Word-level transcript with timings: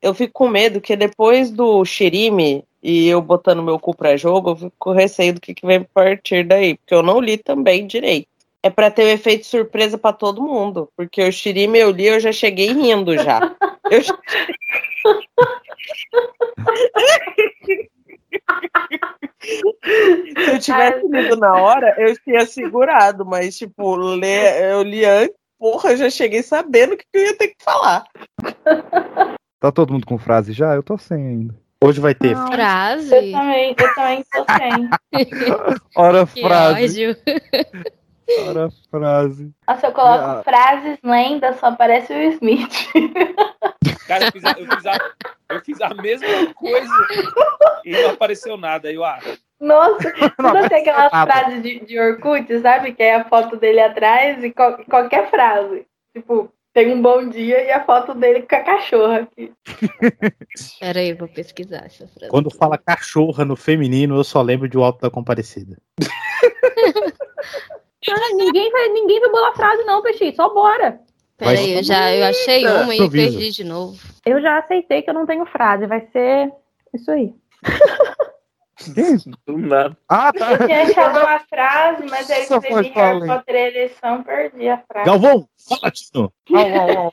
eu 0.00 0.14
fico 0.14 0.32
com 0.32 0.48
medo 0.48 0.80
que 0.80 0.96
depois 0.96 1.50
do 1.50 1.84
Shirime 1.84 2.64
e 2.82 3.08
eu 3.08 3.20
botando 3.20 3.62
meu 3.62 3.78
cu 3.78 3.94
pra 3.94 4.16
jogo, 4.16 4.50
eu 4.50 4.56
fico 4.56 4.72
com 4.78 4.92
receio 4.92 5.34
do 5.34 5.40
que, 5.40 5.54
que 5.54 5.66
vem 5.66 5.78
a 5.78 5.86
partir 5.92 6.44
daí, 6.44 6.76
porque 6.76 6.94
eu 6.94 7.02
não 7.02 7.20
li 7.20 7.36
também 7.36 7.86
direito. 7.86 8.28
É 8.62 8.70
pra 8.70 8.90
ter 8.90 9.04
um 9.04 9.08
efeito 9.08 9.46
surpresa 9.46 9.96
pra 9.96 10.12
todo 10.12 10.42
mundo, 10.42 10.90
porque 10.96 11.22
o 11.22 11.32
Shirime 11.32 11.78
eu 11.78 11.90
li, 11.90 12.06
eu 12.06 12.20
já 12.20 12.32
cheguei 12.32 12.72
rindo 12.72 13.16
já. 13.16 13.40
Eu... 13.90 14.02
Se 14.02 14.12
eu 20.50 20.58
tivesse 20.58 21.08
lido 21.08 21.36
na 21.36 21.54
hora, 21.54 21.94
eu 21.98 22.14
tinha 22.18 22.44
segurado, 22.44 23.24
mas, 23.24 23.56
tipo, 23.56 23.96
ler, 23.96 24.72
eu 24.72 24.82
li 24.82 25.06
antes, 25.06 25.34
porra, 25.58 25.92
eu 25.92 25.96
já 25.96 26.10
cheguei 26.10 26.42
sabendo 26.42 26.92
o 26.92 26.96
que 26.96 27.04
eu 27.14 27.22
ia 27.22 27.36
ter 27.36 27.48
que 27.48 27.64
falar. 27.64 28.04
Tá 29.60 29.72
todo 29.72 29.92
mundo 29.92 30.06
com 30.06 30.18
frase 30.18 30.52
já? 30.52 30.74
Eu 30.74 30.82
tô 30.82 30.96
sem 30.96 31.16
ainda. 31.26 31.54
Hoje 31.82 32.00
vai 32.00 32.14
ter. 32.14 32.34
Não, 32.34 32.46
Frase. 32.50 33.14
Eu 33.14 33.32
também, 33.32 33.74
eu 33.78 33.94
também 33.94 34.24
tô 34.32 34.44
sem. 34.56 34.90
Ora 35.96 36.26
Que 36.26 36.42
frase. 36.42 37.06
ódio. 37.08 37.16
Ora 38.48 38.68
frase. 38.90 39.50
Nossa, 39.66 39.86
eu 39.86 39.92
coloco 39.92 40.24
Ah. 40.24 40.42
frases, 40.44 40.98
lendas, 41.02 41.56
só 41.58 41.66
aparece 41.66 42.12
o 42.12 42.22
Smith. 42.32 42.88
Cara, 44.06 44.26
eu 44.26 44.32
fiz, 44.32 44.44
a, 44.44 44.50
eu, 44.58 44.66
fiz 44.66 44.86
a, 44.86 44.98
eu 45.50 45.60
fiz 45.64 45.80
a 45.80 45.94
mesma 45.94 46.54
coisa 46.54 46.92
e 47.84 47.92
não 48.02 48.10
apareceu 48.10 48.56
nada. 48.56 48.88
Aí 48.88 48.94
eu, 48.96 49.04
ah, 49.04 49.18
Nossa, 49.60 50.12
Não, 50.38 50.54
não 50.54 50.68
tem 50.68 50.80
aquelas 50.82 51.10
nada. 51.12 51.32
frases 51.32 51.62
de, 51.62 51.80
de 51.84 51.98
Orkut, 51.98 52.60
sabe? 52.60 52.92
Que 52.92 53.02
é 53.02 53.16
a 53.16 53.24
foto 53.24 53.56
dele 53.56 53.80
atrás 53.80 54.42
e 54.44 54.50
qual- 54.50 54.78
qualquer 54.84 55.30
frase. 55.30 55.86
Tipo, 56.14 56.52
tem 56.78 56.94
um 56.94 57.02
bom 57.02 57.28
dia 57.28 57.64
e 57.64 57.72
a 57.72 57.84
foto 57.84 58.14
dele 58.14 58.42
com 58.42 58.54
a 58.54 58.60
cachorra 58.60 59.22
aqui. 59.22 59.52
Pera 60.78 61.00
aí, 61.00 61.10
eu 61.10 61.16
vou 61.16 61.26
pesquisar 61.26 61.84
essa 61.84 62.06
frase. 62.06 62.30
Quando 62.30 62.54
fala 62.54 62.78
cachorra 62.78 63.44
no 63.44 63.56
feminino, 63.56 64.14
eu 64.14 64.22
só 64.22 64.40
lembro 64.40 64.68
de 64.68 64.78
O 64.78 64.84
Alto 64.84 65.00
da 65.00 65.10
Comparecida. 65.10 65.76
Ah, 68.10 68.34
ninguém, 68.34 68.70
vai, 68.70 68.88
ninguém 68.88 69.20
vai 69.20 69.28
bolar 69.28 69.54
frase, 69.54 69.82
não, 69.82 70.00
Peixe. 70.00 70.32
Só 70.34 70.48
bora. 70.54 70.98
Pera 71.36 71.50
aí, 71.50 71.74
eu 71.74 71.82
já 71.82 72.14
eu 72.14 72.24
achei 72.24 72.66
uma 72.66 72.94
e 72.94 73.10
perdi 73.10 73.50
de 73.50 73.64
novo. 73.64 73.98
Eu 74.24 74.40
já 74.40 74.60
aceitei 74.60 75.02
que 75.02 75.10
eu 75.10 75.14
não 75.14 75.26
tenho 75.26 75.44
frase. 75.44 75.84
Vai 75.86 76.08
ser 76.10 76.50
isso 76.94 77.10
aí. 77.10 77.34
do 79.46 79.58
nada. 79.58 79.96
Ah, 80.08 80.32
tá. 80.32 80.52
Eu 80.52 80.66
tinha 80.66 80.82
achado 80.82 81.18
uma 81.18 81.40
frase, 81.40 82.06
mas 82.08 82.30
aí 82.30 82.46
Só 82.46 82.58
escrevi 82.58 82.88
Harry. 82.90 83.26
Potter 83.26 83.54
eleição, 83.54 84.22
perdi 84.22 84.68
a 84.68 84.78
frase. 84.78 85.06
Galvão, 85.06 85.48
fala, 85.68 85.90
Tino. 85.90 86.32
Au, 86.52 86.74
au, 86.74 86.98
au. 86.98 87.10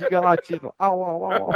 Diga 0.00 0.20
latino. 0.20 0.74
Au, 0.78 1.00
au, 1.00 1.24
au, 1.24 1.50
au. 1.50 1.54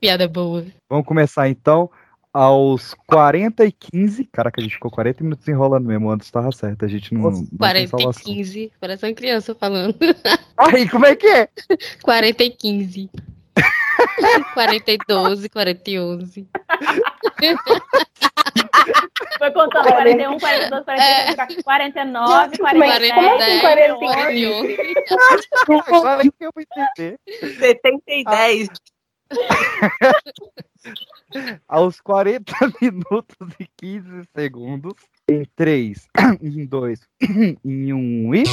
Piada 0.00 0.26
boa. 0.26 0.64
Vamos 0.88 1.06
começar 1.06 1.48
então. 1.48 1.90
Aos 2.32 2.94
40 3.08 3.64
e 3.64 3.72
15. 3.72 4.24
Caraca, 4.26 4.60
a 4.60 4.62
gente 4.62 4.74
ficou 4.74 4.90
40 4.90 5.24
minutos 5.24 5.48
enrolando 5.48 5.86
mesmo. 5.86 6.10
Antes 6.10 6.30
tava 6.30 6.52
certo. 6.52 6.84
A 6.84 6.88
gente 6.88 7.12
não. 7.12 7.22
não 7.22 7.32
tem 7.32 7.58
40 7.58 7.84
e 7.84 7.88
salvação. 7.88 8.22
15. 8.22 8.72
Parece 8.80 9.06
uma 9.06 9.14
criança 9.14 9.54
falando. 9.54 9.96
Ai, 10.56 10.88
como 10.88 11.06
é 11.06 11.16
que 11.16 11.26
é? 11.26 11.48
40 12.02 12.44
e 12.44 12.50
15. 12.50 13.10
40 14.54 14.92
e 14.92 14.98
12, 15.08 15.48
40 15.48 15.90
e 15.90 16.00
11. 16.00 16.48
Foi 19.38 19.50
contando 19.52 19.88
41, 19.88 20.38
42, 20.38 20.84
43, 20.84 21.62
49, 21.62 22.58
Mas 22.60 22.72
47. 22.72 23.14
como 23.14 23.30
assim 23.30 23.60
40 23.60 23.94
e 23.96 24.00
40 24.00 24.32
e 24.32 24.46
11. 24.46 24.76
Fala 26.02 26.22
que 26.22 26.32
eu 26.40 26.50
vou 26.54 26.62
entender. 26.62 27.18
70 27.58 28.02
e 28.08 28.24
10. 28.24 28.68
Aos 31.68 32.00
40 32.00 32.52
minutos 32.80 33.54
e 33.58 33.66
15 33.76 34.24
segundos. 34.34 34.94
Em 35.28 35.44
3, 35.54 36.08
em 36.42 36.66
2, 36.66 37.00
em 37.64 37.92
1 37.92 38.34
e. 38.34 38.44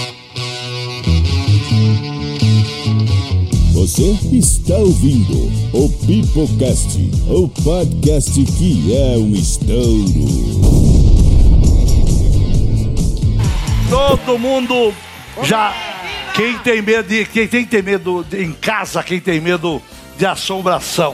Você 3.77 4.17
está 4.35 4.73
ouvindo 4.73 5.51
o 5.71 5.87
Pipocast, 6.07 6.97
o 7.29 7.47
podcast 7.63 8.31
que 8.57 8.91
é 8.97 9.15
um 9.19 9.35
estouro. 9.35 9.77
Todo 13.87 14.39
mundo 14.39 14.91
já. 15.43 15.75
Quem 16.33 16.57
tem 16.57 16.81
medo 16.81 17.07
de. 17.07 17.23
Quem 17.25 17.47
tem, 17.47 17.65
tem 17.65 17.83
medo 17.83 18.25
de- 18.27 18.43
em 18.43 18.51
casa, 18.51 19.03
quem 19.03 19.19
tem 19.19 19.39
medo 19.39 19.79
de 20.17 20.25
assombração. 20.25 21.13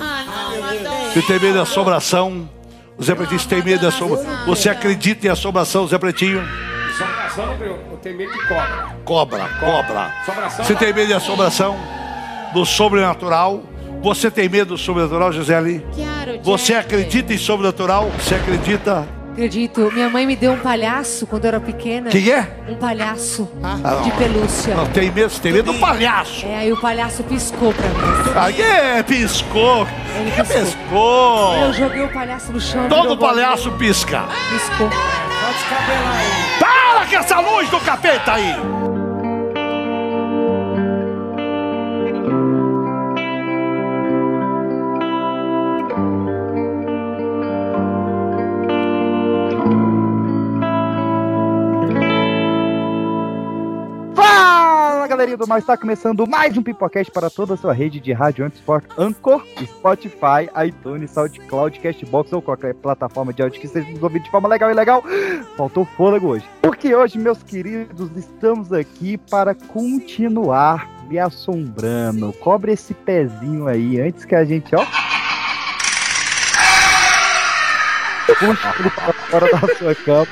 Quem 1.12 1.22
tem 1.22 1.40
medo 1.41 1.53
de 1.56 1.59
assombração. 1.59 2.50
O 2.97 3.03
Zé 3.03 3.13
Pretinho, 3.13 3.40
você 3.41 3.50
tem 3.50 3.62
medo 3.62 3.79
de 3.81 3.88
assombração. 3.88 4.46
Você 4.46 4.69
acredita 4.69 5.28
em 5.28 5.29
assombração, 5.29 5.85
Zé 5.85 5.97
Pretinho? 5.97 6.41
Assombração, 6.96 7.53
eu, 7.59 7.78
eu 7.91 7.97
tenho 8.02 8.18
medo 8.18 8.31
de 8.31 8.47
cobra. 8.47 8.96
Cobra, 9.03 9.50
cobra. 9.59 10.13
Assombração. 10.22 10.63
Você 10.63 10.75
tem 10.75 10.94
medo 10.94 11.07
de 11.07 11.13
assombração? 11.13 12.03
Do 12.53 12.66
sobrenatural? 12.66 13.64
Você 14.02 14.30
tem 14.30 14.50
medo 14.50 14.69
do 14.69 14.78
sobrenatural, 14.78 15.31
Gisele? 15.31 15.86
Você 16.44 16.74
acredita 16.74 17.34
em 17.34 17.38
sobrenatural? 17.38 18.12
Você 18.19 18.36
acredita? 18.36 19.08
Acredito, 19.31 19.90
minha 19.91 20.09
mãe 20.09 20.28
me 20.28 20.36
deu 20.36 20.52
um 20.52 20.59
palhaço 20.59 21.25
quando 21.25 21.46
eu 21.46 21.47
era 21.47 21.59
pequena. 21.59 22.12
Quem 22.12 22.30
é? 22.30 22.47
Um 22.69 22.75
palhaço 22.75 23.50
Ah, 23.64 24.02
de 24.03 24.12
pelúcia. 24.12 24.75
Não, 24.75 24.86
tem 24.86 25.09
medo, 25.09 25.31
tem 25.40 25.52
medo 25.52 25.74
do 25.74 25.80
palhaço. 25.80 26.46
É, 26.46 26.58
aí 26.58 26.72
o 26.72 26.80
palhaço 26.80 27.24
piscou 27.24 27.74
pra 27.74 27.88
mim. 27.88 28.31
Aí 28.36 28.62
é, 28.62 29.02
piscou. 29.02 29.88
Ele 30.20 30.30
Que 30.31 30.44
piscou. 30.44 30.64
piscou. 30.66 31.56
Eu 31.64 31.74
joguei 31.74 32.03
o 32.03 32.09
palhaço 32.09 32.52
no 32.52 32.62
chão. 32.62 32.88
Todo 32.88 33.18
palhaço 33.18 33.72
pisca. 33.72 34.20
bolinha, 34.20 34.59
Piscou. 34.59 34.90
Para 36.59 37.06
com 37.08 37.16
essa 37.16 37.40
luz 37.40 37.70
do 37.70 37.80
capeta 37.80 38.34
aí! 38.34 38.56
Fala 55.23 55.31
galerinha 55.31 55.38
do 55.38 55.47
mal, 55.47 55.57
está 55.57 55.78
começando 55.78 56.28
mais 56.28 56.57
um 56.57 56.61
Pipocast 56.61 57.09
para 57.09 57.29
toda 57.29 57.53
a 57.53 57.57
sua 57.57 57.72
rede 57.72 57.97
de 57.97 58.11
rádio 58.11 58.45
Antisport 58.45 58.84
Anchor, 58.97 59.41
Spotify, 59.63 60.50
iTunes, 60.67 61.11
SoundCloud, 61.11 61.79
Castbox 61.79 62.34
ou 62.34 62.41
qualquer 62.41 62.73
plataforma 62.75 63.31
de 63.31 63.41
áudio 63.41 63.61
que 63.61 63.66
esteja 63.66 63.89
nos 63.89 64.03
ouvindo 64.03 64.23
de 64.23 64.29
forma 64.29 64.50
legal 64.50 64.69
e 64.69 64.73
legal. 64.73 65.01
Faltou 65.56 65.85
fôlego 65.85 66.28
hoje. 66.28 66.45
Porque 66.61 66.94
hoje, 66.94 67.17
meus 67.17 67.41
queridos, 67.41 68.11
estamos 68.17 68.73
aqui 68.73 69.17
para 69.17 69.56
continuar 69.56 70.89
me 71.07 71.17
assombrando. 71.17 72.34
Cobre 72.34 72.73
esse 72.73 72.94
pezinho 72.94 73.67
aí 73.67 74.01
antes 74.01 74.25
que 74.25 74.35
a 74.35 74.44
gente, 74.44 74.75
ó. 74.75 74.85
Puxa 78.25 78.73
para 78.94 79.13
fora 79.13 79.51
da 79.53 79.75
sua 79.75 79.95
cama. 79.95 80.28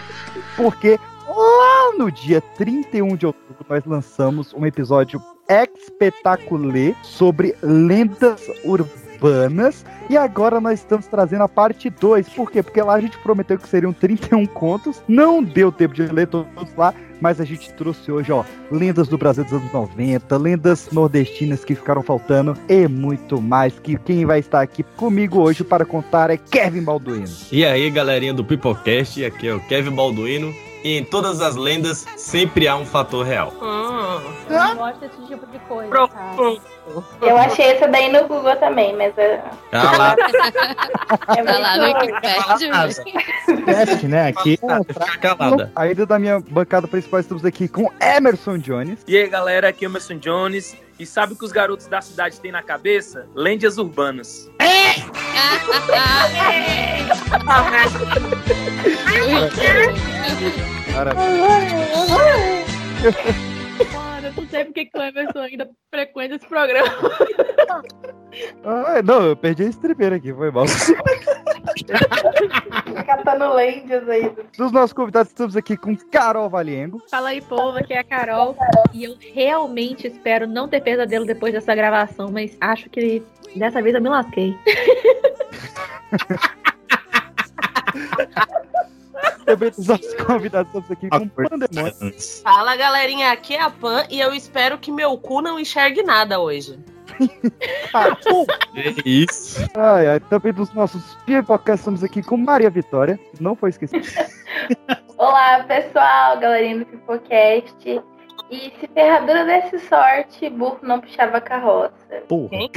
Porque 0.57 0.99
lá 1.35 1.93
no 1.97 2.11
dia 2.11 2.41
31 2.41 3.15
de 3.15 3.25
outubro 3.25 3.65
nós 3.69 3.85
lançamos 3.85 4.53
um 4.53 4.65
episódio 4.65 5.21
espetacular 5.49 6.95
sobre 7.03 7.55
lendas 7.61 8.47
urbanas 8.63 9.85
e 10.09 10.17
agora 10.17 10.59
nós 10.59 10.79
estamos 10.79 11.07
trazendo 11.07 11.43
a 11.43 11.47
parte 11.47 11.89
2. 11.89 12.29
Por 12.29 12.51
quê? 12.51 12.63
Porque 12.63 12.81
lá 12.81 12.95
a 12.95 13.01
gente 13.01 13.17
prometeu 13.19 13.57
que 13.57 13.67
seriam 13.67 13.93
31 13.93 14.45
contos, 14.45 15.01
não 15.07 15.43
deu 15.43 15.71
tempo 15.71 15.93
de 15.93 16.03
ler 16.03 16.27
todos 16.27 16.75
lá, 16.75 16.93
mas 17.21 17.39
a 17.39 17.45
gente 17.45 17.71
trouxe 17.73 18.11
hoje, 18.11 18.31
ó, 18.31 18.43
lendas 18.71 19.07
do 19.07 19.17
Brasil 19.17 19.43
dos 19.43 19.53
anos 19.53 19.71
90, 19.71 20.37
lendas 20.37 20.89
nordestinas 20.91 21.63
que 21.63 21.75
ficaram 21.75 22.01
faltando 22.01 22.57
e 22.67 22.87
muito 22.87 23.39
mais. 23.39 23.77
Que 23.79 23.95
quem 23.97 24.25
vai 24.25 24.39
estar 24.39 24.61
aqui 24.61 24.83
comigo 24.83 25.39
hoje 25.39 25.63
para 25.63 25.85
contar 25.85 26.31
é 26.31 26.37
Kevin 26.37 26.83
Balduino. 26.83 27.27
E 27.51 27.63
aí, 27.63 27.89
galerinha 27.91 28.33
do 28.33 28.43
Pipocast, 28.43 29.23
aqui 29.23 29.47
é 29.47 29.53
o 29.53 29.59
Kevin 29.59 29.91
Balduino. 29.91 30.70
E 30.83 30.97
em 30.97 31.03
todas 31.03 31.41
as 31.41 31.55
lendas 31.55 32.05
sempre 32.17 32.67
há 32.67 32.75
um 32.75 32.85
fator 32.85 33.25
real. 33.25 33.53
Eu 34.49 34.57
não 34.57 34.75
gosto 34.75 34.99
desse 34.99 35.27
tipo 35.27 35.45
de 35.47 35.59
coisa, 35.59 36.07
cara. 36.07 36.35
Eu 37.21 37.37
achei 37.37 37.65
essa 37.67 37.87
daí 37.87 38.11
no 38.11 38.27
Google 38.27 38.55
também, 38.55 38.95
mas 38.95 39.15
é, 39.17 39.41
Ah 39.71 39.97
lá, 39.97 40.15
é 41.37 41.43
Tá 41.43 41.59
lá 41.59 41.77
no 41.77 41.83
Wikipedia. 41.85 43.65
Teste, 43.65 44.07
né? 44.07 44.27
Aqui. 44.27 44.57
fica 44.57 45.17
calada. 45.35 45.71
Ainda 45.75 46.05
da 46.05 46.19
minha 46.19 46.39
bancada 46.39 46.87
principal 46.87 47.19
estamos 47.19 47.45
aqui 47.45 47.67
com 47.67 47.89
Emerson 48.01 48.57
Jones. 48.57 48.99
E 49.07 49.17
aí, 49.17 49.27
galera, 49.27 49.69
aqui 49.69 49.85
é 49.85 49.87
o 49.87 49.91
Emerson 49.91 50.15
Jones. 50.15 50.75
E 50.99 51.05
sabe 51.05 51.33
o 51.33 51.35
que 51.35 51.45
os 51.45 51.51
garotos 51.51 51.87
da 51.87 51.99
cidade 52.01 52.39
têm 52.39 52.51
na 52.51 52.61
cabeça? 52.61 53.27
Lendas 53.33 53.77
urbanas. 53.77 54.49
Cara, 54.59 54.80
Para, 60.93 61.15
tô 61.15 61.21
sei 64.51 64.65
porque 64.65 64.85
que 64.85 64.97
o 64.97 65.01
Emerson 65.01 65.39
ainda 65.39 65.69
frequenta 65.89 66.35
esse 66.35 66.45
programa. 66.45 66.89
Ah, 68.63 69.01
não, 69.03 69.23
eu 69.23 69.35
perdi 69.35 69.63
a 69.63 69.67
estremeira 69.67 70.17
aqui, 70.17 70.31
foi 70.33 70.51
mal. 70.51 70.65
Catando 73.05 73.53
lendas 73.53 74.07
aí. 74.07 74.31
Dos 74.57 74.71
nossos 74.71 74.93
convidados, 74.93 75.29
estamos 75.29 75.57
aqui 75.57 75.75
com 75.75 75.95
Carol 75.95 76.49
Valiengo. 76.49 77.01
Fala 77.09 77.29
aí, 77.29 77.41
povo, 77.41 77.77
aqui 77.77 77.93
é 77.93 77.99
a 77.99 78.03
Carol. 78.03 78.55
E 78.93 79.05
eu 79.05 79.15
realmente 79.33 80.05
espero 80.07 80.47
não 80.47 80.67
ter 80.67 80.81
pesadelo 80.81 81.25
depois 81.25 81.53
dessa 81.53 81.73
gravação, 81.73 82.29
mas 82.31 82.55
acho 82.61 82.87
que 82.89 83.23
dessa 83.55 83.81
vez 83.81 83.95
eu 83.95 84.01
me 84.01 84.09
lasquei. 84.09 84.55
Também 89.45 89.69
dos 89.71 89.87
nossos 89.87 90.13
convidados, 90.15 90.67
estamos 90.67 90.91
aqui 90.91 91.09
com 91.09 91.27
Pandemônio. 91.27 92.15
Fala 92.43 92.75
galerinha, 92.75 93.31
aqui 93.31 93.55
é 93.55 93.61
a 93.61 93.69
Pan 93.69 94.05
e 94.09 94.19
eu 94.19 94.33
espero 94.33 94.77
que 94.77 94.91
meu 94.91 95.17
cu 95.17 95.41
não 95.41 95.59
enxergue 95.59 96.03
nada 96.03 96.39
hoje. 96.39 96.79
É 98.73 98.93
isso. 99.05 99.59
Ai, 99.75 100.07
ai, 100.07 100.19
também 100.21 100.53
dos 100.53 100.73
nossos 100.73 101.15
pipocas, 101.25 101.79
estamos 101.79 102.03
aqui 102.03 102.23
com 102.23 102.37
Maria 102.37 102.69
Vitória. 102.69 103.19
Não 103.39 103.53
foi 103.55 103.69
esquecido. 103.69 104.07
Olá, 105.17 105.63
pessoal, 105.67 106.39
galerinha 106.39 106.79
do 106.79 106.85
Pipocast. 106.85 108.01
E 108.51 108.73
se 108.79 108.87
ferradura 108.93 109.45
desse 109.45 109.79
sorte, 109.79 110.49
burro 110.49 110.79
não 110.81 110.99
puxava 110.99 111.39
carroça. 111.39 111.93
Porra. 112.27 112.51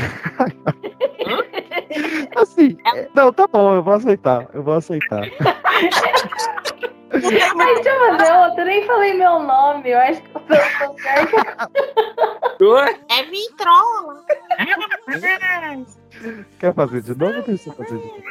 Assim, 2.37 2.79
é, 2.95 3.09
não, 3.13 3.33
tá 3.33 3.49
bom, 3.49 3.75
eu 3.75 3.83
vou 3.83 3.95
aceitar. 3.95 4.47
Eu 4.55 4.63
vou 4.63 4.75
aceitar. 4.75 5.25
Ai, 7.15 7.75
deixa 7.75 7.91
eu 7.91 8.17
fazer 8.17 8.33
outra, 8.33 8.63
eu 8.63 8.67
nem 8.67 8.87
falei 8.87 9.15
meu 9.15 9.41
nome, 9.41 9.91
eu 9.91 9.99
acho 9.99 10.23
que 10.23 10.31
eu 10.37 10.41
tô, 10.41 10.55
tô 10.87 10.99
certa. 10.99 11.71
É 13.09 13.23
vitrola. 13.25 14.25
Quer 16.59 16.75
fazer 16.75 17.03
de 17.03 17.15
novo 17.17 17.37
ou 17.37 17.43
deixa 17.43 17.69
eu 17.71 17.75
fazer 17.75 17.99
de 17.99 18.07
novo? 18.07 18.23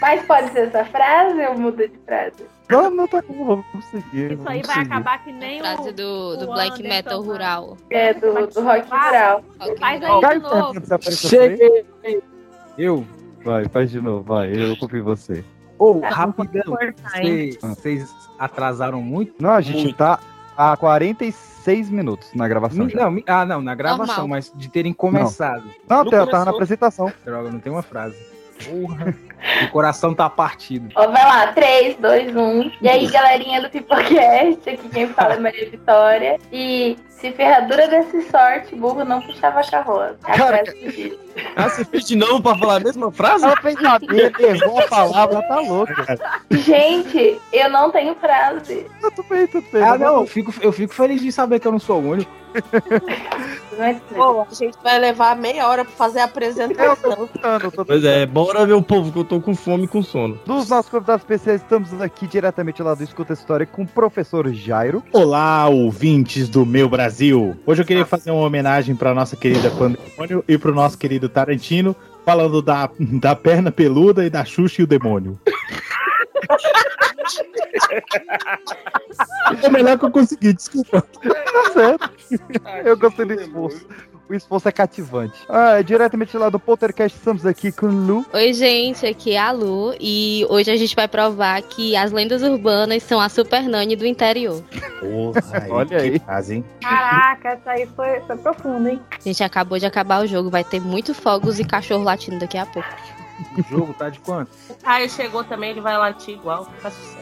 Mas 0.00 0.22
pode 0.26 0.52
ser 0.52 0.68
essa 0.68 0.84
frase 0.86 1.40
ou 1.46 1.58
muda 1.58 1.88
de 1.88 1.98
frase? 1.98 2.46
Não, 2.70 2.90
não, 2.90 3.08
tá 3.08 3.22
bom, 3.26 3.62
vamos 3.72 3.84
seguir. 3.86 4.32
Isso 4.32 4.48
aí 4.48 4.62
vai 4.62 4.78
acabar 4.80 5.24
que 5.24 5.32
nem 5.32 5.60
Frase 5.60 5.88
o. 5.88 5.92
do, 5.92 6.36
do 6.36 6.44
o 6.44 6.52
Black 6.54 6.72
Anderson 6.74 6.88
Metal. 6.88 7.22
Rural. 7.22 7.76
É, 7.90 8.14
do, 8.14 8.46
do 8.46 8.62
rock 8.62 8.88
rural. 8.90 9.44
Faz 9.78 10.02
aí 10.02 10.14
de 10.14 10.20
Caio 10.20 10.40
novo. 10.40 10.80
Cheguei. 11.10 11.84
Eu? 12.78 13.04
Vai, 13.44 13.66
faz 13.68 13.90
de 13.90 14.00
novo, 14.00 14.22
vai, 14.22 14.50
eu 14.54 14.76
confio 14.76 14.98
em 15.00 15.02
você. 15.02 15.44
Ô, 15.78 15.94
Tá, 16.00 16.10
rapidão. 16.10 16.76
Vocês 17.62 18.10
atrasaram 18.38 19.00
muito? 19.02 19.34
Não, 19.42 19.50
a 19.50 19.60
gente 19.62 19.92
tá 19.94 20.18
há 20.56 20.76
46 20.76 21.88
minutos 21.88 22.32
na 22.34 22.46
gravação. 22.46 22.84
Mi-. 22.84 22.94
Não, 22.94 23.10
mi- 23.10 23.24
ah, 23.26 23.46
não, 23.46 23.62
na 23.62 23.74
gravação, 23.74 24.06
Normal. 24.06 24.28
mas 24.28 24.52
de 24.54 24.68
terem 24.68 24.92
começado. 24.92 25.64
Não, 25.88 26.04
Não 26.04 26.10
tá- 26.10 26.26
tava 26.26 26.44
na 26.44 26.50
apresentação. 26.50 27.10
Droga, 27.24 27.50
não 27.50 27.60
tem 27.60 27.72
uma 27.72 27.82
frase. 27.82 28.16
Porra. 28.68 29.14
o 29.64 29.70
coração 29.70 30.14
tá 30.14 30.28
partido. 30.28 30.88
Ó, 30.94 31.08
vai 31.08 31.24
lá, 31.24 31.52
3, 31.52 31.96
2, 31.96 32.36
1. 32.36 32.72
E 32.82 32.88
aí, 32.88 33.06
galerinha 33.06 33.62
do 33.62 33.70
Pipocast, 33.70 34.68
aqui 34.68 34.88
quem 34.92 35.08
fala 35.08 35.34
é 35.34 35.38
Maria 35.38 35.70
Vitória. 35.70 36.38
E 36.52 36.96
se 37.20 37.32
ferradura 37.32 37.86
desse 37.86 38.22
sorte, 38.30 38.74
burro 38.74 39.04
não 39.04 39.20
puxava 39.20 39.62
carroça. 39.62 40.16
É 40.26 40.32
a 40.32 40.36
Cara, 40.36 40.62
diz. 40.62 41.18
Ah, 41.54 41.68
você 41.68 41.84
fez 41.84 42.06
de 42.06 42.16
novo 42.16 42.42
pra 42.42 42.56
falar 42.56 42.76
a 42.76 42.80
mesma 42.80 43.12
frase? 43.12 43.44
Ela 43.44 43.56
fez 43.60 43.76
na 43.80 43.98
errou 44.40 44.80
a 44.80 44.88
palavra, 44.88 45.42
tá 45.42 45.60
louca. 45.60 46.18
Gente, 46.50 47.40
eu 47.52 47.68
não 47.68 47.90
tenho 47.90 48.14
frase. 48.16 48.86
Tudo 49.00 49.28
bem, 49.28 49.46
tudo 49.46 49.66
bem. 49.70 49.82
Ah, 49.82 49.98
não, 49.98 50.20
eu 50.20 50.26
fico, 50.26 50.52
eu 50.60 50.72
fico 50.72 50.94
feliz 50.94 51.20
de 51.20 51.30
saber 51.30 51.60
que 51.60 51.68
eu 51.68 51.72
não 51.72 51.78
sou 51.78 52.00
o 52.00 52.08
único. 52.10 52.40
É 53.78 53.94
Pô, 54.14 54.42
a 54.42 54.54
gente 54.54 54.76
vai 54.82 54.98
levar 54.98 55.36
meia 55.36 55.66
hora 55.66 55.84
pra 55.84 55.94
fazer 55.94 56.18
a 56.18 56.24
Eu 56.24 56.28
tô 56.28 56.32
apresentação. 56.32 57.28
eu 57.62 57.70
tô 57.70 57.84
Pois 57.84 58.04
é, 58.04 58.26
bora 58.26 58.66
ver 58.66 58.74
o 58.74 58.82
povo 58.82 59.10
que 59.12 59.18
eu 59.18 59.24
tô 59.24 59.40
com 59.40 59.54
fome 59.54 59.84
e 59.84 59.88
com 59.88 60.02
sono. 60.02 60.38
Dos 60.44 60.68
nossos 60.68 60.90
convidados 60.90 61.22
especiais, 61.22 61.62
estamos 61.62 61.98
aqui 62.00 62.26
diretamente 62.26 62.82
lá 62.82 62.94
do 62.94 63.02
Escuta 63.02 63.32
História 63.32 63.64
com 63.64 63.82
o 63.82 63.86
professor 63.86 64.52
Jairo. 64.52 65.02
Olá, 65.12 65.68
ouvintes 65.68 66.48
do 66.48 66.66
meu 66.66 66.88
Brasil. 66.88 67.09
Hoje 67.66 67.82
eu 67.82 67.86
queria 67.86 68.06
fazer 68.06 68.30
uma 68.30 68.42
homenagem 68.42 68.94
para 68.94 69.14
nossa 69.14 69.36
querida 69.36 69.70
Pandemônio 69.70 70.44
e 70.46 70.56
pro 70.56 70.74
nosso 70.74 70.96
querido 70.96 71.28
Tarantino, 71.28 71.94
falando 72.24 72.62
da, 72.62 72.90
da 72.98 73.34
perna 73.34 73.70
peluda 73.70 74.24
e 74.24 74.30
da 74.30 74.44
Xuxa 74.44 74.80
e 74.80 74.84
o 74.84 74.86
demônio. 74.86 75.38
É 79.62 79.68
o 79.68 79.72
melhor 79.72 79.98
que 79.98 80.04
eu 80.04 80.10
consegui, 80.10 80.52
desculpa. 80.52 81.02
Tá 81.02 81.72
certo. 81.72 82.10
Eu 82.84 82.96
gostei 82.96 83.24
do 83.24 83.34
esforço. 83.34 83.86
O 84.30 84.34
esforço 84.34 84.68
é 84.68 84.72
cativante. 84.72 85.34
Ah, 85.48 85.82
diretamente 85.82 86.38
lá 86.38 86.48
do 86.48 86.60
Poltercast, 86.60 87.18
estamos 87.18 87.44
aqui 87.44 87.72
com 87.72 87.86
o 87.86 87.90
Lu. 87.90 88.26
Oi, 88.32 88.52
gente, 88.52 89.04
aqui 89.04 89.32
é 89.32 89.40
a 89.40 89.50
Lu 89.50 89.92
e 89.98 90.46
hoje 90.48 90.70
a 90.70 90.76
gente 90.76 90.94
vai 90.94 91.08
provar 91.08 91.60
que 91.62 91.96
as 91.96 92.12
lendas 92.12 92.40
urbanas 92.40 93.02
são 93.02 93.20
a 93.20 93.28
super 93.28 93.64
nani 93.64 93.96
do 93.96 94.06
interior. 94.06 94.62
Porra, 95.00 95.66
Olha 95.68 95.98
aí. 95.98 96.22
hein? 96.48 96.64
Caraca, 96.80 97.48
essa 97.48 97.72
aí 97.72 97.88
foi, 97.96 98.20
foi 98.20 98.36
profunda, 98.36 98.92
hein? 98.92 99.00
A 99.10 99.20
gente 99.20 99.42
acabou 99.42 99.80
de 99.80 99.86
acabar 99.86 100.22
o 100.22 100.28
jogo, 100.28 100.48
vai 100.48 100.62
ter 100.62 100.80
muito 100.80 101.12
fogos 101.12 101.58
e 101.58 101.64
cachorro 101.64 102.04
latindo 102.04 102.38
daqui 102.38 102.56
a 102.56 102.66
pouco. 102.66 102.88
O 103.58 103.62
jogo 103.68 103.92
tá 103.94 104.10
de 104.10 104.20
quanto? 104.20 104.52
O 104.68 104.74
Caio 104.74 105.10
chegou 105.10 105.42
também, 105.42 105.70
ele 105.70 105.80
vai 105.80 105.98
latir 105.98 106.34
igual. 106.34 106.66
Fica 106.66 106.90
sossegado. 106.90 107.19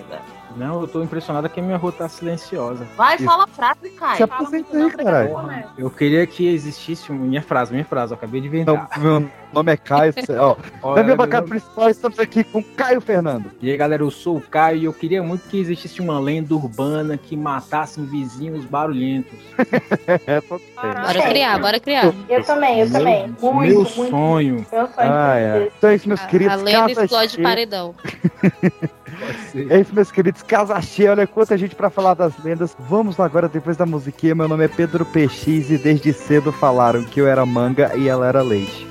Não, 0.58 0.80
eu 0.82 0.88
tô 0.88 1.02
impressionado 1.02 1.48
que 1.48 1.60
a 1.60 1.62
minha 1.62 1.76
rua 1.76 1.92
tá 1.92 2.08
silenciosa. 2.08 2.84
Vai, 2.96 3.14
Isso. 3.16 3.24
fala 3.24 3.44
a 3.44 3.46
frase, 3.46 3.90
Caio. 3.90 4.16
Se 4.16 4.22
apresenta 4.24 4.76
aí, 4.76 4.90
caralho. 4.90 5.64
Eu 5.78 5.88
queria 5.90 6.26
que 6.26 6.46
existisse 6.48 7.10
uma 7.12 7.24
minha 7.24 7.42
frase, 7.42 7.72
minha 7.72 7.84
frase, 7.84 8.12
eu 8.12 8.16
acabei 8.16 8.40
de 8.40 8.48
inventar. 8.48 8.88
Então, 8.90 9.02
meu 9.20 9.30
nome 9.52 9.72
é 9.72 9.76
Caio. 9.76 10.12
ó, 10.38 10.56
Olha, 10.82 10.96
na 10.96 11.02
minha 11.02 11.04
meu 11.04 11.16
bancada 11.16 11.46
nome- 11.46 11.60
principal, 11.60 11.88
estamos 11.88 12.18
aqui 12.18 12.42
com 12.44 12.62
Caio 12.62 13.00
Fernando. 13.00 13.50
E 13.62 13.70
aí, 13.70 13.76
galera, 13.76 14.02
eu 14.02 14.10
sou 14.10 14.38
o 14.38 14.40
Caio 14.40 14.78
e 14.78 14.84
eu 14.84 14.92
queria 14.92 15.22
muito 15.22 15.48
que 15.48 15.58
existisse 15.60 16.00
uma 16.00 16.18
lenda 16.18 16.54
urbana 16.54 17.16
que 17.16 17.36
matasse 17.36 18.00
vizinhos 18.00 18.64
barulhentos. 18.64 19.38
É, 20.26 20.40
tô 20.40 20.60
Bora 20.82 21.22
criar, 21.28 21.58
bora 21.60 21.78
criar. 21.80 22.12
Eu 22.28 22.42
também, 22.42 22.80
eu 22.80 22.90
também. 22.90 23.34
Meu 23.40 23.52
Muito, 23.52 23.74
muito. 23.74 23.90
sonho. 24.10 24.54
Meu 24.72 24.86
sonho. 24.86 24.92
Ah, 24.96 25.34
é. 25.38 25.70
Então 25.76 25.90
é 25.90 25.94
isso, 25.94 26.08
meus 26.08 26.20
A, 26.20 26.26
queridos. 26.26 26.52
a 26.54 26.56
lenda 26.56 26.92
explode 27.04 27.40
paredão. 27.42 27.94
É 29.70 29.80
isso, 29.80 29.94
meus 29.94 30.10
queridos. 30.10 30.42
Casa 30.42 30.80
cheia. 30.80 31.12
Olha 31.12 31.26
quanta 31.26 31.56
gente 31.56 31.74
pra 31.74 31.90
falar 31.90 32.14
das 32.14 32.32
lendas. 32.42 32.76
Vamos 32.78 33.16
lá 33.16 33.24
agora, 33.24 33.48
depois 33.48 33.76
da 33.76 33.86
musiquinha. 33.86 34.34
Meu 34.34 34.48
nome 34.48 34.64
é 34.64 34.68
Pedro 34.68 35.04
PX 35.04 35.70
e 35.70 35.78
desde 35.78 36.12
cedo 36.12 36.52
falaram 36.52 37.04
que 37.04 37.20
eu 37.20 37.26
era 37.26 37.44
manga 37.44 37.92
e 37.96 38.08
ela 38.08 38.26
era 38.26 38.42
leite. 38.42 38.86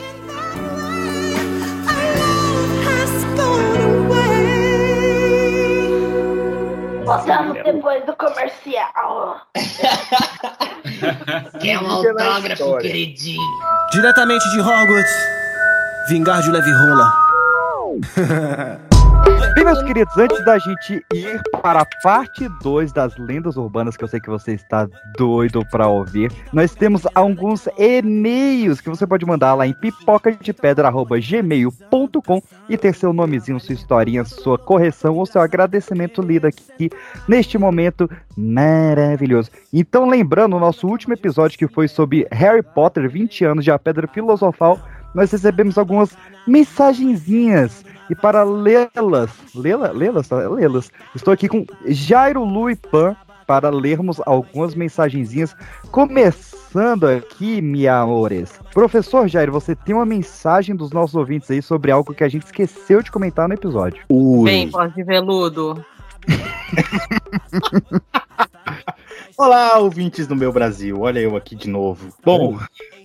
Voltamos 7.05 7.63
depois 7.63 8.05
do 8.05 8.13
comercial. 8.17 9.37
Quer 11.61 11.79
um 11.81 11.89
autógrafo, 11.89 12.77
queridinho? 12.79 13.41
Diretamente 13.93 14.43
de 14.49 14.59
Hogwarts, 14.59 15.13
vingar 16.09 16.41
de 16.41 16.51
Levi 16.51 16.71
Rola. 16.71 17.13
Bem, 19.53 19.65
meus 19.65 19.83
queridos, 19.83 20.17
antes 20.17 20.45
da 20.45 20.57
gente 20.57 21.05
ir 21.13 21.41
para 21.61 21.81
a 21.81 21.85
parte 22.01 22.47
2 22.61 22.93
das 22.93 23.17
lendas 23.17 23.57
urbanas, 23.57 23.97
que 23.97 24.03
eu 24.03 24.07
sei 24.07 24.21
que 24.21 24.29
você 24.29 24.53
está 24.53 24.87
doido 25.17 25.65
para 25.69 25.85
ouvir, 25.87 26.31
nós 26.53 26.73
temos 26.73 27.05
alguns 27.13 27.67
e-mails 27.77 28.79
que 28.79 28.89
você 28.89 29.05
pode 29.05 29.25
mandar 29.25 29.53
lá 29.55 29.67
em 29.67 29.73
pipocadepedra.gmail.com 29.73 32.41
e 32.69 32.77
ter 32.77 32.93
seu 32.93 33.11
nomezinho, 33.11 33.59
sua 33.59 33.75
historinha, 33.75 34.23
sua 34.23 34.57
correção 34.57 35.15
ou 35.15 35.25
seu 35.25 35.41
agradecimento 35.41 36.21
lido 36.21 36.47
aqui 36.47 36.89
neste 37.27 37.57
momento 37.57 38.09
maravilhoso. 38.37 39.51
Então, 39.73 40.07
lembrando 40.07 40.55
o 40.55 40.59
nosso 40.59 40.87
último 40.87 41.13
episódio 41.13 41.59
que 41.59 41.67
foi 41.67 41.89
sobre 41.89 42.25
Harry 42.31 42.63
Potter, 42.63 43.09
20 43.09 43.43
anos 43.43 43.65
de 43.65 43.71
A 43.71 43.79
Pedra 43.79 44.07
Filosofal, 44.07 44.79
nós 45.17 45.31
recebemos 45.31 45.79
algumas 45.79 46.15
mensagenzinhas 46.45 47.83
e 48.07 48.13
para 48.13 48.43
lê-las, 48.43 49.31
lê-las, 49.55 49.95
lê-las, 49.95 50.29
lê-las, 50.29 50.91
estou 51.15 51.33
aqui 51.33 51.49
com 51.49 51.65
Jairo 51.87 52.45
Lu 52.45 52.69
e 52.69 52.75
Pan 52.75 53.15
para 53.47 53.71
lermos 53.71 54.21
algumas 54.27 54.75
mensagenzinhas, 54.75 55.55
começando 55.89 57.05
aqui, 57.05 57.63
minha 57.63 58.01
amores. 58.01 58.61
Professor 58.71 59.27
Jairo, 59.27 59.51
você 59.51 59.75
tem 59.75 59.95
uma 59.95 60.05
mensagem 60.05 60.75
dos 60.75 60.91
nossos 60.91 61.15
ouvintes 61.15 61.49
aí 61.49 61.63
sobre 61.63 61.89
algo 61.89 62.13
que 62.13 62.23
a 62.23 62.29
gente 62.29 62.45
esqueceu 62.45 63.01
de 63.01 63.09
comentar 63.09 63.47
no 63.47 63.55
episódio. 63.55 64.03
Vem, 64.43 64.69
pode 64.69 64.93
de 64.93 65.03
veludo. 65.03 65.83
Olá, 69.37 69.77
ouvintes 69.77 70.27
do 70.27 70.35
meu 70.35 70.51
Brasil. 70.51 71.01
Olha 71.01 71.19
eu 71.19 71.35
aqui 71.35 71.55
de 71.55 71.69
novo. 71.69 72.11
Bom, 72.23 72.57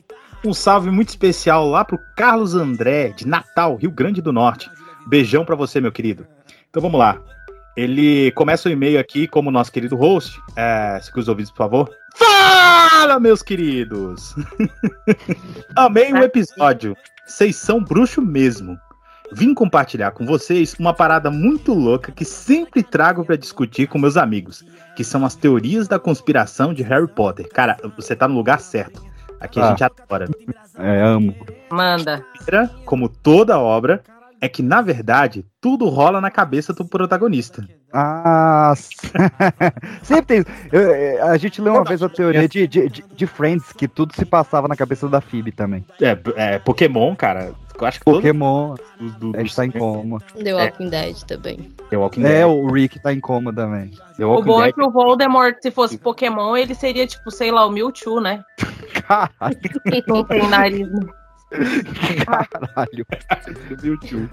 um 0.44 0.52
salve 0.52 0.90
muito 0.90 1.10
especial 1.10 1.68
lá 1.68 1.84
pro 1.84 2.00
Carlos 2.16 2.54
André, 2.54 3.10
de 3.10 3.26
Natal, 3.26 3.76
Rio 3.76 3.90
Grande 3.90 4.20
do 4.20 4.32
Norte. 4.32 4.70
Beijão 5.06 5.44
pra 5.44 5.56
você, 5.56 5.80
meu 5.80 5.92
querido. 5.92 6.26
Então 6.68 6.82
vamos 6.82 6.98
lá. 6.98 7.20
Ele 7.76 8.30
começa 8.32 8.68
o 8.68 8.72
e-mail 8.72 8.98
aqui 8.98 9.26
como 9.26 9.50
nosso 9.50 9.72
querido 9.72 9.96
host. 9.96 10.38
É, 10.56 10.98
segura 11.02 11.22
os 11.22 11.28
ouvidos, 11.28 11.50
por 11.50 11.58
favor. 11.58 11.90
Fala, 12.16 13.18
meus 13.18 13.42
queridos! 13.42 14.34
Amei 15.74 16.12
o 16.12 16.18
episódio. 16.22 16.96
Vocês 17.26 17.56
são 17.56 17.82
bruxo 17.82 18.20
mesmo. 18.20 18.78
Vim 19.34 19.54
compartilhar 19.54 20.10
com 20.10 20.26
vocês 20.26 20.74
uma 20.78 20.92
parada 20.92 21.30
muito 21.30 21.72
louca 21.72 22.12
que 22.12 22.24
sempre 22.24 22.82
trago 22.82 23.24
pra 23.24 23.34
discutir 23.34 23.86
com 23.86 23.98
meus 23.98 24.18
amigos, 24.18 24.62
que 24.94 25.02
são 25.02 25.24
as 25.24 25.34
teorias 25.34 25.88
da 25.88 25.98
conspiração 25.98 26.74
de 26.74 26.82
Harry 26.82 27.08
Potter. 27.08 27.48
Cara, 27.48 27.78
você 27.96 28.14
tá 28.14 28.28
no 28.28 28.34
lugar 28.34 28.60
certo. 28.60 29.02
Aqui 29.42 29.60
a 29.60 29.64
Ah. 29.64 29.68
gente 29.70 29.84
adora. 29.84 30.28
É, 30.78 31.00
amo. 31.02 31.34
Manda. 31.70 32.24
Primeira, 32.34 32.70
como 32.84 33.08
toda 33.08 33.58
obra, 33.58 34.02
é 34.40 34.48
que 34.48 34.62
na 34.62 34.80
verdade 34.82 35.44
tudo 35.60 35.88
rola 35.88 36.20
na 36.20 36.30
cabeça 36.30 36.72
do 36.72 36.84
protagonista. 36.84 37.64
Ah, 37.92 38.72
sempre 40.02 40.42
tem. 40.42 40.54
eu- 40.72 40.80
eu- 40.80 41.26
a 41.26 41.36
gente 41.36 41.60
leu 41.60 41.74
uma 41.74 41.84
vez 41.84 42.02
a 42.02 42.08
teoria 42.08 42.48
de, 42.48 42.66
de, 42.66 42.88
de- 42.88 43.04
de 43.14 43.26
Friends, 43.26 43.72
que 43.72 43.86
tudo 43.86 44.14
se 44.14 44.24
passava 44.24 44.66
na 44.66 44.74
cabeça 44.76 45.08
da 45.08 45.20
Phoebe 45.20 45.52
também. 45.52 45.84
É, 46.00 46.16
é 46.54 46.58
Pokémon, 46.58 47.14
cara. 47.14 47.52
Eu 47.80 47.86
acho 47.86 47.98
que 47.98 48.04
Pokémon, 48.04 48.74
dos- 48.98 49.14
do- 49.16 49.30
a 49.34 49.38
gente 49.38 49.46
dos- 49.48 49.54
tá 49.56 49.66
em 49.66 49.70
coma. 49.70 50.18
The 50.42 50.50
É. 50.50 50.54
Walking 50.54 50.88
Dead 50.88 51.16
também. 51.24 51.72
The 51.90 51.96
Walking 51.96 52.24
É, 52.24 52.28
Dead. 52.28 52.46
o 52.46 52.70
Rick 52.72 52.98
tá 53.00 53.12
em 53.12 53.20
coma 53.20 53.52
também. 53.52 53.90
The 54.16 54.24
O 54.24 54.42
bom 54.42 54.60
é 54.60 54.64
Dead. 54.66 54.74
que 54.74 54.82
o 54.82 54.90
Voldemort, 54.90 55.56
se 55.60 55.70
fosse 55.70 55.98
Pokémon, 55.98 56.56
ele 56.56 56.74
seria 56.74 57.06
tipo, 57.06 57.30
sei 57.30 57.50
lá, 57.50 57.66
o 57.66 57.70
Mewtwo, 57.70 58.20
né? 58.20 58.42
Caralho. 59.06 59.58
Não 60.06 60.24
tem 60.24 60.48
nariz. 60.48 60.88
Caralho. 62.24 63.06
Mewtwo. 63.82 64.28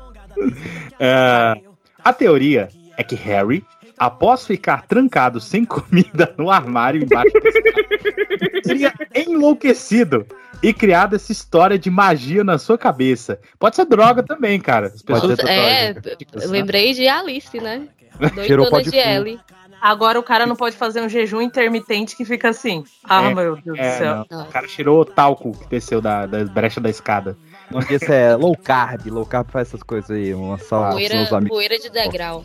É, 1.00 1.56
a 2.04 2.14
teoria 2.14 2.70
é 2.98 3.04
que 3.04 3.16
Harry, 3.16 3.66
após 3.98 4.46
ficar 4.46 4.86
trancado 4.88 5.40
sem 5.40 5.66
comida 5.66 6.34
no 6.38 6.50
armário 6.52 7.02
embaixo 7.04 7.32
escada, 7.38 8.62
teria 8.64 8.94
enlouquecido 9.16 10.26
e 10.62 10.74
criado 10.74 11.16
essa 11.16 11.32
história 11.32 11.78
de 11.80 11.90
magia 11.90 12.44
na 12.44 12.58
sua 12.58 12.78
cabeça. 12.78 13.40
Pode 13.58 13.76
ser 13.76 13.86
droga 13.86 14.22
também, 14.24 14.60
cara. 14.60 14.88
As 14.88 15.02
pessoas 15.02 15.40
É, 15.40 15.96
eu 16.34 16.50
lembrei 16.50 16.94
de 16.94 17.08
Alice, 17.08 17.60
né? 17.60 17.88
Doidona 18.36 18.84
de. 18.84 18.98
Ellie. 18.98 19.40
Agora 19.82 20.20
o 20.20 20.24
cara 20.24 20.46
não 20.46 20.58
pode 20.58 20.76
fazer 20.76 21.02
um 21.02 21.08
jejum 21.08 21.42
intermitente 21.42 22.16
que 22.16 22.26
fica 22.26 22.50
assim. 22.50 22.84
Ah, 23.06 23.30
É, 23.30 23.34
meu 23.34 23.56
Deus 23.56 23.80
é, 23.80 23.92
do 23.92 23.98
céu. 23.98 24.26
não. 24.30 24.44
O 24.44 24.48
cara 24.48 24.68
cheirou 24.68 25.00
o 25.00 25.06
talco 25.06 25.58
que 25.58 25.68
desceu 25.70 26.02
da, 26.02 26.26
da 26.26 26.44
brecha 26.44 26.82
da 26.82 26.90
escada. 26.90 27.38
Não 27.72 27.80
esse 27.80 28.12
é 28.12 28.36
low 28.36 28.58
carb. 28.58 29.08
Low 29.08 29.26
carb 29.26 29.50
faz 29.50 29.70
essas 29.70 29.84
coisas 29.84 30.12
aí. 30.12 30.34
Uma 30.34 30.58
salva 30.58 30.92
Poeira, 30.92 31.28
poeira 31.48 31.80
de 31.80 31.90
degrau. 31.90 32.44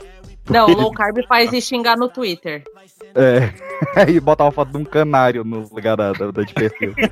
Não, 0.49 0.67
low 0.67 0.93
carb 0.93 1.19
faz 1.27 1.53
e 1.53 1.61
xingar 1.61 1.97
no 1.97 2.09
Twitter. 2.09 2.63
É. 3.15 3.51
e 4.11 4.21
botar 4.21 4.45
uma 4.45 4.53
foto 4.53 4.71
de 4.73 4.77
um 4.79 4.85
canário 4.85 5.43
no 5.45 5.61
lugar 5.61 5.97
da, 5.97 6.13
da, 6.13 6.31
da 6.31 6.43
de 6.43 6.53
perfil. 6.53 6.95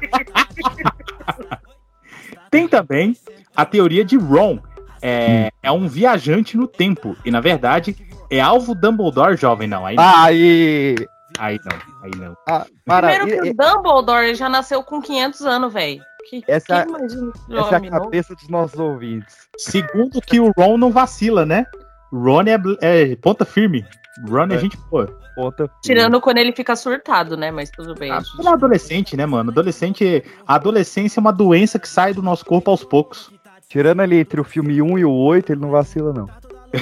Tem 2.51 2.69
também 2.69 3.17
a 3.57 3.65
teoria 3.65 4.05
de 4.05 4.17
Ron. 4.17 4.59
É, 5.01 5.51
é 5.63 5.73
um 5.73 5.89
viajante 5.89 6.57
no 6.57 6.69
tempo. 6.69 7.17
E 7.25 7.31
na 7.31 7.41
verdade 7.41 7.97
é 8.31 8.41
alvo 8.41 8.75
Dumbledore 8.75 9.37
jovem, 9.37 9.67
não. 9.67 9.85
Aí, 9.87 9.97
Aí. 9.99 10.95
aí 11.39 11.59
não, 11.65 11.79
aí 12.05 12.11
não. 12.17 12.37
Ah, 12.49 12.67
para, 12.85 13.09
Primeiro 13.17 13.43
que 13.43 13.49
e- 13.49 13.51
o 13.51 13.55
Dumbledore 13.57 14.35
já 14.35 14.49
nasceu 14.49 14.83
com 14.83 15.01
500 15.01 15.41
anos, 15.43 15.73
velho. 15.73 16.01
Que, 16.29 16.45
Essa- 16.47 16.87
esse 17.05 17.33
Essa 17.51 17.75
é 17.75 17.77
a 17.77 17.91
cabeça 17.91 18.35
dos 18.35 18.49
nossos 18.49 18.79
ouvintes. 18.79 19.49
Segundo 19.59 20.21
que 20.21 20.39
o 20.39 20.53
Ron 20.57 20.79
não 20.79 20.93
vacila, 20.93 21.45
né? 21.45 21.67
Ron 22.13 22.43
é, 22.43 23.11
é 23.13 23.17
ponta 23.17 23.45
firme. 23.45 23.85
Ron 24.29 24.47
é, 24.51 24.55
É. 24.55 24.59
gente 24.59 24.77
boa. 24.91 25.07
Ponta. 25.35 25.71
Tirando 25.83 26.21
quando 26.21 26.39
ele 26.39 26.53
fica 26.53 26.77
surtado, 26.77 27.37
né? 27.37 27.51
Mas 27.51 27.71
tudo 27.71 27.95
bem. 27.95 28.11
Ah, 28.11 28.21
é 28.45 28.49
adolescente, 28.49 29.17
né, 29.17 29.25
mano? 29.25 29.51
Adolescente. 29.51 30.23
A 30.47 30.57
adolescência 30.57 31.19
é 31.19 31.23
uma 31.23 31.33
doença 31.33 31.79
que 31.79 31.89
sai 31.89 32.13
do 32.13 32.23
nosso 32.23 32.45
corpo 32.45 32.71
aos 32.71 32.85
poucos. 32.85 33.31
Tirando 33.69 34.01
ali 34.01 34.19
entre 34.19 34.39
o 34.39 34.45
filme 34.45 34.83
1 34.83 34.99
e 34.99 35.05
o 35.07 35.11
8, 35.11 35.53
ele 35.53 35.61
não 35.63 35.71
vacila, 35.71 36.13
não. 36.13 36.29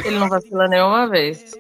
Ele 0.04 0.18
não 0.18 0.28
vacila 0.28 0.66
nenhuma 0.66 1.08
vez. 1.08 1.56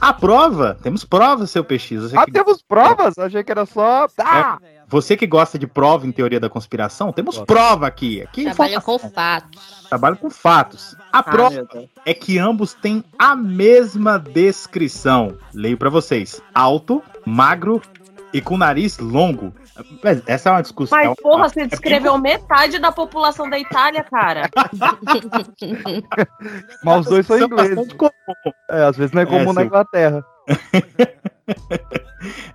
A 0.00 0.12
prova, 0.14 0.78
temos 0.82 1.04
provas, 1.04 1.50
seu 1.50 1.62
PX. 1.62 1.90
Você 2.02 2.16
Ah, 2.16 2.24
que, 2.24 2.32
temos 2.32 2.62
provas? 2.62 3.18
Achei 3.18 3.44
que 3.44 3.50
era 3.50 3.66
só. 3.66 4.06
Ah! 4.18 4.58
você 4.88 5.16
que 5.16 5.26
gosta 5.26 5.58
de 5.58 5.66
prova 5.66 6.06
em 6.06 6.12
teoria 6.12 6.40
da 6.40 6.48
conspiração, 6.48 7.12
temos 7.12 7.38
prova 7.38 7.86
aqui. 7.86 8.22
aqui 8.22 8.46
é 8.46 8.54
Trabalha 8.54 8.80
com 8.80 8.98
fatos. 8.98 9.86
Trabalho 9.88 10.16
com 10.16 10.30
fatos. 10.30 10.96
A 11.12 11.18
Ah, 11.18 11.22
prova 11.22 11.66
é 12.04 12.14
que 12.14 12.38
ambos 12.38 12.74
têm 12.74 13.02
a 13.18 13.34
mesma 13.34 14.18
descrição. 14.18 15.36
Leio 15.52 15.76
pra 15.76 15.90
vocês: 15.90 16.40
alto, 16.54 17.02
magro 17.26 17.82
e 18.32 18.40
com 18.40 18.56
nariz 18.56 18.98
longo. 18.98 19.52
Essa 20.26 20.50
é 20.50 20.52
uma 20.52 20.62
discussão. 20.62 20.98
Mas, 20.98 21.14
porra, 21.20 21.48
você 21.48 21.62
é 21.62 21.66
descreveu 21.66 22.18
metade 22.18 22.78
da 22.78 22.92
população 22.92 23.48
da 23.48 23.58
Itália, 23.58 24.04
cara. 24.04 24.48
Mas 26.84 27.00
os 27.00 27.06
dois 27.06 27.26
são 27.26 27.38
São 27.38 27.46
ingleses. 27.46 27.88
É, 28.70 28.84
às 28.84 28.96
vezes 28.96 29.12
não 29.12 29.22
é 29.22 29.26
comum 29.26 29.50
É, 29.50 29.54
na 29.54 29.64
Inglaterra. 29.64 30.24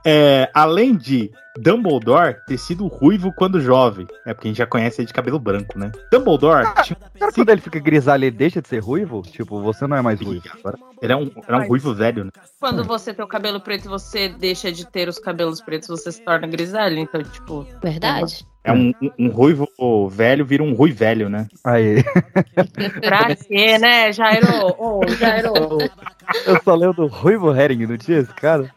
É, 0.06 0.52
além 0.54 0.96
de 0.96 1.32
Dumbledore 1.58 2.38
ter 2.46 2.60
sido 2.60 2.86
ruivo 2.86 3.34
quando 3.34 3.60
jovem. 3.60 4.06
É 4.24 4.34
porque 4.34 4.48
a 4.48 4.52
gente 4.52 4.58
já 4.58 4.68
conhece 4.68 5.02
ele 5.02 5.08
de 5.08 5.14
cabelo 5.14 5.40
branco, 5.40 5.80
né? 5.80 5.92
Dumbledore 6.12 6.66
Será 6.66 6.84
que 6.84 7.34
quando 7.34 7.50
ele 7.50 7.62
fica 7.62 7.80
grisalho, 7.80 8.26
ele 8.26 8.36
deixa 8.36 8.62
de 8.62 8.68
ser 8.68 8.80
ruivo? 8.80 9.24
Tipo, 9.24 9.60
você 9.62 9.88
não 9.88 9.98
é 9.98 10.02
mais 10.04 10.22
ruivo 10.22 10.44
agora. 10.60 10.78
ele 11.02 11.14
é 11.14 11.16
um, 11.16 11.32
era 11.48 11.58
um 11.58 11.68
ruivo 11.68 11.96
velho, 11.96 12.26
né? 12.26 12.32
Quando 12.60 12.84
você 12.84 13.14
tem 13.14 13.26
o 13.26 13.28
cabelo 13.28 13.60
preto 13.60 13.86
e 13.86 13.88
você 13.88 14.30
deixa 14.30 14.72
de 14.72 14.86
ter 14.86 15.10
os 15.10 15.18
cabelos 15.18 15.62
pretos, 15.62 15.88
você 15.88 16.12
se 16.12 16.22
torna 16.22 16.46
grisalho. 16.46 17.00
Então, 17.00 17.24
tipo. 17.24 17.66
Verdade. 17.82 18.46
É 18.66 18.74
um, 18.74 18.92
um- 19.20 19.30
ruivo 19.30 19.70
velho 20.10 20.44
vira 20.46 20.64
um 20.64 20.74
rui 20.74 20.92
velho, 20.92 21.30
né? 21.30 21.48
Aí. 21.64 22.04
Pra 23.02 23.36
quê, 23.36 23.78
né, 23.78 24.12
Jairo? 24.12 24.48
Ô, 24.78 25.02
Jairo. 25.08 25.54
Eu 26.46 26.62
só 26.64 26.74
lembro 26.76 26.96
do 26.96 27.08
Ruivo 27.08 27.56
Herring, 27.56 27.86
não 27.86 27.98
tinha 27.98 28.18
esse 28.20 28.34
cara? 28.34 28.70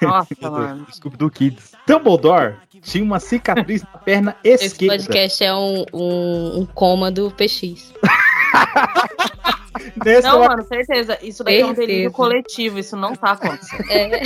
Nossa, 0.00 0.34
mano. 0.40 0.86
Scooby 0.90 1.16
do 1.18 1.30
Kids. 1.30 1.72
Dumbledore 1.86 2.54
tinha 2.82 3.04
uma 3.04 3.20
cicatriz 3.20 3.82
na 3.82 3.98
perna 3.98 4.36
Esse 4.42 4.66
esquerda. 4.66 4.96
podcast 4.96 5.44
é 5.44 5.54
um, 5.54 5.84
um, 5.92 6.60
um 6.60 6.66
coma 6.66 7.10
do 7.10 7.30
PX. 7.30 7.92
Nesse 10.04 10.22
Não, 10.28 10.40
mano, 10.40 10.62
certeza. 10.64 11.18
Isso 11.22 11.42
daí 11.44 11.60
é 11.60 11.66
um 11.66 11.72
delírio 11.72 11.94
Certeza. 12.10 12.14
coletivo. 12.14 12.78
Isso 12.78 12.96
não 12.96 13.14
tá 13.14 13.32
acontecendo. 13.32 13.90
É. 13.90 14.22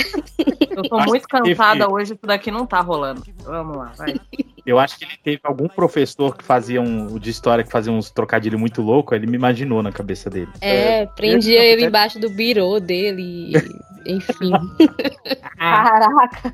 Eu 0.71 0.83
tô 0.89 0.97
Acho 0.97 1.07
muito 1.09 1.27
que 1.27 1.37
teve- 1.37 1.55
cansada 1.55 1.89
hoje. 1.91 2.13
Isso 2.13 2.25
daqui 2.25 2.49
não 2.51 2.65
tá 2.65 2.79
rolando. 2.79 3.23
Vamos 3.43 3.77
lá, 3.77 3.91
vai. 3.97 4.15
Eu 4.65 4.79
acho 4.79 4.97
que 4.97 5.03
ele 5.05 5.17
teve 5.23 5.39
algum 5.43 5.67
professor 5.67 6.37
que 6.37 6.43
fazia 6.43 6.81
um 6.81 7.19
de 7.19 7.29
história 7.29 7.63
que 7.63 7.71
fazia 7.71 7.91
uns 7.91 8.09
trocadilhos 8.09 8.57
muito 8.59 8.81
loucos, 8.81 9.13
ele 9.15 9.27
me 9.27 9.35
imaginou 9.35 9.83
na 9.83 9.91
cabeça 9.91 10.29
dele. 10.29 10.49
É, 10.61 11.05
prendia 11.05 11.61
ele 11.63 11.85
embaixo 11.85 12.17
do 12.19 12.29
birô 12.29 12.79
dele. 12.79 13.51
Enfim. 14.05 14.51
Caraca. 15.57 16.53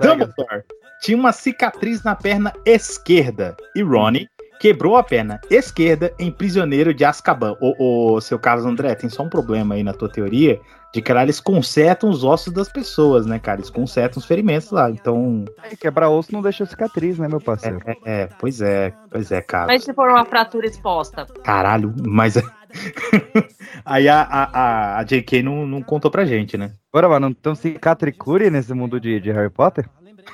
Dumbledore 0.00 0.62
tinha 1.00 1.16
uma 1.16 1.32
cicatriz 1.32 2.02
na 2.04 2.14
perna 2.14 2.52
esquerda 2.64 3.56
e 3.74 3.82
Ronnie 3.82 4.28
quebrou 4.62 4.96
a 4.96 5.02
perna 5.02 5.40
esquerda 5.50 6.14
em 6.20 6.30
prisioneiro 6.30 6.94
de 6.94 7.04
Azkaban. 7.04 7.56
Ô, 7.60 8.14
ô, 8.14 8.20
seu 8.20 8.38
Carlos 8.38 8.64
André, 8.64 8.94
tem 8.94 9.10
só 9.10 9.24
um 9.24 9.28
problema 9.28 9.74
aí 9.74 9.82
na 9.82 9.92
tua 9.92 10.08
teoria 10.08 10.60
de 10.94 11.02
que 11.02 11.12
lá 11.12 11.24
eles 11.24 11.40
consertam 11.40 12.08
os 12.08 12.22
ossos 12.22 12.52
das 12.52 12.68
pessoas, 12.68 13.26
né, 13.26 13.40
cara? 13.40 13.58
Eles 13.58 13.70
consertam 13.70 14.20
os 14.20 14.24
ferimentos 14.24 14.70
lá. 14.70 14.88
Então, 14.88 15.44
É, 15.64 15.74
quebrar 15.74 16.10
osso 16.10 16.32
não 16.32 16.40
deixa 16.40 16.64
cicatriz, 16.64 17.18
né, 17.18 17.26
meu 17.26 17.40
parceiro? 17.40 17.80
é, 17.84 17.96
é, 18.04 18.28
pois 18.38 18.60
é, 18.60 18.92
pois 19.10 19.32
é, 19.32 19.42
cara. 19.42 19.66
Mas 19.66 19.82
se 19.82 19.92
for 19.92 20.08
uma 20.08 20.24
fratura 20.24 20.64
exposta. 20.64 21.26
Caralho, 21.42 21.92
mas. 22.06 22.36
Aí 23.84 24.08
a, 24.08 24.22
a, 24.22 24.44
a, 24.44 24.98
a 25.00 25.02
JK 25.02 25.42
não, 25.42 25.66
não 25.66 25.82
contou 25.82 26.08
pra 26.08 26.24
gente, 26.24 26.56
né? 26.56 26.70
Bora, 26.92 27.08
mano, 27.08 27.30
não 27.30 27.34
tem 27.34 27.54
cicatricure 27.56 28.48
nesse 28.48 28.72
mundo 28.72 29.00
de, 29.00 29.18
de 29.18 29.32
Harry 29.32 29.50
Potter? 29.50 29.88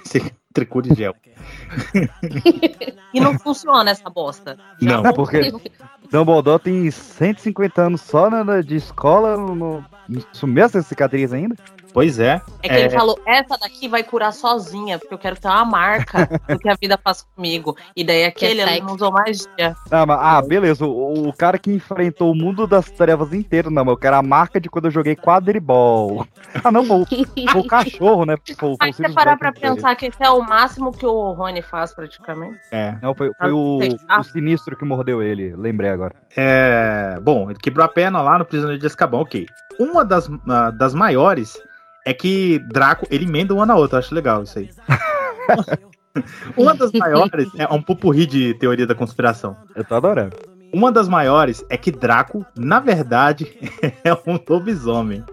Tricô 0.59 0.83
de 0.83 0.95
gel. 0.95 1.15
E 3.15 3.21
não 3.21 3.39
funciona 3.39 3.91
essa 3.91 4.11
bosta. 4.11 4.59
Não. 4.83 5.03
Porque 5.15 5.51
Dumbledore 6.11 6.63
tem 6.63 6.91
150 6.91 7.83
anos 7.83 8.01
só 8.01 8.31
na, 8.31 8.61
de 8.63 8.77
escola, 8.77 9.37
no, 9.37 9.85
não 10.09 10.23
sumiu 10.33 10.65
essa 10.65 10.81
cicatriz 10.83 11.33
ainda? 11.33 11.55
Pois 11.93 12.19
é. 12.19 12.41
É 12.63 12.69
que 12.69 12.75
ele 12.75 12.91
falou, 12.91 13.19
essa 13.27 13.57
daqui 13.59 13.89
vai 13.89 14.03
curar 14.03 14.33
sozinha, 14.33 14.99
porque 14.99 15.15
eu 15.15 15.19
quero 15.19 15.37
ter 15.41 15.49
uma 15.49 15.65
marca 15.65 16.29
do 16.47 16.59
que 16.59 16.69
a 16.69 16.75
vida 16.81 16.99
faz 17.03 17.27
comigo. 17.35 17.77
E 17.97 18.05
daí 18.05 18.25
aquele, 18.27 18.61
ele 18.61 18.81
não 18.83 18.95
usou 18.95 19.11
magia. 19.11 19.75
Ah, 19.91 20.05
mas- 20.05 20.19
ah, 20.21 20.43
beleza. 20.43 20.85
O, 20.87 21.29
o 21.29 21.33
cara 21.33 21.59
que 21.59 21.73
enfrentou 21.73 22.31
o 22.31 22.35
mundo 22.35 22.67
das 22.67 22.91
trevas 22.91 23.33
inteiro, 23.33 23.71
não, 23.71 23.85
mas 23.87 23.93
eu 23.93 23.97
quero 23.99 24.17
a 24.17 24.23
marca 24.23 24.61
de 24.61 24.69
quando 24.69 24.85
eu 24.85 24.91
joguei 24.91 25.17
quadribol. 25.17 26.27
Ah, 26.65 26.73
não, 26.73 26.83
o- 26.83 27.07
o 27.59 27.67
cachorro, 27.67 28.25
né? 28.25 28.35
Foi, 28.59 28.75
foi 28.77 28.89
o 28.91 28.93
você 28.93 29.13
parar 29.13 29.37
pra 29.37 29.53
pensar 29.53 29.95
que 29.95 30.07
esse 30.07 30.17
é 30.23 30.31
o 30.31 30.41
máximo 30.43 30.91
que 30.93 31.05
o 31.07 31.33
Rony 31.33 31.61
faz, 31.63 31.95
praticamente. 31.95 32.59
É. 32.73 32.97
Não, 33.03 33.15
foi, 33.15 33.31
foi 33.39 33.53
o, 33.53 33.79
Ah. 34.09 34.21
o 34.21 34.25
sinistro 34.25 34.75
que 34.77 34.85
mordeu 34.85 35.23
ele, 35.23 35.55
lembrei 35.55 35.91
agora. 35.91 35.98
É, 36.37 37.19
bom, 37.23 37.51
ele 37.51 37.59
quebrou 37.59 37.85
a 37.85 37.89
perna 37.89 38.23
lá 38.23 38.39
no 38.39 38.45
Prisioneiro 38.45 38.81
de 38.81 38.87
Azkaban, 38.87 39.19
ok. 39.19 39.47
Uma 39.79 40.05
das, 40.05 40.31
ah, 40.49 40.71
das 40.71 40.95
maiores 40.95 41.57
é 42.05 42.15
que 42.15 42.59
Draco, 42.59 43.07
ele 43.11 43.25
emenda 43.25 43.55
uma 43.55 43.67
na 43.67 43.77
outra, 43.77 43.97
eu 43.97 44.01
acho 44.01 44.15
legal 44.15 44.43
isso 44.43 44.59
aí. 44.59 44.71
uma 46.57 46.75
das 46.75 46.93
maiores 46.93 47.49
é 47.57 47.67
um 47.73 47.83
pupurri 47.83 48.27
de 48.27 48.55
teoria 48.55 48.87
da 48.87 48.95
conspiração. 48.95 49.57
Eu 49.75 49.85
tô 49.85 49.95
adorando. 49.95 50.37
Uma 50.73 50.93
das 50.93 51.09
maiores 51.09 51.65
é 51.71 51.77
que 51.77 51.91
Draco, 51.91 52.45
na 52.57 52.79
verdade, 52.79 53.57
é 54.05 54.13
um 54.13 54.39
lobisomem. 54.49 55.25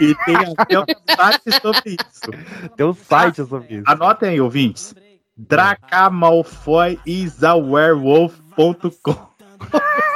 E 0.00 0.14
tem 0.24 0.36
até 0.56 0.78
um 0.78 0.84
site 1.14 1.60
sobre 1.60 1.96
isso. 1.96 2.70
Tem 2.76 2.86
um 2.86 2.94
site 2.94 3.44
sobre 3.44 3.74
isso. 3.76 3.84
Anotem 3.86 4.30
aí, 4.30 4.40
ouvintes. 4.40 4.94
Dracamalfoy 5.36 6.98
is 7.06 7.44
a 7.44 7.54
werewolf.com 7.54 9.28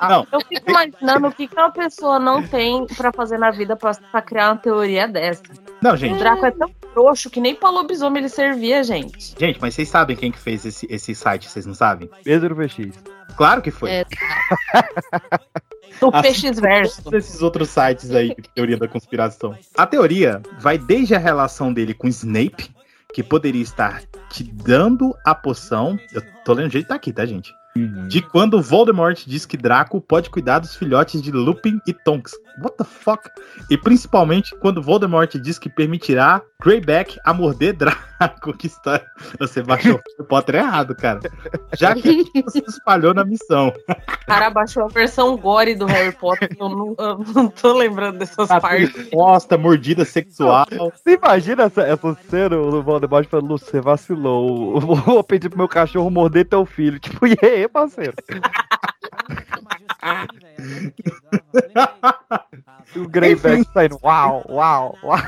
Não, 0.00 0.26
Eu 0.32 0.40
fico 0.40 0.70
imaginando 0.70 1.28
o 1.28 1.32
que, 1.32 1.46
que 1.46 1.54
uma 1.54 1.70
pessoa 1.70 2.18
não 2.18 2.42
tem 2.42 2.86
pra 2.86 3.12
fazer 3.12 3.38
na 3.38 3.50
vida 3.50 3.76
pra, 3.76 3.92
pra 3.94 4.22
criar 4.22 4.50
uma 4.50 4.56
teoria 4.56 5.06
dessa. 5.06 5.42
Não, 5.80 5.96
gente. 5.96 6.14
O 6.14 6.18
Draco 6.18 6.46
é 6.46 6.50
tão 6.50 6.70
frouxo 6.92 7.30
que 7.30 7.40
nem 7.40 7.54
pra 7.54 7.70
lobisomem 7.70 8.20
ele 8.20 8.28
servia, 8.28 8.82
gente. 8.82 9.34
Gente, 9.38 9.60
mas 9.60 9.74
vocês 9.74 9.88
sabem 9.88 10.16
quem 10.16 10.30
que 10.30 10.38
fez 10.38 10.64
esse, 10.64 10.86
esse 10.90 11.14
site, 11.14 11.48
vocês 11.48 11.66
não 11.66 11.74
sabem? 11.74 12.10
Pedro 12.24 12.54
VX. 12.54 12.98
Claro 13.36 13.62
que 13.62 13.70
foi. 13.70 13.90
É. 13.90 14.04
Do 16.00 16.10
PX 16.10 16.58
Verso. 16.58 17.02
Esses 17.14 17.42
outros 17.42 17.68
sites 17.68 18.10
aí 18.10 18.34
de 18.34 18.48
teoria 18.54 18.76
da 18.76 18.88
conspiração. 18.88 19.56
A 19.76 19.86
teoria 19.86 20.42
vai 20.58 20.76
desde 20.76 21.14
a 21.14 21.18
relação 21.18 21.72
dele 21.72 21.94
com 21.94 22.08
Snape, 22.08 22.74
que 23.12 23.22
poderia 23.22 23.62
estar 23.62 24.02
te 24.28 24.42
dando 24.42 25.14
a 25.24 25.34
poção. 25.34 25.98
Eu 26.12 26.22
tô 26.44 26.54
lendo 26.54 26.68
o 26.68 26.70
jeito 26.72 26.84
que 26.84 26.88
tá 26.88 26.94
aqui, 26.96 27.12
tá, 27.12 27.24
gente? 27.24 27.52
De 28.08 28.20
quando 28.20 28.60
Voldemort 28.60 29.24
diz 29.26 29.46
que 29.46 29.56
Draco 29.56 30.00
pode 30.00 30.28
cuidar 30.28 30.58
dos 30.58 30.76
filhotes 30.76 31.22
de 31.22 31.30
Lupin 31.30 31.80
e 31.86 31.94
Tonks. 31.94 32.32
What 32.60 32.76
the 32.76 32.84
fuck? 32.84 33.30
E 33.70 33.78
principalmente 33.78 34.54
quando 34.56 34.82
Voldemort 34.82 35.34
diz 35.38 35.58
que 35.58 35.70
permitirá 35.70 36.42
Greyback 36.62 37.18
a 37.24 37.34
morder 37.34 37.74
Draco. 37.74 38.52
Que 38.56 38.68
história. 38.68 39.04
Você 39.40 39.62
baixou 39.62 40.00
o 40.18 40.24
Potter 40.24 40.56
errado, 40.56 40.94
cara. 40.94 41.18
Já 41.76 41.92
que 41.92 42.24
você 42.44 42.60
espalhou 42.60 43.12
na 43.12 43.24
missão. 43.24 43.72
O 43.88 44.26
cara 44.26 44.48
baixou 44.48 44.84
a 44.84 44.88
versão 44.88 45.36
gore 45.36 45.74
do 45.74 45.86
Harry 45.86 46.12
Potter. 46.12 46.48
Eu 46.58 46.68
não, 46.68 46.94
eu 46.98 47.18
não 47.34 47.48
tô 47.48 47.72
lembrando 47.72 48.18
dessas 48.18 48.46
partes. 48.46 49.08
Posta, 49.10 49.58
mordida 49.58 50.04
sexual. 50.04 50.66
Você 50.70 51.16
imagina 51.16 51.64
essa, 51.64 51.82
essa 51.82 52.16
cena 52.30 52.50
do 52.50 52.80
Voldemort 52.80 53.26
falando, 53.26 53.48
Lu, 53.48 53.58
você 53.58 53.80
vacilou. 53.80 54.76
Eu 54.76 54.80
Vou 54.80 55.24
pedir 55.24 55.48
pro 55.48 55.58
meu 55.58 55.68
cachorro 55.68 56.10
morder 56.10 56.46
teu 56.46 56.64
filho. 56.64 57.00
Tipo, 57.00 57.26
e 57.34 57.36
aí, 57.42 57.66
parceiro? 57.66 58.14
E 62.94 62.98
o 62.98 63.08
Greyback 63.08 63.64
saindo, 63.72 63.98
uau, 64.02 64.44
uau, 64.50 64.98
uau. 65.02 65.18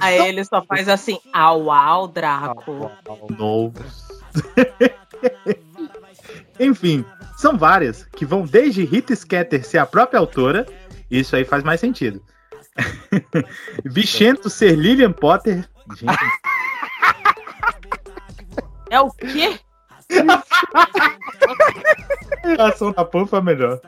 Aí 0.00 0.28
ele 0.28 0.44
só 0.44 0.62
faz 0.62 0.88
assim, 0.88 1.18
au, 1.32 1.70
au, 1.70 2.08
Draco. 2.08 2.90
Novos. 3.38 4.08
Enfim, 6.58 7.04
são 7.36 7.56
várias 7.56 8.04
que 8.04 8.24
vão 8.24 8.44
desde 8.44 8.84
Rita 8.84 9.14
Skeeter 9.14 9.64
ser 9.64 9.78
a 9.78 9.86
própria 9.86 10.18
autora, 10.18 10.66
isso 11.10 11.36
aí 11.36 11.44
faz 11.44 11.62
mais 11.62 11.80
sentido. 11.80 12.22
Vichento 13.84 14.48
ser 14.48 14.76
Lillian 14.76 15.12
Potter. 15.12 15.68
Gente, 15.96 16.16
É 18.90 19.00
o 19.00 19.10
quê? 19.10 19.58
a 22.58 22.68
ação 22.68 22.92
da 22.92 23.04
Pan 23.04 23.26
foi 23.26 23.38
a 23.38 23.42
melhor. 23.42 23.80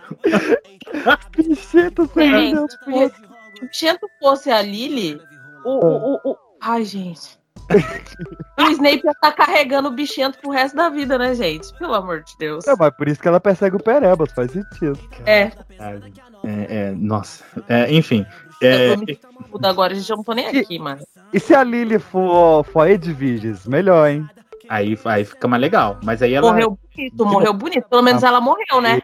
Bichento 1.37 2.11
Gente, 2.17 2.73
se 2.73 3.34
o 3.63 3.67
Bichento 3.69 4.11
fosse 4.21 4.51
a 4.51 4.61
Lily, 4.63 5.21
o, 5.65 5.71
o, 5.87 6.15
o, 6.15 6.31
o- 6.33 6.37
Ai, 6.61 6.85
gente. 6.85 7.39
o 8.59 8.63
Snape 8.71 9.03
ia 9.05 9.11
estar 9.13 9.33
carregando 9.33 9.89
o 9.89 9.93
Bichento 9.93 10.39
pro 10.39 10.51
resto 10.51 10.77
da 10.77 10.89
vida, 10.89 11.17
né, 11.19 11.35
gente? 11.35 11.73
Pelo 11.79 11.95
amor 11.95 12.23
de 12.23 12.33
Deus. 12.39 12.67
É, 12.67 12.75
mas 12.79 12.95
por 12.97 13.09
isso 13.09 13.21
que 13.21 13.29
ela 13.29 13.41
persegue 13.41 13.77
o 13.77 13.83
Perebas, 13.83 14.33
faz 14.33 14.51
sentido. 14.53 14.99
É, 15.27 15.51
É, 15.79 15.97
é, 16.45 16.91
nossa. 16.93 17.45
É, 17.69 17.93
enfim. 17.93 18.27
é, 18.63 18.93
eu 18.93 18.97
tô 18.97 19.01
me 19.07 19.19
tudo 19.51 19.67
agora, 19.67 19.95
gente, 19.95 20.11
eu 20.11 20.17
não 20.17 20.25
tô 20.25 20.33
nem 20.33 20.47
aqui, 20.47 20.79
mano. 20.79 21.01
E 21.33 21.41
se 21.41 21.55
a 21.55 21.63
Lily 21.65 21.99
for, 21.99 22.65
for 22.65 22.89
Edviges? 22.89 23.67
Melhor, 23.67 24.09
hein? 24.11 24.29
Aí, 24.69 24.99
aí 25.05 25.25
fica 25.25 25.49
mais 25.49 25.61
legal. 25.61 25.99
Mas 26.03 26.23
aí 26.23 26.35
ela. 26.35 26.53
Morreu 26.53 26.79
bonito, 26.95 27.27
morreu 27.27 27.53
bonito. 27.53 27.89
Pelo 27.89 28.03
menos 28.03 28.23
ela 28.23 28.41
morreu, 28.41 28.81
né? 28.81 29.01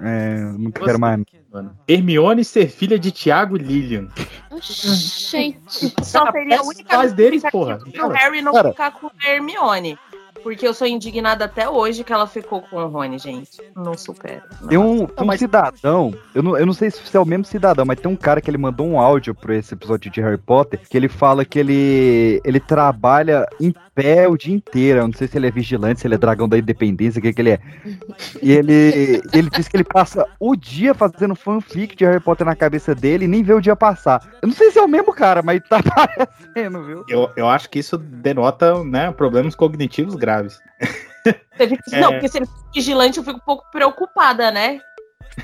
É, 0.00 0.36
não 0.58 0.70
quero 0.70 0.98
mais. 0.98 1.22
Mano. 1.52 1.76
Hermione 1.88 2.44
ser 2.44 2.68
filha 2.68 2.98
de 2.98 3.10
Tiago 3.10 3.56
e 3.56 3.60
Lilian. 3.60 4.08
Gente. 4.60 5.92
Só 6.02 6.30
seria 6.30 6.60
a 6.60 6.62
única 6.62 6.96
Faz 6.96 7.12
deles, 7.12 7.42
porra. 7.50 7.78
pro 7.78 8.08
Harry 8.08 8.40
não 8.40 8.52
Cara. 8.52 8.70
ficar 8.70 8.92
com 8.92 9.08
a 9.08 9.28
Hermione. 9.28 9.98
Porque 10.42 10.66
eu 10.66 10.74
sou 10.74 10.86
indignada 10.86 11.44
até 11.44 11.68
hoje 11.68 12.04
que 12.04 12.12
ela 12.12 12.26
ficou 12.26 12.62
com 12.62 12.76
o 12.76 12.88
Rony, 12.88 13.18
gente. 13.18 13.60
Não 13.74 13.94
supero. 13.94 14.42
Tem 14.68 14.78
um, 14.78 15.06
tem 15.06 15.28
um 15.28 15.36
cidadão, 15.36 16.14
eu 16.34 16.42
não, 16.42 16.56
eu 16.56 16.66
não 16.66 16.72
sei 16.72 16.90
se 16.90 17.16
é 17.16 17.20
o 17.20 17.24
mesmo 17.24 17.44
cidadão, 17.44 17.84
mas 17.84 17.98
tem 17.98 18.10
um 18.10 18.16
cara 18.16 18.40
que 18.40 18.50
ele 18.50 18.58
mandou 18.58 18.86
um 18.86 18.98
áudio 18.98 19.34
pra 19.34 19.56
esse 19.56 19.74
episódio 19.74 20.10
de 20.10 20.20
Harry 20.20 20.38
Potter, 20.38 20.80
que 20.88 20.96
ele 20.96 21.08
fala 21.08 21.44
que 21.44 21.58
ele, 21.58 22.40
ele 22.44 22.60
trabalha 22.60 23.46
em 23.60 23.74
pé 23.94 24.28
o 24.28 24.36
dia 24.36 24.54
inteiro. 24.54 25.00
Eu 25.00 25.06
não 25.06 25.14
sei 25.14 25.28
se 25.28 25.36
ele 25.36 25.46
é 25.46 25.50
vigilante, 25.50 26.00
se 26.00 26.06
ele 26.06 26.14
é 26.14 26.18
dragão 26.18 26.48
da 26.48 26.58
independência, 26.58 27.18
o 27.18 27.22
que, 27.22 27.32
que 27.32 27.42
ele 27.42 27.50
é. 27.50 27.60
E 28.42 28.52
ele, 28.52 29.22
ele 29.32 29.50
diz 29.50 29.68
que 29.68 29.76
ele 29.76 29.84
passa 29.84 30.26
o 30.38 30.56
dia 30.56 30.94
fazendo 30.94 31.34
fanfic 31.34 31.94
de 31.96 32.04
Harry 32.04 32.20
Potter 32.20 32.46
na 32.46 32.56
cabeça 32.56 32.94
dele 32.94 33.24
e 33.24 33.28
nem 33.28 33.42
vê 33.42 33.52
o 33.52 33.60
dia 33.60 33.76
passar. 33.76 34.22
Eu 34.42 34.48
não 34.48 34.54
sei 34.54 34.70
se 34.70 34.78
é 34.78 34.82
o 34.82 34.88
mesmo 34.88 35.12
cara, 35.12 35.42
mas 35.42 35.60
tá 35.68 35.80
parecendo, 35.82 36.84
viu? 36.84 37.04
Eu, 37.08 37.30
eu 37.36 37.48
acho 37.48 37.68
que 37.68 37.78
isso 37.78 37.98
denota 37.98 38.82
né, 38.84 39.10
problemas 39.12 39.54
cognitivos 39.54 40.14
graves. 40.14 40.29
Que- 41.24 41.40
É. 41.92 42.00
Não, 42.00 42.12
porque 42.12 42.28
se 42.28 42.38
ele 42.38 42.46
for 42.46 42.64
vigilante, 42.74 43.18
eu 43.18 43.24
fico 43.24 43.36
um 43.36 43.40
pouco 43.44 43.70
preocupada, 43.70 44.50
né? 44.50 44.80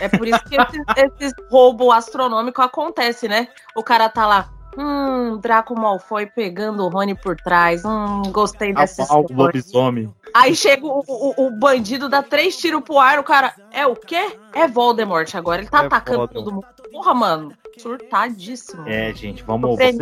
É 0.01 0.09
por 0.09 0.27
isso 0.27 0.43
que 0.45 0.57
esses, 0.57 0.81
esses 1.21 1.33
roubo 1.51 1.93
astronômico 1.93 2.63
acontece, 2.63 3.29
né? 3.29 3.49
O 3.75 3.83
cara 3.83 4.09
tá 4.09 4.27
lá. 4.27 4.49
Hum, 4.79 5.39
Draco 5.39 5.75
Malfoy 5.79 6.27
pegando 6.27 6.85
o 6.85 6.89
Rony 6.89 7.15
por 7.15 7.37
trás. 7.37 7.83
Hum, 7.85 8.23
gostei 8.31 8.75
dessa 8.75 9.03
Ao 9.03 9.23
história. 9.23 9.37
lobisomem. 9.37 10.15
Aí 10.37 10.55
chega 10.55 10.85
o, 10.87 11.03
o, 11.07 11.47
o 11.47 11.51
bandido, 11.51 12.09
dá 12.09 12.23
três 12.23 12.57
tiros 12.57 12.83
pro 12.83 12.99
ar, 12.99 13.19
o 13.19 13.25
cara. 13.25 13.55
É 13.73 13.87
o 13.87 13.97
quê? 13.97 14.37
É 14.55 14.69
Voldemort 14.69 15.35
agora. 15.35 15.63
Ele 15.63 15.71
tá 15.71 15.83
É 15.83 15.87
atacando 15.87 16.19
Voldemort. 16.19 16.45
todo 16.45 16.55
mundo. 16.55 16.67
Porra, 16.93 17.15
mano. 17.15 17.53
Surtadíssimo. 17.79 18.89
É, 18.89 19.13
gente, 19.15 19.43
vamos. 19.43 19.77
Você, 19.77 19.93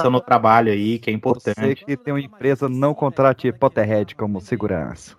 seu 0.00 0.10
no 0.10 0.20
trabalho 0.20 0.72
aí, 0.72 0.98
que 0.98 1.10
é 1.10 1.12
Você 1.12 1.16
importante. 1.16 1.84
que 1.84 1.96
tem 1.96 2.14
uma 2.14 2.20
empresa, 2.20 2.68
não 2.68 2.94
contrate 2.94 3.50
Potterhead 3.52 4.14
como 4.14 4.40
segurança. 4.40 5.16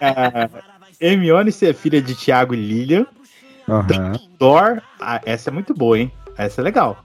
Ah, 0.00 0.48
Hermione 1.00 1.52
ser 1.52 1.74
filha 1.74 2.00
de 2.00 2.14
Tiago 2.14 2.54
e 2.54 2.56
Lilian. 2.56 3.06
Aham. 3.68 3.86
Dumbledore. 4.12 4.82
ah, 5.00 5.20
essa 5.24 5.50
é 5.50 5.52
muito 5.52 5.74
boa, 5.74 5.98
hein? 5.98 6.12
Essa 6.38 6.60
é 6.60 6.64
legal. 6.64 6.98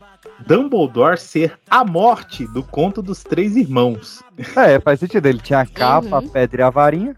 Dumbledore 0.45 1.17
ser 1.17 1.57
a 1.69 1.83
morte 1.83 2.45
do 2.47 2.63
conto 2.63 3.01
dos 3.01 3.23
três 3.23 3.55
irmãos. 3.55 4.21
É, 4.55 4.79
faz 4.79 4.99
sentido. 4.99 5.25
Ele 5.25 5.39
tinha 5.39 5.59
a 5.59 5.65
capa, 5.65 6.07
Uhum. 6.19 6.27
a 6.27 6.31
pedra 6.31 6.61
e 6.61 6.63
a 6.65 6.69
varinha. 6.69 7.15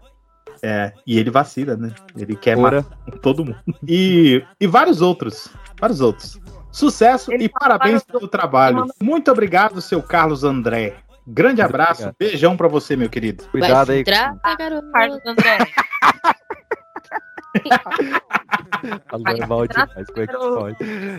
É, 0.62 0.92
e 1.06 1.18
ele 1.18 1.30
vacila, 1.30 1.76
né? 1.76 1.92
Ele 2.16 2.34
quer 2.36 2.56
Ora. 2.56 2.82
matar 2.82 3.18
todo 3.20 3.44
mundo. 3.44 3.58
E, 3.86 4.42
e 4.60 4.66
vários 4.66 5.02
outros. 5.02 5.48
Vários 5.78 6.00
outros. 6.00 6.40
Sucesso 6.72 7.32
Ele 7.32 7.44
e 7.44 7.48
parabéns 7.48 8.02
fala- 8.02 8.18
pelo 8.18 8.28
trabalho. 8.28 8.86
Muito 9.00 9.30
obrigado, 9.30 9.80
seu 9.82 10.02
Carlos 10.02 10.42
André. 10.42 10.94
Grande 11.26 11.62
abraço, 11.62 12.02
Obrigado. 12.08 12.16
beijão 12.18 12.56
pra 12.56 12.68
você, 12.68 12.96
meu 12.96 13.08
querido. 13.08 13.44
Cuidado 13.50 13.86
Vai 13.86 13.96
aí. 13.96 14.00
se 14.00 14.04
tratar, 14.04 14.56
garoto. 14.56 14.90
Carlos 14.90 15.20
André. 15.26 15.58
Falando 19.08 19.48
mal 19.48 19.66
demais, 19.66 20.06
como 20.08 20.22
é 20.22 20.26
que 20.26 20.36
pode? 20.36 20.76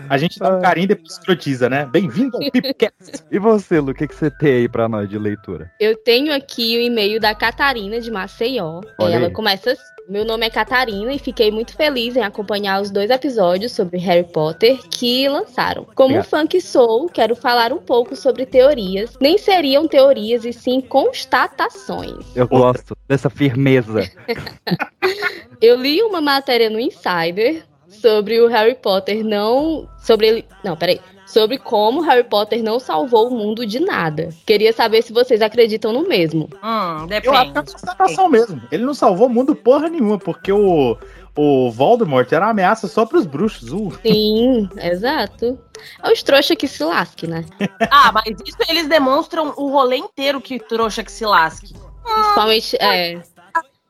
A 0.08 0.18
gente 0.18 0.38
dá 0.38 0.56
um 0.56 0.60
carinho 0.60 0.84
e 0.84 0.88
depois 0.88 1.12
escrotiza, 1.12 1.68
né? 1.68 1.86
Bem-vindo 1.86 2.36
ao 2.36 2.50
Pipcast. 2.50 3.24
E 3.30 3.38
você, 3.38 3.80
Lu, 3.80 3.90
o 3.90 3.94
que, 3.94 4.06
que 4.06 4.14
você 4.14 4.30
tem 4.30 4.52
aí 4.54 4.68
pra 4.68 4.88
nós 4.88 5.08
de 5.08 5.18
leitura? 5.18 5.70
Eu 5.80 5.96
tenho 5.96 6.34
aqui 6.34 6.76
o 6.76 6.80
e-mail 6.80 7.18
da 7.20 7.34
Catarina 7.34 8.00
de 8.00 8.10
Maceió. 8.10 8.80
Olha 8.98 9.14
Ela 9.14 9.26
aí. 9.26 9.32
começa. 9.32 9.76
Meu 10.08 10.24
nome 10.24 10.46
é 10.46 10.50
Catarina 10.50 11.12
e 11.12 11.18
fiquei 11.18 11.50
muito 11.50 11.74
feliz 11.74 12.16
em 12.16 12.22
acompanhar 12.22 12.80
os 12.80 12.90
dois 12.90 13.10
episódios 13.10 13.72
sobre 13.72 13.98
Harry 13.98 14.24
Potter 14.24 14.78
que 14.88 15.28
lançaram. 15.28 15.86
Como 15.94 16.22
fã 16.22 16.46
que 16.46 16.60
sou, 16.60 17.08
quero 17.08 17.34
falar 17.34 17.72
um 17.72 17.78
pouco 17.78 18.14
sobre 18.14 18.46
teorias. 18.46 19.16
Nem 19.20 19.36
seriam 19.36 19.88
teorias 19.88 20.44
e 20.44 20.52
sim 20.52 20.80
constatações. 20.80 22.24
Eu 22.36 22.46
gosto 22.46 22.96
dessa 23.08 23.28
firmeza. 23.28 24.10
Eu 25.60 25.80
li 25.80 26.02
uma 26.02 26.20
matéria 26.20 26.68
no 26.68 26.78
Insider 26.78 27.64
sobre 27.88 28.40
o 28.40 28.46
Harry 28.46 28.74
Potter 28.74 29.24
não. 29.24 29.88
Sobre 29.98 30.28
ele. 30.28 30.44
Não, 30.62 30.76
peraí. 30.76 31.00
Sobre 31.26 31.58
como 31.58 32.00
Harry 32.02 32.22
Potter 32.24 32.62
não 32.62 32.78
salvou 32.78 33.28
o 33.28 33.30
mundo 33.36 33.66
de 33.66 33.80
nada. 33.80 34.30
Queria 34.46 34.72
saber 34.72 35.02
se 35.02 35.12
vocês 35.12 35.42
acreditam 35.42 35.92
no 35.92 36.06
mesmo. 36.08 36.48
Hum, 36.62 37.06
Eu 37.10 37.16
acho 37.16 37.20
que 37.22 37.28
é 37.28 37.30
uma 37.30 37.62
constatação 37.64 38.28
mesmo. 38.28 38.62
Ele 38.70 38.84
não 38.84 38.94
salvou 38.94 39.26
o 39.26 39.30
mundo 39.30 39.54
porra 39.54 39.88
nenhuma, 39.88 40.18
porque 40.18 40.52
o, 40.52 40.96
o 41.36 41.70
Voldemort 41.72 42.30
era 42.32 42.44
uma 42.46 42.52
ameaça 42.52 42.86
só 42.86 43.04
pros 43.04 43.26
bruxos. 43.26 43.72
Uh. 43.72 43.92
Sim, 44.02 44.68
exato. 44.80 45.58
É 46.02 46.12
os 46.12 46.22
trouxa 46.22 46.54
que 46.54 46.68
se 46.68 46.84
lasque, 46.84 47.26
né? 47.26 47.44
Ah, 47.90 48.12
mas 48.12 48.36
isso 48.46 48.56
eles 48.68 48.86
demonstram 48.88 49.52
o 49.56 49.68
rolê 49.70 49.96
inteiro 49.96 50.40
que 50.40 50.58
trouxa 50.60 51.02
que 51.02 51.10
se 51.10 51.26
lasque. 51.26 51.74
Principalmente, 52.04 52.76
é, 52.80 53.20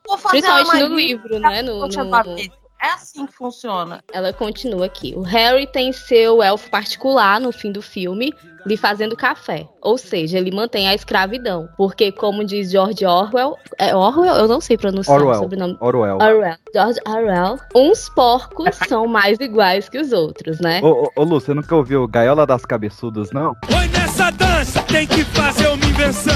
Vou 0.07 0.17
fazer 0.17 0.41
principalmente 0.41 0.89
no 0.89 0.95
livro, 0.95 1.39
né? 1.39 1.61
No, 1.61 1.87
no- 1.87 2.09
Davi, 2.09 2.51
É 2.87 2.91
assim 2.91 3.25
que 3.25 3.33
funciona. 3.33 4.01
Ela 4.13 4.31
continua 4.31 4.85
aqui. 4.85 5.13
O 5.13 5.21
Harry 5.21 5.67
tem 5.67 5.91
seu 5.91 6.41
elfo 6.41 6.69
particular 6.69 7.37
no 7.37 7.51
fim 7.51 7.69
do 7.69 7.81
filme, 7.81 8.33
lhe 8.65 8.77
fazendo 8.77 9.13
café. 9.13 9.67
Ou 9.81 9.97
seja, 9.97 10.37
ele 10.37 10.51
mantém 10.51 10.87
a 10.87 10.95
escravidão. 10.95 11.67
Porque, 11.75 12.13
como 12.13 12.45
diz 12.45 12.71
George 12.71 13.05
Orwell, 13.05 13.57
é 13.77 13.93
Orwell? 13.93 14.35
Eu 14.35 14.47
não 14.47 14.61
sei 14.61 14.77
pronunciar 14.77 15.17
o 15.17 15.21
Orwell. 15.21 15.39
sobrenome. 15.41 15.77
Orwell. 15.81 16.17
Orwell. 16.17 16.55
George 16.73 16.99
Orwell. 17.05 17.59
Uns 17.75 18.07
porcos 18.07 18.73
são 18.87 19.05
mais 19.05 19.37
iguais 19.37 19.89
que 19.89 19.99
os 19.99 20.13
outros, 20.13 20.61
né? 20.61 20.79
Ô, 20.81 20.87
ô, 20.87 21.11
ô, 21.13 21.23
Lu, 21.25 21.41
você 21.41 21.53
nunca 21.53 21.75
ouviu 21.75 22.07
Gaiola 22.07 22.47
das 22.47 22.65
Cabeçudas, 22.65 23.31
não? 23.31 23.53
Oi, 23.77 23.87
nessa 23.89 24.31
dança 24.31 24.81
tem 24.83 25.05
que 25.05 25.25
fazer 25.25 25.67
uma 25.67 25.85
invenção. 25.85 26.33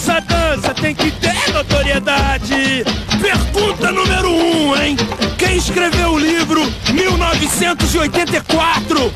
nessa 0.00 0.20
dança 0.20 0.72
tem 0.74 0.94
que 0.94 1.10
ter 1.10 1.52
notoriedade. 1.52 2.84
Pergunta 3.20 3.92
número 3.92 4.30
um, 4.30 4.74
hein? 4.74 4.96
Quem 5.36 5.58
escreveu 5.58 6.12
o 6.12 6.18
livro 6.18 6.62
1984? 6.92 9.12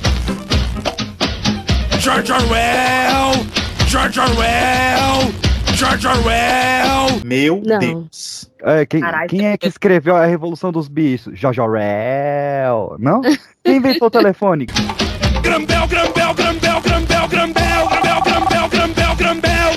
George 1.98 2.30
Orwell! 2.32 3.46
George 3.86 4.20
Orwell! 4.20 5.32
George 5.74 6.06
Orwell! 6.06 7.20
Meu 7.24 7.62
Não. 7.64 7.78
Deus. 7.78 8.50
É, 8.62 8.84
quem, 8.84 9.00
Caralho, 9.00 9.28
quem 9.28 9.46
é 9.46 9.56
que 9.56 9.66
escreveu 9.66 10.14
a 10.16 10.26
Revolução 10.26 10.70
dos 10.70 10.86
Bichos? 10.88 11.38
Jorge 11.38 11.60
Orwell, 11.62 12.96
não? 12.98 13.22
Quem 13.64 13.76
inventou 13.76 14.08
o 14.08 14.10
telefone? 14.10 14.66
Grambel, 15.42 15.86
grambel, 15.86 16.34
grambel, 16.34 16.80
grambel, 16.80 17.28
grambel, 17.28 17.28
grambel, 17.28 17.88
grambel, 17.88 18.68
grambel, 18.68 18.68
grambel, 18.68 19.16
grambel, 19.16 19.18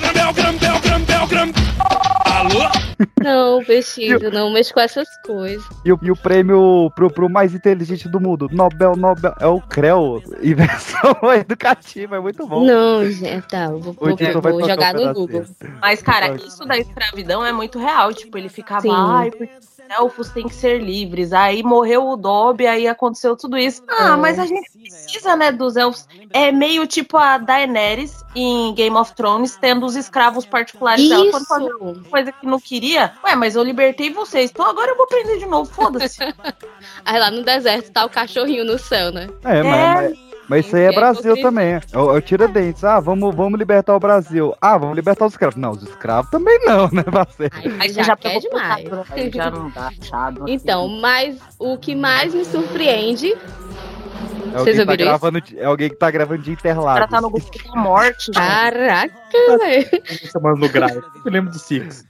Não, 3.22 3.62
Peixinho, 3.66 4.18
não 4.32 4.52
mexe 4.52 4.72
com 4.72 4.80
essas 4.80 5.08
coisas. 5.24 5.64
E 5.84 5.92
o, 5.92 5.98
e 6.02 6.10
o 6.10 6.16
prêmio 6.16 6.90
pro, 6.94 7.10
pro 7.10 7.28
mais 7.28 7.54
inteligente 7.54 8.08
do 8.08 8.20
mundo, 8.20 8.48
Nobel, 8.50 8.96
Nobel, 8.96 9.34
é 9.40 9.46
o 9.46 9.60
CREO, 9.60 10.22
invenção 10.42 11.16
educativa, 11.34 12.16
é 12.16 12.20
muito 12.20 12.46
bom. 12.46 12.64
Não, 12.64 13.04
gente, 13.10 13.46
tá, 13.48 13.64
eu 13.64 13.78
vou, 13.80 13.92
vou- 13.94 14.16
vou 14.42 14.68
jogar 14.68 14.96
um 14.96 15.06
no. 15.06 15.14
Google. 15.14 15.44
Mas, 15.80 16.02
cara, 16.02 16.34
isso 16.36 16.64
da 16.64 16.78
escravidão 16.78 17.44
é 17.44 17.52
muito 17.52 17.78
real. 17.78 18.12
Tipo, 18.12 18.38
ele 18.38 18.48
ficava, 18.48 18.82
Sim. 18.82 18.90
ai, 18.92 19.30
porque 19.30 19.50
elfos 19.90 20.28
têm 20.30 20.48
que 20.48 20.54
ser 20.54 20.78
livres. 20.82 21.32
Aí 21.32 21.62
morreu 21.62 22.08
o 22.08 22.16
Dobby, 22.16 22.66
aí 22.66 22.86
aconteceu 22.88 23.36
tudo 23.36 23.56
isso. 23.56 23.82
Ah, 23.88 24.14
É. 24.14 24.16
mas 24.16 24.38
a 24.38 24.46
gente 24.46 24.70
precisa, 24.72 25.34
né, 25.36 25.50
dos 25.52 25.76
elfos. 25.76 26.06
É 26.32 26.50
meio 26.52 26.86
tipo 26.86 27.16
a 27.16 27.38
Daenerys 27.38 28.24
em 28.34 28.74
Game 28.74 28.96
of 28.96 29.14
Thrones, 29.14 29.56
tendo 29.56 29.84
os 29.86 29.96
escravos 29.96 30.44
particulares 30.46 31.08
dela. 31.08 31.30
Quando 31.30 31.46
fazia 31.46 31.68
Isso! 31.68 32.04
coisa 32.10 32.32
que 32.32 32.46
não 32.46 32.60
queria, 32.60 33.12
ué, 33.24 33.34
mas 33.34 33.56
eu 33.56 33.62
libertei 33.62 34.10
vocês, 34.12 34.50
então 34.50 34.64
agora 34.66 34.90
eu 34.90 34.96
vou 34.96 35.06
prender 35.06 35.38
de 35.38 35.46
novo, 35.46 35.70
foda-se. 35.72 36.18
Aí 37.04 37.18
lá 37.18 37.30
no 37.30 37.42
deserto 37.42 37.90
tá 37.92 38.04
o 38.04 38.10
cachorrinho 38.10 38.64
no 38.64 38.78
céu, 38.78 39.10
né? 39.12 39.28
É, 39.44 39.62
mas, 39.62 40.10
mas, 40.10 40.27
mas 40.48 40.66
isso 40.66 40.76
aí 40.76 40.82
é 40.84 40.86
É 40.88 40.92
Brasil 40.92 41.40
também. 41.42 41.74
É 41.92 41.98
o, 41.98 42.14
é 42.14 42.18
o 42.18 42.20
Tiradentes. 42.22 42.82
Ah, 42.84 43.00
vamos, 43.00 43.34
vamos 43.34 43.58
libertar 43.58 43.94
o 43.94 44.00
Brasil. 44.00 44.54
Ah, 44.60 44.76
vamos 44.78 44.96
libertar 44.96 45.26
os 45.26 45.32
escravos. 45.32 45.56
Não, 45.56 45.70
os 45.72 45.82
escravos 45.82 46.30
também 46.30 46.58
não, 46.64 46.88
né, 46.90 47.02
parceiro? 47.02 47.54
Aí 47.78 47.92
já 47.92 48.02
já 48.02 48.16
quer 48.16 48.40
pegou 48.40 48.50
demais. 48.50 48.88
já 49.34 49.50
não 49.50 49.70
dá, 49.70 49.90
chado. 50.02 50.44
Então, 50.48 50.88
mas 50.88 51.38
o 51.58 51.76
que 51.76 51.94
mais 51.94 52.34
me 52.34 52.44
surpreende. 52.44 53.34
É 54.50 54.58
Vocês 54.60 54.78
alguém, 54.78 54.86
tá 54.86 54.92
ouviram 54.92 54.94
isso? 54.94 55.20
gravando, 55.20 55.42
é 55.58 55.64
alguém 55.66 55.88
que 55.90 55.96
tá 55.96 56.10
gravando 56.10 56.42
de 56.42 56.52
O 56.52 56.56
cara 56.56 56.70
Interlagos. 56.70 57.10
tá 57.10 57.20
no 57.20 57.30
grupo 57.30 57.68
da 57.68 57.80
morte, 57.82 58.26
gente. 58.26 58.34
Caraca, 58.34 59.12
velho. 59.58 59.88
Chamando 60.32 60.58
no 60.60 60.68
grau. 60.70 60.88
Eu 61.24 61.30
lembro 61.30 61.50
do 61.52 61.58
Six. 61.58 62.06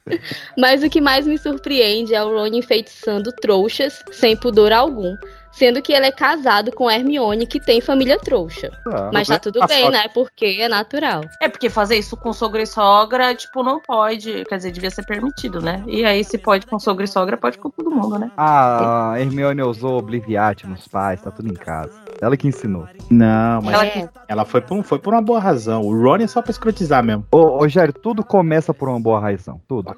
Mas 0.57 0.85
o 0.85 0.88
que 0.88 1.01
mais 1.01 1.27
me 1.27 1.37
surpreende 1.37 2.14
é 2.14 2.22
o 2.22 2.29
Ron 2.29 2.46
enfeitiçando 2.46 3.33
trouxas 3.33 4.03
sem 4.12 4.37
pudor 4.37 4.72
algum. 4.72 5.16
Sendo 5.50 5.80
que 5.82 5.92
ele 5.92 6.06
é 6.06 6.12
casado 6.12 6.70
com 6.72 6.90
Hermione, 6.90 7.46
que 7.46 7.58
tem 7.58 7.80
família 7.80 8.18
trouxa. 8.18 8.70
Ah, 8.87 9.11
Mas 9.12 9.26
tá 9.28 9.38
tudo 9.38 9.61
bem, 9.66 9.90
né? 9.90 10.06
Porque 10.14 10.44
é 10.61 10.68
natural. 10.68 11.22
É, 11.40 11.48
porque 11.48 11.68
fazer 11.70 11.96
isso 11.96 12.16
com 12.16 12.32
sogro 12.32 12.61
e 12.61 12.66
sogra, 12.66 13.34
tipo, 13.34 13.62
não 13.62 13.80
pode. 13.80 14.44
Quer 14.44 14.56
dizer, 14.56 14.70
devia 14.72 14.90
ser 14.90 15.04
permitido, 15.06 15.61
né? 15.61 15.82
E 15.87 16.04
aí, 16.04 16.22
se 16.22 16.38
pode 16.38 16.66
com 16.66 16.78
sogro 16.78 17.04
e 17.04 17.08
sogra, 17.08 17.37
pode 17.37 17.58
com 17.58 17.70
todo 17.70 17.90
mundo, 17.90 18.18
né? 18.18 18.30
Ah, 18.37 19.12
a 19.12 19.20
Hermione 19.20 19.62
usou 19.62 19.98
Obliviate 19.98 20.66
nos 20.66 20.87
pais, 20.87 21.20
tá 21.22 21.30
tudo 21.30 21.48
em 21.48 21.54
casa. 21.54 21.98
Ela 22.20 22.37
que 22.37 22.46
ensinou. 22.46 22.87
Não, 23.11 23.62
mas 23.62 23.74
Ela- 23.74 23.87
ela, 23.87 24.11
ela 24.28 24.44
foi, 24.44 24.61
por, 24.61 24.76
um- 24.76 24.82
foi 24.82 24.98
por 24.98 25.12
uma 25.14 25.22
boa 25.22 25.40
razão. 25.40 25.82
O 25.82 25.92
Ron 26.02 26.16
é 26.16 26.26
só 26.26 26.40
pra 26.42 26.50
escrotizar 26.50 27.02
mesmo. 27.02 27.26
Ô, 27.32 27.62
ô 27.62 27.68
Jair, 27.68 27.92
tudo 27.92 28.24
começa 28.24 28.72
por 28.74 28.88
uma 28.88 29.00
boa 29.00 29.18
razão. 29.20 29.61
Tudo. 29.66 29.94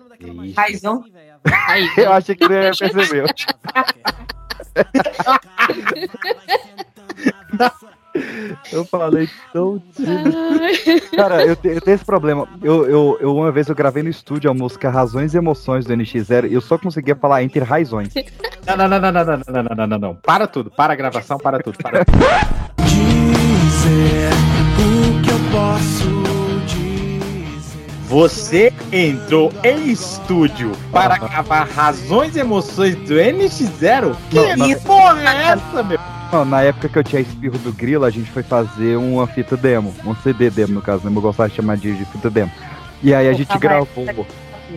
Raizão. 0.56 1.04
Aí, 1.68 1.88
Eu 1.96 2.12
achei 2.12 2.34
que 2.34 2.46
você 2.46 2.70
percebeu. 2.78 3.26
Eu 8.72 8.84
falei 8.84 9.28
tão 9.52 9.80
tímido. 9.94 10.32
Cara, 11.14 11.46
eu, 11.46 11.54
te- 11.54 11.68
eu 11.68 11.80
tenho 11.80 11.94
esse 11.94 12.04
problema. 12.04 12.48
Eu, 12.60 12.84
eu, 12.86 13.16
eu 13.20 13.36
uma 13.36 13.52
vez 13.52 13.68
eu 13.68 13.74
gravei 13.74 14.02
no 14.02 14.08
estúdio 14.08 14.50
a 14.50 14.54
música 14.54 14.90
Razões 14.90 15.32
e 15.32 15.36
Emoções 15.38 15.84
do 15.84 15.94
NX0 15.94 16.50
e 16.50 16.54
eu 16.54 16.60
só 16.60 16.76
conseguia 16.76 17.14
falar 17.14 17.44
entre 17.44 17.60
razões. 17.60 18.12
Não, 18.66 18.76
não, 18.76 18.88
não, 18.88 19.00
não, 19.00 19.12
não, 19.12 19.24
não, 19.24 19.36
não, 19.46 19.62
não, 19.62 19.76
não, 19.76 19.86
não, 19.86 19.98
não. 19.98 20.14
Para 20.16 20.48
tudo. 20.48 20.72
Para 20.72 20.92
a 20.92 20.96
gravação, 20.96 21.38
para 21.38 21.60
tudo. 21.60 21.78
Para 21.78 22.04
tudo. 22.04 22.18
Dizer 22.84 24.30
o 24.76 25.22
que 25.22 25.30
eu 25.30 25.38
posso. 25.52 26.09
Você 28.10 28.72
entrou 28.90 29.52
em 29.62 29.88
estúdio 29.88 30.72
para 30.90 31.16
gravar 31.16 31.62
razões 31.62 32.34
e 32.34 32.40
emoções 32.40 32.96
do 32.96 33.14
NX0? 33.14 34.16
Que 34.28 34.56
Não, 34.56 34.66
não. 34.66 34.80
porra 34.80 35.22
é 35.22 35.42
essa, 35.52 35.80
meu? 35.84 35.96
Não, 36.32 36.44
na 36.44 36.60
época 36.60 36.88
que 36.88 36.98
eu 36.98 37.04
tinha 37.04 37.22
espirro 37.22 37.56
do 37.58 37.72
grilo, 37.72 38.04
a 38.04 38.10
gente 38.10 38.28
foi 38.28 38.42
fazer 38.42 38.96
uma 38.96 39.28
fita 39.28 39.56
demo. 39.56 39.94
Um 40.04 40.16
CD 40.16 40.50
demo, 40.50 40.74
no 40.74 40.82
caso, 40.82 41.08
né? 41.08 41.16
Eu 41.16 41.22
gostava 41.22 41.48
de 41.48 41.54
chamar 41.54 41.76
de, 41.76 41.96
de 41.96 42.04
fita 42.06 42.28
demo. 42.28 42.50
E 43.00 43.14
aí 43.14 43.28
a 43.28 43.32
gente 43.32 43.56
gravou 43.58 44.26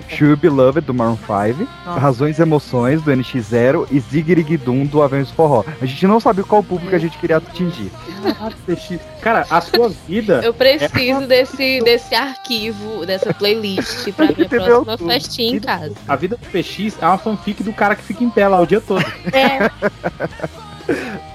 Should 0.10 0.42
Be 0.42 0.50
Loved 0.50 0.86
do 0.86 0.94
Maroon 0.94 1.18
5, 1.18 1.68
Nossa. 1.86 2.00
Razões 2.00 2.40
e 2.40 2.42
Emoções 2.42 3.02
do 3.02 3.12
NX0 3.12 3.88
e 3.92 4.00
Zigirigdum 4.00 4.86
do 4.86 5.02
Avengers 5.02 5.32
Forró. 5.32 5.64
A 5.82 5.86
gente 5.86 6.06
não 6.08 6.20
sabia 6.20 6.44
qual 6.44 6.64
público 6.64 6.96
a 6.96 7.00
gente 7.00 7.18
queria 7.18 7.38
atingir. 7.38 7.92
Cara, 9.22 9.46
a 9.50 9.62
sua 9.62 9.90
vida. 9.90 10.42
Eu 10.44 10.54
preciso 10.54 11.28
desse, 11.28 11.82
desse 11.82 12.14
arquivo, 12.16 13.06
dessa 13.06 13.34
playlist 13.34 14.12
pra 14.14 14.26
minha 14.26 14.46
Entendeu 14.46 14.84
próxima 14.84 14.98
tudo. 14.98 15.12
festinha 15.12 15.56
em 15.56 15.60
casa. 15.60 15.94
A 16.08 16.16
vida 16.16 16.38
do 16.38 16.46
PX 16.48 16.98
é 17.02 17.06
uma 17.06 17.18
fanfic 17.18 17.64
do 17.64 17.74
cara 17.74 17.96
que 17.96 18.04
fica 18.04 18.24
em 18.24 18.30
pé 18.30 18.48
lá 18.48 18.60
o 18.60 18.66
dia 18.66 18.82
todo. 18.82 19.04
É, 19.32 19.70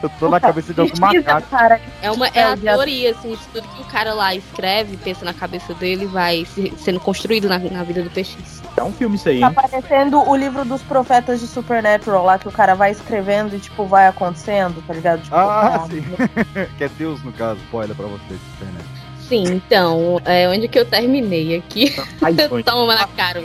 Eu 0.03 0.09
tô 0.19 0.29
na 0.29 0.39
cabeça 0.39 0.73
de 0.75 0.81
outro 0.81 1.01
macaco. 1.01 1.47
cara. 1.49 1.81
É 2.03 2.11
uma 2.11 2.27
é 2.29 2.31
É, 2.35 2.43
a 2.45 2.57
teoria, 2.57 3.11
assim, 3.13 3.31
de 3.31 3.47
tudo 3.49 3.67
que 3.69 3.83
o 3.83 3.85
cara 3.87 4.13
lá 4.15 4.35
escreve, 4.35 4.97
pensa 4.99 5.25
na 5.25 5.33
cabeça 5.35 5.73
dele, 5.75 6.07
vai 6.07 6.45
se- 6.45 6.73
sendo 6.79 7.01
construído 7.01 7.49
na, 7.49 7.59
na 7.59 7.83
vida 7.83 8.03
do 8.03 8.11
PX. 8.11 8.63
É 8.77 8.83
um 8.83 8.93
filme 8.93 9.17
isso 9.17 9.29
aí, 9.29 9.41
Tá 9.41 9.51
parecendo 9.51 10.21
o 10.29 10.37
livro 10.37 10.65
dos 10.65 10.83
profetas 10.83 11.41
de 11.41 11.47
Supernatural 11.47 12.25
lá, 12.25 12.39
que 12.39 12.47
o 12.47 12.53
cara 12.53 12.75
vai 12.75 12.91
escrevendo 12.93 13.57
e, 13.57 13.59
tipo, 13.59 13.85
vai 13.87 14.07
acontecendo, 14.07 14.83
tá 14.87 14.95
ligado? 14.95 15.23
Tipo, 15.23 15.35
Ah, 15.35 15.75
ah, 15.85 15.89
sim. 15.89 16.03
que 16.79 16.85
é 16.85 16.89
Deus, 16.91 17.23
no 17.25 17.33
caso. 17.33 17.59
Spoiler 17.65 17.97
pra 17.97 18.07
vocês. 18.07 18.41
internet. 18.57 18.85
Sim, 19.29 19.45
então, 19.57 20.21
é 20.25 20.49
onde 20.49 20.69
que 20.69 20.79
eu 20.79 20.85
terminei 20.87 21.57
aqui. 21.57 21.95
Razões. 22.23 22.65
Toma 22.67 22.95
na 22.95 23.07
cara 23.09 23.43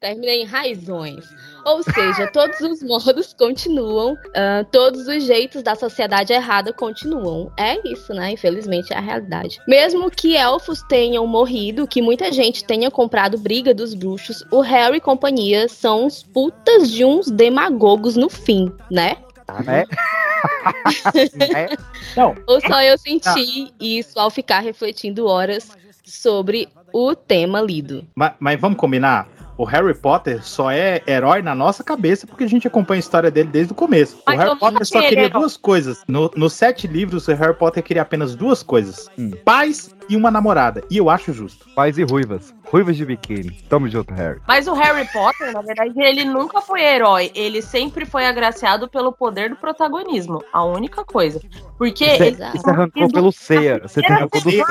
termina 0.00 0.32
em 0.32 0.44
raizões. 0.44 1.24
Ou 1.68 1.82
seja, 1.82 2.26
todos 2.32 2.60
os 2.60 2.82
modos 2.82 3.34
continuam, 3.34 4.16
ah, 4.34 4.64
todos 4.72 5.06
os 5.06 5.24
jeitos 5.24 5.62
da 5.62 5.74
sociedade 5.74 6.32
errada 6.32 6.72
continuam. 6.72 7.52
É 7.58 7.78
isso, 7.86 8.14
né? 8.14 8.30
Infelizmente 8.30 8.92
é 8.92 8.96
a 8.96 9.00
realidade. 9.00 9.60
Mesmo 9.68 10.10
que 10.10 10.34
elfos 10.34 10.82
tenham 10.88 11.26
morrido, 11.26 11.86
que 11.86 12.00
muita 12.00 12.32
gente 12.32 12.64
tenha 12.64 12.90
comprado 12.90 13.38
Briga 13.38 13.74
dos 13.74 13.92
Bruxos, 13.92 14.42
o 14.50 14.60
Harry 14.60 14.96
e 14.96 15.00
companhia 15.00 15.68
são 15.68 16.06
uns 16.06 16.22
putas 16.22 16.90
de 16.90 17.04
uns 17.04 17.30
demagogos 17.30 18.16
no 18.16 18.30
fim, 18.30 18.72
né? 18.90 19.16
né? 21.34 21.68
Não. 22.16 22.34
Ou 22.46 22.60
só 22.60 22.82
eu 22.82 22.96
senti 22.96 23.72
isso 23.80 24.18
ao 24.18 24.30
ficar 24.30 24.60
refletindo 24.60 25.26
horas 25.26 25.68
sobre 26.04 26.68
o 26.92 27.14
tema 27.14 27.60
lido. 27.60 28.06
Mas, 28.14 28.32
mas 28.38 28.60
vamos 28.60 28.78
combinar? 28.78 29.28
O 29.58 29.64
Harry 29.64 29.92
Potter 29.92 30.42
só 30.42 30.70
é 30.70 31.02
herói 31.06 31.42
na 31.42 31.52
nossa 31.54 31.82
cabeça 31.82 32.26
porque 32.28 32.44
a 32.44 32.48
gente 32.48 32.68
acompanha 32.68 32.98
a 32.98 33.00
história 33.00 33.28
dele 33.30 33.48
desde 33.50 33.72
o 33.72 33.74
começo. 33.74 34.18
Mas 34.24 34.36
o 34.36 34.38
Harry 34.42 34.58
Potter 34.58 34.86
só 34.86 34.98
ele 35.00 35.08
queria 35.08 35.24
herói. 35.24 35.40
duas 35.40 35.56
coisas. 35.56 36.04
No- 36.06 36.30
Nos 36.36 36.52
sete 36.52 36.86
livros, 36.86 37.26
o 37.26 37.34
Harry 37.34 37.54
Potter 37.54 37.82
queria 37.82 38.02
apenas 38.02 38.36
duas 38.36 38.62
coisas: 38.62 39.10
paz 39.44 39.92
e 40.08 40.16
uma 40.16 40.30
namorada. 40.30 40.82
E 40.90 40.96
eu 40.96 41.08
acho 41.10 41.32
justo. 41.32 41.66
Paz 41.74 41.98
e 41.98 42.02
ruivas. 42.04 42.54
Ruivas 42.64 42.96
de 42.96 43.04
biquíni. 43.04 43.50
Tamo 43.68 43.88
junto, 43.88 44.12
Harry. 44.14 44.40
Mas 44.46 44.66
o 44.66 44.74
Harry 44.74 45.06
Potter, 45.12 45.52
na 45.52 45.62
verdade, 45.62 45.92
ele 45.96 46.24
nunca 46.24 46.60
foi 46.60 46.82
herói. 46.82 47.30
Ele 47.34 47.62
sempre 47.62 48.04
foi 48.04 48.26
agraciado 48.26 48.88
pelo 48.88 49.12
poder 49.12 49.50
do 49.50 49.56
protagonismo. 49.56 50.42
A 50.52 50.64
única 50.64 51.04
coisa. 51.04 51.40
Porque 51.78 52.04
ele, 52.04 52.42
é, 52.42 52.50
isso 52.54 52.68
arrancou 52.68 53.08
pelo 53.10 53.32
ceia. 53.32 53.80
Você 53.82 54.00
arrancou 54.04 54.40
do 54.40 54.50
ceia. 54.50 54.64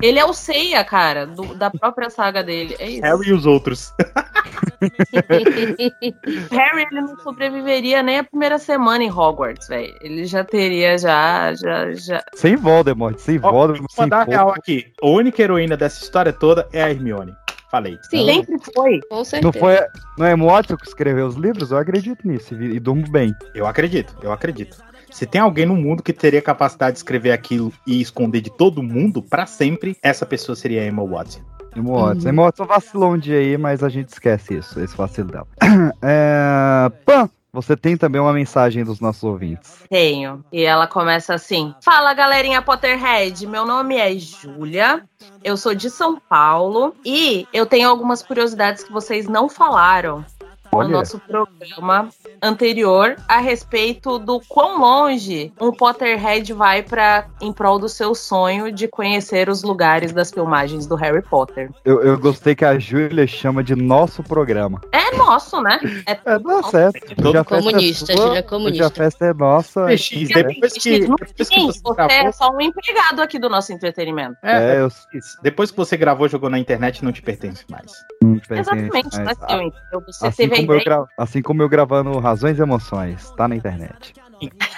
Ele 0.00 0.18
é 0.18 0.24
o 0.24 0.32
Seiya, 0.32 0.84
cara, 0.84 1.26
do- 1.26 1.54
da 1.54 1.70
própria 1.70 2.10
saga 2.10 2.42
dele. 2.42 2.74
É 2.78 2.88
isso. 2.88 3.02
Harry 3.02 3.28
e 3.28 3.32
os 3.32 3.46
outros. 3.46 3.92
Harry, 6.50 6.86
ele 6.90 7.00
não 7.00 7.18
sobreviveria 7.20 8.02
nem 8.02 8.18
a 8.18 8.24
primeira 8.24 8.58
semana 8.58 9.04
em 9.04 9.10
Hogwarts, 9.10 9.68
velho. 9.68 9.94
Ele 10.00 10.24
já 10.24 10.44
teria, 10.44 10.96
já, 10.98 11.54
já, 11.54 11.92
já. 11.92 12.24
Sem 12.34 12.56
Voldemort, 12.56 13.18
sem 13.18 13.38
Voldemort, 13.38 13.78
Vou 13.80 13.88
sem 13.90 14.04
mandar 14.04 14.20
fogo. 14.24 14.30
real 14.30 14.50
aqui. 14.50 14.86
A 15.02 15.06
única 15.06 15.42
heroína 15.42 15.76
dessa 15.76 16.02
história 16.02 16.32
toda 16.32 16.68
é 16.72 16.82
a 16.82 16.90
Hermione. 16.90 17.34
Falei. 17.70 17.96
Sim. 18.10 18.26
Sempre 18.26 18.58
foi. 18.74 19.00
Com 19.08 19.16
Não 19.16 19.24
certeza. 19.24 19.58
foi, 19.58 19.78
não 20.18 20.26
é 20.26 20.36
Watson 20.36 20.76
que 20.76 20.88
escreveu 20.88 21.26
os 21.26 21.36
livros? 21.36 21.70
Eu 21.70 21.78
acredito 21.78 22.26
nisso 22.26 22.60
e, 22.60 22.80
durmo 22.80 23.08
bem. 23.10 23.32
Eu 23.54 23.64
acredito, 23.66 24.16
eu 24.22 24.32
acredito. 24.32 24.76
Se 25.10 25.24
tem 25.26 25.40
alguém 25.40 25.66
no 25.66 25.76
mundo 25.76 26.02
que 26.02 26.12
teria 26.12 26.42
capacidade 26.42 26.92
de 26.92 26.98
escrever 26.98 27.32
aquilo 27.32 27.72
e 27.86 28.00
esconder 28.00 28.40
de 28.40 28.50
todo 28.56 28.82
mundo 28.82 29.22
pra 29.22 29.46
sempre, 29.46 29.96
essa 30.02 30.24
pessoa 30.26 30.54
seria 30.56 30.82
a 30.82 30.86
Emma 30.86 31.04
Watson. 31.04 31.40
Watson. 31.76 32.28
Emma 32.28 32.42
Watson 32.44 32.64
vacilou 32.64 33.12
um 33.12 33.18
dia 33.18 33.38
aí, 33.38 33.56
mas 33.56 33.82
a 33.82 33.88
gente 33.88 34.08
esquece 34.08 34.58
isso, 34.58 34.80
esse 34.80 34.96
vacilo 34.96 35.30
dela. 35.30 35.46
É, 36.02 36.90
Pan, 37.04 37.28
você 37.52 37.76
tem 37.76 37.96
também 37.96 38.20
uma 38.20 38.32
mensagem 38.32 38.84
dos 38.84 39.00
nossos 39.00 39.22
ouvintes. 39.24 39.84
Tenho. 39.88 40.44
E 40.52 40.62
ela 40.62 40.86
começa 40.86 41.34
assim: 41.34 41.74
Fala 41.80 42.14
galerinha 42.14 42.62
Potterhead, 42.62 43.46
meu 43.46 43.66
nome 43.66 43.96
é 43.96 44.16
Júlia, 44.16 45.02
eu 45.42 45.56
sou 45.56 45.74
de 45.74 45.90
São 45.90 46.18
Paulo 46.18 46.94
e 47.04 47.46
eu 47.52 47.66
tenho 47.66 47.88
algumas 47.88 48.22
curiosidades 48.22 48.84
que 48.84 48.92
vocês 48.92 49.26
não 49.26 49.48
falaram 49.48 50.24
no 50.72 50.78
Olha. 50.78 50.88
nosso 50.88 51.18
programa 51.18 52.08
anterior 52.42 53.16
a 53.28 53.38
respeito 53.38 54.18
do 54.18 54.40
quão 54.48 54.80
longe 54.80 55.52
um 55.60 55.72
Potterhead 55.72 56.52
vai 56.52 56.82
para 56.82 57.26
em 57.40 57.52
prol 57.52 57.78
do 57.78 57.88
seu 57.88 58.14
sonho 58.14 58.70
de 58.72 58.86
conhecer 58.88 59.48
os 59.48 59.62
lugares 59.62 60.12
das 60.12 60.30
filmagens 60.30 60.86
do 60.86 60.94
Harry 60.94 61.22
Potter. 61.22 61.70
Eu, 61.84 62.02
eu 62.02 62.18
gostei 62.18 62.54
que 62.54 62.64
a 62.64 62.78
Júlia 62.78 63.26
chama 63.26 63.62
de 63.62 63.74
nosso 63.74 64.22
programa. 64.22 64.80
É 64.92 65.16
nosso, 65.16 65.60
né? 65.60 65.78
É, 66.06 66.12
É. 66.24 66.36
Hoje 66.36 67.36
a 67.36 67.44
festa 67.44 67.44
Comunista, 67.44 68.12
é 68.12 68.16
sua, 68.16 68.26
Júlia, 68.26 68.40
hoje 68.40 68.48
comunista. 68.48 68.86
a 68.86 68.90
festa 68.90 69.26
é 69.26 69.34
nossa. 69.34 69.96
X, 69.96 70.28
depois 70.28 70.72
que, 70.74 71.00
depois 71.00 71.32
que 71.32 71.44
Sim, 71.44 71.66
você 71.66 71.80
você 71.80 72.00
é 72.02 72.06
gravou, 72.06 72.32
só 72.32 72.50
um 72.50 72.60
empregado 72.60 73.22
aqui 73.22 73.38
do 73.38 73.48
nosso 73.48 73.72
entretenimento. 73.72 74.36
É, 74.42 74.80
eu 74.80 74.88
isso. 75.14 75.38
depois 75.42 75.70
que 75.70 75.76
você 75.76 75.96
gravou, 75.96 76.28
jogou 76.28 76.48
na 76.50 76.58
internet, 76.58 77.04
não 77.04 77.12
te 77.12 77.22
pertence 77.22 77.64
mais. 77.70 77.92
não 78.22 78.38
pensei 78.38 78.58
Exatamente, 78.58 79.20
é 79.20 79.34
seu, 79.34 79.62
entendeu? 79.62 80.02
Você 80.06 80.26
assim, 80.26 80.36
teve 80.36 80.54
a 80.54 80.59
como 80.66 80.78
eu 80.78 80.84
gra- 80.84 81.06
assim 81.18 81.42
como 81.42 81.62
eu 81.62 81.68
gravando 81.68 82.18
Razões 82.18 82.58
e 82.58 82.62
Emoções, 82.62 83.30
tá 83.36 83.46
na 83.48 83.56
internet. 83.56 84.14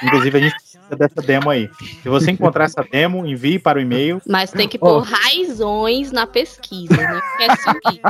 Inclusive, 0.02 0.38
a 0.38 0.40
gente 0.40 0.54
precisa 0.56 0.96
dessa 0.96 1.22
demo 1.22 1.48
aí. 1.48 1.70
Se 2.02 2.08
você 2.08 2.32
encontrar 2.32 2.64
essa 2.64 2.82
demo, 2.90 3.24
envie 3.24 3.60
para 3.60 3.78
o 3.78 3.82
e-mail. 3.82 4.20
Mas 4.28 4.50
tem 4.50 4.66
que 4.68 4.76
pôr 4.78 5.00
raizões 5.02 6.10
na 6.10 6.26
pesquisa, 6.26 6.96
né? 6.96 7.20
Quer 7.38 7.56
subir. 7.62 8.00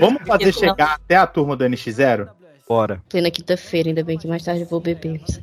Vamos 0.00 0.22
fazer 0.24 0.52
chegar 0.52 0.94
até 0.94 1.16
a 1.16 1.26
turma 1.26 1.56
do 1.56 1.64
NX0? 1.64 2.28
Bora. 2.68 3.00
Plena 3.08 3.30
quinta-feira, 3.30 3.88
ainda 3.88 4.04
bem 4.04 4.16
que 4.18 4.26
mais 4.28 4.44
tarde 4.44 4.62
eu 4.62 4.68
vou 4.68 4.80
beber. 4.80 5.20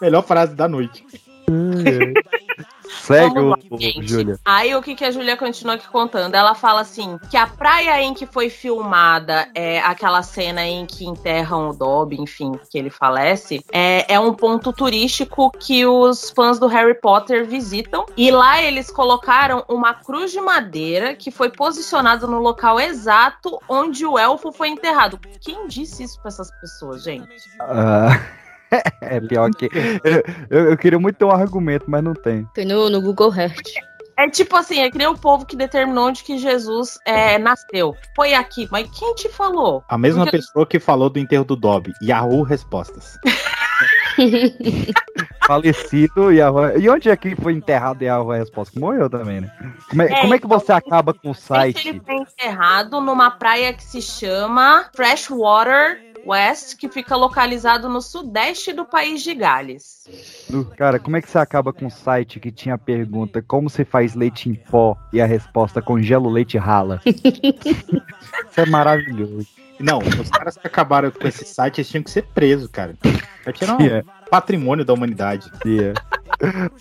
Melhor 0.00 0.22
frase 0.22 0.54
da 0.54 0.68
noite. 0.68 1.04
Segue 3.08 3.34
Vamos 3.34 3.64
o, 3.70 3.74
o. 3.76 4.02
Júlia. 4.06 4.38
Aí 4.44 4.74
o 4.74 4.82
que, 4.82 4.94
que 4.94 5.04
a 5.04 5.10
Júlia 5.10 5.36
continua 5.36 5.74
aqui 5.74 5.88
contando? 5.88 6.34
Ela 6.34 6.54
fala 6.54 6.82
assim: 6.82 7.18
que 7.30 7.36
a 7.36 7.46
praia 7.46 8.02
em 8.02 8.12
que 8.12 8.26
foi 8.26 8.50
filmada 8.50 9.48
é 9.54 9.80
aquela 9.80 10.22
cena 10.22 10.64
em 10.66 10.84
que 10.84 11.06
enterram 11.06 11.70
o 11.70 11.72
Dobby, 11.72 12.20
enfim, 12.20 12.52
que 12.70 12.76
ele 12.76 12.90
falece, 12.90 13.64
é, 13.72 14.12
é 14.12 14.20
um 14.20 14.34
ponto 14.34 14.72
turístico 14.72 15.50
que 15.58 15.86
os 15.86 16.30
fãs 16.30 16.58
do 16.58 16.66
Harry 16.66 17.00
Potter 17.00 17.46
visitam. 17.46 18.04
E 18.16 18.30
lá 18.30 18.62
eles 18.62 18.90
colocaram 18.90 19.64
uma 19.68 19.94
cruz 19.94 20.30
de 20.30 20.40
madeira 20.40 21.14
que 21.14 21.30
foi 21.30 21.50
posicionada 21.50 22.26
no 22.26 22.38
local 22.38 22.78
exato 22.78 23.58
onde 23.68 24.04
o 24.04 24.18
elfo 24.18 24.52
foi 24.52 24.68
enterrado. 24.68 25.18
Quem 25.40 25.66
disse 25.66 26.02
isso 26.02 26.20
pra 26.20 26.28
essas 26.28 26.50
pessoas, 26.60 27.02
gente? 27.02 27.28
Ah, 27.60 28.20
é 29.00 29.20
pior 29.20 29.50
que. 29.50 29.68
Eu, 30.50 30.70
eu- 30.70 30.76
queria 30.76 30.98
muito 30.98 31.16
ter 31.16 31.24
um 31.24 31.30
argumento, 31.30 31.84
mas 31.88 32.02
não 32.02 32.14
tem. 32.14 32.46
Foi 32.54 32.64
no, 32.64 32.90
no 32.90 33.00
Google 33.00 33.34
Earth. 33.34 33.56
É 34.16 34.28
tipo 34.28 34.56
assim, 34.56 34.80
é 34.80 34.90
que 34.90 34.98
nem 34.98 35.06
o 35.06 35.16
povo 35.16 35.46
que 35.46 35.54
determinou 35.54 36.08
onde 36.08 36.24
que 36.24 36.38
Jesus 36.38 36.98
é, 37.04 37.38
nasceu. 37.38 37.94
Foi 38.16 38.34
aqui, 38.34 38.66
mas 38.70 38.88
quem 38.98 39.14
te 39.14 39.28
falou? 39.28 39.84
A 39.88 39.96
mesma 39.96 40.24
Porque- 40.24 40.38
pessoa 40.38 40.66
que 40.66 40.80
falou 40.80 41.08
do 41.08 41.20
enterro 41.20 41.44
do 41.44 41.54
Dobby. 41.54 41.92
Yahoo 42.02 42.42
Respostas. 42.42 43.16
Falecido 45.46 46.32
e 46.32 46.42
a 46.42 46.50
E 46.78 46.88
onde 46.90 47.08
é 47.08 47.16
que 47.16 47.34
foi 47.36 47.52
enterrado 47.54 48.02
e 48.02 48.08
a 48.08 48.20
resposta? 48.34 48.74
Que 48.74 48.80
morreu 48.80 49.08
também, 49.08 49.40
né? 49.42 49.50
Como 49.88 50.02
é, 50.02 50.06
É, 50.06 50.20
como 50.20 50.34
é 50.34 50.38
que 50.38 50.46
você 50.46 50.72
acaba 50.72 51.14
com 51.14 51.30
o 51.30 51.34
site? 51.34 51.88
ele 51.88 52.02
foi 52.04 52.16
enterrado 52.16 53.00
numa 53.00 53.30
praia 53.30 53.72
que 53.72 53.82
se 53.84 54.02
chama 54.02 54.86
Freshwater 54.94 56.07
West, 56.26 56.76
que 56.76 56.88
fica 56.88 57.16
localizado 57.16 57.88
no 57.88 58.00
sudeste 58.00 58.72
do 58.72 58.84
país 58.84 59.22
de 59.22 59.34
Gales. 59.34 60.06
Cara, 60.76 60.98
como 60.98 61.16
é 61.16 61.22
que 61.22 61.30
você 61.30 61.38
acaba 61.38 61.72
com 61.72 61.86
um 61.86 61.90
site 61.90 62.38
que 62.40 62.50
tinha 62.50 62.74
a 62.74 62.78
pergunta 62.78 63.42
como 63.42 63.68
se 63.70 63.84
faz 63.84 64.14
leite 64.14 64.48
em 64.48 64.54
pó 64.54 64.96
e 65.12 65.20
a 65.20 65.26
resposta 65.26 65.80
congela 65.82 66.26
o 66.26 66.30
leite 66.30 66.54
e 66.54 66.58
rala? 66.60 67.00
Isso 67.06 68.60
é 68.60 68.66
maravilhoso. 68.66 69.46
Não, 69.80 69.98
os 69.98 70.28
caras 70.28 70.56
que 70.56 70.66
acabaram 70.66 71.10
com 71.10 71.26
esse 71.28 71.44
site, 71.44 71.78
eles 71.78 71.88
tinham 71.88 72.02
que 72.02 72.10
ser 72.10 72.22
presos, 72.34 72.68
cara. 72.68 72.96
Vai 73.44 73.52
tirar 73.54 73.76
um 73.76 73.82
Yeah. 73.82 74.04
patrimônio 74.28 74.84
da 74.84 74.92
humanidade. 74.92 75.48
Yeah. 75.64 76.00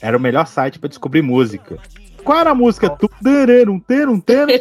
Era 0.02 0.18
o 0.18 0.20
melhor 0.20 0.48
site 0.48 0.80
pra 0.80 0.90
descobrir 0.90 1.22
música. 1.22 1.78
Qual 2.28 2.40
era 2.40 2.50
a 2.50 2.56
música? 2.56 2.90
Tu 2.90 3.10
tererum, 3.24 3.80
terum, 3.80 4.20
terum. 4.20 4.52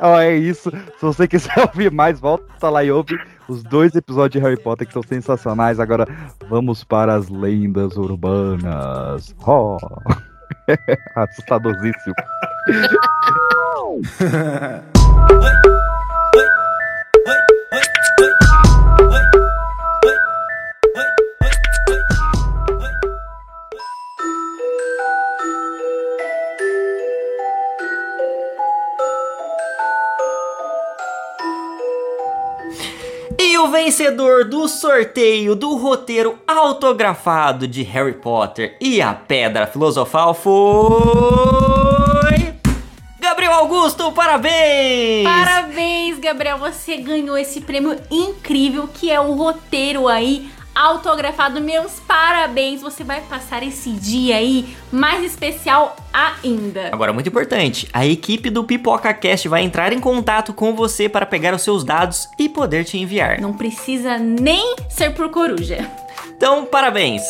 Ó, 0.00 0.18
é 0.18 0.34
isso. 0.34 0.68
Se 0.72 1.00
você 1.00 1.28
quiser 1.28 1.56
ouvir 1.62 1.92
mais, 1.92 2.18
volta 2.18 2.68
lá 2.68 2.82
e 2.82 2.90
ouve 2.90 3.16
os 3.48 3.62
dois 3.62 3.94
episódios 3.94 4.32
de 4.32 4.40
Harry 4.40 4.60
Potter 4.60 4.84
que 4.84 4.92
são 4.92 5.04
sensacionais. 5.04 5.78
Agora 5.78 6.08
vamos 6.50 6.82
para 6.82 7.14
as 7.14 7.28
lendas 7.28 7.96
urbanas. 7.96 9.32
Oh. 9.46 9.76
Assustadorzíssimo. 11.14 12.14
E 33.56 33.58
o 33.58 33.68
vencedor 33.68 34.44
do 34.44 34.68
sorteio 34.68 35.56
do 35.56 35.76
roteiro 35.76 36.38
autografado 36.46 37.66
de 37.66 37.82
Harry 37.82 38.12
Potter 38.12 38.76
e 38.78 39.00
a 39.00 39.14
Pedra 39.14 39.66
Filosofal 39.66 40.34
foi. 40.34 40.52
Gabriel 43.18 43.54
Augusto, 43.54 44.12
parabéns! 44.12 45.24
Parabéns, 45.24 46.18
Gabriel. 46.18 46.58
Você 46.58 46.98
ganhou 46.98 47.38
esse 47.38 47.62
prêmio 47.62 47.98
incrível 48.10 48.86
que 48.92 49.10
é 49.10 49.18
o 49.18 49.32
roteiro 49.32 50.06
aí 50.06 50.50
autografado. 50.76 51.60
Meus 51.60 51.98
parabéns, 52.00 52.82
você 52.82 53.02
vai 53.02 53.22
passar 53.22 53.62
esse 53.62 53.90
dia 53.90 54.36
aí 54.36 54.76
mais 54.92 55.24
especial 55.24 55.96
ainda. 56.12 56.90
Agora, 56.92 57.12
muito 57.12 57.28
importante, 57.28 57.88
a 57.92 58.04
equipe 58.04 58.50
do 58.50 58.62
PipocaCast 58.62 59.48
vai 59.48 59.62
entrar 59.62 59.92
em 59.92 60.00
contato 60.00 60.52
com 60.52 60.74
você 60.74 61.08
para 61.08 61.24
pegar 61.24 61.54
os 61.54 61.62
seus 61.62 61.82
dados 61.82 62.28
e 62.38 62.48
poder 62.48 62.84
te 62.84 62.98
enviar. 62.98 63.40
Não 63.40 63.54
precisa 63.54 64.18
nem 64.18 64.76
ser 64.90 65.14
por 65.14 65.30
coruja. 65.30 65.90
Então, 66.36 66.66
parabéns! 66.66 67.22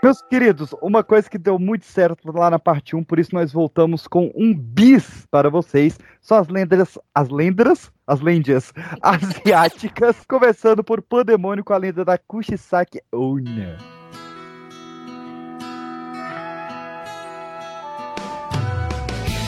Meus 0.00 0.22
queridos, 0.22 0.72
uma 0.80 1.02
coisa 1.02 1.28
que 1.28 1.36
deu 1.36 1.58
muito 1.58 1.84
certo 1.84 2.30
lá 2.30 2.48
na 2.48 2.58
parte 2.58 2.94
1, 2.94 3.02
por 3.02 3.18
isso 3.18 3.34
nós 3.34 3.52
voltamos 3.52 4.06
com 4.06 4.30
um 4.32 4.54
bis 4.54 5.26
para 5.28 5.50
vocês. 5.50 5.98
São 6.20 6.38
as 6.38 6.46
lendas, 6.46 6.96
as 7.12 7.28
lendas, 7.28 7.90
as 8.06 8.20
lendas 8.20 8.72
asiáticas, 9.02 10.24
começando 10.28 10.84
por 10.84 11.02
Pandemônio 11.02 11.64
com 11.64 11.72
a 11.72 11.78
lenda 11.78 12.04
da 12.04 12.16
Kushisaki 12.16 13.02
Onna. 13.12 13.76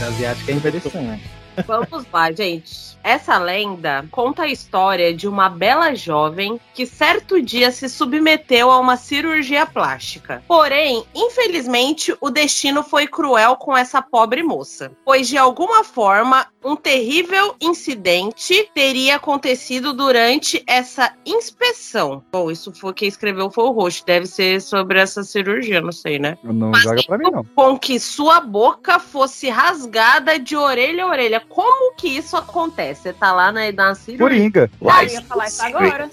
Da 0.01 0.07
asiática 0.09 0.51
é 0.51 0.55
interessante. 0.57 1.31
Vamos 1.65 2.07
lá, 2.13 2.33
gente. 2.33 2.80
Essa 3.03 3.39
lenda 3.39 4.07
conta 4.11 4.43
a 4.43 4.49
história 4.49 5.15
de 5.15 5.27
uma 5.27 5.49
bela 5.49 5.95
jovem 5.95 6.61
que 6.75 6.87
certo 6.87 7.41
dia 7.41 7.71
se 7.71 7.89
submeteu 7.89 8.71
a 8.71 8.79
uma 8.79 8.97
cirurgia 8.97 9.67
plástica. 9.67 10.43
Porém, 10.47 11.05
infelizmente, 11.15 12.15
o 12.21 12.31
destino 12.31 12.83
foi 12.83 13.07
cruel 13.07 13.57
com 13.57 13.77
essa 13.77 14.03
pobre 14.03 14.43
moça, 14.43 14.93
pois 15.05 15.29
de 15.29 15.39
alguma 15.39 15.85
forma 15.85 16.47
um 16.63 16.77
terrível 16.77 17.55
incidente 17.61 18.69
teria 18.75 19.17
acontecido 19.17 19.93
durante 19.93 20.63
essa 20.67 21.15
inspeção. 21.25 22.23
Bom, 22.31 22.51
isso 22.51 22.73
foi 22.73 22.93
quem 22.93 23.09
escreveu 23.09 23.51
foi 23.51 23.65
o 23.65 23.71
rosto, 23.71 24.05
deve 24.05 24.27
ser 24.27 24.61
sobre 24.61 25.01
essa 25.01 25.23
cirurgia, 25.23 25.81
não 25.81 25.93
sei, 25.93 26.19
né? 26.19 26.37
Não 26.43 26.75
joga 26.75 27.03
pra 27.07 27.19
mim, 27.19 27.31
não. 27.31 27.45
Com 27.55 27.79
que 27.79 27.99
sua 27.99 28.41
boca 28.41 28.99
fosse 28.99 29.49
rasgada 29.49 30.39
de 30.39 30.55
orelha 30.57 31.05
a 31.05 31.09
orelha. 31.09 31.41
Como 31.41 31.95
que 31.95 32.09
isso 32.09 32.37
acontece? 32.37 32.90
Você 32.95 33.13
tá 33.13 33.33
lá 33.33 33.51
na, 33.53 33.71
na 33.73 33.95
cirurgia. 33.95 34.19
Coringa. 34.29 34.71
Ah, 34.89 35.05
eu 35.05 35.11
ia 35.11 35.23
falar 35.23 35.47
isso 35.47 35.63
agora. 35.65 36.11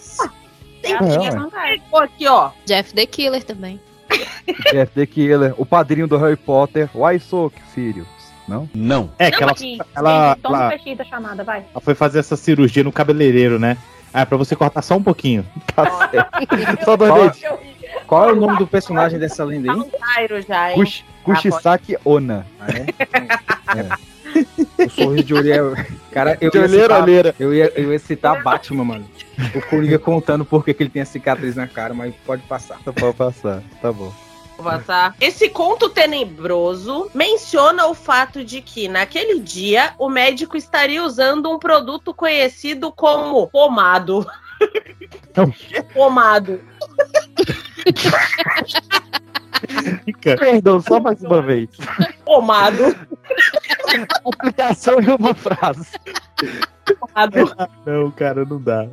Tem 0.82 0.94
É, 0.94 0.98
que. 0.98 1.82
Pô, 1.90 1.98
aqui, 1.98 2.28
ó. 2.28 2.52
Jeff 2.66 2.94
the 2.94 3.06
Killer 3.06 3.44
também. 3.44 3.80
Jeff 4.72 4.92
the 4.94 5.06
Killer, 5.06 5.54
o 5.58 5.66
padrinho 5.66 6.08
do 6.08 6.18
Harry 6.18 6.38
Potter, 6.38 6.90
Why 6.96 7.20
So 7.20 7.52
Sirius, 7.74 8.08
não? 8.48 8.70
Não. 8.74 9.10
É 9.20 9.30
que 9.30 9.44
ela, 9.44 9.54
Ih, 9.60 9.78
ela, 9.94 10.38
ela, 10.42 10.66
um 10.66 10.70
peixinho 10.70 10.96
da 10.96 11.04
chamada, 11.04 11.44
vai. 11.44 11.66
ela 11.74 11.82
foi 11.82 11.94
fazer 11.94 12.20
essa 12.20 12.38
cirurgia 12.38 12.84
no 12.86 12.92
cabeleireiro, 12.92 13.60
né? 13.60 13.78
Ah, 14.14 14.22
é 14.22 14.26
pra 14.26 14.38
você 14.38 14.56
cortar 14.56 14.82
só 14.82 14.96
um 14.96 15.04
pouquinho. 15.04 15.46
Tá 15.76 16.10
certo. 16.10 16.86
Só 16.86 16.96
dois 16.96 17.12
Qual, 17.12 17.30
dedinhos. 17.30 17.60
qual 18.08 18.30
é 18.30 18.32
o 18.32 18.36
nome 18.38 18.58
do 18.58 18.66
personagem 18.66 19.20
dessa 19.20 19.44
lenda 19.44 19.74
aí? 19.74 19.84
Cairo 20.16 20.42
já? 20.42 20.72
Kush- 20.74 21.04
Kushisaki 21.24 21.98
Onna. 22.06 22.46
O 24.78 24.90
sorriso 24.90 25.24
de 25.24 25.34
olheira. 25.34 25.88
Cara, 26.12 26.38
eu 26.42 26.52
De 26.52 26.58
ia, 26.58 26.64
olheira, 26.64 26.84
citar, 26.84 27.04
olheira. 27.04 27.36
eu, 27.40 27.54
ia, 27.54 27.72
eu 27.76 27.92
ia 27.92 28.00
citar 28.00 28.44
Batman, 28.44 28.84
mano. 28.84 29.10
O 29.56 29.62
Coringa 29.70 30.00
contando 30.00 30.44
por 30.46 30.64
que 30.66 30.74
que 30.74 30.84
ele 30.84 30.90
tem 30.90 31.02
a 31.02 31.06
cicatriz 31.06 31.56
na 31.56 31.68
cara, 31.68 31.94
mas 31.94 32.14
pode 32.26 32.42
passar. 32.44 32.80
Pode 32.84 33.16
passar, 33.16 33.62
tá 33.82 33.92
bom. 33.92 34.12
Esse 35.22 35.50
conto 35.50 35.88
tenebroso 35.90 37.12
menciona 37.14 37.86
o 37.86 37.94
fato 37.94 38.44
de 38.44 38.60
que, 38.60 38.88
naquele 38.88 39.40
dia, 39.40 39.94
o 40.00 40.10
médico 40.10 40.58
estaria 40.58 41.04
usando 41.04 41.52
um 41.52 41.60
produto 41.60 42.12
conhecido 42.12 42.92
como 42.92 43.48
pomado. 43.48 44.26
Pomado. 45.94 46.60
Perdão, 50.40 50.82
só 50.82 51.00
mais 51.00 51.22
uma 51.22 51.42
vez. 51.42 51.70
Pomado. 52.26 52.96
Aplicação 54.26 55.00
em 55.00 55.10
uma 55.10 55.34
frase. 55.34 55.88
Pomado. 56.86 57.56
Não, 57.86 58.12
cara, 58.12 58.46
não 58.46 58.62
dá. 58.62 58.88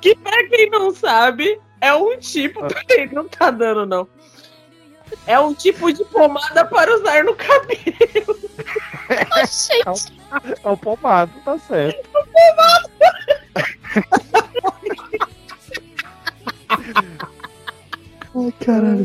Que, 0.00 0.14
pra 0.16 0.48
quem 0.48 0.70
não 0.70 0.94
sabe, 0.94 1.60
é 1.80 1.94
um 1.94 2.16
tipo. 2.18 2.60
Não 3.12 3.28
tá 3.28 3.50
dando, 3.50 3.86
não. 3.86 4.08
É 5.26 5.38
um 5.38 5.54
tipo 5.54 5.92
de 5.92 6.04
pomada 6.06 6.64
para 6.64 6.94
usar 6.94 7.24
no 7.24 7.34
cabelo. 7.34 8.38
É 10.64 10.68
o 10.68 10.76
pomado, 10.76 11.30
tá 11.44 11.58
certo. 11.58 12.08
Ai, 18.34 18.52
caralho. 18.64 19.04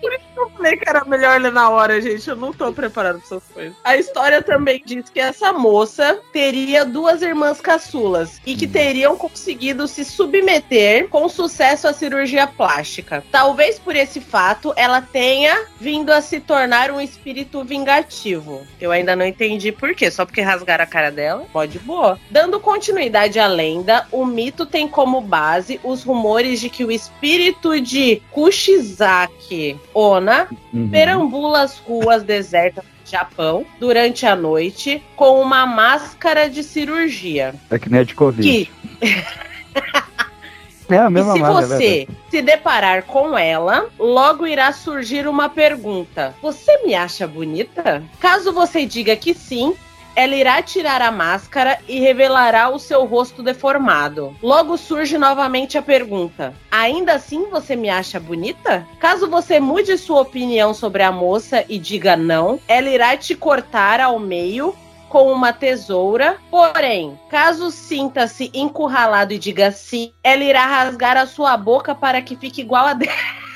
Por 0.00 0.12
isso 0.12 0.27
eu 0.38 0.50
falei 0.50 0.76
que 0.76 0.88
era 0.88 1.04
melhor 1.04 1.40
ler 1.40 1.52
na 1.52 1.68
hora, 1.68 2.00
gente. 2.00 2.28
Eu 2.28 2.36
não 2.36 2.52
tô 2.52 2.72
preparado 2.72 3.18
pra 3.18 3.26
essas 3.26 3.42
coisas. 3.52 3.76
A 3.84 3.96
história 3.96 4.42
também 4.42 4.82
diz 4.84 5.08
que 5.08 5.20
essa 5.20 5.52
moça 5.52 6.20
teria 6.32 6.84
duas 6.84 7.22
irmãs 7.22 7.60
caçulas 7.60 8.40
e 8.46 8.54
que 8.54 8.66
teriam 8.66 9.16
conseguido 9.16 9.86
se 9.88 10.04
submeter 10.04 11.08
com 11.08 11.28
sucesso 11.28 11.88
à 11.88 11.92
cirurgia 11.92 12.46
plástica. 12.46 13.24
Talvez 13.30 13.78
por 13.78 13.96
esse 13.96 14.20
fato 14.20 14.72
ela 14.76 15.00
tenha 15.00 15.66
vindo 15.80 16.10
a 16.10 16.20
se 16.20 16.40
tornar 16.40 16.90
um 16.90 17.00
espírito 17.00 17.64
vingativo. 17.64 18.66
Eu 18.80 18.90
ainda 18.90 19.16
não 19.16 19.26
entendi 19.26 19.72
por 19.72 19.94
quê, 19.94 20.10
só 20.10 20.24
porque 20.24 20.40
rasgaram 20.40 20.84
a 20.84 20.86
cara 20.86 21.10
dela? 21.10 21.46
Pode 21.52 21.78
boa. 21.78 22.18
Dando 22.30 22.60
continuidade 22.60 23.38
à 23.38 23.46
lenda, 23.46 24.06
o 24.12 24.24
mito 24.24 24.66
tem 24.66 24.86
como 24.86 25.20
base 25.20 25.80
os 25.82 26.02
rumores 26.02 26.60
de 26.60 26.68
que 26.68 26.84
o 26.84 26.90
espírito 26.90 27.80
de 27.80 28.22
Kushizaki 28.30 29.78
Uhum. 30.72 30.88
perambula 30.88 31.62
as 31.62 31.78
ruas 31.78 32.22
desertas 32.22 32.84
do 32.84 33.10
Japão 33.10 33.64
durante 33.80 34.26
a 34.26 34.34
noite 34.36 35.02
com 35.16 35.40
uma 35.40 35.66
máscara 35.66 36.48
de 36.48 36.62
cirurgia. 36.62 37.54
É 37.70 37.78
que 37.78 37.88
nem 37.90 38.00
a 38.00 38.04
de 38.04 38.14
Covid. 38.14 38.42
Que 38.48 38.70
É 40.90 40.96
a 40.96 41.06
e 41.06 41.10
mesma 41.10 41.34
se 41.34 41.38
marca, 41.40 41.58
é 41.58 41.66
você 41.66 41.78
verdade. 41.78 42.08
se 42.30 42.42
deparar 42.42 43.02
com 43.02 43.36
ela, 43.36 43.88
logo 43.98 44.46
irá 44.46 44.72
surgir 44.72 45.28
uma 45.28 45.48
pergunta: 45.48 46.34
Você 46.40 46.82
me 46.82 46.94
acha 46.94 47.26
bonita? 47.26 48.02
Caso 48.18 48.52
você 48.54 48.86
diga 48.86 49.14
que 49.14 49.34
sim, 49.34 49.74
ela 50.18 50.34
irá 50.34 50.60
tirar 50.60 51.00
a 51.00 51.12
máscara 51.12 51.78
e 51.86 52.00
revelará 52.00 52.68
o 52.70 52.78
seu 52.80 53.04
rosto 53.04 53.40
deformado. 53.40 54.36
Logo 54.42 54.76
surge 54.76 55.16
novamente 55.16 55.78
a 55.78 55.82
pergunta: 55.82 56.52
Ainda 56.72 57.12
assim 57.12 57.48
você 57.48 57.76
me 57.76 57.88
acha 57.88 58.18
bonita? 58.18 58.84
Caso 58.98 59.30
você 59.30 59.60
mude 59.60 59.96
sua 59.96 60.22
opinião 60.22 60.74
sobre 60.74 61.04
a 61.04 61.12
moça 61.12 61.64
e 61.68 61.78
diga 61.78 62.16
não, 62.16 62.58
ela 62.66 62.88
irá 62.88 63.16
te 63.16 63.36
cortar 63.36 64.00
ao 64.00 64.18
meio 64.18 64.74
com 65.08 65.30
uma 65.30 65.52
tesoura. 65.52 66.36
Porém, 66.50 67.16
caso 67.30 67.70
sinta-se 67.70 68.50
encurralado 68.52 69.32
e 69.32 69.38
diga 69.38 69.70
sim, 69.70 70.12
ela 70.24 70.42
irá 70.42 70.66
rasgar 70.66 71.16
a 71.16 71.26
sua 71.26 71.56
boca 71.56 71.94
para 71.94 72.20
que 72.20 72.34
fique 72.34 72.60
igual 72.60 72.86
a 72.86 72.92
dela. 72.92 73.47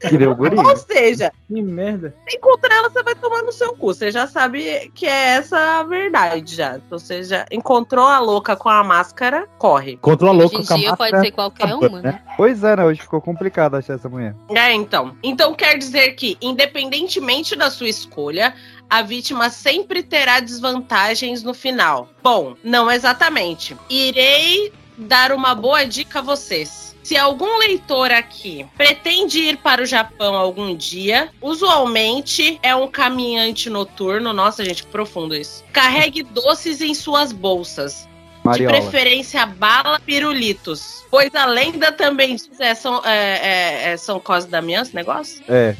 Que 0.00 0.16
deu 0.16 0.34
guri. 0.34 0.56
Ou 0.56 0.76
seja, 0.76 1.32
Que 1.46 1.60
merda. 1.62 2.14
se 2.28 2.36
encontrar 2.36 2.74
ela, 2.76 2.88
você 2.90 3.02
vai 3.02 3.14
tomar 3.14 3.42
no 3.42 3.52
seu 3.52 3.74
cu. 3.74 3.88
Você 3.94 4.10
já 4.10 4.26
sabe 4.26 4.90
que 4.94 5.06
é 5.06 5.36
essa 5.36 5.80
a 5.80 5.82
verdade 5.82 6.54
já. 6.56 6.76
Então, 6.76 6.98
você 6.98 7.22
já 7.22 7.44
encontrou 7.50 8.06
a 8.06 8.18
louca 8.18 8.56
com 8.56 8.68
a 8.68 8.82
máscara, 8.82 9.46
corre. 9.58 9.92
Encontrou 9.92 10.30
a 10.30 10.32
louca 10.32 10.56
Hoje 10.56 10.64
em 10.64 10.66
com 10.66 10.74
a 10.74 10.76
dia 10.76 10.90
máscara. 10.90 11.10
pode 11.10 11.26
ser 11.26 11.32
qualquer 11.32 11.74
uma, 11.74 12.00
né? 12.00 12.22
Pois 12.36 12.64
é, 12.64 12.76
né? 12.76 12.84
Hoje 12.84 13.00
ficou 13.02 13.20
complicado 13.20 13.74
achar 13.76 13.94
essa 13.94 14.08
mulher. 14.08 14.34
É, 14.50 14.72
então. 14.72 15.14
Então 15.22 15.54
quer 15.54 15.76
dizer 15.76 16.12
que, 16.12 16.36
independentemente 16.40 17.54
da 17.54 17.70
sua 17.70 17.88
escolha, 17.88 18.54
a 18.88 19.02
vítima 19.02 19.50
sempre 19.50 20.02
terá 20.02 20.40
desvantagens 20.40 21.42
no 21.42 21.52
final. 21.54 22.08
Bom, 22.22 22.54
não 22.64 22.90
exatamente. 22.90 23.76
Irei 23.88 24.72
dar 25.00 25.32
uma 25.32 25.54
boa 25.54 25.84
dica 25.84 26.18
a 26.18 26.22
vocês. 26.22 26.90
Se 27.02 27.16
algum 27.16 27.58
leitor 27.58 28.12
aqui 28.12 28.66
pretende 28.76 29.38
ir 29.40 29.56
para 29.56 29.82
o 29.82 29.86
Japão 29.86 30.34
algum 30.34 30.76
dia, 30.76 31.30
usualmente 31.40 32.58
é 32.62 32.74
um 32.74 32.86
caminhante 32.86 33.70
noturno. 33.70 34.32
Nossa, 34.32 34.64
gente, 34.64 34.84
que 34.84 34.90
profundo 34.90 35.34
isso. 35.34 35.64
Carregue 35.72 36.22
doces 36.34 36.80
em 36.80 36.94
suas 36.94 37.32
bolsas. 37.32 38.08
Mariola. 38.44 38.74
De 38.74 38.80
preferência, 38.80 39.44
bala 39.44 40.00
pirulitos. 40.00 41.04
Pois 41.10 41.34
a 41.34 41.46
lenda 41.46 41.92
também 41.92 42.36
diz. 42.36 42.48
É, 42.58 42.74
são, 42.74 43.02
é, 43.04 43.10
é, 43.10 43.92
é, 43.92 43.96
são 43.96 44.20
Cosme 44.20 44.50
Damião 44.50 44.82
esse 44.82 44.94
negócio? 44.94 45.42
É. 45.48 45.74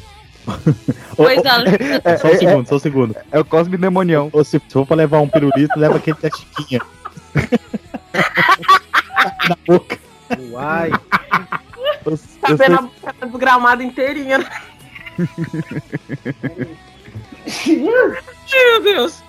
Pois 1.15 1.45
a 1.45 1.57
lenda. 1.57 1.77
É, 2.03 2.17
Só 2.17 2.27
um 2.27 2.31
é, 2.31 2.37
segundo, 2.37 2.67
só 2.67 2.75
um 2.75 2.79
segundo. 2.79 3.15
É 3.31 3.39
o 3.39 3.45
Cosme 3.45 3.77
Demonião. 3.77 4.29
Ou 4.33 4.43
se, 4.43 4.59
se 4.59 4.73
for 4.73 4.87
pra 4.87 4.95
levar 4.95 5.19
um 5.19 5.27
pirulito, 5.27 5.77
leva 5.77 5.97
aquele 5.97 6.17
da 6.19 6.29
Chiquinha. 6.29 6.81
Na 9.47 9.57
boca. 9.67 9.99
Uai. 10.51 10.91
Eu, 12.05 12.17
Tá 12.41 12.47
vendo 12.49 12.57
sei- 12.57 12.65
a 12.75 12.81
boca 12.81 13.27
do 13.27 13.37
gramado 13.37 13.83
inteirinha. 13.83 14.37
né? 14.39 14.49
Meu 17.67 18.81
Deus. 18.83 19.23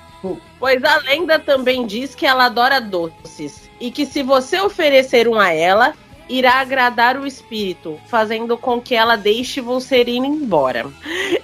Pois 0.59 0.83
a 0.85 0.98
lenda 0.98 1.38
também 1.38 1.87
diz 1.87 2.14
que 2.14 2.24
ela 2.24 2.44
adora 2.46 2.81
doces 2.81 3.68
e 3.81 3.90
que 3.90 4.07
se 4.07 4.22
você 4.22 4.61
oferecer 4.61 5.26
um 5.26 5.38
a 5.38 5.52
ela, 5.52 5.94
irá 6.33 6.61
agradar 6.61 7.18
o 7.18 7.26
espírito, 7.26 8.01
fazendo 8.09 8.57
com 8.57 8.80
que 8.80 8.95
ela 8.95 9.16
deixe 9.16 9.61
você 9.61 10.01
ir 10.03 10.09
embora. 10.09 10.87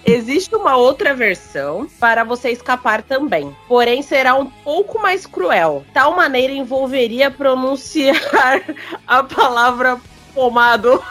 Existe 0.06 0.54
uma 0.56 0.76
outra 0.76 1.14
versão 1.14 1.86
para 2.00 2.24
você 2.24 2.50
escapar 2.50 3.02
também, 3.02 3.54
porém 3.68 4.00
será 4.00 4.34
um 4.34 4.46
pouco 4.46 4.98
mais 4.98 5.26
cruel. 5.26 5.84
Tal 5.92 6.16
maneira 6.16 6.54
envolveria 6.54 7.30
pronunciar 7.30 8.16
a 9.06 9.22
palavra 9.22 10.00
pomado. 10.34 11.02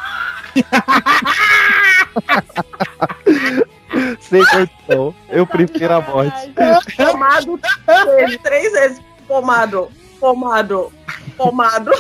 Sem 4.20 4.44
condição. 4.44 5.14
Eu 5.30 5.46
prefiro 5.46 5.94
a 5.94 6.02
morte. 6.02 6.52
Pomado 6.98 7.60
três, 7.86 8.38
três 8.38 8.72
vezes. 8.74 9.02
Pomado, 9.28 9.92
pomado, 10.20 10.92
pomado. 11.38 11.92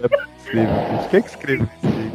É 0.00 0.08
possível, 0.08 0.64
bicho. 0.90 1.08
Quem 1.10 1.18
é 1.18 1.22
que 1.22 1.28
escreveu 1.28 1.66
isso 1.66 1.86
aí? 1.86 2.08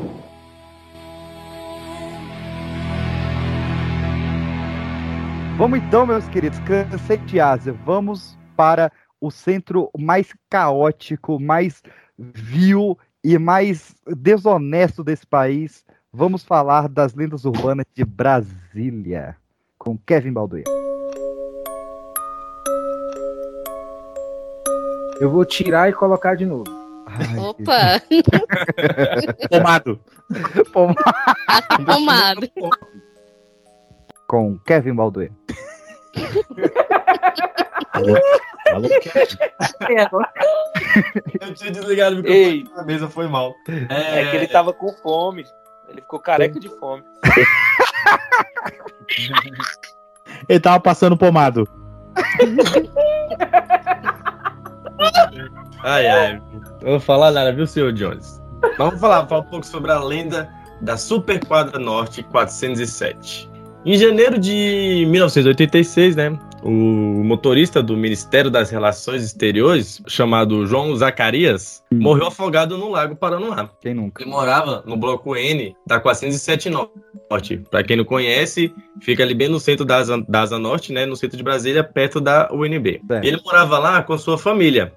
Vamos 5.57 5.79
então, 5.79 6.05
meus 6.05 6.27
queridos, 6.29 6.59
cansei 6.59 7.17
de 7.17 7.39
Ásia. 7.39 7.73
Vamos 7.85 8.37
para 8.55 8.91
o 9.19 9.29
centro 9.29 9.89
mais 9.97 10.33
caótico, 10.49 11.39
mais 11.39 11.81
vil 12.17 12.97
e 13.23 13.37
mais 13.37 13.95
desonesto 14.07 15.03
desse 15.03 15.25
país. 15.25 15.85
Vamos 16.11 16.43
falar 16.43 16.87
das 16.87 17.13
lendas 17.13 17.45
urbanas 17.45 17.85
de 17.93 18.03
Brasília, 18.03 19.35
com 19.77 19.97
Kevin 19.97 20.33
Balduino. 20.33 20.69
Eu 25.19 25.29
vou 25.29 25.45
tirar 25.45 25.89
e 25.89 25.93
colocar 25.93 26.35
de 26.35 26.45
novo. 26.45 26.82
Opa! 27.37 28.01
Pomado. 29.49 29.99
Pomado. 31.85 32.51
Com 34.27 34.57
Kevin 34.59 34.95
Balduino. 34.95 35.35
Eu 41.39 41.53
tinha 41.53 41.71
desligado 41.71 42.15
o 42.15 42.17
microfone 42.17 42.43
Ei. 42.43 42.63
na 42.75 42.83
mesa, 42.83 43.09
foi 43.09 43.27
mal. 43.27 43.53
É 43.89 44.29
que 44.29 44.35
ele 44.37 44.47
tava 44.47 44.73
com 44.73 44.91
fome. 44.93 45.45
Ele 45.89 46.01
ficou 46.01 46.19
careca 46.19 46.59
de 46.59 46.69
fome. 46.69 47.03
Ele 50.49 50.59
tava 50.59 50.79
passando 50.79 51.15
pomado. 51.15 51.67
Ai, 55.83 56.07
ai. 56.07 56.41
Não 56.81 56.91
vou 56.91 56.99
falar 56.99 57.31
nada, 57.31 57.51
viu, 57.51 57.67
senhor 57.67 57.91
Jones? 57.91 58.41
Mas 58.61 58.77
Vamos 58.77 58.99
falar, 58.99 59.27
falar 59.27 59.41
um 59.41 59.49
pouco 59.49 59.65
sobre 59.65 59.91
a 59.91 59.99
lenda 59.99 60.49
da 60.81 60.97
Super 60.97 61.45
Quadra 61.45 61.77
Norte 61.77 62.23
407. 62.23 63.49
Em 63.85 63.97
janeiro 63.97 64.39
de 64.39 65.05
1986, 65.09 66.15
né, 66.15 66.39
o 66.63 66.69
motorista 66.69 67.83
do 67.83 67.97
Ministério 67.97 68.49
das 68.49 68.69
Relações 68.69 69.21
Exteriores, 69.21 70.01
chamado 70.07 70.65
João 70.65 70.95
Zacarias, 70.95 71.83
morreu 71.91 72.27
afogado 72.27 72.77
no 72.77 72.89
Lago 72.89 73.13
Paranoá. 73.17 73.69
Quem 73.81 73.93
nunca? 73.93 74.23
Ele 74.23 74.31
morava 74.31 74.81
no 74.85 74.95
bloco 74.95 75.35
N 75.35 75.75
da 75.85 75.99
407 75.99 76.69
Norte. 76.69 77.61
Para 77.69 77.83
quem 77.83 77.97
não 77.97 78.05
conhece, 78.05 78.73
fica 79.01 79.21
ali 79.23 79.33
bem 79.33 79.49
no 79.49 79.59
centro 79.59 79.83
da 79.83 79.97
Asa, 79.97 80.23
da 80.29 80.41
Asa 80.41 80.57
Norte, 80.57 80.93
né, 80.93 81.05
no 81.05 81.17
centro 81.17 81.35
de 81.35 81.43
Brasília, 81.43 81.83
perto 81.83 82.21
da 82.21 82.49
UNB. 82.53 83.01
Certo. 83.05 83.25
Ele 83.25 83.41
morava 83.43 83.77
lá 83.77 84.01
com 84.01 84.17
sua 84.17 84.37
família. 84.37 84.93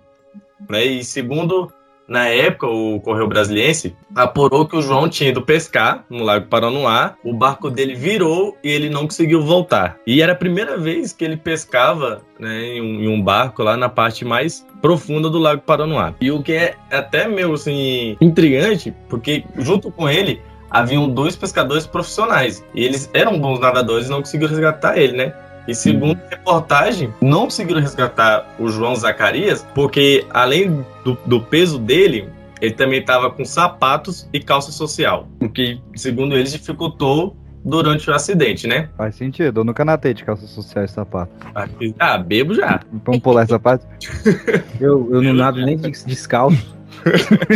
Né, 0.68 0.84
e 0.84 1.04
segundo, 1.04 1.70
na 2.08 2.28
época, 2.28 2.68
o 2.68 3.00
Correio 3.00 3.26
Brasiliense 3.26 3.96
apurou 4.14 4.66
que 4.66 4.76
o 4.76 4.82
João 4.82 5.08
tinha 5.08 5.30
ido 5.30 5.42
pescar 5.42 6.04
no 6.08 6.22
Lago 6.22 6.46
Paranoá, 6.46 7.14
o 7.24 7.34
barco 7.34 7.68
dele 7.68 7.94
virou 7.94 8.56
e 8.62 8.70
ele 8.70 8.88
não 8.88 9.02
conseguiu 9.02 9.42
voltar. 9.42 9.98
E 10.06 10.22
era 10.22 10.32
a 10.32 10.36
primeira 10.36 10.78
vez 10.78 11.12
que 11.12 11.24
ele 11.24 11.36
pescava 11.36 12.22
né, 12.38 12.64
em, 12.64 12.80
um, 12.80 13.02
em 13.02 13.08
um 13.08 13.20
barco 13.20 13.62
lá 13.62 13.76
na 13.76 13.88
parte 13.88 14.24
mais 14.24 14.64
profunda 14.80 15.28
do 15.28 15.38
Lago 15.38 15.62
Paranoá. 15.62 16.14
E 16.20 16.30
o 16.30 16.42
que 16.42 16.52
é 16.52 16.74
até 16.90 17.26
meio 17.26 17.52
assim 17.52 18.16
intrigante, 18.20 18.94
porque 19.08 19.44
junto 19.58 19.90
com 19.90 20.08
ele 20.08 20.40
haviam 20.70 21.08
dois 21.08 21.34
pescadores 21.34 21.86
profissionais. 21.86 22.64
E 22.74 22.84
eles 22.84 23.10
eram 23.14 23.38
bons 23.38 23.58
nadadores 23.58 24.06
e 24.06 24.10
não 24.10 24.20
conseguiram 24.20 24.50
resgatar 24.50 24.96
ele, 24.96 25.16
né? 25.16 25.34
E 25.66 25.74
segundo 25.74 26.20
a 26.26 26.28
reportagem, 26.36 27.12
não 27.20 27.44
conseguiram 27.44 27.80
resgatar 27.80 28.46
o 28.58 28.68
João 28.68 28.94
Zacarias, 28.94 29.66
porque 29.74 30.24
além 30.30 30.84
do, 31.04 31.18
do 31.26 31.40
peso 31.40 31.78
dele, 31.78 32.28
ele 32.60 32.72
também 32.74 33.00
estava 33.00 33.30
com 33.30 33.44
sapatos 33.44 34.28
e 34.32 34.40
calça 34.40 34.70
social. 34.72 35.28
O 35.40 35.48
que, 35.48 35.80
segundo 35.94 36.36
eles, 36.36 36.52
dificultou 36.52 37.36
durante 37.64 38.08
o 38.08 38.14
acidente, 38.14 38.66
né? 38.66 38.88
Faz 38.96 39.16
sentido. 39.16 39.60
Eu 39.60 39.64
nunca 39.64 39.84
natei 39.84 40.14
de 40.14 40.24
calça 40.24 40.46
social 40.46 40.84
e 40.84 40.88
sapato. 40.88 41.32
Ah, 41.98 42.16
bebo 42.16 42.54
já. 42.54 42.80
Vamos 43.04 43.20
pular 43.20 43.42
essa 43.42 43.58
parte? 43.58 43.84
Eu, 44.80 45.08
eu 45.10 45.22
não 45.22 45.32
nado 45.32 45.60
nem 45.64 45.76
de- 45.76 45.90
descalço. 46.04 46.76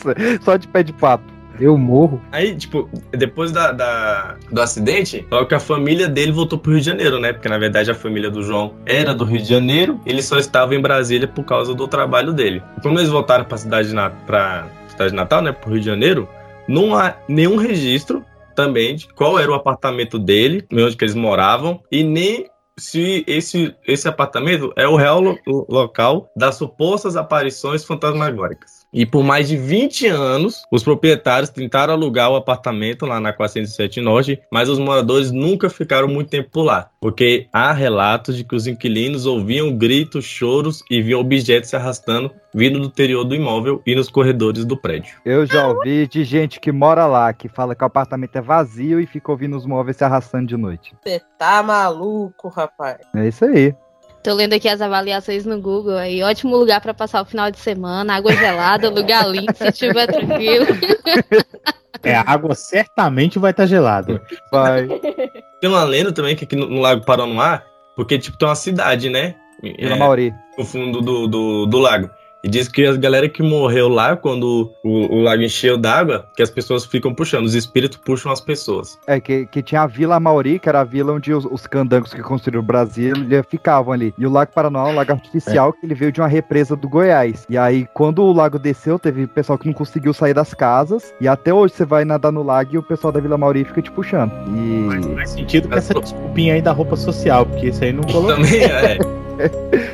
Só 0.42 0.56
de 0.56 0.68
pé 0.68 0.82
de 0.82 0.92
pato. 0.92 1.39
Eu 1.60 1.76
morro. 1.76 2.20
Aí, 2.32 2.54
tipo, 2.56 2.88
depois 3.12 3.52
da, 3.52 3.70
da- 3.72 4.36
do 4.50 4.60
acidente, 4.62 5.26
logo 5.30 5.46
que 5.46 5.54
a 5.54 5.60
família 5.60 6.08
dele 6.08 6.32
voltou 6.32 6.58
pro 6.58 6.72
Rio 6.72 6.80
de 6.80 6.86
Janeiro, 6.86 7.20
né? 7.20 7.32
Porque 7.32 7.48
na 7.48 7.58
verdade 7.58 7.90
a 7.90 7.94
família 7.94 8.30
do 8.30 8.42
João 8.42 8.74
era 8.86 9.14
do 9.14 9.24
Rio 9.24 9.42
de 9.42 9.48
Janeiro, 9.48 10.00
ele 10.06 10.22
só 10.22 10.38
estava 10.38 10.74
em 10.74 10.80
Brasília 10.80 11.28
por 11.28 11.44
causa 11.44 11.74
do 11.74 11.86
trabalho 11.86 12.32
dele. 12.32 12.62
Quando 12.82 12.98
eles 12.98 13.10
voltaram 13.10 13.44
pra 13.44 13.58
cidade 13.58 13.88
de, 13.88 13.94
Na- 13.94 14.10
pra 14.10 14.66
cidade 14.88 15.10
de 15.10 15.16
Natal, 15.16 15.42
né? 15.42 15.52
Pro 15.52 15.70
Rio 15.70 15.80
de 15.80 15.86
Janeiro, 15.86 16.26
não 16.66 16.94
há 16.96 17.14
nenhum 17.28 17.56
registro 17.56 18.24
também 18.56 18.96
de 18.96 19.08
qual 19.14 19.38
era 19.38 19.50
o 19.50 19.54
apartamento 19.54 20.18
dele, 20.18 20.64
onde 20.72 20.96
que 20.96 21.04
eles 21.04 21.14
moravam, 21.14 21.80
e 21.90 22.02
nem 22.02 22.46
se 22.78 23.22
esse, 23.26 23.74
esse 23.86 24.08
apartamento 24.08 24.72
é 24.76 24.88
o 24.88 24.96
real 24.96 25.20
lo- 25.20 25.38
local 25.68 26.30
das 26.34 26.54
supostas 26.56 27.14
aparições 27.16 27.84
fantasmagóricas. 27.84 28.79
E 28.92 29.06
por 29.06 29.22
mais 29.22 29.48
de 29.48 29.56
20 29.56 30.06
anos, 30.08 30.62
os 30.70 30.82
proprietários 30.82 31.50
tentaram 31.50 31.94
alugar 31.94 32.30
o 32.30 32.36
apartamento 32.36 33.06
lá 33.06 33.20
na 33.20 33.32
407 33.32 34.00
Norte, 34.00 34.40
mas 34.50 34.68
os 34.68 34.78
moradores 34.78 35.30
nunca 35.30 35.70
ficaram 35.70 36.08
muito 36.08 36.30
tempo 36.30 36.50
por 36.50 36.62
lá, 36.62 36.90
porque 37.00 37.46
há 37.52 37.72
relatos 37.72 38.36
de 38.36 38.44
que 38.44 38.54
os 38.54 38.66
inquilinos 38.66 39.26
ouviam 39.26 39.76
gritos, 39.76 40.24
choros 40.24 40.82
e 40.90 41.00
viam 41.00 41.20
objetos 41.20 41.70
se 41.70 41.76
arrastando 41.76 42.30
vindo 42.52 42.80
do 42.80 42.86
interior 42.86 43.24
do 43.24 43.34
imóvel 43.34 43.80
e 43.86 43.94
nos 43.94 44.10
corredores 44.10 44.64
do 44.64 44.76
prédio. 44.76 45.20
Eu 45.24 45.46
já 45.46 45.68
ouvi 45.68 46.06
de 46.06 46.24
gente 46.24 46.58
que 46.58 46.72
mora 46.72 47.06
lá, 47.06 47.32
que 47.32 47.48
fala 47.48 47.74
que 47.74 47.84
o 47.84 47.86
apartamento 47.86 48.36
é 48.36 48.40
vazio 48.40 49.00
e 49.00 49.06
fica 49.06 49.30
ouvindo 49.30 49.56
os 49.56 49.64
móveis 49.64 49.96
se 49.96 50.04
arrastando 50.04 50.46
de 50.46 50.56
noite. 50.56 50.94
Você 51.02 51.20
tá 51.38 51.62
maluco, 51.62 52.48
rapaz. 52.48 52.98
É 53.14 53.28
isso 53.28 53.44
aí. 53.44 53.74
Tô 54.22 54.34
lendo 54.34 54.52
aqui 54.52 54.68
as 54.68 54.80
avaliações 54.80 55.46
no 55.46 55.60
Google 55.60 55.96
aí. 55.96 56.22
Ótimo 56.22 56.56
lugar 56.56 56.80
pra 56.80 56.92
passar 56.92 57.22
o 57.22 57.24
final 57.24 57.50
de 57.50 57.58
semana. 57.58 58.16
Água 58.16 58.32
gelada, 58.32 58.88
lugar 58.90 59.26
limpo, 59.28 59.54
se 59.56 59.72
tiver 59.72 60.06
tranquilo. 60.06 60.66
É, 62.02 62.14
a 62.14 62.24
água 62.26 62.54
certamente 62.54 63.38
vai 63.38 63.50
estar 63.50 63.66
gelada. 63.66 64.22
Vai. 64.50 64.88
Tem 65.60 65.68
uma 65.68 65.84
lenda 65.84 66.10
também 66.10 66.34
que 66.34 66.44
aqui 66.44 66.56
no, 66.56 66.66
no 66.66 66.80
Lago 66.80 67.04
Paranoá, 67.04 67.62
porque 67.94 68.18
tipo 68.18 68.38
tem 68.38 68.48
uma 68.48 68.54
cidade, 68.54 69.10
né? 69.10 69.34
Vila 69.62 69.96
Mauri. 69.96 70.32
No 70.56 70.64
fundo 70.64 71.02
do, 71.02 71.26
do, 71.28 71.66
do 71.66 71.78
lago. 71.78 72.08
E 72.42 72.48
diz 72.48 72.68
que 72.68 72.86
a 72.86 72.96
galera 72.96 73.28
que 73.28 73.42
morreu 73.42 73.88
lá, 73.88 74.16
quando 74.16 74.72
o, 74.82 75.16
o 75.16 75.22
lago 75.22 75.42
encheu 75.42 75.76
d'água, 75.76 76.26
que 76.34 76.42
as 76.42 76.50
pessoas 76.50 76.84
ficam 76.86 77.12
puxando, 77.14 77.44
os 77.44 77.54
espíritos 77.54 77.98
puxam 77.98 78.32
as 78.32 78.40
pessoas. 78.40 78.98
É, 79.06 79.20
que, 79.20 79.46
que 79.46 79.62
tinha 79.62 79.82
a 79.82 79.86
Vila 79.86 80.18
Mauri, 80.18 80.58
que 80.58 80.68
era 80.68 80.80
a 80.80 80.84
vila 80.84 81.12
onde 81.12 81.32
os, 81.32 81.44
os 81.44 81.66
candangos 81.66 82.14
que 82.14 82.22
construíram 82.22 82.62
Brasília 82.62 83.42
ficavam 83.42 83.92
ali. 83.92 84.14
E 84.16 84.26
o 84.26 84.30
Lago 84.30 84.52
Paranoá 84.54 84.88
é 84.88 84.92
um 84.92 84.94
lago 84.94 85.12
artificial 85.12 85.72
que 85.72 85.84
ele 85.84 85.94
veio 85.94 86.12
de 86.12 86.20
uma 86.20 86.28
represa 86.28 86.74
do 86.74 86.88
Goiás. 86.88 87.44
E 87.48 87.58
aí, 87.58 87.86
quando 87.92 88.22
o 88.22 88.32
lago 88.32 88.58
desceu, 88.58 88.98
teve 88.98 89.26
pessoal 89.26 89.58
que 89.58 89.66
não 89.66 89.74
conseguiu 89.74 90.14
sair 90.14 90.34
das 90.34 90.54
casas. 90.54 91.12
E 91.20 91.28
até 91.28 91.52
hoje 91.52 91.74
você 91.74 91.84
vai 91.84 92.04
nadar 92.04 92.32
no 92.32 92.42
lago 92.42 92.70
e 92.74 92.78
o 92.78 92.82
pessoal 92.82 93.12
da 93.12 93.20
Vila 93.20 93.36
Mauri 93.36 93.64
fica 93.64 93.82
te 93.82 93.90
puxando. 93.90 94.32
E. 94.48 95.14
Faz 95.14 95.30
sentido 95.30 95.68
com 95.68 95.74
essa 95.74 95.94
desculpinha 95.94 96.54
aí 96.54 96.62
da 96.62 96.72
roupa 96.72 96.96
social, 96.96 97.44
porque 97.44 97.68
isso 97.68 97.84
aí 97.84 97.92
não 97.92 98.02
colocou. 98.10 98.36
Também 98.36 98.64
é. 98.64 98.98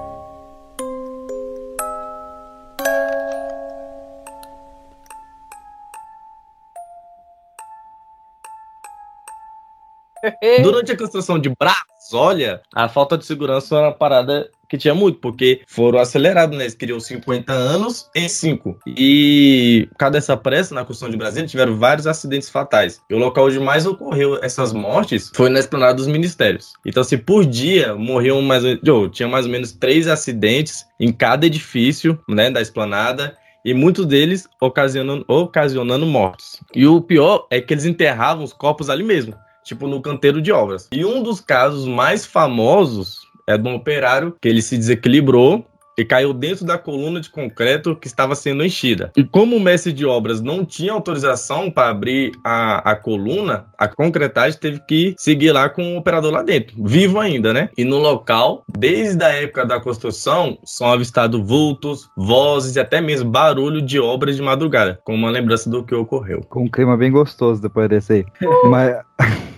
Durante 10.62 10.92
a 10.92 10.96
construção 10.96 11.38
de 11.38 11.52
Brasólia, 11.58 12.60
a 12.74 12.88
falta 12.88 13.16
de 13.16 13.24
segurança 13.24 13.76
era 13.76 13.86
uma 13.86 13.92
parada 13.92 14.50
que 14.68 14.76
tinha 14.76 14.94
muito, 14.94 15.18
porque 15.20 15.62
foram 15.66 15.98
acelerados, 15.98 16.56
né? 16.56 16.64
Eles 16.64 16.74
queriam 16.74 16.98
50 16.98 17.52
anos 17.52 18.10
em 18.14 18.28
5. 18.28 18.78
E 18.86 19.86
por 19.90 19.98
causa 19.98 20.12
dessa 20.12 20.36
pressa 20.36 20.74
na 20.74 20.84
construção 20.84 21.10
de 21.10 21.16
Brasília, 21.16 21.48
tiveram 21.48 21.76
vários 21.78 22.06
acidentes 22.06 22.50
fatais. 22.50 23.00
E 23.08 23.14
o 23.14 23.18
local 23.18 23.46
onde 23.46 23.60
mais 23.60 23.86
ocorreu 23.86 24.38
essas 24.42 24.72
mortes 24.72 25.30
foi 25.34 25.48
na 25.48 25.60
esplanada 25.60 25.94
dos 25.94 26.06
ministérios. 26.06 26.72
Então, 26.84 27.00
assim, 27.00 27.18
por 27.18 27.44
dia 27.44 27.94
morriam 27.94 28.42
mais 28.42 28.64
ou 28.64 29.08
tinha 29.08 29.28
mais 29.28 29.46
ou 29.46 29.52
menos 29.52 29.72
três 29.72 30.08
acidentes 30.08 30.84
em 30.98 31.12
cada 31.12 31.46
edifício, 31.46 32.18
né, 32.28 32.50
da 32.50 32.60
esplanada 32.60 33.36
e 33.64 33.74
muitos 33.74 34.06
deles 34.06 34.48
ocasionando, 34.60 35.24
ocasionando 35.26 36.06
mortes. 36.06 36.60
E 36.72 36.86
o 36.86 37.00
pior 37.00 37.48
é 37.50 37.60
que 37.60 37.74
eles 37.74 37.84
enterravam 37.84 38.44
os 38.44 38.52
corpos 38.52 38.88
ali 38.88 39.02
mesmo, 39.02 39.34
tipo 39.66 39.88
no 39.88 40.00
canteiro 40.00 40.40
de 40.40 40.52
obras. 40.52 40.88
E 40.92 41.04
um 41.04 41.22
dos 41.22 41.40
casos 41.40 41.86
mais 41.86 42.24
famosos 42.24 43.26
é 43.46 43.58
de 43.58 43.68
um 43.68 43.74
operário 43.74 44.34
que 44.40 44.48
ele 44.48 44.62
se 44.62 44.76
desequilibrou 44.76 45.66
e 45.98 46.04
caiu 46.04 46.32
dentro 46.32 46.64
da 46.64 46.76
coluna 46.76 47.20
de 47.20 47.30
concreto 47.30 47.96
que 47.96 48.06
estava 48.06 48.34
sendo 48.34 48.64
enchida. 48.64 49.10
E 49.16 49.24
como 49.24 49.56
o 49.56 49.60
mestre 49.60 49.92
de 49.92 50.04
obras 50.04 50.42
não 50.42 50.64
tinha 50.64 50.92
autorização 50.92 51.70
para 51.70 51.88
abrir 51.88 52.32
a, 52.44 52.90
a 52.90 52.94
coluna, 52.94 53.66
a 53.78 53.88
concretagem 53.88 54.58
teve 54.58 54.80
que 54.80 55.14
seguir 55.16 55.52
lá 55.52 55.68
com 55.68 55.94
o 55.94 55.98
operador 55.98 56.32
lá 56.32 56.42
dentro, 56.42 56.76
vivo 56.84 57.18
ainda, 57.18 57.52
né? 57.52 57.70
E 57.78 57.84
no 57.84 57.98
local, 57.98 58.62
desde 58.76 59.24
a 59.24 59.28
época 59.28 59.64
da 59.64 59.80
construção, 59.80 60.58
são 60.64 60.92
avistados 60.92 61.40
vultos, 61.40 62.10
vozes 62.16 62.76
e 62.76 62.80
até 62.80 63.00
mesmo 63.00 63.30
barulho 63.30 63.80
de 63.80 63.98
obras 63.98 64.36
de 64.36 64.42
madrugada, 64.42 65.00
como 65.02 65.16
uma 65.16 65.30
lembrança 65.30 65.70
do 65.70 65.82
que 65.82 65.94
ocorreu. 65.94 66.42
Com 66.48 66.64
um 66.64 66.70
clima 66.70 66.96
bem 66.96 67.10
gostoso 67.10 67.62
depois 67.62 67.88
desse 67.88 68.12
aí. 68.12 68.26
Mas. 68.68 68.96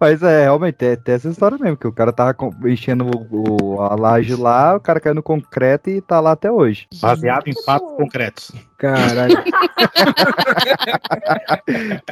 Mas 0.00 0.22
é, 0.22 0.42
realmente, 0.42 0.84
é, 0.84 0.96
tem 0.96 1.14
essa 1.14 1.28
história 1.28 1.56
mesmo, 1.58 1.76
que 1.76 1.86
o 1.86 1.92
cara 1.92 2.12
tava 2.12 2.34
enchendo 2.66 3.06
o, 3.30 3.74
o- 3.76 3.80
a 3.82 3.94
laje 3.94 4.34
lá, 4.34 4.76
o 4.76 4.80
cara 4.80 5.00
caiu 5.00 5.14
no 5.14 5.22
concreto 5.22 5.88
e 5.88 6.00
tá 6.00 6.20
lá 6.20 6.32
até 6.32 6.50
hoje. 6.52 6.86
Baseado 7.00 7.48
em 7.48 7.54
fatos 7.64 7.90
concretos. 7.96 8.52
Caralho. 8.78 9.36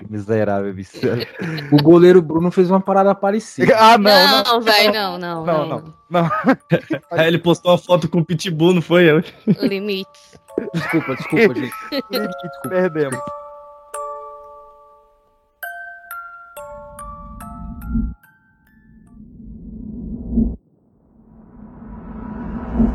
Miserável, 0.08 0.72
bicho. 0.72 0.90
O 1.72 1.82
goleiro 1.82 2.22
Bruno 2.22 2.50
fez 2.50 2.70
uma 2.70 2.80
parada 2.80 3.14
parecida. 3.14 3.74
Ah, 3.76 3.98
Não, 3.98 4.60
velho, 4.60 4.92
não, 4.92 5.18
não, 5.18 5.44
Não, 5.44 5.66
não. 5.68 5.94
não. 6.10 6.30
Aí 7.10 7.26
ele 7.28 7.38
postou 7.38 7.72
uma 7.72 7.78
foto 7.78 8.08
com 8.08 8.20
o 8.20 8.24
Pitbull, 8.24 8.74
não 8.74 8.82
foi 8.82 9.10
eu? 9.10 9.22
Limites. 9.60 10.38
Desculpa, 10.72 11.16
desculpa, 11.16 11.54
gente. 11.54 11.72
Perdemos. 12.68 13.18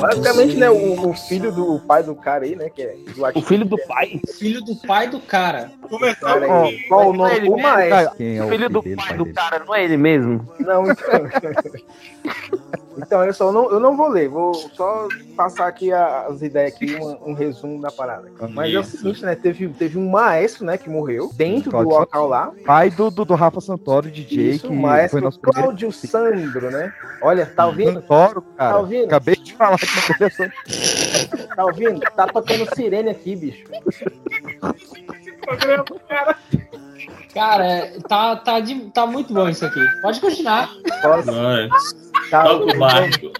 Basicamente, 0.00 0.56
né, 0.56 0.70
o, 0.70 1.08
o 1.10 1.14
filho 1.14 1.52
do 1.52 1.78
pai 1.80 2.02
do 2.02 2.14
cara 2.14 2.44
aí, 2.44 2.56
né, 2.56 2.68
que 2.70 2.82
é 2.82 2.96
do 3.14 3.38
O 3.38 3.42
filho 3.42 3.64
do 3.64 3.76
pai? 3.86 4.20
Filho 4.38 4.62
do 4.62 4.74
pai 4.76 5.08
do 5.08 5.20
cara. 5.20 5.70
Aí, 6.24 6.78
qual 6.88 7.10
o 7.10 7.12
nome? 7.12 7.38
O 7.48 7.56
mesmo? 7.56 7.58
maestro. 7.58 8.14
É 8.22 8.44
o 8.44 8.48
filho 8.48 8.70
do 8.70 8.82
pai 8.82 9.16
do 9.16 9.26
cara, 9.32 9.64
não 9.66 9.74
é 9.74 9.84
ele 9.84 9.96
mesmo? 9.96 10.48
Não, 10.60 10.84
então. 10.90 11.28
então, 12.98 13.20
olha 13.20 13.32
só, 13.32 13.48
eu 13.48 13.52
não, 13.52 13.70
eu 13.70 13.80
não 13.80 13.96
vou 13.96 14.08
ler, 14.08 14.28
vou 14.28 14.54
só 14.54 15.08
passar 15.36 15.66
aqui 15.68 15.92
a- 15.92 16.26
as 16.28 16.42
ideias 16.42 16.74
aqui, 16.74 16.94
uma- 16.94 17.18
um 17.24 17.32
resumo 17.32 17.80
da 17.80 17.90
parada. 17.90 18.30
Mas 18.50 18.74
é 18.74 18.78
o 18.78 18.84
seguinte, 18.84 19.22
né? 19.24 19.34
Teve, 19.34 19.68
teve 19.68 19.98
um 19.98 20.08
maestro, 20.10 20.64
né, 20.64 20.76
que 20.76 20.90
morreu 20.90 21.30
dentro 21.34 21.70
do 21.70 21.76
local 21.88 22.28
lá. 22.28 22.52
Pai 22.64 22.90
do, 22.90 23.10
do, 23.10 23.24
do 23.24 23.34
Rafa 23.34 23.60
Santoro, 23.60 24.10
DJ, 24.10 24.50
Isso, 24.50 24.60
que 24.62 24.66
o 24.66 24.70
foi 24.70 24.78
maestro 24.78 25.20
nosso 25.20 25.40
primeiro. 25.40 25.67
Cláudio 25.68 25.92
Sandro, 25.92 26.70
né? 26.70 26.92
Olha, 27.20 27.44
tá 27.44 27.66
ouvindo? 27.66 28.00
Santoro, 28.00 28.42
cara. 28.56 28.72
Tá 28.72 28.78
ouvindo? 28.78 29.04
Acabei 29.06 29.36
de 29.36 29.54
falar 29.54 29.78
que 29.78 29.86
não 29.86 30.16
começou. 30.16 30.46
Tá 31.54 31.64
ouvindo? 31.64 32.00
Tá 32.00 32.26
tocando 32.26 32.74
sirene 32.74 33.10
aqui, 33.10 33.36
bicho. 33.36 33.64
Cara, 37.34 37.92
tá, 38.08 38.36
tá, 38.36 38.60
de- 38.60 38.90
tá 38.90 39.06
muito 39.06 39.32
bom 39.32 39.48
isso 39.48 39.64
aqui. 39.64 39.80
Pode 40.00 40.20
continuar. 40.20 40.68
Posso? 41.02 41.30
Tá, 42.30 42.44
Toca 42.44 42.64
o 42.74 42.78
barco. 42.78 43.32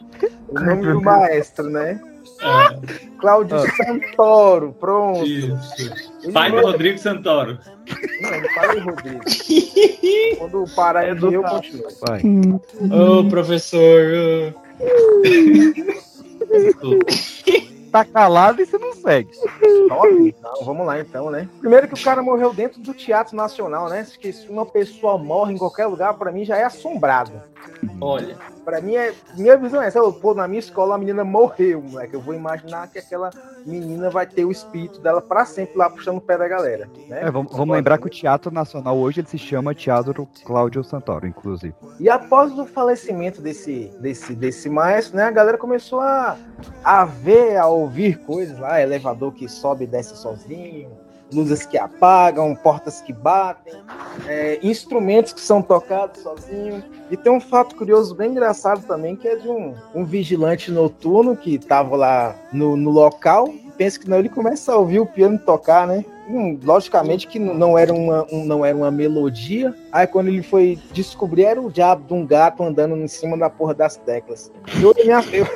O 0.48 0.60
nome 0.60 0.92
do 0.92 1.00
maestro, 1.00 1.68
né? 1.70 2.00
É. 2.40 3.08
Cláudio 3.18 3.58
Santoro, 3.76 4.72
pronto. 4.78 5.24
Pai 6.32 6.50
do 6.50 6.60
Rodrigo 6.60 6.98
Santoro. 6.98 7.58
Não, 8.20 8.40
não 8.40 8.48
falei 8.54 8.80
Rodrigo. 8.80 9.20
Quando 10.38 10.64
parar 10.74 11.14
de 11.14 11.34
eu 11.34 11.42
continuo. 11.42 11.88
Vai. 12.00 12.22
Ô, 12.90 13.28
professor. 13.28 14.54
Tá 17.90 18.04
calado 18.04 18.60
e 18.60 18.66
você 18.66 18.76
não 18.76 18.92
segue. 18.92 19.30
Nove? 19.88 20.34
Não, 20.42 20.64
vamos 20.64 20.86
lá 20.86 21.00
então, 21.00 21.30
né? 21.30 21.48
Primeiro 21.58 21.88
que 21.88 21.94
o 21.94 22.04
cara 22.04 22.22
morreu 22.22 22.52
dentro 22.52 22.80
do 22.82 22.92
Teatro 22.92 23.34
Nacional, 23.34 23.88
né? 23.88 24.06
Que 24.20 24.32
se 24.32 24.48
uma 24.48 24.66
pessoa 24.66 25.16
morre 25.16 25.54
em 25.54 25.58
qualquer 25.58 25.86
lugar, 25.86 26.14
pra 26.14 26.30
mim 26.30 26.44
já 26.44 26.56
é 26.56 26.64
assombrado. 26.64 27.32
Olha. 28.00 28.36
Pra 28.68 28.82
mim, 28.82 28.96
é, 28.96 29.14
minha 29.34 29.56
visão 29.56 29.80
é 29.80 29.86
essa. 29.86 29.98
Eu, 29.98 30.12
Pô, 30.12 30.34
na 30.34 30.46
minha 30.46 30.58
escola 30.58 30.94
a 30.94 30.98
menina 30.98 31.24
morreu, 31.24 31.80
moleque. 31.80 32.12
Eu 32.12 32.20
vou 32.20 32.34
imaginar 32.34 32.86
que 32.88 32.98
aquela 32.98 33.30
menina 33.64 34.10
vai 34.10 34.26
ter 34.26 34.44
o 34.44 34.50
espírito 34.50 35.00
dela 35.00 35.22
pra 35.22 35.46
sempre 35.46 35.78
lá 35.78 35.88
puxando 35.88 36.18
o 36.18 36.20
pé 36.20 36.36
da 36.36 36.46
galera. 36.46 36.86
Né? 37.08 37.22
É, 37.22 37.30
vamos, 37.30 37.50
vamos 37.50 37.74
lembrar 37.74 37.96
que 37.96 38.06
o 38.06 38.10
Teatro 38.10 38.52
Nacional 38.52 38.98
hoje 38.98 39.22
ele 39.22 39.26
se 39.26 39.38
chama 39.38 39.74
Teatro 39.74 40.28
Cláudio 40.44 40.84
Santoro, 40.84 41.26
inclusive. 41.26 41.74
E 41.98 42.10
após 42.10 42.58
o 42.58 42.66
falecimento 42.66 43.40
desse, 43.40 43.90
desse, 44.00 44.34
desse 44.34 44.68
maestro, 44.68 45.16
né, 45.16 45.24
a 45.24 45.30
galera 45.30 45.56
começou 45.56 46.00
a, 46.00 46.36
a 46.84 47.06
ver, 47.06 47.56
a 47.56 47.66
ouvir 47.68 48.18
coisas 48.18 48.58
lá, 48.58 48.82
elevador 48.82 49.32
que 49.32 49.48
sobe 49.48 49.84
e 49.84 49.86
desce 49.86 50.14
sozinho, 50.14 50.90
luzes 51.32 51.66
que 51.66 51.76
apagam, 51.78 52.54
portas 52.54 53.00
que 53.00 53.12
batem, 53.12 53.74
é, 54.26 54.58
instrumentos 54.62 55.32
que 55.32 55.40
são 55.40 55.60
tocados 55.62 56.22
sozinho. 56.22 56.82
E 57.10 57.16
tem 57.16 57.32
um 57.32 57.40
fato 57.40 57.74
curioso 57.76 58.14
bem 58.14 58.30
engraçado 58.30 58.86
também, 58.86 59.14
que 59.16 59.26
é 59.28 59.36
de 59.36 59.48
um, 59.48 59.74
um 59.94 60.04
vigilante 60.04 60.70
noturno 60.70 61.36
que 61.36 61.54
estava 61.54 61.96
lá 61.96 62.34
no, 62.52 62.76
no 62.76 62.90
local. 62.90 63.48
Pensa 63.76 63.98
que 64.00 64.08
não, 64.10 64.18
ele 64.18 64.28
começa 64.28 64.72
a 64.72 64.76
ouvir 64.76 65.00
o 65.00 65.06
piano 65.06 65.38
tocar, 65.38 65.86
né? 65.86 66.04
Hum, 66.28 66.58
logicamente 66.62 67.26
que 67.26 67.38
não- 67.38 67.78
era, 67.78 67.92
uma, 67.92 68.26
um- 68.30 68.44
não 68.44 68.64
era 68.64 68.76
uma 68.76 68.90
melodia. 68.90 69.74
Aí 69.92 70.06
quando 70.06 70.28
ele 70.28 70.42
foi 70.42 70.78
descobrir, 70.92 71.44
era 71.44 71.60
o 71.60 71.70
diabo 71.70 72.04
de 72.06 72.12
um 72.12 72.26
gato 72.26 72.62
andando 72.62 72.96
em 72.96 73.08
cima 73.08 73.38
da 73.38 73.48
porra 73.48 73.72
das 73.74 73.96
teclas. 73.96 74.50
Eu, 74.82 74.90
ass- 75.16 75.32
eu, 75.32 75.46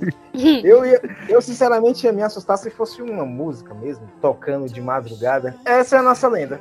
eu, 0.64 0.84
ia- 0.86 1.00
eu, 1.28 1.40
sinceramente 1.42 2.04
ia 2.06 2.12
me 2.12 2.22
assustar 2.22 2.56
se 2.58 2.70
fosse 2.70 3.02
uma 3.02 3.24
música 3.24 3.74
mesmo, 3.74 4.08
tocando 4.20 4.66
de 4.66 4.80
madrugada. 4.80 5.54
Essa 5.64 5.96
é 5.96 5.98
a 5.98 6.02
nossa 6.02 6.28
lenda. 6.28 6.60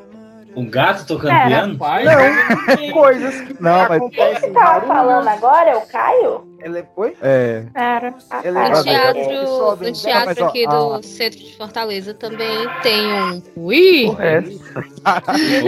Um 0.55 0.67
gato 0.67 1.05
tocando 1.05 1.31
Era. 1.33 1.47
piano? 1.47 1.77
Não, 1.77 2.89
coisas 2.93 3.41
que 3.41 3.61
Não, 3.61 3.71
mas- 3.87 3.91
acontecem. 3.91 4.41
Quem 4.41 4.53
tava 4.53 4.87
falando 4.87 5.27
agora 5.27 5.69
é 5.69 5.75
o 5.75 5.81
Caio? 5.81 6.46
Ele 6.59 6.83
foi? 6.95 7.15
É. 7.21 7.63
Era. 7.73 8.11
No 8.11 8.17
é- 8.59 8.83
teatro, 8.83 9.47
sobe, 9.47 9.85
no 9.87 9.93
teatro 9.93 10.25
mas, 10.25 10.37
ó, 10.39 10.47
aqui 10.47 10.65
a- 10.65 10.69
do 10.69 11.03
centro 11.03 11.39
de 11.39 11.55
Fortaleza 11.57 12.13
também 12.13 12.67
tem 12.81 13.13
um. 13.13 13.41
Ui! 13.55 14.05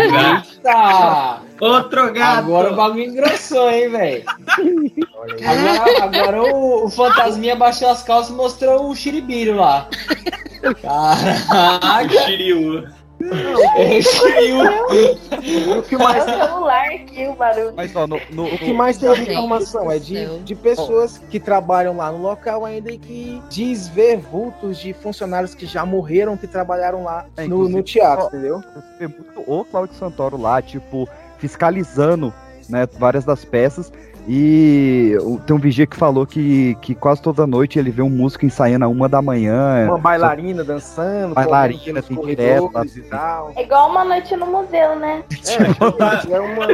Eita! 0.09 1.41
Outro 1.61 2.11
gato! 2.13 2.39
Agora 2.39 2.73
o 2.73 2.75
bagulho 2.75 3.03
engrossou, 3.05 3.69
hein, 3.69 3.89
velho? 3.89 4.23
Agora, 5.45 6.03
agora 6.03 6.41
o, 6.43 6.85
o 6.85 6.89
fantasminha 6.89 7.55
baixou 7.55 7.89
as 7.89 8.03
calças 8.03 8.31
e 8.31 8.35
mostrou 8.35 8.89
o 8.89 8.95
xiribiro 8.95 9.55
lá. 9.57 9.87
Caraca! 10.81 12.09
Shiryu. 12.25 12.87
É 13.21 13.99
o 15.77 15.83
que 15.83 15.95
É 15.95 15.97
mais, 15.97 16.23
o 16.23 16.25
celular 16.25 16.85
aqui, 16.89 17.27
o 17.27 17.33
barulho. 17.35 17.73
Mas 17.75 17.95
ó, 17.95 18.07
no, 18.07 18.19
no- 18.31 18.45
o 18.45 18.57
que 18.57 18.73
mais 18.73 18.97
tem 18.97 19.13
de 19.13 19.21
informação 19.23 19.91
é 19.91 19.99
de, 19.99 20.39
de 20.39 20.55
pessoas 20.55 21.17
que 21.29 21.39
trabalham 21.39 21.97
lá 21.97 22.11
no 22.11 22.21
local 22.21 22.65
ainda 22.65 22.91
e 22.91 22.97
que 22.97 23.41
diz 23.49 23.87
ver 23.87 24.17
vultos 24.17 24.77
de 24.79 24.93
funcionários 24.93 25.53
que 25.53 25.65
já 25.65 25.85
morreram, 25.85 26.37
que 26.37 26.47
trabalharam 26.47 27.03
lá 27.03 27.25
É, 27.37 27.45
no, 27.47 27.67
no 27.67 27.83
teatro, 27.83 28.25
ó, 28.25 28.27
entendeu? 28.27 28.63
vê 28.99 29.07
muito 29.07 29.43
o 29.45 29.65
Cláudio 29.65 29.95
Santoro 29.95 30.37
lá, 30.39 30.61
tipo, 30.61 31.07
fiscalizando 31.37 32.33
né, 32.67 32.87
várias 32.97 33.25
das 33.25 33.43
peças. 33.43 33.91
E 34.31 35.17
tem 35.47 35.55
um 35.55 35.59
vigia 35.59 35.87
que 35.87 35.95
falou 35.95 36.23
que, 36.23 36.77
que 36.83 36.93
quase 36.93 37.19
toda 37.19 37.47
noite 37.47 37.79
ele 37.79 37.89
vê 37.89 38.03
um 38.03 38.09
músico 38.11 38.45
ensaiando 38.45 38.85
a 38.85 38.87
uma 38.87 39.09
da 39.09 39.23
manhã. 39.23 39.87
Uma 39.87 39.97
bailarina 39.97 40.63
dançando, 40.63 41.33
Bailarina, 41.33 41.99
tem 41.99 42.15
corredores 42.15 42.93
direto, 42.93 43.07
e 43.07 43.09
tal. 43.09 43.51
É 43.55 43.63
igual 43.63 43.89
uma 43.89 44.05
noite 44.05 44.35
no 44.35 44.45
museu, 44.45 44.99
né? 44.99 45.23
É, 45.47 46.31
é 46.31 46.39
uma... 46.39 46.67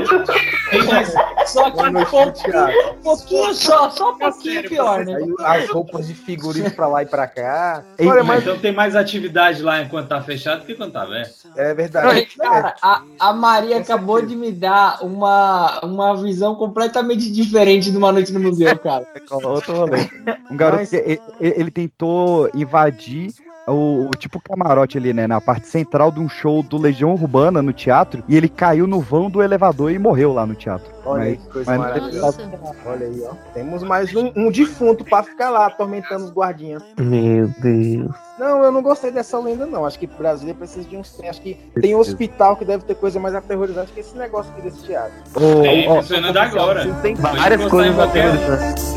Tem 0.69 0.83
mais, 0.83 1.13
Só 1.45 1.71
que 1.71 1.81
um 1.81 2.91
um 2.91 3.01
pouquinho 3.01 3.53
só, 3.53 3.89
só 3.89 4.11
um 4.11 4.17
pouquinho 4.17 4.63
pior, 4.67 5.05
né? 5.05 5.17
Aí 5.39 5.63
as 5.63 5.69
roupas 5.69 6.07
de 6.07 6.13
figurino 6.13 6.69
pra 6.71 6.87
lá 6.87 7.03
e 7.03 7.05
pra 7.05 7.25
cá. 7.25 7.85
Olha, 7.97 8.09
Olha, 8.09 8.23
mas 8.25 8.41
Então 8.41 8.57
tem 8.57 8.73
mais 8.73 8.97
atividade 8.97 9.63
lá 9.63 9.81
enquanto 9.81 10.09
tá 10.09 10.21
fechado 10.21 10.59
do 10.59 10.65
que 10.65 10.75
quando 10.75 10.91
tá 10.91 11.03
aberto. 11.03 11.47
é 11.55 11.73
verdade. 11.73 12.25
Cara, 12.37 12.75
a, 12.81 13.01
a 13.17 13.31
Maria 13.31 13.77
acabou 13.77 14.21
de 14.21 14.35
me 14.35 14.51
dar 14.51 14.99
uma, 15.01 15.79
uma 15.85 16.21
visão 16.21 16.53
completamente 16.55 17.31
diferente 17.31 17.44
de 17.49 17.97
uma 17.97 18.11
noite 18.11 18.31
no 18.33 18.39
museu, 18.39 18.77
cara. 18.77 19.05
Outro 19.43 19.73
rolê. 19.75 20.07
Um 20.49 20.55
garoto 20.57 20.81
Mas- 20.81 20.89
que 20.89 20.95
ele, 20.95 21.19
ele 21.39 21.71
tentou 21.71 22.49
invadir 22.53 23.31
o, 23.67 24.07
o 24.07 24.11
tipo 24.11 24.39
camarote 24.39 24.97
ali, 24.97 25.13
né? 25.13 25.27
Na 25.27 25.41
parte 25.41 25.67
central 25.67 26.11
de 26.11 26.19
um 26.19 26.29
show 26.29 26.61
do 26.61 26.77
Legião 26.77 27.13
Urbana 27.13 27.61
no 27.61 27.73
teatro. 27.73 28.23
E 28.27 28.35
ele 28.35 28.47
caiu 28.49 28.87
no 28.87 28.99
vão 29.01 29.29
do 29.29 29.41
elevador 29.41 29.91
e 29.91 29.99
morreu 29.99 30.33
lá 30.33 30.45
no 30.45 30.55
teatro. 30.55 30.94
Olha 31.05 31.23
aí, 31.23 31.31
Mas- 31.35 31.43
que 31.45 31.53
coisa 31.53 31.77
maravilhosa. 31.77 32.51
Olha 32.85 33.05
aí, 33.07 33.23
ó. 33.23 33.33
Temos 33.53 33.83
mais 33.83 34.15
um, 34.15 34.31
um 34.35 34.51
defunto 34.51 35.03
pra 35.05 35.21
ficar 35.23 35.49
lá 35.51 35.67
atormentando 35.67 36.25
os 36.25 36.31
guardinhas. 36.31 36.83
Meu 36.99 37.47
Deus. 37.59 38.11
Não, 38.39 38.63
eu 38.63 38.71
não 38.71 38.81
gostei 38.81 39.11
dessa 39.11 39.39
lenda, 39.39 39.65
não. 39.65 39.85
Acho 39.85 39.99
que 39.99 40.07
Brasília 40.07 40.53
precisa 40.53 40.87
de 40.87 40.97
uns 40.97 41.11
trem. 41.13 41.29
Acho 41.29 41.41
que 41.41 41.53
tem 41.79 41.95
hospital 41.95 42.55
que 42.57 42.65
deve 42.65 42.83
ter 42.83 42.95
coisa 42.95 43.19
mais 43.19 43.35
aterrorizante 43.35 43.91
que 43.91 43.99
esse 43.99 44.17
negócio 44.17 44.51
aqui 44.51 44.61
desse 44.63 44.83
teatro. 44.83 45.13
Tem, 45.61 45.87
funcionando 45.87 46.37
agora. 46.37 46.93
Tem 47.01 47.15
Pode 47.15 47.37
Várias 47.37 47.65
coisas 47.67 47.99
aterrorizantes. 47.99 48.95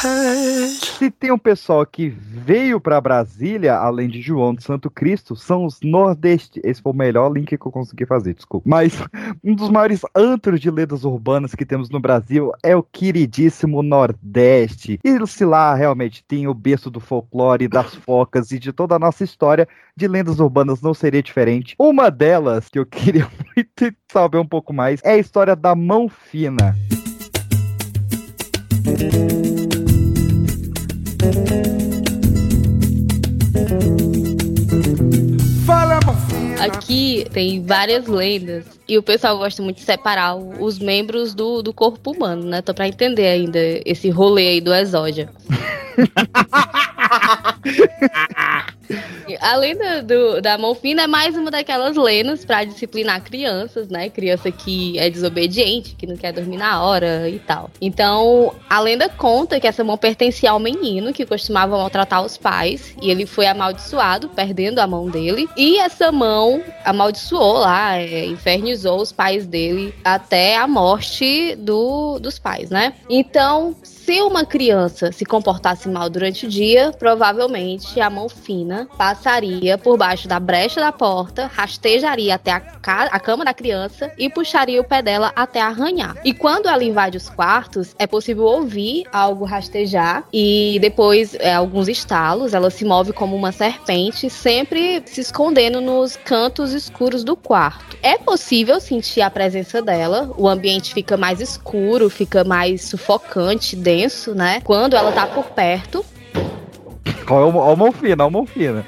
Se 0.00 1.10
tem 1.10 1.32
um 1.32 1.38
pessoal 1.38 1.86
que 1.86 2.08
veio 2.08 2.80
pra 2.80 3.00
Brasília, 3.00 3.74
além 3.74 4.08
de 4.08 4.20
João 4.20 4.54
de 4.54 4.62
Santo 4.62 4.90
Cristo, 4.90 5.34
são 5.34 5.64
os 5.64 5.80
Nordeste. 5.82 6.60
Esse 6.62 6.82
foi 6.82 6.92
o 6.92 6.96
melhor 6.96 7.32
link 7.32 7.56
que 7.56 7.66
eu 7.66 7.72
consegui 7.72 8.04
fazer, 8.04 8.34
desculpa. 8.34 8.68
Mas 8.68 9.02
um 9.42 9.54
dos 9.54 9.70
maiores 9.70 10.02
antros 10.14 10.60
de 10.60 10.70
lendas 10.70 11.04
urbanas 11.04 11.54
que 11.54 11.64
temos 11.64 11.88
no 11.90 12.00
Brasil 12.00 12.52
é 12.62 12.76
o 12.76 12.82
queridíssimo 12.82 13.82
Nordeste. 13.82 15.00
E 15.02 15.26
se 15.26 15.44
lá 15.44 15.74
realmente 15.74 16.24
tem 16.26 16.46
o 16.46 16.54
berço 16.54 16.90
do 16.90 17.00
folclore, 17.00 17.68
das 17.68 17.94
focas 18.06 18.50
e 18.52 18.58
de 18.58 18.72
toda 18.72 18.94
a 18.94 18.98
nossa 18.98 19.24
história 19.24 19.66
de 19.96 20.06
lendas 20.06 20.38
urbanas 20.38 20.82
não 20.82 20.94
seria 20.94 21.22
diferente. 21.22 21.74
Uma 21.78 22.10
delas 22.10 22.68
que 22.68 22.78
eu 22.78 22.86
queria 22.86 23.26
muito 23.56 23.96
saber 24.12 24.38
um 24.38 24.46
pouco 24.46 24.72
mais 24.72 25.00
é 25.02 25.12
a 25.12 25.18
história 25.18 25.56
da 25.56 25.74
mão 25.74 26.08
fina. 26.08 26.74
Aqui 36.58 37.26
tem 37.32 37.64
várias 37.64 38.06
lendas 38.06 38.64
e 38.88 38.98
o 38.98 39.02
pessoal 39.02 39.38
gosta 39.38 39.62
muito 39.62 39.76
de 39.76 39.82
separar 39.82 40.36
os 40.36 40.78
membros 40.78 41.34
do, 41.34 41.62
do 41.62 41.72
corpo 41.72 42.12
humano, 42.12 42.44
né? 42.44 42.62
Tô 42.62 42.74
pra 42.74 42.88
entender 42.88 43.26
ainda 43.26 43.58
esse 43.84 44.10
rolê 44.10 44.48
aí 44.48 44.60
do 44.60 44.74
exódia. 44.74 45.28
A 49.40 49.56
lenda 49.56 50.02
do- 50.02 50.40
da 50.40 50.56
mão 50.56 50.74
fina 50.74 51.02
é 51.02 51.06
mais 51.08 51.36
uma 51.36 51.50
daquelas 51.50 51.96
lendas 51.96 52.44
pra 52.44 52.62
disciplinar 52.64 53.20
crianças, 53.22 53.88
né? 53.88 54.08
Criança 54.08 54.50
que 54.52 54.96
é 54.98 55.10
desobediente, 55.10 55.96
que 55.96 56.06
não 56.06 56.16
quer 56.16 56.32
dormir 56.32 56.56
na 56.56 56.80
hora 56.82 57.28
e 57.28 57.40
tal. 57.40 57.68
Então, 57.80 58.54
a 58.70 58.78
lenda 58.78 59.08
conta 59.08 59.58
que 59.58 59.66
essa 59.66 59.82
mão 59.82 59.98
pertencia 59.98 60.52
ao 60.52 60.60
menino 60.60 61.12
que 61.12 61.26
costumava 61.26 61.76
maltratar 61.76 62.24
os 62.24 62.36
pais 62.38 62.94
e 63.02 63.10
ele 63.10 63.26
foi 63.26 63.46
amaldiçoado, 63.46 64.28
perdendo 64.28 64.78
a 64.78 64.86
mão 64.86 65.10
dele. 65.10 65.48
E 65.56 65.78
essa 65.78 66.12
mão 66.12 66.62
amaldiçoou 66.84 67.54
lá, 67.58 67.96
é, 67.98 68.26
infernizou 68.26 69.00
os 69.00 69.10
pais 69.10 69.44
dele 69.46 69.92
até 70.04 70.56
a 70.56 70.68
morte 70.68 71.56
do, 71.56 72.20
dos 72.20 72.38
pais, 72.38 72.70
né? 72.70 72.94
Então, 73.10 73.74
se 74.06 74.22
uma 74.22 74.44
criança 74.44 75.10
se 75.10 75.24
comportasse 75.24 75.88
mal 75.88 76.08
durante 76.08 76.46
o 76.46 76.48
dia, 76.48 76.92
provavelmente 76.96 78.00
a 78.00 78.08
mão 78.08 78.28
fina 78.28 78.88
passaria 78.96 79.76
por 79.76 79.98
baixo 79.98 80.28
da 80.28 80.38
brecha 80.38 80.80
da 80.80 80.92
porta, 80.92 81.50
rastejaria 81.52 82.36
até 82.36 82.52
a, 82.52 82.62
a 82.86 83.18
cama 83.18 83.44
da 83.44 83.52
criança 83.52 84.12
e 84.16 84.30
puxaria 84.30 84.80
o 84.80 84.84
pé 84.84 85.02
dela 85.02 85.32
até 85.34 85.60
arranhar. 85.60 86.16
E 86.24 86.32
quando 86.32 86.68
ela 86.68 86.84
invade 86.84 87.16
os 87.16 87.28
quartos, 87.28 87.96
é 87.98 88.06
possível 88.06 88.44
ouvir 88.44 89.06
algo 89.12 89.44
rastejar 89.44 90.22
e 90.32 90.78
depois 90.80 91.34
é, 91.40 91.52
alguns 91.52 91.88
estalos. 91.88 92.54
Ela 92.54 92.70
se 92.70 92.84
move 92.84 93.12
como 93.12 93.34
uma 93.34 93.50
serpente, 93.50 94.30
sempre 94.30 95.02
se 95.04 95.20
escondendo 95.20 95.80
nos 95.80 96.14
cantos 96.14 96.72
escuros 96.72 97.24
do 97.24 97.34
quarto. 97.34 97.98
É 98.04 98.16
possível 98.16 98.80
sentir 98.80 99.20
a 99.20 99.30
presença 99.30 99.82
dela, 99.82 100.32
o 100.38 100.48
ambiente 100.48 100.94
fica 100.94 101.16
mais 101.16 101.40
escuro, 101.40 102.08
fica 102.08 102.44
mais 102.44 102.84
sufocante, 102.84 103.74
denso, 103.96 104.34
né? 104.34 104.60
Quando 104.62 104.94
ela 104.94 105.10
tá 105.12 105.26
por 105.26 105.46
perto. 105.46 106.04
Olha 107.28 107.72
a 107.72 107.76
mão 107.76 107.90
fina, 107.90 108.24
olha 108.24 108.28
a 108.28 108.30
mão 108.30 108.46
fina. 108.46 108.84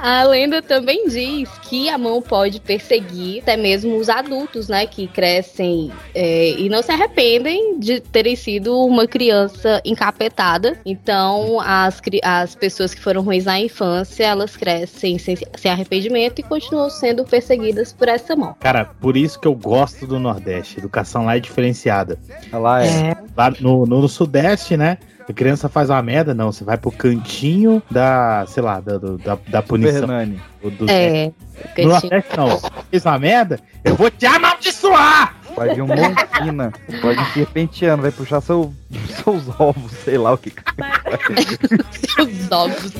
A 0.00 0.22
lenda 0.24 0.62
também 0.62 1.08
diz 1.08 1.48
que 1.62 1.88
a 1.88 1.98
mão 1.98 2.20
pode 2.20 2.60
perseguir 2.60 3.42
até 3.42 3.56
mesmo 3.56 3.96
os 3.96 4.08
adultos, 4.08 4.68
né? 4.68 4.86
Que 4.86 5.06
crescem 5.06 5.90
é, 6.14 6.50
e 6.50 6.68
não 6.68 6.82
se 6.82 6.92
arrependem 6.92 7.78
de 7.78 8.00
terem 8.00 8.36
sido 8.36 8.78
uma 8.84 9.06
criança 9.06 9.80
encapetada. 9.84 10.78
Então, 10.84 11.60
as, 11.60 12.00
as 12.22 12.54
pessoas 12.54 12.94
que 12.94 13.00
foram 13.00 13.22
ruins 13.22 13.44
na 13.44 13.58
infância, 13.58 14.24
elas 14.24 14.56
crescem 14.56 15.18
sem, 15.18 15.36
sem 15.56 15.70
arrependimento 15.70 16.38
e 16.38 16.42
continuam 16.42 16.90
sendo 16.90 17.24
perseguidas 17.24 17.92
por 17.92 18.08
essa 18.08 18.36
mão. 18.36 18.54
Cara, 18.60 18.84
por 18.84 19.16
isso 19.16 19.40
que 19.40 19.48
eu 19.48 19.54
gosto 19.54 20.06
do 20.06 20.18
Nordeste. 20.18 20.78
Educação 20.78 21.24
lá 21.24 21.36
é 21.36 21.40
diferenciada. 21.40 22.18
Lá 22.52 22.84
é. 22.84 23.16
Lá 23.36 23.50
no, 23.60 23.86
no 23.86 24.08
Sudeste, 24.08 24.76
né? 24.76 24.98
A 25.28 25.32
criança 25.32 25.68
faz 25.68 25.90
uma 25.90 26.00
merda, 26.02 26.32
não. 26.32 26.52
Você 26.52 26.62
vai 26.62 26.76
pro 26.76 26.92
cantinho 26.92 27.82
da, 27.90 28.44
sei 28.46 28.62
lá, 28.62 28.80
da, 28.80 28.98
da, 28.98 29.38
da 29.48 29.62
punição. 29.62 29.85
Hernani. 29.94 30.40
Do- 30.62 30.70
do- 30.70 30.90
É, 30.90 31.26
No 31.26 31.32
cantinho. 31.74 31.88
Nordeste, 31.88 32.36
não. 32.36 32.60
Fez 32.90 33.04
uma 33.04 33.18
merda, 33.18 33.60
eu 33.84 33.94
vou 33.94 34.10
te 34.10 34.26
amaldiçoar! 34.26 35.34
Vai 35.56 35.74
vir 35.74 35.80
um 35.82 35.86
mão 35.86 35.96
fina. 36.36 36.72
Vai 37.02 37.14
vir 37.16 37.26
serpenteando, 37.32 38.02
vai 38.02 38.10
puxar 38.12 38.40
seu, 38.42 38.74
seus 39.24 39.44
ovos, 39.58 39.90
sei 40.04 40.18
lá 40.18 40.32
o 40.34 40.38
que. 40.38 40.52
Seus 42.14 42.50
ovos. 42.52 42.92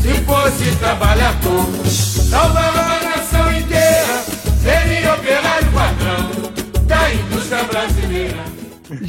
Se 0.00 0.14
fosse 0.24 0.76
trabalhador, 0.76 1.66
salvava 1.86 2.80
a 2.80 3.00
nação 3.16 3.50
inteira. 3.56 4.22
Seria 4.62 5.14
operário 5.14 5.72
padrão 5.72 6.30
da 6.86 7.14
indústria 7.14 7.64
brasileira. 7.64 8.59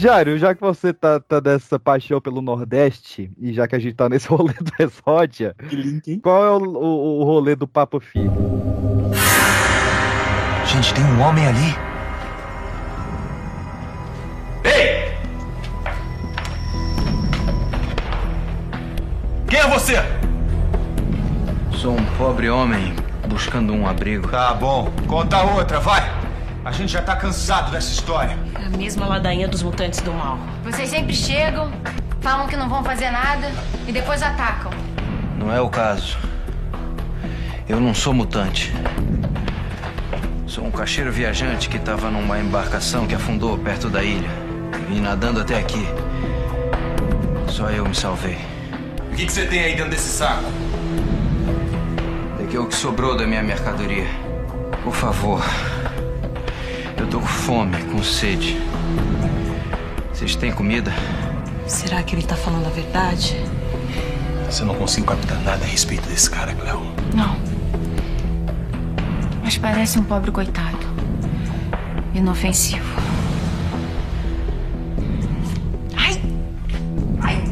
Jário, 0.02 0.36
já 0.36 0.56
que 0.56 0.62
você 0.62 0.92
tá, 0.92 1.20
tá 1.20 1.40
dessa 1.40 1.80
paixão 1.80 2.20
pelo 2.20 2.42
Nordeste, 2.42 3.32
e 3.38 3.54
já 3.54 3.68
que 3.68 3.76
a 3.76 3.80
gente 3.80 3.94
tá 3.94 4.10
nesse 4.10 4.26
rolê 4.34 4.54
do 4.54 4.72
Exódia, 4.80 5.56
qual 6.24 6.44
é 6.44 6.50
o, 6.50 6.64
o, 6.64 7.20
o 7.20 7.24
rolê 7.24 7.56
do 7.56 7.68
Papo 7.68 8.00
Filho? 8.00 8.32
Gente, 10.66 10.92
tem 10.96 11.04
um 11.04 11.22
homem 11.22 11.46
ali. 11.46 11.76
Quem 19.48 19.60
é 19.60 19.68
você? 19.68 19.98
Sou 21.74 21.94
um 21.94 22.06
pobre 22.18 22.50
homem 22.50 22.96
buscando 23.28 23.72
um 23.72 23.86
abrigo. 23.86 24.28
Tá 24.30 24.52
bom, 24.56 24.92
conta 25.08 25.44
outra, 25.44 25.80
vai. 25.80 26.31
A 26.64 26.72
gente 26.72 26.92
já 26.94 27.02
tá 27.02 27.16
cansado 27.16 27.72
dessa 27.72 27.92
história. 27.92 28.38
A 28.54 28.78
mesma 28.78 29.08
ladainha 29.08 29.48
dos 29.48 29.64
mutantes 29.64 30.00
do 30.02 30.14
mal. 30.14 30.38
Vocês 30.64 30.90
sempre 30.90 31.14
chegam, 31.14 31.72
falam 32.22 32.48
que 32.48 32.56
não 32.56 32.70
vão 32.70 32.84
fazer 32.84 33.10
nada 33.10 33.52
e 33.88 33.92
depois 33.92 34.22
atacam. 34.22 34.72
Não 35.40 35.52
é 35.52 35.60
o 35.60 35.70
caso. 35.70 36.20
Eu 37.68 37.80
não 37.80 37.96
sou 37.96 38.14
mutante. 38.14 38.72
Sou 40.46 40.64
um 40.64 40.72
caixeiro 40.72 41.12
viajante 41.12 41.68
que 41.68 41.78
estava 41.78 42.12
numa 42.12 42.38
embarcação 42.38 43.08
que 43.08 43.16
afundou 43.16 43.58
perto 43.58 43.90
da 43.90 44.04
ilha. 44.04 44.30
Vim 44.88 45.00
nadando 45.02 45.42
até 45.42 45.58
aqui. 45.58 45.88
Só 47.48 47.72
eu 47.72 47.86
me 47.86 47.96
salvei. 47.96 48.38
O 49.12 49.16
que, 49.16 49.26
que 49.26 49.32
você 49.32 49.48
tem 49.48 49.64
aí 49.64 49.76
dentro 49.76 49.90
desse 49.90 50.10
saco? 50.10 50.44
Daqui 52.38 52.56
é 52.56 52.60
o 52.60 52.68
que 52.68 52.76
sobrou 52.76 53.18
da 53.18 53.26
minha 53.26 53.42
mercadoria. 53.42 54.06
Por 54.84 54.94
favor. 54.94 55.42
Eu 57.02 57.08
tô 57.08 57.20
com 57.20 57.26
fome, 57.26 57.84
com 57.86 58.04
sede. 58.04 58.62
Vocês 60.14 60.36
têm 60.36 60.52
comida? 60.52 60.94
Será 61.66 62.04
que 62.04 62.14
ele 62.14 62.22
tá 62.22 62.36
falando 62.36 62.68
a 62.68 62.70
verdade? 62.70 63.44
Você 64.46 64.64
não 64.64 64.76
consigo 64.76 65.08
captar 65.08 65.40
nada 65.40 65.66
a 65.66 65.68
respeito 65.68 66.08
desse 66.08 66.30
cara, 66.30 66.54
Cleo. 66.54 66.80
Não. 67.16 67.36
Mas 69.44 69.58
parece 69.58 69.98
um 69.98 70.04
pobre 70.04 70.30
coitado. 70.30 70.78
Inofensivo. 72.14 72.86
Ai! 75.98 76.22
Ai! 77.20 77.44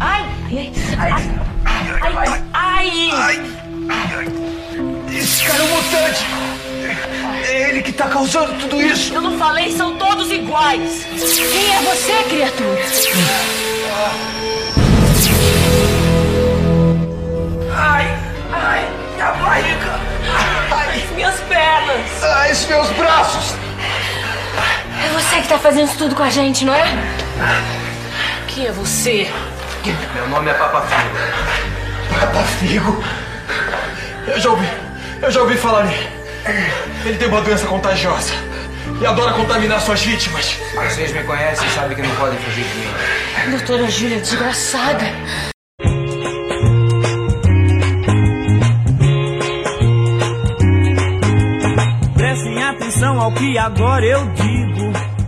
Ai! 0.00 0.24
Ai! 0.48 0.72
Ai! 0.96 2.42
Ai! 2.54 3.40
Ai! 3.90 5.14
Esse 5.14 5.44
cara 5.44 5.58
é 5.58 5.66
um 5.66 5.68
mutante! 5.68 6.24
É 7.50 7.68
ele 7.68 7.82
que 7.82 7.90
tá 7.90 8.06
causando 8.06 8.52
tudo 8.60 8.80
isso! 8.80 9.12
Eu 9.12 9.20
não 9.20 9.36
falei, 9.36 9.72
são 9.72 9.96
todos 9.96 10.30
iguais. 10.30 11.04
Quem 11.16 11.74
é 11.74 11.82
você, 11.82 12.12
criatura? 12.28 12.80
Ai, 17.74 18.18
ai, 18.52 18.88
minha 19.16 19.32
barriga! 19.32 20.00
Ai, 20.70 21.04
minhas 21.16 21.40
pernas! 21.40 22.22
Ai, 22.22 22.52
os 22.52 22.66
meus 22.66 22.88
braços! 22.90 23.56
É 25.04 25.08
você 25.08 25.40
que 25.42 25.48
tá 25.48 25.58
fazendo 25.58 25.88
isso 25.88 25.98
tudo 25.98 26.14
com 26.14 26.22
a 26.22 26.30
gente, 26.30 26.64
não 26.64 26.72
é? 26.72 26.84
Quem 28.46 28.68
é 28.68 28.70
você? 28.70 29.28
Meu 30.14 30.28
nome 30.28 30.52
é 30.52 30.54
Papa 30.54 30.82
Figo. 30.82 32.20
Papa 32.20 32.42
Figo? 32.44 33.04
Eu 34.28 34.38
já 34.38 34.50
ouvi, 34.50 34.68
eu 35.20 35.30
já 35.32 35.40
ouvi 35.40 35.56
falar 35.56 35.82
nele. 35.82 36.19
Ele 37.04 37.16
tem 37.18 37.28
uma 37.28 37.40
doença 37.40 37.66
contagiosa 37.66 38.32
e 39.00 39.06
adora 39.06 39.32
contaminar 39.32 39.80
suas 39.80 40.02
vítimas. 40.02 40.56
Vocês 40.74 41.12
me 41.12 41.22
conhecem 41.24 41.66
e 41.66 41.70
sabem 41.70 41.96
que 41.96 42.02
não 42.02 42.14
podem 42.16 42.38
fugir 42.38 42.64
de 42.64 42.74
mim. 42.78 43.50
Doutora 43.50 43.90
Júlia, 43.90 44.20
desgraçada. 44.20 45.04
Prestem 52.14 52.62
atenção 52.62 53.20
ao 53.20 53.32
que 53.32 53.58
agora 53.58 54.04
eu 54.04 54.26
digo. 54.32 54.69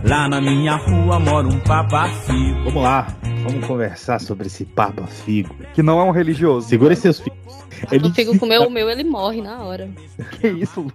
Lá 0.03 0.27
na 0.27 0.41
minha 0.41 0.75
rua 0.75 1.19
mora 1.19 1.47
um 1.47 1.59
papafigo. 1.61 2.63
Vamos 2.65 2.83
lá, 2.83 3.07
vamos 3.47 3.65
conversar 3.65 4.19
sobre 4.19 4.47
esse 4.47 4.65
Papa 4.65 5.07
Figo. 5.07 5.55
Que 5.73 5.81
não 5.81 5.99
é 5.99 6.03
um 6.03 6.11
religioso. 6.11 6.67
Segura 6.67 6.95
seus 6.95 7.19
filhos. 7.19 7.39
Quando 7.87 8.07
o 8.07 8.13
Figo 8.13 8.37
comer 8.37 8.59
o 8.59 8.69
meu, 8.69 8.89
ele 8.89 9.03
morre 9.03 9.41
na 9.41 9.63
hora. 9.63 9.89
Que 10.39 10.49
isso? 10.49 10.87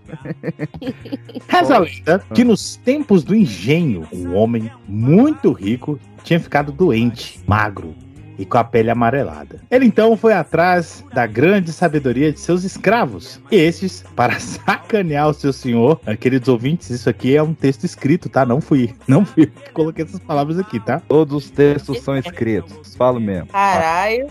Reza 1.49 1.77
a 1.77 1.79
lenda 1.79 2.25
que 2.35 2.45
nos 2.45 2.77
tempos 2.77 3.25
do 3.25 3.35
engenho, 3.35 4.07
um 4.13 4.35
homem 4.35 4.71
muito 4.87 5.53
rico 5.53 5.99
tinha 6.23 6.39
ficado 6.39 6.71
doente, 6.71 7.41
magro 7.47 7.95
e 8.39 8.45
com 8.47 8.59
a 8.59 8.64
pele 8.64 8.91
amarelada. 8.91 9.61
Ele 9.70 9.84
então 9.84 10.16
foi 10.16 10.32
atrás 10.32 11.05
da 11.12 11.26
grande 11.26 11.72
sabedoria 11.72 12.32
de 12.32 12.41
seus 12.41 12.64
escravos. 12.64 13.41
E 13.51 13.57
estes, 13.57 14.05
para 14.14 14.39
sacanear 14.41 15.28
o 15.28 15.34
seu 15.34 15.53
senhor, 15.53 16.01
ah, 16.07 16.16
queridos 16.16 16.49
ouvintes, 16.49 16.91
isso 16.91 17.11
aqui 17.11 17.36
é 17.36 17.43
um 17.43 17.55
texto 17.55 17.84
escrito, 17.84 18.28
tá? 18.28 18.47
Não 18.47 18.61
fui, 18.61 18.95
não 19.09 19.24
fui 19.24 19.45
eu 19.45 19.49
que 19.49 19.70
coloquei 19.72 20.05
essas 20.05 20.20
palavras 20.20 20.59
aqui, 20.59 20.78
tá? 20.78 21.01
Todos 21.01 21.45
os 21.45 21.51
textos 21.51 22.01
são 22.01 22.16
escritos. 22.16 22.95
Falo 22.95 23.20
mesmo. 23.20 23.49
Caralho. 23.49 24.28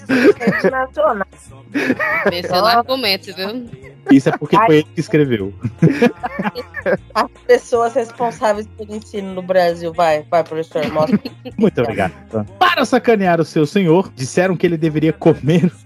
Corrigiu 0.00 0.68
o 0.68 0.70
nacional. 0.70 1.26
Descendo 2.30 2.66
argumentos, 2.66 3.34
viu? 3.34 3.68
Isso 4.10 4.28
é 4.28 4.36
porque 4.36 4.56
foi 4.56 4.76
ele 4.76 4.88
que 4.94 5.00
escreveu. 5.00 5.54
As 7.14 7.30
pessoas 7.46 7.94
responsáveis 7.94 8.66
pelo 8.76 8.94
ensino 8.94 9.34
no 9.34 9.42
Brasil. 9.42 9.92
Vai, 9.92 10.24
vai, 10.30 10.42
professor, 10.42 10.86
mostra. 10.92 11.18
Muito 11.56 11.80
obrigado. 11.80 12.12
Para 12.58 12.84
sacanear 12.84 13.40
o 13.40 13.44
seu 13.44 13.66
senhor, 13.66 14.12
disseram 14.14 14.56
que 14.56 14.66
ele 14.66 14.76
deveria 14.76 15.12
comer. 15.12 15.70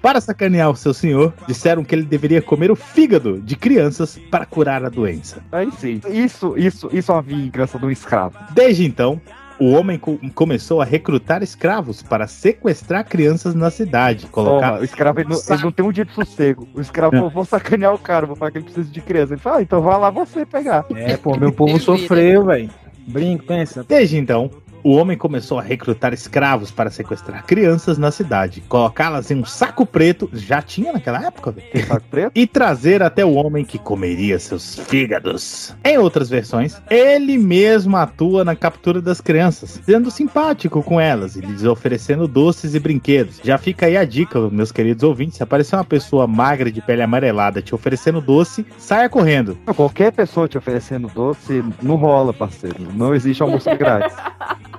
Para 0.00 0.20
sacanear 0.20 0.68
o 0.68 0.76
seu 0.76 0.92
senhor, 0.92 1.32
disseram 1.46 1.84
que 1.84 1.94
ele 1.94 2.02
deveria 2.02 2.42
comer 2.42 2.72
o 2.72 2.76
fígado 2.76 3.40
de 3.40 3.54
crianças 3.54 4.18
para 4.30 4.44
curar 4.44 4.84
a 4.84 4.88
doença. 4.88 5.40
Aí 5.52 5.70
sim. 5.78 6.00
Isso, 6.10 6.58
isso, 6.58 6.88
isso 6.92 7.12
é 7.12 7.14
uma 7.14 7.22
vingança 7.22 7.78
do 7.78 7.88
escravo. 7.88 8.36
Desde 8.52 8.84
então, 8.84 9.20
o 9.62 9.72
homem 9.72 9.98
co- 9.98 10.18
começou 10.34 10.80
a 10.80 10.84
recrutar 10.84 11.42
escravos 11.42 12.02
para 12.02 12.26
sequestrar 12.26 13.04
crianças 13.04 13.54
na 13.54 13.70
cidade. 13.70 14.26
Colocar 14.26 14.70
Toma, 14.72 14.80
o 14.80 14.84
escravo 14.84 15.20
ele 15.20 15.28
não, 15.28 15.40
ele 15.48 15.62
não 15.62 15.72
tem 15.72 15.86
um 15.86 15.92
dia 15.92 16.04
de 16.04 16.12
sossego. 16.12 16.68
O 16.74 16.80
escravo 16.80 17.12
falou, 17.16 17.30
vou 17.30 17.44
sacanear 17.44 17.94
o 17.94 17.98
cara, 17.98 18.26
vou 18.26 18.36
falar 18.36 18.50
que 18.50 18.58
ele 18.58 18.64
precisa 18.64 18.90
de 18.90 19.00
criança. 19.00 19.34
Ele 19.34 19.40
fala, 19.40 19.58
ah, 19.58 19.62
então 19.62 19.80
vai 19.80 19.98
lá 19.98 20.10
você 20.10 20.44
pegar. 20.44 20.84
É, 20.94 21.16
pô, 21.16 21.36
meu 21.36 21.52
povo 21.52 21.78
sofreu, 21.78 22.44
velho. 22.46 22.70
Brinco, 23.06 23.44
pensa. 23.44 23.84
Desde 23.86 24.16
então, 24.16 24.50
o 24.82 24.92
homem 24.92 25.16
começou 25.16 25.58
a 25.58 25.62
recrutar 25.62 26.12
escravos 26.12 26.70
para 26.70 26.90
sequestrar 26.90 27.44
crianças 27.44 27.98
na 27.98 28.10
cidade, 28.10 28.62
colocá-las 28.68 29.30
em 29.30 29.36
um 29.36 29.44
saco 29.44 29.86
preto, 29.86 30.28
já 30.32 30.60
tinha 30.60 30.92
naquela 30.92 31.24
época, 31.24 31.52
velho. 31.52 31.86
Saco 31.86 32.06
preto? 32.10 32.32
E 32.34 32.46
trazer 32.46 33.02
até 33.02 33.24
o 33.24 33.34
homem 33.34 33.64
que 33.64 33.78
comeria 33.78 34.38
seus 34.38 34.78
fígados. 34.78 35.74
Em 35.84 35.98
outras 35.98 36.28
versões, 36.28 36.80
ele 36.90 37.38
mesmo 37.38 37.96
atua 37.96 38.44
na 38.44 38.56
captura 38.56 39.00
das 39.00 39.20
crianças, 39.20 39.80
sendo 39.84 40.10
simpático 40.10 40.82
com 40.82 41.00
elas 41.00 41.36
e 41.36 41.40
lhes 41.40 41.64
oferecendo 41.64 42.26
doces 42.26 42.74
e 42.74 42.80
brinquedos. 42.80 43.40
Já 43.42 43.58
fica 43.58 43.86
aí 43.86 43.96
a 43.96 44.04
dica, 44.04 44.50
meus 44.50 44.72
queridos 44.72 45.02
ouvintes: 45.02 45.36
se 45.36 45.42
aparecer 45.42 45.76
uma 45.76 45.84
pessoa 45.84 46.26
magra 46.26 46.70
de 46.70 46.80
pele 46.80 47.02
amarelada 47.02 47.62
te 47.62 47.74
oferecendo 47.74 48.20
doce, 48.20 48.66
saia 48.78 49.08
correndo. 49.08 49.58
Qualquer 49.76 50.12
pessoa 50.12 50.48
te 50.48 50.58
oferecendo 50.58 51.08
doce, 51.14 51.64
não 51.82 51.96
rola, 51.96 52.32
parceiro. 52.32 52.88
Não 52.94 53.14
existe 53.14 53.42
almoço 53.42 53.74
grátis. 53.76 54.16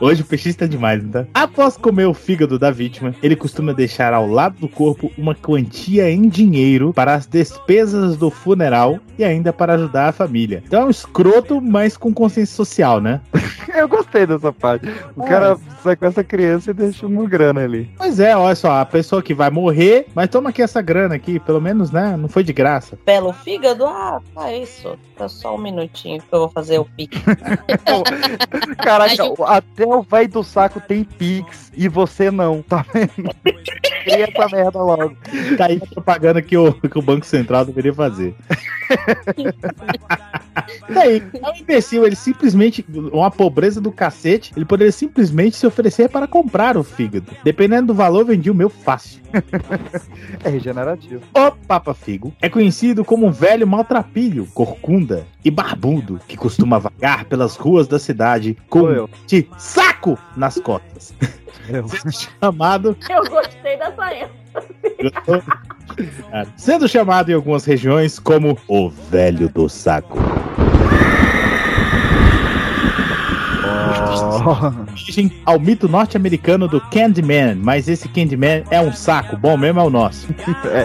Hoje 0.00 0.22
o 0.22 0.24
peixe 0.24 0.48
está 0.50 0.66
demais, 0.66 1.02
não 1.02 1.10
tá? 1.10 1.24
Após 1.34 1.76
comer 1.76 2.06
o 2.06 2.14
fígado 2.14 2.58
da 2.58 2.70
vítima, 2.70 3.14
ele 3.22 3.36
costuma 3.36 3.72
deixar 3.72 4.12
ao 4.12 4.26
lado 4.26 4.56
do 4.58 4.68
corpo 4.68 5.10
uma 5.16 5.34
quantia 5.34 6.10
em 6.10 6.28
dinheiro 6.28 6.92
para 6.92 7.14
as 7.14 7.26
despesas 7.26 8.16
do 8.16 8.30
funeral 8.30 8.98
e 9.18 9.24
ainda 9.24 9.52
para 9.52 9.74
ajudar 9.74 10.08
a 10.08 10.12
família. 10.12 10.62
Então 10.66 10.82
é 10.82 10.84
um 10.86 10.90
escroto, 10.90 11.60
mas 11.60 11.96
com 11.96 12.12
consciência 12.12 12.54
social, 12.54 13.00
né? 13.00 13.20
Eu 13.74 13.88
gostei 13.88 14.24
dessa 14.24 14.52
parte. 14.52 14.86
O 15.16 15.24
É. 15.24 15.28
cara 15.28 15.56
sequestra 15.82 16.20
a 16.20 16.24
criança 16.24 16.70
e 16.70 16.74
deixa 16.74 17.06
uma 17.06 17.28
grana 17.28 17.62
ali. 17.64 17.90
Pois 17.96 18.20
é, 18.20 18.36
olha 18.36 18.54
só, 18.54 18.80
a 18.80 18.86
pessoa 18.86 19.20
que 19.20 19.34
vai 19.34 19.50
morrer, 19.50 20.06
mas 20.14 20.28
toma 20.28 20.50
aqui 20.50 20.62
essa 20.62 20.80
grana 20.80 21.16
aqui, 21.16 21.40
pelo 21.40 21.60
menos, 21.60 21.90
né? 21.90 22.16
Não 22.16 22.28
foi 22.28 22.44
de 22.44 22.52
graça. 22.52 22.96
Belo 23.04 23.32
fígado? 23.32 23.84
Ah, 23.84 24.20
tá 24.34 24.52
isso. 24.52 24.96
Tá 25.16 25.28
só 25.28 25.56
um 25.56 25.58
minutinho 25.58 26.20
que 26.20 26.26
eu 26.32 26.40
vou 26.40 26.48
fazer 26.48 26.78
o 26.78 26.84
pique. 26.84 27.18
Caraca, 28.98 29.44
até 29.46 29.86
o 29.86 30.02
velho 30.02 30.28
do 30.28 30.42
saco 30.44 30.80
tem 30.80 31.04
Pix 31.04 31.72
e 31.74 31.88
você 31.88 32.30
não, 32.30 32.62
tá 32.62 32.84
vendo? 32.92 33.30
Cria 34.04 34.28
essa 34.30 34.56
merda 34.56 34.82
logo. 34.82 35.16
Tá 35.56 35.66
aí 35.66 35.80
a 35.82 35.86
propaganda 35.86 36.42
que 36.42 36.56
o, 36.56 36.72
que 36.74 36.98
o 36.98 37.02
Banco 37.02 37.26
Central 37.26 37.64
deveria 37.64 37.92
fazer. 37.92 38.34
Daí, 40.88 41.22
é 41.42 41.50
um 41.50 41.56
imbecil, 41.56 42.06
ele 42.06 42.14
simplesmente, 42.14 42.84
uma 43.12 43.30
pobreza 43.30 43.80
do 43.80 43.90
cacete, 43.90 44.52
ele 44.56 44.64
poderia 44.64 44.92
simplesmente 44.92 45.56
se 45.56 45.66
oferecer 45.66 46.08
para 46.08 46.26
comprar 46.26 46.76
o 46.76 46.84
fígado. 46.84 47.32
Dependendo 47.42 47.88
do 47.88 47.94
valor, 47.94 48.24
vendi 48.24 48.50
o 48.50 48.54
meu 48.54 48.68
fácil. 48.68 49.22
É 50.44 50.48
regenerativo. 50.48 51.22
O 51.34 51.50
Papa 51.66 51.94
Figo 51.94 52.32
é 52.40 52.48
conhecido 52.48 53.04
como 53.04 53.26
um 53.26 53.32
velho 53.32 53.66
maltrapilho, 53.66 54.46
corcunda 54.54 55.26
e 55.44 55.50
barbudo 55.50 56.20
que 56.28 56.36
costuma 56.36 56.78
vagar 56.78 57.24
pelas 57.24 57.56
ruas 57.56 57.88
da 57.88 57.98
cidade 57.98 58.56
com 58.68 58.80
um 58.80 59.08
de 59.26 59.48
saco 59.58 60.18
nas 60.36 60.58
costas. 60.58 61.14
Sendo 61.66 62.12
chamado 62.12 62.96
Eu 63.08 63.24
gostei 63.24 63.76
dessa 63.78 64.14
ênfase. 64.14 64.44
sendo 66.56 66.88
chamado 66.88 67.30
em 67.30 67.34
algumas 67.34 67.64
regiões 67.64 68.18
como 68.18 68.58
o 68.68 68.88
velho 68.88 69.48
do 69.48 69.68
saco. 69.68 70.18
Origem 74.92 75.32
ao 75.44 75.58
mito 75.58 75.88
norte-americano 75.88 76.68
do 76.68 76.80
Candyman, 76.80 77.54
mas 77.56 77.88
esse 77.88 78.08
Candyman 78.08 78.62
é 78.70 78.80
um 78.80 78.92
saco, 78.92 79.36
bom 79.36 79.56
mesmo 79.56 79.80
é 79.80 79.82
o 79.82 79.90
nosso. 79.90 80.28
É. 80.64 80.84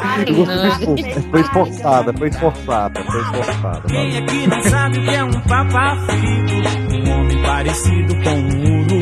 Foi 1.30 1.42
esforçada, 1.42 2.14
foi 2.14 2.30
esforçada, 2.30 3.04
foi 3.04 3.22
esforçada. 3.22 3.82
Quem 3.88 4.18
aqui 4.18 4.48
não 4.48 4.64
sabe 4.64 5.00
o 5.00 5.04
que 5.04 5.10
é 5.10 5.24
um 5.24 5.42
papafigo? 5.42 6.52
Um 6.92 7.12
homem 7.12 7.42
parecido 7.42 8.16
com 8.24 8.30
um 8.30 8.82
urubu. 8.82 8.99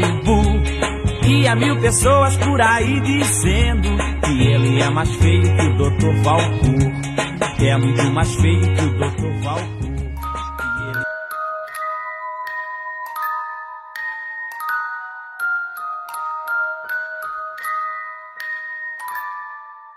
E 1.27 1.47
há 1.47 1.55
mil 1.55 1.79
pessoas 1.81 2.35
por 2.37 2.61
aí 2.61 2.99
dizendo 3.01 3.89
que 4.23 4.47
ele 4.47 4.81
é 4.81 4.89
mais 4.89 5.13
feio 5.15 5.43
que 5.43 5.65
o 5.67 5.73
Dr. 5.77 6.23
Valcour. 6.23 7.57
Que 7.57 7.67
é 7.67 7.77
muito 7.77 8.03
mais 8.11 8.33
feio 8.35 8.61
que 8.61 8.81
o 8.81 8.93
Dr. 8.97 9.43
Valcour. 9.43 9.77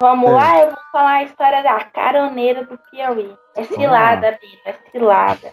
Vamos 0.03 0.31
É. 0.31 0.33
lá, 0.33 0.59
eu 0.61 0.67
vou 0.69 0.79
falar 0.91 1.13
a 1.17 1.23
história 1.25 1.63
da 1.63 1.85
caroneira 1.85 2.65
do 2.65 2.79
Piauí. 2.91 3.37
É 3.55 3.65
cilada, 3.65 4.39
Bita, 4.41 4.71
é 4.71 4.75
cilada. 4.91 5.53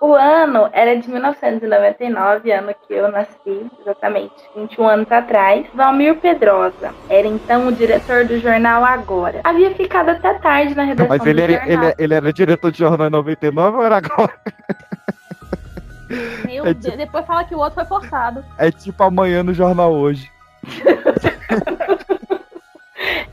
O 0.00 0.14
ano 0.14 0.68
era 0.72 0.96
de 0.96 1.08
1999, 1.08 2.52
ano 2.52 2.74
que 2.86 2.94
eu 2.94 3.10
nasci, 3.10 3.66
exatamente 3.80 4.32
21 4.56 4.88
anos 4.88 5.10
atrás. 5.12 5.66
Valmir 5.74 6.16
Pedrosa 6.16 6.92
era 7.08 7.26
então 7.26 7.68
o 7.68 7.72
diretor 7.72 8.24
do 8.24 8.38
jornal 8.38 8.84
Agora. 8.84 9.40
Havia 9.44 9.70
ficado 9.74 10.10
até 10.10 10.34
tarde 10.34 10.74
na 10.74 10.84
redação 10.84 11.08
Mas 11.16 11.26
ele 11.26 11.46
do 11.46 11.52
era, 11.52 11.64
jornal. 11.66 11.84
ele, 11.84 11.94
ele 11.98 12.14
era 12.14 12.32
diretor 12.32 12.70
de 12.72 12.78
jornal 12.78 13.06
em 13.08 13.10
99 13.10 13.76
ou 13.76 13.84
era 13.84 13.96
agora? 13.98 14.32
Meu 16.46 16.66
É 16.66 16.74
Deus, 16.74 16.84
tipo- 16.84 16.96
depois 16.96 17.24
fala 17.26 17.44
que 17.44 17.54
o 17.54 17.58
outro 17.58 17.74
foi 17.74 17.84
forçado. 17.86 18.44
É 18.58 18.70
tipo 18.70 19.02
amanhã 19.02 19.42
no 19.42 19.54
jornal 19.54 19.92
hoje. 19.92 20.30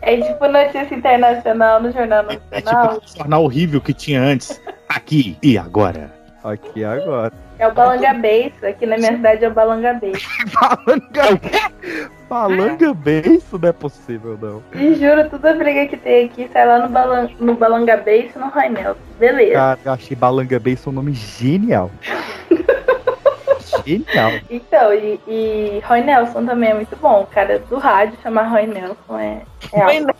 É 0.02 0.18
tipo 0.18 0.48
notícia 0.48 0.96
internacional 0.96 1.82
no 1.82 1.92
Jornal 1.92 2.26
É 2.52 2.62
Nacional. 2.62 3.00
tipo 3.00 3.06
o 3.06 3.18
jornal 3.18 3.44
horrível 3.44 3.82
que 3.82 3.94
tinha 3.94 4.22
antes. 4.22 4.62
Aqui 4.88 5.38
e 5.44 5.58
agora. 5.58 6.12
Aqui 6.44 6.84
agora. 6.84 7.34
É 7.60 7.68
o 7.68 7.74
Balanga 7.74 8.14
Beiço. 8.14 8.66
Aqui 8.66 8.86
na 8.86 8.98
minha 8.98 9.12
cidade 9.12 9.44
é 9.44 9.50
o 9.50 9.54
Balanga 9.54 9.94
Beiço. 9.94 10.26
Falanga 12.30 12.94
bem, 12.94 13.36
isso 13.36 13.60
não 13.60 13.70
é 13.70 13.74
possível, 13.74 14.38
não. 14.42 14.64
E 14.80 14.94
juro, 14.96 15.30
toda 15.30 15.54
briga 15.56 15.88
que 15.88 15.98
tem 15.98 16.26
aqui 16.26 16.50
sai 16.54 16.66
lá 16.66 16.80
no, 16.80 16.90
balan 16.90 17.28
no 17.40 17.56
Balanga 17.56 17.98
Beiço 17.98 18.38
e 18.38 18.40
no 18.40 18.52
Nelson. 18.74 19.00
Beleza. 19.20 19.54
Cara, 19.54 19.80
eu 19.84 19.92
achei 19.92 20.16
Balanga 20.16 20.60
bem 20.60 20.76
seu 20.76 20.92
nome 20.92 21.12
genial. 21.14 21.92
genial. 23.86 24.32
Então, 24.50 24.94
e, 24.94 25.20
e 25.28 25.82
Roy 25.86 26.02
Nelson 26.02 26.46
também 26.46 26.70
é 26.70 26.74
muito 26.74 26.96
bom. 26.98 27.22
O 27.22 27.28
cara 27.28 27.60
do 27.60 27.78
rádio 27.78 28.18
chamar 28.22 28.44
Roy 28.44 28.68
Nelson 28.68 29.20
é, 29.20 29.42
é 29.74 29.82
algo. 29.82 30.16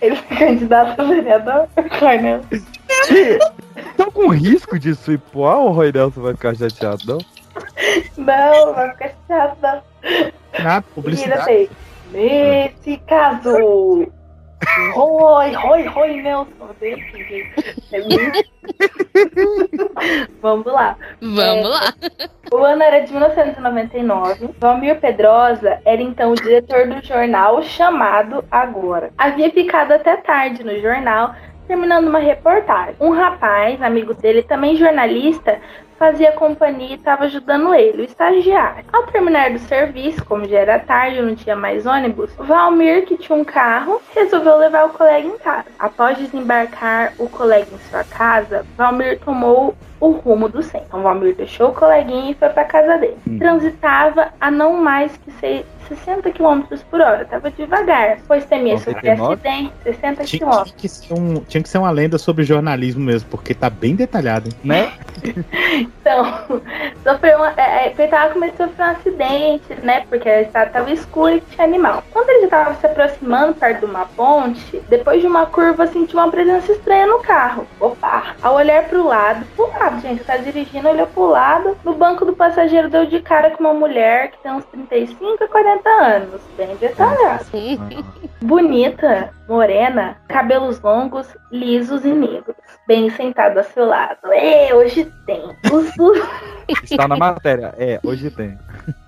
Ele 0.00 0.16
é 0.16 0.36
candidato 0.36 1.00
a 1.00 1.04
vereador, 1.04 1.68
Roy 2.00 2.18
Nelson. 2.18 2.64
Tá 3.96 4.10
com 4.10 4.28
risco 4.28 4.78
disso 4.78 5.12
ir 5.12 5.18
pro 5.18 5.46
ar 5.46 5.56
ou 5.58 5.70
o 5.70 5.72
Roy 5.72 5.92
Nelson 5.92 6.20
vai 6.20 6.34
ficar 6.34 6.54
chateado, 6.54 7.02
não? 7.06 7.18
Não, 8.16 8.74
vai 8.74 8.90
ficar 8.90 9.12
chato. 9.28 9.58
não. 9.62 9.82
Menina, 10.52 10.82
publicidade. 10.94 11.70
Nesse 12.10 12.96
caso. 13.06 14.12
Roy, 14.92 15.52
Roy, 15.52 15.86
Roy 15.86 16.22
Nelson. 16.22 16.50
É 17.92 18.00
Vamos 20.40 20.66
lá. 20.66 20.96
Vamos 21.20 21.38
É, 21.42 21.68
lá. 21.68 21.92
O 22.52 22.56
ano 22.58 22.82
era 22.82 23.00
de 23.00 23.12
1999. 23.12 24.50
Valmir 24.58 25.00
Pedrosa 25.00 25.80
era 25.84 26.02
então 26.02 26.32
o 26.32 26.34
diretor 26.34 26.86
do 26.88 27.04
jornal 27.04 27.62
chamado 27.62 28.44
Agora. 28.50 29.10
Havia 29.16 29.50
ficado 29.50 29.92
até 29.92 30.16
tarde 30.16 30.64
no 30.64 30.80
jornal, 30.80 31.34
terminando 31.66 32.08
uma 32.08 32.18
reportagem. 32.18 32.96
Um 33.00 33.10
rapaz, 33.10 33.80
amigo 33.82 34.14
dele, 34.14 34.42
também 34.42 34.76
jornalista, 34.76 35.60
fazia 35.98 36.32
companhia 36.32 36.90
e 36.90 36.94
estava 36.94 37.24
ajudando 37.24 37.74
ele, 37.74 38.02
o 38.02 38.04
estagiário. 38.04 38.84
Ao 38.92 39.04
terminar 39.04 39.50
do 39.50 39.58
serviço, 39.60 40.24
como 40.24 40.46
já 40.48 40.58
era 40.58 40.78
tarde 40.78 41.18
e 41.18 41.22
não 41.22 41.34
tinha 41.34 41.56
mais 41.56 41.86
ônibus, 41.86 42.30
Valmir, 42.38 43.04
que 43.06 43.16
tinha 43.16 43.36
um 43.36 43.44
carro, 43.44 44.00
resolveu 44.14 44.56
levar 44.58 44.86
o 44.86 44.90
colega 44.90 45.26
em 45.26 45.38
casa. 45.38 45.66
Após 45.78 46.18
desembarcar 46.18 47.12
o 47.18 47.28
colega 47.28 47.66
em 47.72 47.90
sua 47.90 48.04
casa, 48.04 48.64
Valmir 48.76 49.18
tomou 49.20 49.74
o 50.00 50.10
rumo 50.10 50.48
do 50.48 50.62
centro. 50.62 50.86
Então, 50.88 51.02
Valmir 51.02 51.34
deixou 51.34 51.70
o 51.70 51.72
coleguinha 51.74 52.30
e 52.32 52.34
foi 52.34 52.48
para 52.50 52.64
casa 52.64 52.98
dele. 52.98 53.16
Transitava 53.38 54.28
a 54.40 54.50
não 54.50 54.74
mais 54.82 55.16
que 55.16 55.30
sei- 55.40 55.64
60 55.88 56.30
km 56.30 56.62
por 56.90 57.00
hora. 57.00 57.24
Tava 57.26 57.50
devagar, 57.50 58.18
pois 58.26 58.44
temia 58.46 58.78
sofrer 58.78 59.16
99? 59.18 59.34
acidente. 59.34 59.72
60 59.84 60.24
Tinha, 60.24 60.40
km. 60.40 60.62
tinha 60.64 60.76
que 60.76 60.88
ser 60.88 61.14
um, 61.14 61.34
tinha 61.40 61.62
que 61.62 61.68
ser 61.68 61.78
uma 61.78 61.90
lenda 61.90 62.16
sobre 62.18 62.42
jornalismo 62.44 63.04
mesmo, 63.04 63.28
porque 63.30 63.52
tá 63.54 63.68
bem 63.68 63.94
detalhado, 63.94 64.48
hein? 64.48 64.54
Né? 64.64 64.92
Então, 65.76 66.60
sofreu 67.02 67.38
uma, 67.38 67.52
é, 67.56 67.86
é, 67.86 67.94
ele 67.96 68.08
tava 68.08 68.34
começando 68.34 68.68
a 68.68 68.68
sofrer 68.68 68.86
um 68.86 68.90
acidente, 68.90 69.74
né? 69.82 70.04
Porque 70.08 70.28
a 70.28 70.42
estrada 70.42 70.70
tava 70.70 70.90
escura 70.90 71.36
e 71.36 71.40
tinha 71.40 71.66
animal. 71.66 72.02
Quando 72.12 72.28
ele 72.28 72.42
já 72.42 72.48
tava 72.48 72.74
se 72.74 72.86
aproximando 72.86 73.54
perto 73.54 73.80
de 73.80 73.84
uma 73.86 74.06
ponte, 74.06 74.82
depois 74.88 75.20
de 75.20 75.26
uma 75.26 75.46
curva, 75.46 75.86
sentiu 75.86 76.18
uma 76.18 76.30
presença 76.30 76.72
estranha 76.72 77.06
no 77.06 77.20
carro. 77.20 77.66
Opa! 77.80 78.34
Ao 78.42 78.54
olhar 78.54 78.84
pro 78.84 79.06
lado, 79.06 79.44
pro 79.56 79.68
lado, 79.68 80.00
gente, 80.00 80.22
tá 80.24 80.36
dirigindo, 80.36 80.88
olhou 80.88 81.06
pro 81.06 81.26
lado, 81.26 81.76
no 81.84 81.94
banco 81.94 82.24
do 82.24 82.36
passageiro 82.36 82.90
deu 82.90 83.06
de 83.06 83.20
cara 83.20 83.50
com 83.50 83.64
uma 83.64 83.74
mulher 83.74 84.30
que 84.30 84.38
tem 84.42 84.52
uns 84.52 84.64
35 84.66 85.44
a 85.44 85.48
40 85.48 85.88
anos. 85.88 86.40
Bem 86.56 86.76
detalhado. 86.76 87.44
Bonita, 88.42 89.32
morena, 89.48 90.18
cabelos 90.28 90.80
longos, 90.82 91.26
lisos 91.50 92.04
e 92.04 92.12
negros. 92.12 92.56
Bem 92.86 93.08
sentada 93.10 93.60
ao 93.60 93.64
seu 93.64 93.86
lado. 93.86 94.18
É, 94.32 94.74
hoje 94.74 95.10
tem. 95.26 95.40
O 95.72 95.82
susto. 95.92 96.28
Está 96.82 97.06
na 97.08 97.16
matéria. 97.16 97.74
É, 97.78 98.00
hoje 98.02 98.30
tem. 98.30 98.58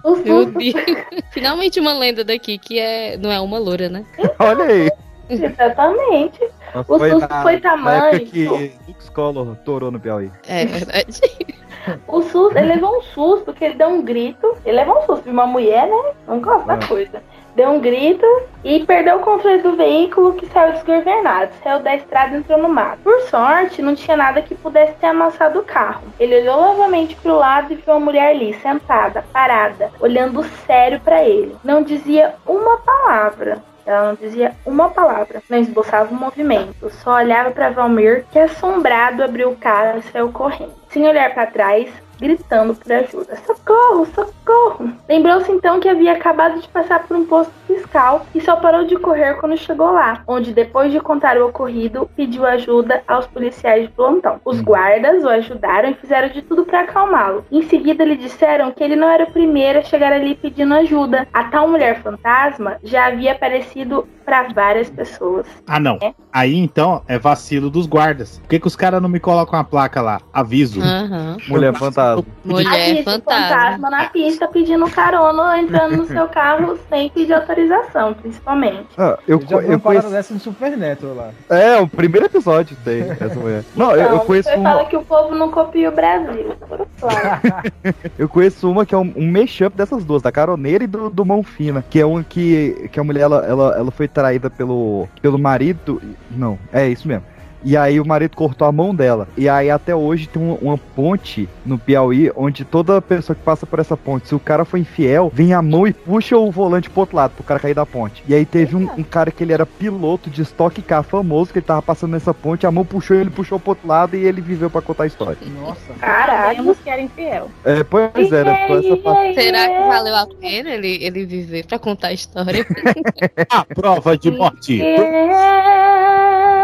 O 0.05 0.17
Meu. 0.17 0.45
Deus. 0.47 0.75
Finalmente 1.33 1.81
uma 1.81 1.93
lenda 1.95 2.25
daqui 2.25 2.59
que 2.59 2.79
é, 2.79 3.17
não 3.17 3.31
é 3.33 3.41
uma 3.41 3.59
loura, 3.59 3.89
né? 3.89 4.05
Olha 4.39 4.65
aí. 4.65 4.91
Exatamente. 5.29 6.39
Mas 6.75 6.89
O 6.89 6.99
susto 6.99 7.19
na- 7.29 7.43
foi 7.43 7.55
Na 7.55 7.61
tamanho. 7.61 8.05
época 8.17 8.19
que 8.27 9.11
Collor 9.13 9.57
torou 9.65 9.91
no 9.91 9.99
Piauí. 10.01 10.31
É 10.47 10.65
verdade. 10.67 11.21
O 12.09 12.21
susto, 12.21 12.59
ele 12.59 12.75
levou 12.75 12.99
um 12.99 13.03
susto, 13.03 13.53
que 13.53 13.65
ele 13.65 13.75
deu 13.75 13.87
um 13.89 14.03
grito. 14.03 14.57
Ele 14.65 14.77
levou 14.79 14.99
um 14.99 15.07
susto 15.07 15.23
de 15.23 15.31
uma 15.31 15.47
mulher, 15.47 15.87
né? 15.87 16.15
Não 16.27 16.41
gosta 16.41 16.67
da 16.77 16.85
coisa. 16.85 17.23
Deu 17.57 17.71
um 17.71 17.81
grito 17.81 18.27
e 18.63 18.85
perdeu 18.85 19.17
o 19.17 19.21
controle 19.21 19.63
do 19.63 19.77
veículo 19.77 20.35
que 20.35 20.45
saiu 20.49 20.75
desgovernado. 20.75 21.53
Saiu 21.65 21.81
da 21.81 21.97
estrada 21.97 22.35
e 22.35 22.39
entrou 22.41 22.59
no 22.59 22.69
mato. 22.69 22.99
Por 23.03 23.19
sorte, 23.23 23.81
não 23.81 23.95
tinha 23.95 24.15
nada 24.15 24.43
que 24.43 24.55
pudesse 24.55 24.93
ter 24.97 25.07
amassado 25.07 25.61
o 25.61 25.65
carro. 25.65 26.03
Ele 26.21 26.39
olhou 26.43 26.61
novamente 26.61 27.17
pro 27.17 27.35
lado 27.35 27.73
e 27.73 27.77
viu 27.77 27.95
a 27.95 27.99
mulher 27.99 28.29
ali, 28.29 28.53
sentada, 28.61 29.25
parada, 29.33 29.91
olhando 30.01 30.45
sério 30.67 31.01
pra 31.01 31.25
ele. 31.25 31.57
Não 31.65 31.83
dizia 31.83 32.35
uma 32.47 32.77
palavra. 32.77 33.63
Ela 33.87 34.09
não 34.09 34.15
dizia 34.17 34.53
uma 34.67 34.91
palavra, 34.91 35.41
não 35.49 35.59
esboçava 35.59 36.13
um 36.13 36.19
movimento, 36.19 36.91
só 36.91 37.15
olhava 37.15 37.53
para 37.53 37.71
Valmir, 37.71 38.27
que 38.33 38.39
assombrado 38.39 39.23
abriu 39.23 39.51
o 39.51 39.57
carro 39.57 40.01
e 40.01 40.03
saiu 40.11 40.33
correndo. 40.33 40.75
Sem 40.89 41.07
olhar 41.07 41.33
para 41.33 41.47
trás, 41.47 41.89
gritando 42.21 42.75
por 42.75 42.93
ajuda. 42.93 43.37
Socorro, 43.47 44.07
socorro! 44.07 44.91
Lembrou-se 45.09 45.51
então 45.51 45.81
que 45.81 45.89
havia 45.89 46.13
acabado 46.13 46.61
de 46.61 46.69
passar 46.69 47.07
por 47.07 47.17
um 47.17 47.25
posto 47.25 47.53
fiscal 47.67 48.27
e 48.35 48.41
só 48.41 48.57
parou 48.57 48.85
de 48.85 48.97
correr 48.97 49.35
quando 49.35 49.57
chegou 49.57 49.93
lá, 49.93 50.23
onde 50.27 50.53
depois 50.53 50.93
de 50.93 51.01
contar 51.01 51.37
o 51.37 51.47
ocorrido, 51.47 52.09
pediu 52.17 52.47
ajuda 52.47 53.03
aos 53.07 53.27
policiais 53.27 53.83
de 53.83 53.89
plantão. 53.89 54.41
Os 54.45 54.61
guardas 54.61 55.25
o 55.25 55.29
ajudaram 55.29 55.91
e 55.91 55.95
fizeram 55.95 56.29
de 56.29 56.43
tudo 56.43 56.65
para 56.65 56.81
acalmá-lo. 56.81 57.45
Em 57.51 57.63
seguida, 57.63 58.05
lhe 58.05 58.17
disseram 58.17 58.73
que 58.73 58.83
ele 58.83 58.97
não 58.97 59.09
era 59.09 59.25
o 59.25 59.33
primeiro 59.33 59.79
a 59.79 59.83
chegar 59.83 60.13
ali 60.13 60.35
pedindo 60.35 60.75
ajuda. 60.75 61.27
A 61.33 61.45
tal 61.45 61.69
mulher 61.69 62.03
fantasma 62.03 62.77
já 62.83 63.07
havia 63.07 63.33
aparecido 63.33 64.07
para 64.25 64.43
várias 64.53 64.91
pessoas. 64.91 65.47
Ah, 65.69 65.79
não. 65.79 65.99
É. 66.03 66.13
Aí 66.33 66.57
então 66.57 67.03
é 67.07 67.19
vacilo 67.19 67.71
dos 67.71 67.87
guardas. 67.87 68.39
Por 68.41 68.49
que, 68.49 68.59
que 68.59 68.67
os 68.67 68.75
caras 68.75 69.01
não 69.01 69.09
me 69.09 69.21
colocam 69.21 69.59
a 69.59 69.65
placa 69.65 70.03
lá? 70.03 70.21
Aviso. 70.33 70.81
Aham. 70.81 71.37
Mulher 71.49 71.73
fantasma. 71.75 72.06
Mulher 72.45 73.03
fantasma. 73.05 73.23
fantasma 73.49 73.91
na 73.91 74.05
pista 74.11 74.47
pedindo 74.49 74.89
carona, 74.91 75.59
entrando 75.61 75.97
no 75.97 76.07
seu 76.07 76.29
carro 76.29 76.79
sem 76.89 77.11
pedir 77.11 77.33
autorização, 77.35 78.15
principalmente. 78.15 78.87
Ah, 78.97 79.19
eu, 79.27 79.41
Eu 79.51 79.59
uma 79.59 79.63
eu 79.75 79.81
conheço. 79.81 80.09
dessa 80.11 80.35
no 80.35 80.41
Supernatural 80.41 81.15
lá. 81.15 81.31
É, 81.51 81.79
o 81.81 81.89
primeiro 81.89 82.27
episódio 82.27 82.77
tem 82.85 83.03
essa 83.03 83.35
mulher. 83.35 83.65
Não, 83.77 83.93
eu, 83.93 83.97
eu 84.01 84.07
Então, 84.07 84.19
conheço 84.21 84.49
você 84.49 84.55
uma. 84.57 84.71
fala 84.71 84.85
que 84.87 84.97
o 84.97 85.03
povo 85.05 85.35
não 85.35 85.51
copia 85.51 85.89
o 85.89 85.93
Brasil. 85.93 86.53
Eu 88.19 88.29
conheço 88.29 88.71
uma 88.71 88.85
que 88.87 88.95
é 88.95 88.99
um, 88.99 89.13
um 89.17 89.31
mashup 89.31 89.77
dessas 89.77 90.05
duas, 90.05 90.23
da 90.23 90.33
caroneira 90.33 90.85
e 90.85 90.87
do, 90.87 91.11
do 91.11 91.25
mão 91.25 91.43
fina. 91.43 91.85
Que 91.89 92.01
é 92.01 92.07
um 92.07 92.23
que, 92.23 92.89
que 92.93 92.99
a 92.99 93.05
mulher 93.05 93.23
ela, 93.23 93.45
ela, 93.47 93.75
ela 93.77 93.91
foi 93.91 94.09
traída 94.09 94.49
pelo, 94.51 95.09
pelo 95.21 95.39
marido. 95.39 96.01
Não, 96.31 96.59
é 96.73 96.89
isso 96.89 97.07
mesmo. 97.07 97.25
E 97.65 97.77
aí 97.77 98.01
o 98.01 98.07
marido 98.07 98.37
cortou 98.37 98.67
a 98.67 98.73
mão 98.73 98.95
dela. 98.95 99.29
E 99.37 99.49
aí 99.49 99.71
até 99.71 99.95
hoje 99.95 100.29
tem 100.29 100.43
uma, 100.43 100.57
uma 100.61 100.79
ponte 100.79 101.49
no 101.65 101.79
Piauí 101.79 102.31
onde 102.37 102.65
toda 102.65 103.03
pessoa 103.03 103.35
que 103.35 103.43
passa 103.43 103.67
por 103.67 103.79
essa 103.79 103.97
ponte, 103.97 104.29
se 104.29 104.35
o 104.35 104.41
cara 104.41 104.65
for 104.65 104.79
infiel, 104.79 105.31
vem 105.33 105.53
a 105.53 105.63
mão 105.63 105.87
e 105.87 105.93
puxa 105.93 106.37
o 106.37 106.51
volante 106.51 106.89
pro 106.91 107.01
outro 107.01 107.17
lado, 107.17 107.33
pro 107.33 107.45
cara 107.45 107.61
cair 107.61 107.75
da 107.75 107.87
ponte. 107.87 108.23
E 108.29 108.35
aí 108.35 108.45
teve 108.45 108.77
um, 108.77 108.89
um 108.99 109.03
cara 109.03 109.31
que 109.31 109.43
ele 109.43 109.53
era 109.53 109.67
piloto 109.67 110.31
de 110.31 110.43
estoque 110.43 110.83
car 110.83 111.03
famoso, 111.03 111.53
que 111.53 111.59
ele 111.59 111.67
tava 111.67 111.83
passando 111.83 112.13
nessa 112.13 112.33
ponte, 112.33 112.67
a 112.67 112.71
mão 112.71 112.85
puxou 112.85 113.17
ele 113.17 113.31
puxou 113.31 113.59
pro 113.59 113.71
outro 113.71 113.87
lado 113.87 114.17
e 114.17 114.25
ele 114.25 114.41
viveu 114.41 114.71
pra 114.71 114.81
contar 114.81 115.05
a 115.05 115.07
história. 115.07 115.39
Nossa. 115.61 115.93
Caralho. 116.01 116.75
Que 116.77 116.91
era 116.91 117.03
infiel. 117.03 117.51
É, 117.65 117.83
pois 117.83 118.33
é, 118.33 118.45
né? 118.45 118.63
Ficou 118.63 118.79
essa 118.79 118.97
parte. 118.99 119.35
Será 119.35 119.69
que 119.69 119.89
valeu 119.89 120.15
a 120.15 120.27
pena 120.41 120.71
ele, 120.71 121.05
ele 121.05 121.27
viver 121.27 121.67
pra 121.67 121.79
contar 121.79 122.09
a 122.09 122.13
história? 122.13 122.67
A 123.51 123.65
prova 123.65 124.17
de 124.17 124.31
morte. 124.31 124.81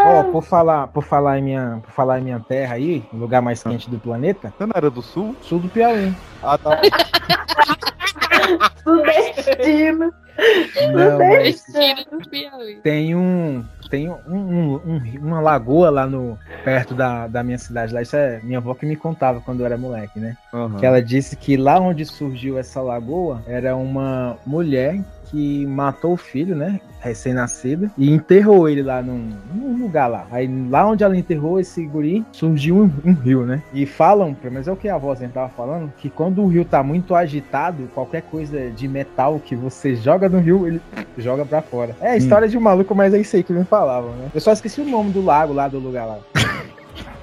Ó, 0.05 0.25
por 0.25 0.43
falar, 0.43 0.89
por 0.89 1.05
falar 1.05 1.39
em 1.39 1.43
minha, 1.43 1.81
por 1.83 1.91
falar 1.93 2.19
em 2.19 2.23
minha 2.25 2.41
terra 2.41 2.75
aí, 2.75 3.05
o 3.13 3.17
lugar 3.17 3.41
mais 3.41 3.63
quente 3.63 3.89
do 3.89 3.99
planeta. 3.99 4.53
Você 4.57 4.67
não 4.67 4.73
era 4.75 4.91
do 4.91 5.01
sul? 5.03 5.37
Sul 5.43 5.61
do 5.61 5.69
Piauí. 5.69 6.13
Ah, 6.43 6.59
tá. 6.59 6.81
Sudestino. 8.83 10.13
Não, 10.95 11.19
mas 11.19 11.63
Destino 11.65 12.19
do 12.21 12.29
Piauí. 12.29 12.77
tem 12.83 13.15
um, 13.15 13.63
tem 13.91 14.09
um- 14.09 14.17
um- 14.27 14.75
um- 14.85 15.03
uma 15.21 15.41
lagoa 15.41 15.91
lá 15.91 16.07
no 16.07 16.37
perto 16.65 16.95
da, 16.95 17.27
da 17.29 17.43
minha 17.45 17.59
cidade. 17.59 17.93
Lá, 17.95 18.03
isso 18.03 18.17
é 18.17 18.41
minha 18.43 18.59
avó 18.59 18.75
que 18.75 18.87
me 18.87 18.97
contava 18.97 19.41
quando 19.41 19.61
eu 19.61 19.67
era 19.67 19.77
moleque, 19.77 20.19
né? 20.19 20.37
Aham. 20.53 20.79
Que 20.79 20.87
ela 20.87 21.03
disse 21.03 21.37
que 21.37 21.57
lá 21.57 21.79
onde 21.79 22.05
surgiu 22.07 22.59
essa 22.59 22.81
lagoa 22.81 23.43
era 23.47 23.77
uma 23.77 24.37
mulher 24.47 24.99
que 25.33 25.67
matou 25.67 26.13
o 26.13 26.17
filho, 26.17 26.55
né? 26.55 26.79
Recém-nascido, 27.01 27.91
e 27.99 28.13
enterrou 28.13 28.69
ele 28.69 28.83
lá 28.83 29.03
num, 29.03 29.31
num 29.53 29.77
lugar 29.77 30.07
lá. 30.07 30.27
Aí 30.31 30.49
lá 30.69 30.87
onde 30.87 31.03
ela 31.03 31.17
enterrou 31.17 31.59
esse 31.59 31.85
guri, 31.85 32.25
surgiu 32.31 32.77
um, 32.77 32.93
um 33.05 33.13
rio, 33.13 33.45
né? 33.45 33.61
E 33.73 33.85
falam, 33.87 34.35
pelo 34.35 34.53
menos 34.53 34.69
é 34.69 34.73
o 34.73 34.77
que 34.77 34.89
a 34.89 35.01
sempre 35.17 35.29
tava 35.29 35.49
falando, 35.49 35.93
que 35.97 36.09
quando 36.09 36.43
o 36.43 36.47
rio 36.47 36.65
tá 36.65 36.83
muito 36.83 37.15
agitado, 37.15 37.91
qualquer 37.95 38.23
coisa 38.23 38.71
de 38.71 38.87
metal 38.87 39.41
que 39.45 39.57
você 39.57 39.97
joga 39.97 40.29
no 40.29 40.39
rio, 40.39 40.67
ele 40.69 40.81
joga 41.19 41.45
pra 41.45 41.63
fora. 41.63 41.97
É 42.01 42.11
a 42.11 42.17
história 42.17 42.47
de 42.47 42.57
um 42.57 42.61
maluco, 42.61 42.95
mas 42.95 43.15
é 43.15 43.19
isso 43.19 43.35
aí 43.35 43.43
que 43.43 43.53
me 43.53 43.65
falavam, 43.65 44.11
né? 44.13 44.31
Eu 44.35 44.41
só 44.41 44.53
esqueci 44.53 44.81
o 44.81 44.89
nome 44.89 45.11
do 45.11 45.25
lago 45.25 45.53
lá 45.53 45.67
do 45.67 45.79
lugar 45.79 46.07
lá. 46.07 46.19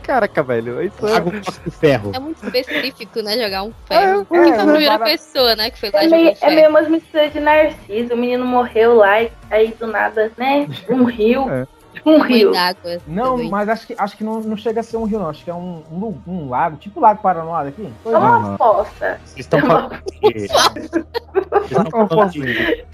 Caraca, 0.09 0.41
velho, 0.41 0.81
isso 0.81 1.07
é... 1.07 1.15
Água 1.17 1.31
com 1.33 1.69
ferro. 1.71 2.11
É 2.15 2.19
muito 2.19 2.43
específico, 2.43 3.21
né? 3.21 3.37
Jogar 3.37 3.61
um 3.63 3.71
ferro. 3.85 4.21
é, 4.21 4.25
Quem 4.25 4.25
foi 4.25 4.51
a 4.51 4.55
é, 4.55 4.57
primeira 4.65 4.97
para- 4.97 5.05
pessoa, 5.11 5.55
né? 5.55 5.69
Que 5.69 5.79
foi 5.79 5.91
lá 5.91 6.03
É 6.03 6.07
meio, 6.07 6.29
um 6.31 6.35
é 6.41 6.55
meio 6.55 6.69
umas 6.69 6.87
misturas 6.89 7.31
de 7.31 7.39
Narciso. 7.39 8.13
O 8.15 8.17
menino 8.17 8.43
morreu 8.43 8.95
lá 8.95 9.21
e 9.21 9.31
aí 9.51 9.67
do 9.79 9.85
nada, 9.85 10.31
né? 10.35 10.67
Um 10.89 11.03
rio. 11.03 11.47
É. 11.47 11.67
Um 12.03 12.19
rio. 12.21 12.51
d'água. 12.51 12.97
Não, 13.05 13.31
também. 13.35 13.49
mas 13.51 13.69
acho 13.69 13.85
que, 13.85 13.95
acho 13.95 14.17
que 14.17 14.23
não, 14.23 14.39
não 14.41 14.57
chega 14.57 14.79
a 14.79 14.83
ser 14.83 14.97
um 14.97 15.03
rio, 15.03 15.19
não. 15.19 15.29
Acho 15.29 15.43
que 15.43 15.51
é 15.51 15.53
um, 15.53 15.83
um, 15.91 16.17
um 16.25 16.49
lago, 16.49 16.77
tipo 16.77 16.99
o 16.99 17.03
Lago 17.03 17.21
Paranoá 17.21 17.65
daqui. 17.65 17.87
É 18.05 18.09
uma 18.09 18.57
fossa. 18.57 19.19
Vocês 19.25 19.39
estão 19.39 19.59
falando 19.61 20.01
que- 20.03 20.47
Vocês 20.47 21.71
estão 21.83 22.07
falando 22.07 22.31
que- 22.31 22.85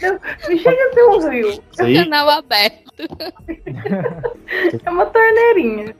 Não 0.49 0.57
chega 0.57 0.84
a 0.89 0.93
ser 0.93 1.03
um 1.05 1.30
rio. 1.30 1.49
Isso 1.49 1.61
aí? 1.82 1.95
Canal 2.03 2.30
aberto. 2.30 2.84
É 4.86 4.89
uma 4.89 5.05
torneirinha. 5.05 5.95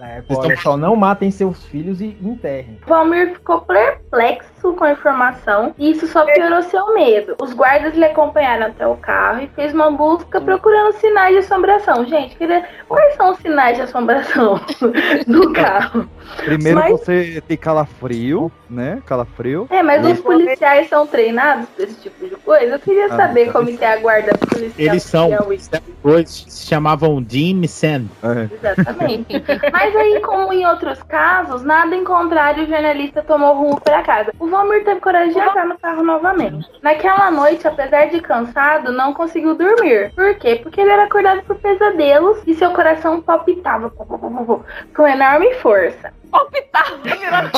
É, 0.00 0.22
olha 0.30 0.56
só, 0.56 0.76
não 0.76 0.96
matem 0.96 1.30
seus 1.30 1.64
filhos 1.66 2.00
e 2.00 2.16
enterrem. 2.22 2.78
Valmir 2.86 3.34
ficou 3.34 3.60
perplexo 3.60 4.59
com 4.62 4.84
a 4.84 4.92
informação 4.92 5.74
e 5.78 5.90
isso 5.90 6.06
só 6.06 6.24
piorou 6.24 6.62
seu 6.62 6.92
medo. 6.94 7.34
Os 7.40 7.52
guardas 7.52 7.94
lhe 7.94 8.04
acompanharam 8.04 8.66
até 8.66 8.86
o 8.86 8.96
carro 8.96 9.40
e 9.42 9.46
fez 9.48 9.72
uma 9.72 9.90
busca 9.90 10.40
procurando 10.40 10.92
sinais 10.94 11.32
de 11.32 11.38
assombração. 11.38 12.04
Gente, 12.06 12.36
queria... 12.36 12.64
quais 12.88 13.14
são 13.16 13.32
os 13.32 13.38
sinais 13.38 13.76
de 13.76 13.82
assombração 13.82 14.60
do 15.26 15.52
carro? 15.52 16.08
Primeiro 16.36 16.78
Mas- 16.78 16.90
você 16.92 17.42
tem 17.48 17.56
calafrio, 17.56 18.52
né? 18.68 19.02
Calafrio. 19.06 19.66
É, 19.70 19.82
mas 19.82 20.06
E- 20.06 20.12
os 20.12 20.20
policiais 20.20 20.88
são 20.88 21.06
treinados 21.06 21.66
pra 21.70 21.84
esse 21.84 22.00
tipo 22.02 22.28
de 22.28 22.36
coisa? 22.36 22.74
Eu 22.74 22.78
queria 22.78 23.06
Ah, 23.06 23.16
saber 23.16 23.46
tá. 23.46 23.52
como 23.52 23.66
que 23.76 23.84
é 23.84 23.92
a 23.94 23.96
guarda 23.98 24.30
policial. 24.38 24.74
Eles 24.78 25.02
são. 25.02 25.30
Dois 26.02 26.30
se 26.48 26.66
chamavam 26.66 27.20
Dean 27.22 27.60
e 27.64 27.68
Sam. 27.68 28.04
Exatamente. 28.52 29.26
Mas 29.72 29.96
aí, 29.96 30.20
como 30.20 30.52
em 30.52 30.66
outros 30.66 31.02
casos, 31.02 31.62
nada 31.62 31.94
em 31.94 32.04
contrário, 32.04 32.64
o 32.64 32.66
jornalista 32.66 33.22
tomou 33.22 33.54
rumo 33.54 33.80
para 33.80 34.02
casa. 34.02 34.32
O 34.38 34.46
Valmir 34.50 34.84
teve 34.84 35.00
coragem 35.00 35.32
de 35.32 35.38
entrar 35.38 35.66
no 35.66 35.78
carro 35.78 36.02
novamente. 36.02 36.68
Naquela 36.82 37.30
noite, 37.30 37.66
apesar 37.66 38.06
de 38.06 38.20
cansado, 38.20 38.92
não 38.92 39.14
conseguiu 39.14 39.54
dormir. 39.54 40.12
Por 40.14 40.34
quê? 40.36 40.56
Porque 40.62 40.80
ele 40.80 40.90
era 40.90 41.04
acordado 41.04 41.42
por 41.42 41.56
pesadelos 41.56 42.38
e 42.46 42.54
seu 42.54 42.70
coração 42.72 43.20
palpitava 43.22 43.90
com 43.90 45.06
enorme 45.06 45.54
força. 45.54 46.12
Palpitava, 46.30 46.96
virou. 46.98 47.50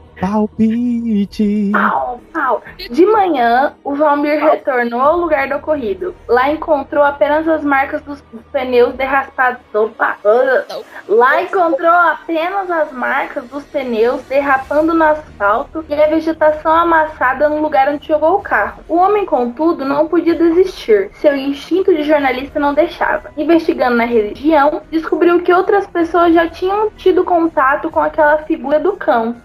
Palpite. 0.20 1.70
Pau, 1.72 2.20
pau. 2.32 2.62
De 2.90 3.06
manhã, 3.06 3.74
o 3.84 3.94
Valmir 3.94 4.42
retornou 4.42 5.00
ao 5.00 5.16
lugar 5.18 5.48
do 5.48 5.56
ocorrido. 5.56 6.14
Lá 6.28 6.50
encontrou 6.50 7.04
apenas 7.04 7.46
as 7.48 7.62
marcas 7.62 8.00
dos 8.02 8.22
pneus 8.52 8.94
derrapados. 8.94 9.62
Opa! 9.74 10.16
Lá 11.08 11.42
encontrou 11.42 11.90
apenas 11.90 12.70
as 12.70 12.92
marcas 12.92 13.44
dos 13.44 13.64
pneus 13.64 14.22
derrapando 14.22 14.94
no 14.94 15.04
asfalto 15.04 15.84
e 15.88 15.94
a 15.94 16.06
vegetação 16.06 16.72
amassada 16.72 17.48
no 17.48 17.60
lugar 17.60 17.88
onde 17.88 18.06
jogou 18.06 18.36
o 18.36 18.42
carro. 18.42 18.82
O 18.88 18.96
homem, 18.96 19.26
contudo, 19.26 19.84
não 19.84 20.08
podia 20.08 20.34
desistir. 20.34 21.10
Seu 21.14 21.36
instinto 21.36 21.94
de 21.94 22.02
jornalista 22.02 22.58
não 22.58 22.74
deixava. 22.74 23.30
Investigando 23.36 23.96
na 23.96 24.04
região, 24.04 24.82
descobriu 24.90 25.42
que 25.42 25.52
outras 25.52 25.86
pessoas 25.86 26.34
já 26.34 26.48
tinham 26.48 26.90
tido 26.90 27.24
contato 27.24 27.90
com 27.90 28.00
aquela 28.00 28.38
figura 28.38 28.78
do 28.78 28.92
cão. 28.92 29.36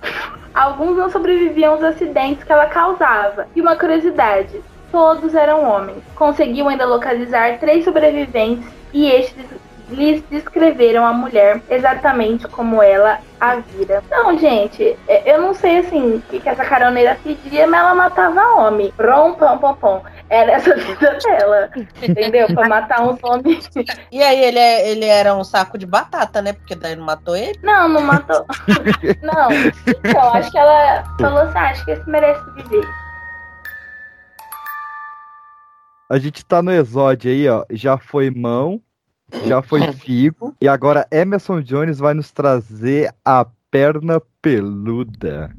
Alguns 0.54 0.98
não 0.98 1.10
sobreviviam 1.10 1.74
aos 1.74 1.84
acidentes 1.84 2.44
que 2.44 2.52
ela 2.52 2.66
causava. 2.66 3.48
E 3.56 3.62
uma 3.62 3.76
curiosidade: 3.76 4.62
todos 4.92 5.34
eram 5.34 5.64
homens. 5.70 6.04
Conseguiu 6.16 6.68
ainda 6.68 6.86
localizar 6.86 7.60
três 7.60 7.84
sobreviventes 7.84 8.68
e 8.94 9.10
estes 9.10 9.46
lhes 9.92 10.24
descreveram 10.30 11.06
a 11.06 11.14
mulher 11.14 11.62
exatamente 11.70 12.48
como 12.48 12.82
ela 12.82 13.20
a 13.40 13.56
vira. 13.56 14.04
Não, 14.10 14.38
gente, 14.38 14.98
é- 15.08 15.34
eu 15.34 15.42
não 15.42 15.54
sei 15.54 15.80
assim 15.80 16.16
o 16.16 16.22
que, 16.22 16.40
que 16.40 16.48
essa 16.50 16.64
caroneira 16.64 17.18
pedia, 17.24 17.68
mas 17.68 17.80
ela 17.80 17.94
matava 17.96 18.42
homem. 18.56 18.92
Prom, 18.96 19.34
pom, 19.34 19.58
pom, 19.58 19.74
pom. 19.76 20.04
Era 20.30 20.54
essa 20.54 20.74
vida 20.78 21.18
dela. 21.24 21.70
Entendeu? 22.02 22.48
Pra 22.54 22.68
matar 22.70 23.02
uns 23.02 23.20
homens. 23.24 23.70
E 24.12 24.22
aí 24.24 24.44
ele, 24.44 24.60
é- 24.60 24.90
ele 24.90 25.06
era 25.06 25.36
um 25.36 25.44
saco 25.44 25.78
de 25.78 25.86
batata, 25.86 26.42
né? 26.42 26.54
Porque 26.54 26.76
daí 26.76 26.96
não 26.96 27.06
matou 27.06 27.36
ele. 27.36 27.60
Não, 27.62 27.88
não 27.88 28.02
matou. 28.02 28.46
Não. 29.22 29.50
Então, 29.88 30.34
acho 30.34 30.52
que 30.52 30.58
ela 30.58 31.04
falou 31.20 31.40
assim: 31.40 31.58
ah, 31.58 31.70
acho 31.70 31.86
que 31.86 31.92
esse 31.92 32.10
merece 32.10 32.42
viver. 32.56 32.88
A 36.10 36.18
gente 36.20 36.46
tá 36.46 36.62
no 36.62 36.72
exódio 36.72 37.32
aí, 37.32 37.48
ó. 37.50 37.64
Já 37.72 37.98
foi 37.98 38.30
mão, 38.30 38.82
já 39.46 39.62
foi 39.62 39.82
figo. 39.94 40.54
E 40.62 40.68
agora 40.68 41.08
Emerson 41.12 41.62
Jones 41.62 42.00
vai 42.00 42.14
nos 42.14 42.32
trazer 42.32 43.14
a 43.24 43.46
perna 43.70 44.22
peluda. 44.42 45.52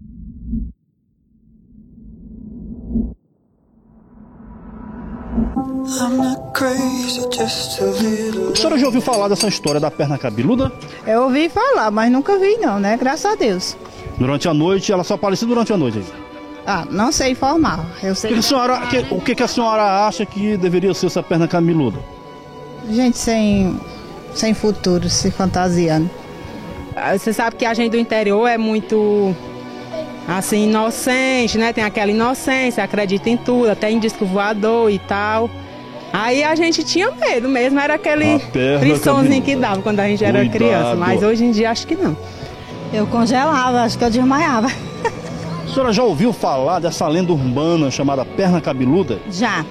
A 7.32 8.54
senhora 8.56 8.78
já 8.78 8.86
ouviu 8.86 9.00
falar 9.00 9.28
dessa 9.28 9.48
história 9.48 9.80
da 9.80 9.90
perna 9.90 10.18
cabeluda? 10.18 10.70
Eu 11.06 11.22
ouvi 11.24 11.48
falar, 11.48 11.90
mas 11.90 12.10
nunca 12.10 12.38
vi 12.38 12.56
não, 12.56 12.78
né? 12.78 12.96
Graças 12.96 13.24
a 13.32 13.34
Deus. 13.34 13.76
Durante 14.18 14.48
a 14.48 14.54
noite, 14.54 14.92
ela 14.92 15.04
só 15.04 15.14
apareceu 15.14 15.46
durante 15.48 15.72
a 15.72 15.76
noite. 15.76 15.98
aí. 15.98 16.04
Ah, 16.66 16.86
não 16.90 17.10
sei 17.10 17.32
informar. 17.32 17.84
Eu 18.02 18.12
O 18.12 18.14
sei. 18.14 18.28
que, 18.30 18.34
que 18.34 18.40
a 18.40 18.42
senhora, 18.42 18.80
que- 18.86 19.14
o 19.14 19.20
que, 19.20 19.34
que 19.34 19.42
a 19.42 19.48
senhora 19.48 20.06
acha 20.06 20.24
que 20.26 20.56
deveria 20.56 20.92
ser 20.94 21.06
essa 21.06 21.22
perna 21.22 21.48
cabeluda? 21.48 21.98
Gente 22.90 23.16
sem, 23.18 23.78
sem 24.34 24.54
futuro, 24.54 25.08
se 25.08 25.30
fantasiando. 25.30 26.10
Ah, 26.94 27.16
Você 27.16 27.32
sabe 27.32 27.56
que 27.56 27.64
a 27.64 27.72
gente 27.74 27.92
do 27.92 27.96
interior 27.98 28.46
é 28.46 28.58
muito 28.58 29.34
assim 30.28 30.64
inocente, 30.68 31.56
né? 31.58 31.72
Tem 31.72 31.84
aquela 31.84 32.10
inocência, 32.10 32.82
acredita 32.84 33.28
em 33.30 33.36
tudo, 33.36 33.70
até 33.70 33.90
em 33.90 33.98
disco 33.98 34.24
voador 34.26 34.90
e 34.90 34.98
tal. 34.98 35.48
Aí 36.12 36.44
a 36.44 36.54
gente 36.54 36.84
tinha 36.84 37.10
medo 37.10 37.48
mesmo, 37.48 37.80
era 37.80 37.94
aquele 37.94 38.38
cabeluda. 38.38 39.40
que 39.40 39.56
dava 39.56 39.80
quando 39.80 40.00
a 40.00 40.06
gente 40.06 40.22
era 40.22 40.40
Cuidado. 40.40 40.58
criança, 40.58 40.94
mas 40.94 41.22
hoje 41.22 41.44
em 41.44 41.50
dia 41.50 41.70
acho 41.70 41.86
que 41.86 41.96
não. 41.96 42.14
Eu 42.92 43.06
congelava, 43.06 43.80
acho 43.82 43.96
que 43.96 44.04
eu 44.04 44.10
desmaiava. 44.10 44.66
A 45.64 45.74
senhora 45.74 45.90
já 45.90 46.02
ouviu 46.02 46.30
falar 46.34 46.80
dessa 46.80 47.08
lenda 47.08 47.32
urbana 47.32 47.90
chamada 47.90 48.26
perna 48.26 48.60
cabeluda? 48.60 49.18
Já, 49.30 49.64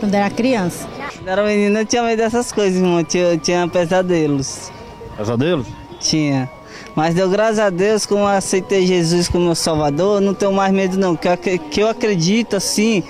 quando 0.00 0.14
era 0.14 0.30
criança. 0.30 0.88
Quando 1.16 1.28
era 1.28 1.44
menina 1.44 1.80
eu 1.80 1.86
tinha 1.86 2.02
medo 2.02 2.18
dessas 2.18 2.50
coisas, 2.50 2.80
irmão. 2.80 3.04
Tinha, 3.04 3.36
tinha 3.36 3.68
pesadelos. 3.68 4.72
Pesadelos? 5.16 5.66
Tinha. 6.00 6.50
Mas 6.96 7.14
deu 7.14 7.28
graças 7.28 7.58
a 7.58 7.70
Deus, 7.70 8.04
como 8.04 8.22
eu 8.22 8.26
aceitei 8.26 8.86
Jesus 8.86 9.28
como 9.28 9.44
meu 9.44 9.54
salvador, 9.54 10.16
eu 10.16 10.20
não 10.20 10.34
tenho 10.34 10.52
mais 10.52 10.72
medo 10.72 10.98
não. 10.98 11.14
Que 11.14 11.28
eu, 11.28 11.36
que 11.36 11.80
eu 11.82 11.88
acredito, 11.88 12.56
assim, 12.56 13.04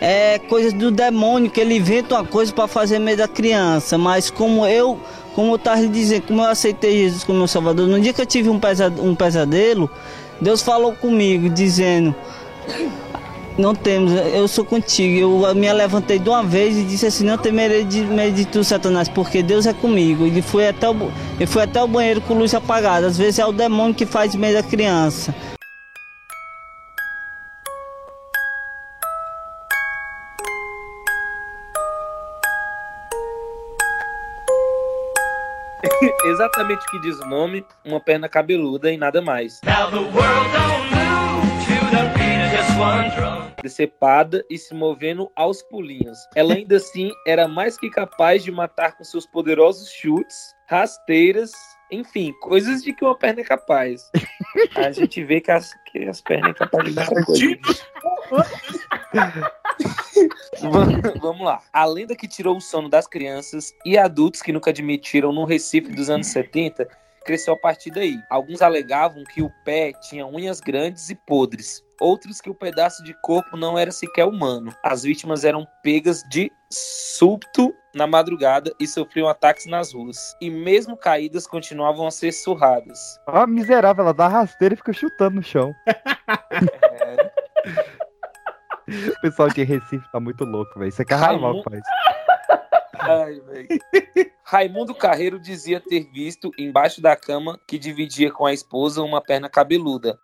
é 0.00 0.38
coisa 0.38 0.70
do 0.72 0.90
demônio, 0.90 1.50
que 1.50 1.60
ele 1.60 1.76
inventa 1.76 2.16
uma 2.16 2.24
coisa 2.24 2.52
para 2.52 2.68
fazer 2.68 2.98
medo 2.98 3.18
da 3.18 3.28
criança. 3.28 3.96
Mas 3.96 4.28
como 4.28 4.66
eu, 4.66 4.98
como 5.34 5.52
eu 5.52 5.56
estava 5.56 5.80
lhe 5.80 5.88
dizendo, 5.88 6.22
como 6.26 6.42
eu 6.42 6.46
aceitei 6.46 6.98
Jesus 6.98 7.24
como 7.24 7.38
meu 7.38 7.48
salvador, 7.48 7.86
no 7.86 8.00
dia 8.00 8.12
que 8.12 8.20
eu 8.20 8.26
tive 8.26 8.50
um 8.50 8.60
um 9.00 9.14
pesadelo, 9.14 9.88
Deus 10.40 10.60
falou 10.60 10.92
comigo, 10.92 11.48
dizendo... 11.48 12.14
Não 13.58 13.74
temos, 13.74 14.12
eu 14.12 14.48
sou 14.48 14.64
contigo. 14.64 15.46
Eu 15.46 15.54
me 15.54 15.70
levantei 15.72 16.18
de 16.18 16.28
uma 16.28 16.42
vez 16.42 16.76
e 16.76 16.84
disse 16.84 17.06
assim: 17.06 17.24
Não 17.24 17.36
temerei 17.36 17.84
de 17.84 18.00
medo 18.02 18.34
de 18.34 18.46
tu, 18.46 18.64
Satanás, 18.64 19.08
porque 19.08 19.42
Deus 19.42 19.66
é 19.66 19.72
comigo. 19.72 20.24
Ele 20.24 20.40
foi 20.40 20.68
até 20.68 20.88
o, 20.88 21.12
ele 21.36 21.46
foi 21.46 21.62
até 21.64 21.82
o 21.82 21.86
banheiro 21.86 22.20
com 22.22 22.34
luz 22.34 22.54
apagada. 22.54 23.06
Às 23.06 23.18
vezes 23.18 23.38
é 23.38 23.46
o 23.46 23.52
demônio 23.52 23.94
que 23.94 24.06
faz 24.06 24.34
medo 24.34 24.54
da 24.54 24.62
criança. 24.62 25.34
Exatamente 36.24 36.80
o 36.86 36.90
que 36.90 37.00
diz 37.00 37.18
o 37.20 37.26
nome, 37.26 37.66
uma 37.84 38.00
perna 38.00 38.28
cabeluda 38.28 38.90
e 38.90 38.96
nada 38.96 39.20
mais. 39.20 39.60
Now 39.64 39.90
the 39.90 39.98
world 39.98 40.52
don't 40.52 41.01
decepada 43.62 44.44
e 44.50 44.58
se 44.58 44.74
movendo 44.74 45.30
aos 45.36 45.62
pulinhos. 45.62 46.18
Ela 46.34 46.54
ainda 46.54 46.76
assim 46.76 47.10
era 47.26 47.46
mais 47.46 47.78
que 47.78 47.88
capaz 47.90 48.42
de 48.42 48.50
matar 48.50 48.96
com 48.96 49.04
seus 49.04 49.26
poderosos 49.26 49.90
chutes, 49.90 50.54
rasteiras, 50.68 51.52
enfim, 51.90 52.32
coisas 52.40 52.82
de 52.82 52.92
que 52.92 53.04
uma 53.04 53.16
perna 53.16 53.40
é 53.40 53.44
capaz. 53.44 54.10
A 54.74 54.90
gente 54.90 55.22
vê 55.24 55.40
que 55.40 55.50
as, 55.50 55.72
que 55.90 56.04
as 56.08 56.20
pernas 56.20 56.50
é 56.50 56.54
capaz 56.54 56.84
de 56.84 56.94
muita 56.94 57.24
coisa. 57.24 57.58
Vamos- 60.60 61.20
Vamos 61.20 61.44
lá. 61.46 61.60
A 61.72 61.84
lenda 61.84 62.16
que 62.16 62.26
tirou 62.28 62.56
o 62.56 62.60
sono 62.60 62.88
das 62.88 63.06
crianças 63.06 63.72
e 63.84 63.96
adultos 63.98 64.42
que 64.42 64.52
nunca 64.52 64.70
admitiram 64.70 65.32
no 65.32 65.44
Recife 65.44 65.92
dos 65.92 66.08
anos 66.10 66.26
70 66.28 66.88
cresceu 67.24 67.54
a 67.54 67.58
partir 67.58 67.90
daí. 67.92 68.18
Alguns 68.28 68.62
alegavam 68.62 69.22
que 69.24 69.42
o 69.42 69.50
pé 69.64 69.92
tinha 70.08 70.26
unhas 70.26 70.60
grandes 70.60 71.08
e 71.10 71.14
podres. 71.14 71.82
Outros 72.02 72.40
que 72.40 72.50
o 72.50 72.54
pedaço 72.54 73.00
de 73.04 73.14
corpo 73.14 73.56
não 73.56 73.78
era 73.78 73.92
sequer 73.92 74.24
humano. 74.24 74.74
As 74.82 75.04
vítimas 75.04 75.44
eram 75.44 75.64
pegas 75.84 76.20
de 76.28 76.50
súbito 76.68 77.72
na 77.94 78.08
madrugada 78.08 78.74
e 78.80 78.88
sofriam 78.88 79.28
ataques 79.28 79.66
nas 79.66 79.92
ruas. 79.94 80.36
E 80.40 80.50
mesmo 80.50 80.96
caídas 80.96 81.46
continuavam 81.46 82.04
a 82.04 82.10
ser 82.10 82.32
surradas. 82.32 82.98
A 83.28 83.46
miserável, 83.46 84.02
ela 84.02 84.12
dá 84.12 84.26
rasteira 84.26 84.74
e 84.74 84.76
fica 84.76 84.92
chutando 84.92 85.36
no 85.36 85.42
chão. 85.44 85.72
O 88.84 89.20
pessoal 89.22 89.48
de 89.48 89.62
Recife 89.62 90.04
tá 90.10 90.18
muito 90.20 90.44
louco, 90.44 90.78
velho. 90.78 90.88
Isso 90.88 91.00
é 91.00 91.04
carnaval 91.04 91.62
que 91.62 91.70
faz. 91.70 91.82
Ai, 92.98 93.40
velho. 93.40 93.68
Raimundo 94.44 94.94
Carreiro 94.94 95.40
dizia 95.40 95.80
ter 95.80 96.10
visto 96.12 96.50
embaixo 96.58 97.00
da 97.00 97.16
cama 97.16 97.58
que 97.66 97.78
dividia 97.78 98.30
com 98.30 98.44
a 98.44 98.52
esposa 98.52 99.00
uma 99.00 99.22
perna 99.22 99.48
cabeluda. 99.48 100.18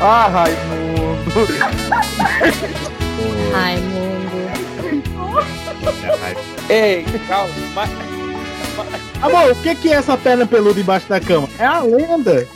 Ah, 0.00 0.28
Raimundo! 0.28 1.30
Raimundo. 3.52 4.00
Ei, 6.68 7.04
calma. 7.28 7.52
Amor, 9.22 9.52
o 9.52 9.56
que 9.62 9.74
que 9.74 9.92
é 9.92 9.96
essa 9.96 10.16
perna 10.16 10.46
peluda 10.46 10.80
embaixo 10.80 11.06
da 11.08 11.20
cama? 11.20 11.48
É 11.58 11.64
a 11.66 11.80
lenda. 11.80 12.46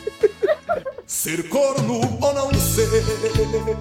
Ser 1.07 1.47
corno 1.51 2.01
ou 2.23 2.33
não 2.35 2.53
ser. 2.55 2.89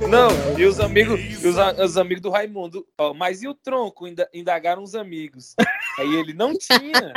Não, 0.09 0.27
e 0.59 0.65
os 0.65 0.79
amigos, 0.81 1.19
e 1.41 1.47
os, 1.47 1.57
a- 1.57 1.71
os 1.83 1.95
amigos 1.97 2.21
do 2.21 2.29
Raimundo. 2.29 2.85
ó, 2.97 3.13
mas 3.13 3.41
e 3.41 3.47
o 3.47 3.53
tronco? 3.53 4.05
Inda- 4.07 4.27
Indagaram 4.33 4.83
os 4.83 4.93
amigos. 4.93 5.55
Aí 5.97 6.13
ele 6.15 6.33
não 6.33 6.53
tinha. 6.57 7.13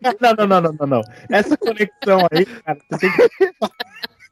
Não, 0.00 0.14
não, 0.34 0.46
não, 0.46 0.60
não, 0.62 0.72
não, 0.80 0.86
não. 0.86 1.02
Essa 1.30 1.56
conexão 1.58 2.26
aí, 2.32 2.46
cara, 2.46 2.78
você 2.90 2.98
tem 2.98 3.12
que. 3.12 3.28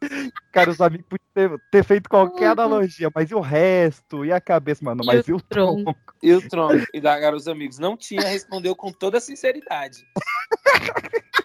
Cara, 0.53 0.71
os 0.71 0.81
amigos 0.81 1.07
podiam 1.09 1.29
ter, 1.35 1.61
ter 1.71 1.85
feito 1.85 2.09
qualquer 2.09 2.49
analogia, 2.51 3.11
mas 3.15 3.31
e 3.31 3.35
o 3.35 3.41
resto? 3.41 4.25
E 4.25 4.33
a 4.33 4.41
cabeça, 4.41 4.85
mano? 4.85 5.03
Mas 5.05 5.27
e 5.29 5.33
o 5.33 5.41
tronco? 5.41 5.95
E 6.23 6.33
o 6.33 6.49
tronco? 6.49 6.85
Indagaram 6.95 7.37
os 7.37 7.49
amigos. 7.49 7.79
Não 7.79 7.97
tinha, 7.97 8.23
respondeu 8.23 8.75
com 8.75 8.93
toda 8.93 9.21
sinceridade. 9.21 10.07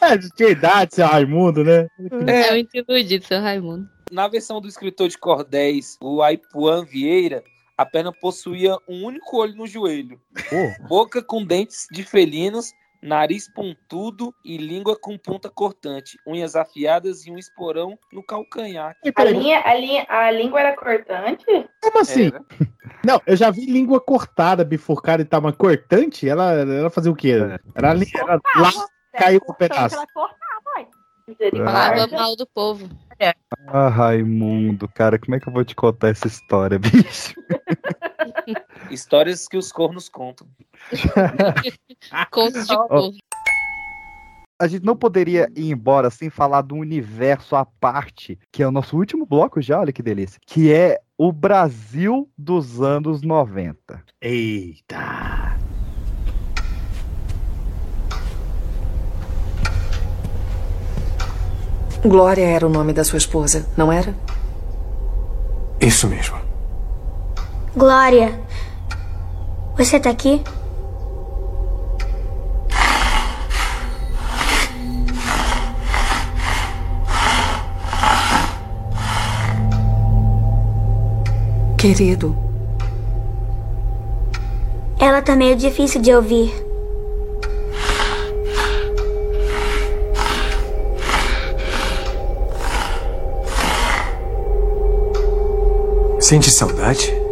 É, 0.00 0.16
de 0.16 0.30
que 0.30 0.50
idade, 0.50 0.94
seu 0.94 1.06
Raimundo, 1.06 1.62
né? 1.62 1.88
É 2.26 2.52
muito 2.52 2.74
iludido, 2.74 3.24
seu 3.26 3.40
Raimundo. 3.40 3.88
Na 4.10 4.28
versão 4.28 4.60
do 4.60 4.68
escritor 4.68 5.08
de 5.08 5.18
cordéis, 5.18 5.98
o 6.00 6.22
Aipuan 6.22 6.84
Vieira, 6.84 7.42
a 7.76 7.84
perna 7.84 8.12
possuía 8.12 8.76
um 8.88 9.04
único 9.04 9.36
olho 9.36 9.54
no 9.56 9.66
joelho, 9.66 10.20
boca 10.88 11.22
com 11.22 11.44
dentes 11.44 11.86
de 11.90 12.02
felinos, 12.02 12.72
nariz 13.04 13.46
pontudo 13.46 14.34
e 14.42 14.56
língua 14.56 14.98
com 14.98 15.18
ponta 15.18 15.50
cortante, 15.50 16.18
unhas 16.26 16.56
afiadas 16.56 17.26
e 17.26 17.30
um 17.30 17.36
esporão 17.36 17.98
no 18.10 18.22
calcanhar. 18.22 18.96
A, 19.14 19.24
linha, 19.24 19.60
a, 19.62 19.74
linha, 19.74 20.06
a 20.08 20.30
língua 20.30 20.60
era 20.60 20.74
cortante? 20.74 21.44
Como 21.82 22.00
assim? 22.00 22.32
Não, 23.04 23.20
eu 23.26 23.36
já 23.36 23.50
vi 23.50 23.66
língua 23.66 24.00
cortada, 24.00 24.64
bifurcada 24.64 25.20
e 25.20 25.26
tal, 25.26 25.42
mas 25.42 25.54
cortante? 25.54 26.26
Ela, 26.26 26.52
ela 26.52 26.88
fazia 26.88 27.12
o 27.12 27.14
quê? 27.14 27.34
Era, 27.74 27.90
ali, 27.90 28.06
era 28.14 28.40
lá, 28.56 28.70
caiu 29.12 29.40
um 29.46 29.52
pedaço. 29.52 29.96
Falava 31.64 32.06
mal 32.06 32.34
do 32.34 32.46
povo. 32.46 32.88
Ah, 33.68 33.88
Raimundo, 33.88 34.88
cara, 34.88 35.18
como 35.18 35.34
é 35.34 35.40
que 35.40 35.48
eu 35.48 35.52
vou 35.52 35.64
te 35.64 35.74
contar 35.74 36.08
essa 36.08 36.26
história, 36.26 36.78
bicho? 36.80 37.34
Histórias 38.94 39.48
que 39.48 39.56
os 39.56 39.72
cornos 39.72 40.08
contam. 40.08 40.46
Contos 42.30 42.66
de 42.66 42.76
povo. 42.88 43.16
A 44.60 44.68
gente 44.68 44.84
não 44.84 44.96
poderia 44.96 45.50
ir 45.56 45.72
embora 45.72 46.10
sem 46.10 46.30
falar 46.30 46.62
do 46.62 46.76
universo 46.76 47.56
à 47.56 47.66
parte, 47.66 48.38
que 48.52 48.62
é 48.62 48.68
o 48.68 48.70
nosso 48.70 48.96
último 48.96 49.26
bloco 49.26 49.60
já, 49.60 49.80
olha 49.80 49.92
que 49.92 50.00
delícia, 50.00 50.40
que 50.46 50.72
é 50.72 51.00
o 51.18 51.32
Brasil 51.32 52.30
dos 52.38 52.80
anos 52.80 53.20
90. 53.20 54.00
Eita! 54.20 55.58
Glória 62.06 62.44
era 62.44 62.66
o 62.66 62.70
nome 62.70 62.92
da 62.92 63.02
sua 63.02 63.16
esposa, 63.16 63.66
não 63.76 63.90
era? 63.90 64.14
Isso 65.80 66.06
mesmo. 66.06 66.36
Glória, 67.76 68.40
você 69.76 69.98
tá 69.98 70.10
aqui? 70.10 70.40
Querido, 81.76 82.34
Ela 84.98 85.20
tá 85.20 85.36
meio 85.36 85.54
difícil 85.54 86.00
de 86.00 86.14
ouvir. 86.14 86.50
Sente 96.18 96.50
saudade? 96.50 97.23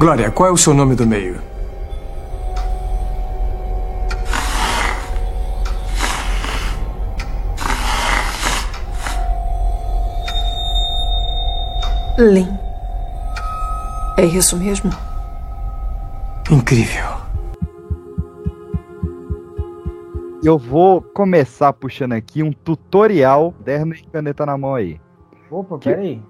Glória, 0.00 0.30
qual 0.30 0.48
é 0.48 0.52
o 0.52 0.56
seu 0.56 0.72
nome 0.74 0.94
do 0.94 1.06
meio? 1.06 1.40
Lin. 12.18 12.48
É 14.18 14.24
isso 14.24 14.56
mesmo? 14.56 14.90
Incrível. 16.50 17.04
Eu 20.42 20.58
vou 20.58 21.00
começar 21.02 21.72
puxando 21.72 22.12
aqui 22.12 22.42
um 22.42 22.52
tutorial, 22.52 23.54
derno 23.64 23.94
e 23.94 24.02
caneta 24.04 24.44
na 24.44 24.56
mão 24.56 24.74
aí. 24.74 25.00
Opa, 25.50 25.78
Que- 25.78 25.90
peraí. 25.90 26.22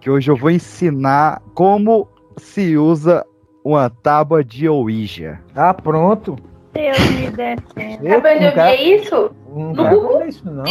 Que 0.00 0.10
hoje 0.10 0.30
eu 0.30 0.36
vou 0.36 0.50
ensinar 0.50 1.40
como 1.54 2.08
se 2.36 2.76
usa 2.76 3.24
uma 3.64 3.88
tábua 3.90 4.44
de 4.44 4.68
Ouija. 4.68 5.40
Ah, 5.54 5.72
pronto. 5.74 6.36
Deus 6.72 6.98
me 7.10 7.30
defenda. 7.30 7.98
Eu, 8.02 8.20
Sabe 8.20 8.34
onde 8.34 8.44
eu 8.44 8.52
vi 8.76 8.94
isso? 8.96 9.30
Não 9.54 9.72
No 9.72 10.26
isso, 10.26 10.44
não. 10.50 10.64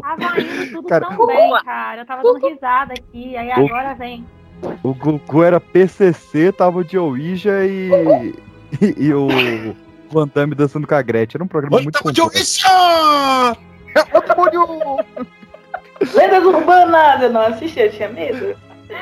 Tava 0.00 0.40
indo 0.40 0.70
tudo 0.72 0.86
Cara, 0.88 1.06
tão 1.06 1.26
bem, 1.26 1.50
cara. 1.64 2.02
Eu 2.02 2.06
tava 2.06 2.22
dando 2.22 2.46
risada 2.46 2.92
aqui, 2.92 3.36
aí 3.36 3.48
O- 3.48 3.66
agora 3.66 3.94
vem. 3.94 4.26
O 4.82 4.94
Gugu 4.94 5.42
era 5.42 5.58
PCC, 5.60 6.52
tábua 6.52 6.84
de 6.84 6.96
Ouija 6.98 7.64
e, 7.66 8.34
e, 8.80 9.06
e 9.06 9.14
o 9.14 9.28
Van 10.10 10.28
Damme 10.32 10.54
dançando 10.54 10.86
com 10.86 10.94
a 10.94 11.02
Gretchen. 11.02 11.38
Era 11.38 11.44
um 11.44 11.48
programa 11.48 11.80
muito 11.82 11.98
complexo. 12.02 12.64
Lendas 16.14 16.44
urbanas, 16.44 17.22
eu 17.22 17.30
não 17.32 17.40
assisti, 17.42 17.80
eu 17.80 17.90
tinha 17.92 18.08
medo. 18.08 18.56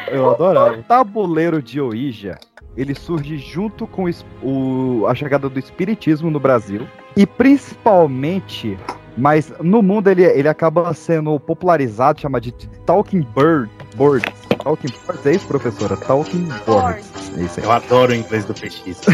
Eu 0.09 0.31
adorava. 0.31 0.77
O 0.79 0.83
tabuleiro 0.83 1.63
de 1.63 1.81
Ouija, 1.81 2.39
ele 2.77 2.95
surge 2.95 3.37
junto 3.39 3.87
com 3.87 4.09
o- 4.43 5.07
a 5.09 5.15
chegada 5.15 5.49
do 5.49 5.59
espiritismo 5.59 6.31
no 6.31 6.41
Brasil 6.41 6.87
e 7.17 7.27
principalmente, 7.27 8.79
mas 9.17 9.53
no 9.61 9.83
mundo 9.83 10.09
ele, 10.09 10.25
ele 10.25 10.49
acaba 10.49 10.93
sendo 10.95 11.39
popularizado, 11.41 12.21
chamado 12.21 12.43
de 12.43 12.53
Talking 12.87 13.27
Bird 13.35 13.71
Boards. 13.97 14.33
Talking 14.63 14.93
Boards, 15.07 15.27
é 15.27 15.33
isso, 15.33 15.47
professora? 15.47 15.97
Talking 15.97 16.49
Boards. 16.67 17.11
É 17.37 17.43
isso 17.43 17.61
aí. 17.61 17.67
Eu 17.67 17.73
adoro 17.73 18.13
o 18.13 18.15
inglês 18.15 18.45
do 18.45 18.55
PX. 18.55 19.01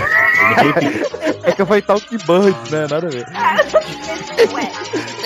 É 1.45 1.53
que 1.53 1.63
eu 1.63 1.67
falei 1.67 1.81
Talking 1.83 2.19
Birds, 2.19 2.71
né? 2.71 2.87
Nada 2.91 3.07
a 3.07 3.11
ver. 3.11 3.25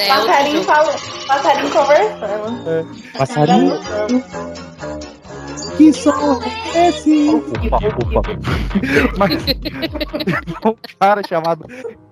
Passarinho 0.08 0.62
falou. 0.62 0.94
Passarinho 1.26 1.70
conversando. 1.70 2.88
Passarinho. 3.18 3.80
Que 5.82 5.92
som 5.92 6.40
é 6.76 6.90
esse? 6.90 7.28
Opa, 7.28 7.76
opa. 7.76 8.22
Mas 9.18 9.32
um 10.64 10.76
cara 11.00 11.22
chamado 11.26 11.66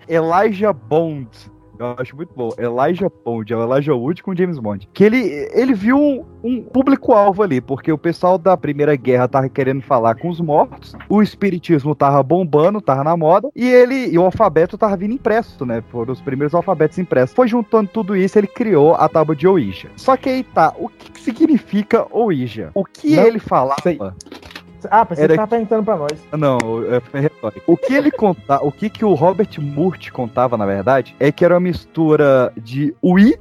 Elijah 0.08 0.72
Bond 0.72 1.28
Eu 1.80 1.94
acho 1.96 2.14
muito 2.14 2.34
bom. 2.34 2.50
Elijah 2.58 3.08
Pond, 3.08 3.50
é 3.50 3.56
o 3.56 3.62
Elijah 3.62 3.94
Wood 3.94 4.22
com 4.22 4.34
James 4.36 4.58
Bond. 4.58 4.86
Que 4.92 5.02
ele, 5.02 5.48
ele 5.54 5.72
viu 5.72 5.96
um, 5.98 6.24
um 6.44 6.62
público-alvo 6.62 7.42
ali, 7.42 7.58
porque 7.58 7.90
o 7.90 7.96
pessoal 7.96 8.36
da 8.36 8.54
Primeira 8.54 8.94
Guerra 8.96 9.26
tava 9.26 9.48
querendo 9.48 9.80
falar 9.80 10.14
com 10.16 10.28
os 10.28 10.40
mortos, 10.42 10.94
o 11.08 11.22
espiritismo 11.22 11.94
tava 11.94 12.22
bombando, 12.22 12.82
tava 12.82 13.02
na 13.02 13.16
moda, 13.16 13.48
e 13.56 13.66
ele 13.66 14.08
e 14.10 14.18
o 14.18 14.22
alfabeto 14.24 14.76
tava 14.76 14.94
vindo 14.94 15.14
impresso, 15.14 15.64
né? 15.64 15.82
Foram 15.90 16.12
os 16.12 16.20
primeiros 16.20 16.54
alfabetos 16.54 16.98
impressos. 16.98 17.34
Foi 17.34 17.48
juntando 17.48 17.88
tudo 17.90 18.14
isso, 18.14 18.38
ele 18.38 18.46
criou 18.46 18.94
a 18.94 19.08
tábua 19.08 19.34
de 19.34 19.48
Ouija. 19.48 19.88
Só 19.96 20.18
que 20.18 20.28
aí 20.28 20.44
tá, 20.44 20.74
o 20.78 20.86
que 20.90 21.18
significa 21.18 22.06
Ouija? 22.10 22.70
O 22.74 22.84
que 22.84 23.16
Não 23.16 23.24
ele 23.24 23.38
falava? 23.38 23.80
sei. 23.82 23.98
Ah, 24.90 25.04
pensei 25.04 25.24
Era 25.24 25.32
que 25.32 25.36
tava 25.36 25.48
perguntando 25.48 25.84
pra 25.84 25.96
nós. 25.96 26.12
Não, 26.32 26.58
é 26.92 27.00
foi 27.00 27.20
retórico. 27.20 27.72
O 27.72 27.76
que 27.76 27.94
ele 27.94 28.10
conta, 28.10 28.62
o 28.62 28.70
que 28.70 28.88
que 28.88 29.04
o 29.04 29.14
Robert 29.14 29.50
Murt 29.60 30.10
contava, 30.10 30.56
na 30.56 30.66
verdade, 30.66 31.14
é 31.18 31.32
que 31.32 31.44
era 31.44 31.54
uma 31.54 31.60
mistura 31.60 32.52
de 32.56 32.94
oui, 33.02 33.36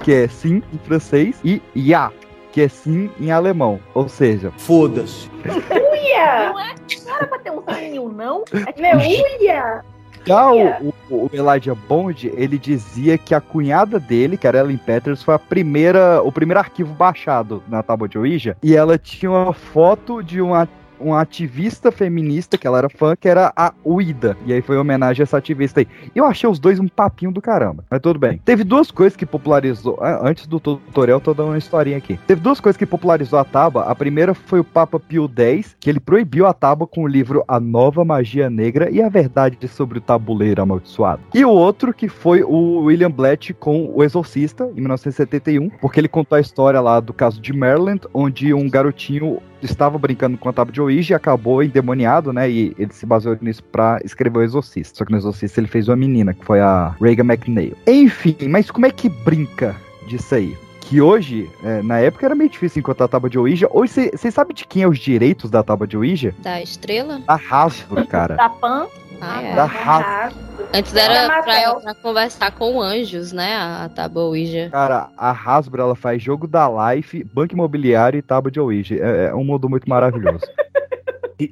que 0.00 0.12
é 0.12 0.28
sim 0.28 0.62
em 0.72 0.78
francês, 0.78 1.40
e 1.44 1.60
ya, 1.76 2.12
que 2.52 2.62
é 2.62 2.68
sim 2.68 3.10
em 3.20 3.30
alemão. 3.30 3.80
Ou 3.94 4.08
seja, 4.08 4.52
foda-se. 4.56 5.28
Uia! 5.44 6.50
Não 6.50 6.60
é 6.60 6.74
não 7.06 7.16
era 7.16 7.26
pra 7.26 7.38
ter 7.38 7.50
um 7.50 7.62
sininho, 7.62 8.08
não? 8.08 8.44
É 8.52 8.72
tipo, 8.72 8.96
uia! 9.40 9.84
Já 10.28 10.52
o, 10.52 10.94
o, 11.08 11.24
o 11.24 11.30
Elijah 11.32 11.74
Bond, 11.74 12.30
ele 12.36 12.58
dizia 12.58 13.16
que 13.16 13.34
a 13.34 13.40
cunhada 13.40 13.98
dele, 13.98 14.36
que 14.36 14.46
era 14.46 14.58
Ellen 14.58 14.76
Peters, 14.76 15.22
foi 15.22 15.34
a 15.34 15.38
primeira, 15.38 16.20
o 16.22 16.30
primeiro 16.30 16.60
arquivo 16.60 16.92
baixado 16.92 17.62
na 17.66 17.82
tábua 17.82 18.06
de 18.06 18.18
Ouija, 18.18 18.54
e 18.62 18.76
ela 18.76 18.98
tinha 18.98 19.30
uma 19.30 19.54
foto 19.54 20.22
de 20.22 20.42
uma 20.42 20.68
uma 21.00 21.20
ativista 21.20 21.90
feminista, 21.90 22.56
que 22.58 22.66
ela 22.66 22.78
era 22.78 22.88
fã, 22.88 23.14
que 23.16 23.28
era 23.28 23.52
a 23.56 23.72
Uida. 23.84 24.36
E 24.46 24.52
aí 24.52 24.62
foi 24.62 24.76
em 24.76 24.78
homenagem 24.78 25.22
a 25.22 25.24
essa 25.24 25.38
ativista 25.38 25.80
aí. 25.80 25.88
Eu 26.14 26.24
achei 26.24 26.48
os 26.48 26.58
dois 26.58 26.78
um 26.78 26.88
papinho 26.88 27.32
do 27.32 27.40
caramba. 27.40 27.84
Mas 27.90 28.00
tudo 28.00 28.18
bem. 28.18 28.40
Teve 28.44 28.64
duas 28.64 28.90
coisas 28.90 29.16
que 29.16 29.26
popularizou. 29.26 29.98
ah, 30.00 30.20
Antes 30.22 30.46
do 30.46 30.58
tutorial, 30.60 31.20
tô 31.20 31.32
dando 31.34 31.48
uma 31.48 31.58
historinha 31.58 31.96
aqui. 31.96 32.18
Teve 32.26 32.40
duas 32.40 32.60
coisas 32.60 32.76
que 32.76 32.86
popularizou 32.86 33.38
a 33.38 33.44
tábua. 33.44 33.84
A 33.84 33.94
primeira 33.94 34.34
foi 34.34 34.60
o 34.60 34.64
Papa 34.64 34.98
Pio 34.98 35.30
X, 35.34 35.76
que 35.80 35.88
ele 35.88 36.00
proibiu 36.00 36.46
a 36.46 36.52
tábua 36.52 36.86
com 36.86 37.04
o 37.04 37.06
livro 37.06 37.44
A 37.46 37.58
Nova 37.60 38.04
Magia 38.04 38.50
Negra 38.50 38.90
e 38.90 39.02
a 39.02 39.08
Verdade 39.08 39.56
sobre 39.68 39.98
o 39.98 40.00
Tabuleiro 40.00 40.62
Amaldiçoado. 40.62 41.22
E 41.34 41.44
o 41.44 41.50
outro 41.50 41.92
que 41.92 42.08
foi 42.08 42.42
o 42.42 42.80
William 42.84 43.10
Blatt 43.10 43.52
com 43.54 43.90
O 43.94 44.02
Exorcista, 44.02 44.64
em 44.76 44.80
1971, 44.80 45.70
porque 45.80 46.00
ele 46.00 46.08
contou 46.08 46.36
a 46.36 46.40
história 46.40 46.80
lá 46.80 47.00
do 47.00 47.12
caso 47.12 47.40
de 47.40 47.52
Maryland, 47.52 48.00
onde 48.12 48.52
um 48.54 48.68
garotinho 48.68 49.38
estava 49.62 49.98
brincando 49.98 50.36
com 50.38 50.48
a 50.48 50.52
tábua 50.52 50.72
de 50.72 50.80
Ouija 50.80 51.14
e 51.14 51.16
acabou 51.16 51.62
endemoniado, 51.62 52.32
né? 52.32 52.50
E 52.50 52.74
ele 52.78 52.92
se 52.92 53.06
baseou 53.06 53.36
nisso 53.40 53.62
pra 53.64 53.98
escrever 54.04 54.38
o 54.38 54.42
Exorcista. 54.42 54.98
Só 54.98 55.04
que 55.04 55.12
no 55.12 55.18
Exorcista 55.18 55.60
ele 55.60 55.68
fez 55.68 55.88
uma 55.88 55.96
menina, 55.96 56.34
que 56.34 56.44
foi 56.44 56.60
a 56.60 56.94
Reagan 57.00 57.24
McNeil. 57.24 57.76
Enfim, 57.86 58.36
mas 58.48 58.70
como 58.70 58.86
é 58.86 58.90
que 58.90 59.08
brinca 59.08 59.74
disso 60.06 60.34
aí? 60.34 60.56
Que 60.80 61.02
hoje, 61.02 61.50
é, 61.62 61.82
na 61.82 61.98
época, 61.98 62.24
era 62.24 62.34
meio 62.34 62.48
difícil 62.48 62.80
encontrar 62.80 63.04
a 63.04 63.08
tábua 63.08 63.28
de 63.28 63.38
Ouija. 63.38 63.68
Hoje, 63.70 64.10
vocês 64.10 64.32
sabem 64.32 64.54
de 64.54 64.64
quem 64.64 64.82
é 64.82 64.88
os 64.88 64.98
direitos 64.98 65.50
da 65.50 65.62
tábua 65.62 65.86
de 65.86 65.98
Ouija? 65.98 66.34
Da 66.38 66.62
estrela? 66.62 67.20
Da 67.26 67.38
Hasbro, 67.50 68.06
cara. 68.06 68.36
Da 68.36 68.48
Pan? 68.48 68.86
Ah, 69.20 69.42
é. 69.42 69.54
Da. 69.54 70.30
Antes 70.74 70.94
era 70.94 71.42
pra, 71.42 71.74
pra 71.80 71.94
conversar 71.94 72.50
com 72.52 72.80
anjos, 72.80 73.32
né? 73.32 73.54
A, 73.56 73.84
a 73.84 73.88
tábua 73.88 74.24
Ouija. 74.24 74.68
Cara, 74.70 75.08
a 75.16 75.30
Hasbro, 75.30 75.80
ela 75.82 75.94
faz 75.94 76.22
jogo 76.22 76.46
da 76.46 76.68
Life, 76.94 77.24
banco 77.24 77.54
imobiliário 77.54 78.18
e 78.18 78.22
tábua 78.22 78.50
de 78.50 78.60
Ouija. 78.60 78.94
É, 78.96 79.26
é 79.28 79.34
um 79.34 79.44
mundo 79.44 79.68
muito 79.68 79.88
maravilhoso. 79.88 80.44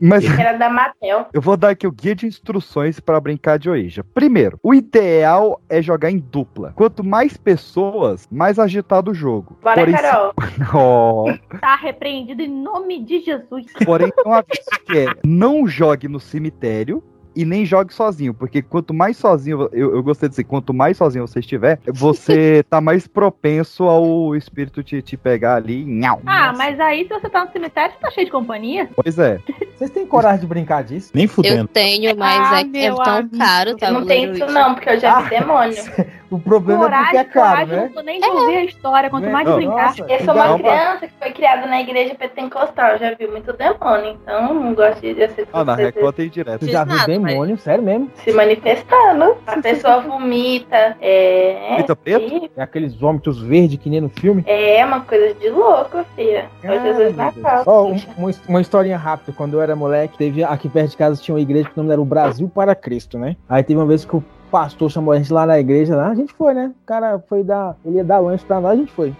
Mas 0.02 0.24
Era 0.24 0.58
da 0.58 0.68
Mattel. 0.68 1.26
eu 1.32 1.40
vou 1.40 1.56
dar 1.56 1.68
aqui 1.70 1.86
o 1.86 1.92
guia 1.92 2.12
de 2.12 2.26
instruções 2.26 2.98
para 2.98 3.20
brincar 3.20 3.56
de 3.56 3.70
Ouija. 3.70 4.02
Primeiro, 4.02 4.58
o 4.60 4.74
ideal 4.74 5.60
é 5.68 5.80
jogar 5.80 6.10
em 6.10 6.18
dupla. 6.18 6.72
Quanto 6.74 7.04
mais 7.04 7.36
pessoas, 7.36 8.26
mais 8.28 8.58
agitado 8.58 9.12
o 9.12 9.14
jogo. 9.14 9.56
Bora, 9.62 9.76
Porém, 9.78 9.96
se- 9.96 10.02
Carol. 10.02 10.32
Ó, 10.74 11.32
Tá 11.60 11.76
repreendido 11.76 12.42
em 12.42 12.48
nome 12.48 13.04
de 13.04 13.20
Jesus. 13.20 13.66
Porém, 13.84 14.12
um 14.26 14.32
aviso 14.32 14.68
que 14.84 14.98
é: 14.98 15.06
não 15.24 15.68
jogue 15.68 16.08
no 16.08 16.18
cemitério. 16.18 17.00
E 17.36 17.44
nem 17.44 17.66
jogue 17.66 17.92
sozinho, 17.92 18.32
porque 18.32 18.62
quanto 18.62 18.94
mais 18.94 19.18
sozinho, 19.18 19.68
eu, 19.70 19.94
eu 19.94 20.02
gostei 20.02 20.26
de 20.26 20.32
dizer, 20.32 20.44
quanto 20.44 20.72
mais 20.72 20.96
sozinho 20.96 21.26
você 21.26 21.40
estiver, 21.40 21.78
você 21.86 22.64
tá 22.70 22.80
mais 22.80 23.06
propenso 23.06 23.84
ao 23.84 24.34
espírito 24.34 24.82
te, 24.82 25.02
te 25.02 25.18
pegar 25.18 25.56
ali. 25.56 25.84
Nhau. 25.84 26.22
Ah, 26.24 26.54
mas 26.56 26.80
aí 26.80 27.02
se 27.02 27.10
você 27.10 27.28
tá 27.28 27.44
no 27.44 27.52
cemitério, 27.52 27.94
você 27.94 28.00
tá 28.00 28.10
cheio 28.10 28.24
de 28.24 28.32
companhia. 28.32 28.88
Pois 28.96 29.18
é. 29.18 29.38
Vocês 29.76 29.90
têm 29.90 30.06
coragem 30.06 30.40
de 30.40 30.46
brincar 30.46 30.82
disso? 30.82 31.10
Nem 31.12 31.28
Eu 31.44 31.68
tenho, 31.68 32.16
mas 32.16 32.52
Ah, 32.52 32.58
é, 32.58 32.62
é 32.62 32.64
meu 32.64 32.94
tão 32.96 33.16
amigo. 33.16 33.36
caro, 33.38 33.76
tá? 33.76 33.90
Não 33.90 34.06
tem 34.06 34.32
isso 34.32 34.46
não, 34.46 34.74
porque 34.74 34.88
eu 34.88 34.98
já 34.98 35.20
vi 35.20 35.30
demônio. 35.30 35.76
O 36.30 36.38
problema 36.38 36.86
é 36.86 36.88
porque 36.88 37.16
é 37.16 37.24
Coragem, 37.24 37.32
caro, 37.32 37.56
coragem, 37.66 37.76
né? 37.76 37.82
não 37.86 37.92
tô 37.92 38.00
nem 38.02 38.20
de 38.20 38.26
ouvir 38.28 38.56
a 38.56 38.64
história, 38.64 39.10
quanto 39.10 39.28
mais 39.30 39.46
de 39.48 39.54
brincar. 39.54 39.84
nossa. 39.86 40.06
Eu 40.08 40.20
sou 40.24 40.34
uma 40.34 40.58
criança 40.58 41.06
que 41.06 41.12
foi 41.20 41.30
criada 41.32 41.66
na 41.66 41.80
igreja 41.80 42.14
pentecostal, 42.14 42.98
já 42.98 43.14
vi 43.14 43.26
muito 43.26 43.52
demônio, 43.52 44.18
então 44.22 44.54
não 44.54 44.74
gosto 44.74 45.00
de 45.00 45.22
assistir 45.22 45.48
Ah, 45.52 45.64
na 45.64 45.74
Record 45.74 46.14
tem 46.16 46.28
direto. 46.28 46.64
Você 46.64 46.72
já 46.72 46.84
viu 46.84 47.06
demônio? 47.06 47.56
Sério 47.58 47.82
mesmo? 47.84 48.10
se 48.16 48.32
manifestando. 48.32 49.36
A 49.46 49.56
pessoa 49.62 50.00
vomita, 50.00 50.96
é... 51.00 51.68
Vomita 51.70 51.96
preto? 51.96 52.50
É 52.56 52.62
aqueles 52.62 52.94
vômitos 52.94 53.40
verdes 53.40 53.78
que 53.78 53.88
nem 53.88 54.00
no 54.00 54.08
filme? 54.08 54.42
É 54.46 54.84
uma 54.84 55.00
coisa 55.00 55.34
de 55.34 55.48
louco, 55.48 56.04
filha. 56.14 56.46
Foi 56.60 56.80
Jesus 56.80 57.16
na 57.16 57.32
calça. 57.32 57.70
Ó, 57.70 57.84
um- 57.86 57.96
uma, 58.16 58.30
uma 58.48 58.60
historinha 58.60 58.96
rápida. 58.96 59.32
Quando 59.36 59.54
eu 59.54 59.62
era 59.62 59.76
moleque, 59.76 60.16
teve 60.18 60.42
aqui 60.44 60.68
perto 60.68 60.90
de 60.90 60.96
casa 60.96 61.20
tinha 61.22 61.34
uma 61.34 61.40
igreja 61.40 61.68
que 61.68 61.78
o 61.78 61.82
nome 61.82 61.92
era 61.92 62.00
o 62.00 62.04
Brasil 62.04 62.48
para 62.48 62.74
Cristo, 62.74 63.18
né? 63.18 63.36
Aí 63.48 63.62
teve 63.62 63.78
uma 63.78 63.86
vez 63.86 64.04
que 64.04 64.16
o 64.16 64.24
pastor 64.56 64.90
chamou 64.90 65.12
a 65.12 65.18
gente 65.18 65.30
lá 65.30 65.44
na 65.44 65.60
igreja, 65.60 65.94
lá, 65.94 66.08
a 66.08 66.14
gente 66.14 66.32
foi, 66.32 66.54
né? 66.54 66.72
O 66.82 66.86
cara 66.86 67.18
foi 67.28 67.44
dar, 67.44 67.76
ele 67.84 67.96
ia 67.96 68.04
dar 68.04 68.20
lanche 68.20 68.42
pra 68.42 68.58
nós, 68.58 68.72
a 68.72 68.76
gente 68.76 68.90
foi. 68.90 69.14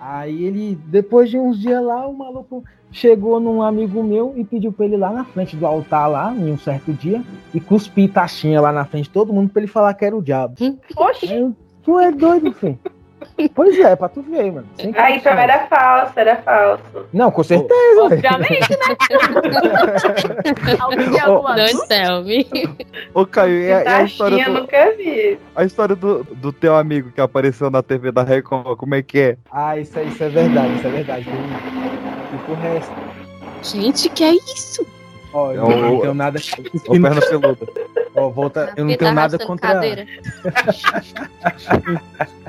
Aí 0.00 0.44
ele, 0.44 0.78
depois 0.86 1.28
de 1.28 1.38
uns 1.38 1.60
dias 1.60 1.84
lá, 1.84 2.08
o 2.08 2.16
maluco 2.16 2.64
chegou 2.90 3.38
num 3.38 3.60
amigo 3.60 4.02
meu 4.02 4.32
e 4.34 4.42
pediu 4.42 4.72
pra 4.72 4.86
ele 4.86 4.94
ir 4.94 4.98
lá 4.98 5.10
na 5.10 5.26
frente 5.26 5.56
do 5.56 5.66
altar 5.66 6.08
lá, 6.08 6.34
em 6.34 6.50
um 6.50 6.56
certo 6.56 6.90
dia, 6.90 7.22
e 7.52 7.60
cuspir 7.60 8.10
taxinha 8.10 8.62
lá 8.62 8.72
na 8.72 8.86
frente 8.86 9.04
de 9.04 9.10
todo 9.10 9.30
mundo 9.30 9.50
pra 9.50 9.60
ele 9.60 9.70
falar 9.70 9.92
que 9.92 10.06
era 10.06 10.16
o 10.16 10.22
diabo. 10.22 10.54
Oxi. 10.96 11.30
Aí 11.30 11.38
eu, 11.38 11.54
tu 11.82 11.98
é 11.98 12.10
doido, 12.10 12.50
filho. 12.54 12.78
Pois 13.54 13.78
é, 13.78 13.94
pra 13.96 14.08
tu 14.08 14.22
ver, 14.22 14.52
mano. 14.52 14.66
Sem 14.80 14.92
Ah, 14.96 15.10
então 15.10 15.32
era 15.32 15.66
falso, 15.66 16.12
era 16.16 16.36
falso. 16.36 16.82
Não, 17.12 17.30
com 17.30 17.42
certeza. 17.42 18.02
Obviamente, 18.02 18.70
né? 18.70 18.96
Alguém 20.80 21.10
de 21.10 21.20
alguma. 21.20 21.56
Ô, 23.14 23.26
Caio, 23.26 23.58
e 23.60 23.72
a, 23.72 23.82
e 23.82 23.86
a 23.88 24.02
história 24.04 24.36
eu 24.42 24.52
do, 24.52 24.60
nunca 24.60 24.92
vi. 24.96 25.38
a 25.54 25.64
história 25.64 25.96
do, 25.96 26.24
do 26.24 26.52
teu 26.52 26.76
amigo 26.76 27.10
que 27.12 27.20
apareceu 27.20 27.70
na 27.70 27.82
TV 27.82 28.10
da 28.12 28.22
Record, 28.22 28.76
como 28.76 28.94
é 28.94 29.02
que 29.02 29.18
é? 29.18 29.36
Ah, 29.50 29.76
isso, 29.78 29.98
é- 29.98 30.04
isso 30.04 30.22
é 30.22 30.28
verdade, 30.28 30.74
isso 30.76 30.86
é 30.86 30.90
verdade. 30.90 31.24
Tem, 31.24 31.34
tem 31.34 32.38
por 32.46 32.56
resto. 32.56 32.92
Gente, 33.62 34.08
que 34.08 34.24
é 34.24 34.32
isso? 34.34 34.86
Ó, 35.32 35.52
eu 35.52 35.70
É 35.70 35.74
o- 35.74 35.80
não 35.80 36.00
tenho 36.00 36.14
nada. 36.14 36.38
Ó, 36.88 36.92
perna 36.92 37.20
peluda. 37.20 37.66
Ó, 38.14 38.28
volta, 38.28 38.72
eu 38.76 38.84
não 38.84 38.96
tenho 38.96 39.10
tá 39.10 39.12
nada 39.12 39.38
contra. 39.38 39.80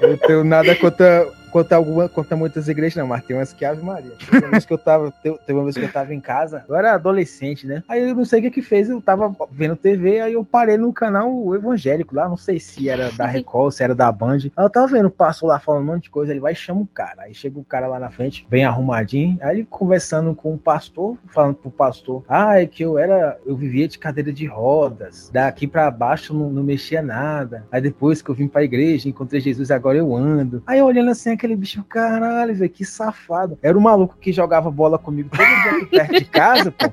Eu 0.00 0.18
tenho 0.18 0.44
nada 0.44 0.74
contra, 0.76 1.26
contra 1.50 1.76
alguma, 1.76 2.08
contra 2.08 2.36
muitas 2.36 2.68
igrejas, 2.68 2.96
não, 2.96 3.06
mas 3.06 3.24
tem 3.24 3.36
umas 3.36 3.52
que 3.52 3.64
Ave 3.64 3.82
Maria. 3.82 4.12
Teve 4.30 4.38
uma 4.44 4.50
vez 4.50 4.64
que 4.64 4.72
eu 4.72 4.78
tava, 4.78 5.10
te- 5.10 5.38
teve 5.46 5.52
uma 5.58 5.64
vez 5.64 5.76
que 5.76 5.84
eu 5.84 5.92
tava 5.92 6.14
em 6.14 6.20
casa, 6.20 6.64
eu 6.68 6.74
era 6.76 6.94
adolescente, 6.94 7.66
né? 7.66 7.82
Aí 7.88 8.08
eu 8.08 8.14
não 8.14 8.24
sei 8.24 8.40
o 8.40 8.42
que 8.42 8.50
que 8.50 8.62
fez, 8.62 8.88
eu 8.88 9.00
tava 9.00 9.34
vendo 9.50 9.76
TV, 9.76 10.20
aí 10.20 10.32
eu 10.34 10.44
parei 10.44 10.76
no 10.76 10.92
canal 10.92 11.54
evangélico 11.54 12.14
lá, 12.14 12.28
não 12.28 12.36
sei 12.36 12.58
se 12.60 12.88
era 12.88 13.10
da 13.12 13.26
Record, 13.26 13.72
se 13.72 13.82
era 13.82 13.94
da 13.94 14.10
Band. 14.10 14.38
Aí 14.56 14.64
eu 14.64 14.70
tava 14.70 14.86
vendo 14.86 15.06
o 15.06 15.10
pastor 15.10 15.48
lá 15.48 15.58
falando 15.58 15.82
um 15.82 15.86
monte 15.86 16.04
de 16.04 16.10
coisa, 16.10 16.32
ele 16.32 16.40
vai 16.40 16.52
e 16.52 16.56
chama 16.56 16.80
o 16.82 16.86
cara. 16.86 17.22
Aí 17.22 17.34
chega 17.34 17.58
o 17.58 17.64
cara 17.64 17.86
lá 17.86 17.98
na 17.98 18.10
frente, 18.10 18.46
bem 18.48 18.64
arrumadinho, 18.64 19.38
aí 19.42 19.58
ele 19.58 19.66
conversando 19.68 20.34
com 20.34 20.54
o 20.54 20.58
pastor, 20.58 21.16
falando 21.28 21.54
pro 21.56 21.70
pastor, 21.70 22.24
ah, 22.28 22.60
é 22.60 22.66
que 22.66 22.82
eu 22.82 22.98
era, 22.98 23.38
eu 23.46 23.56
vivia 23.56 23.88
de 23.88 23.98
cadeira 23.98 24.32
de 24.32 24.46
rodas, 24.46 25.30
daqui 25.32 25.66
pra 25.66 25.90
baixo 25.90 26.32
não, 26.34 26.50
não 26.50 26.62
mexia 26.62 27.02
nada. 27.02 27.66
Aí 27.70 27.80
depois 27.80 28.22
que 28.22 28.30
eu 28.30 28.34
vim 28.34 28.46
pra 28.48 28.62
igreja, 28.62 29.08
encontrei 29.08 29.40
Jesus, 29.40 29.70
agora 29.70 29.98
eu 29.98 30.14
ando. 30.14 30.62
Aí 30.66 30.80
olhando 30.80 31.10
assim, 31.10 31.30
aquele 31.40 31.56
bicho, 31.56 31.82
caralho, 31.84 32.54
velho, 32.54 32.70
que 32.70 32.84
safado. 32.84 33.58
Era 33.62 33.76
o 33.76 33.80
maluco 33.80 34.16
que 34.20 34.30
jogava 34.30 34.70
bola 34.70 34.98
comigo 34.98 35.30
todo 35.30 35.46
dia 35.46 35.86
perto 35.86 36.12
de 36.12 36.24
casa, 36.26 36.70
pô. 36.70 36.92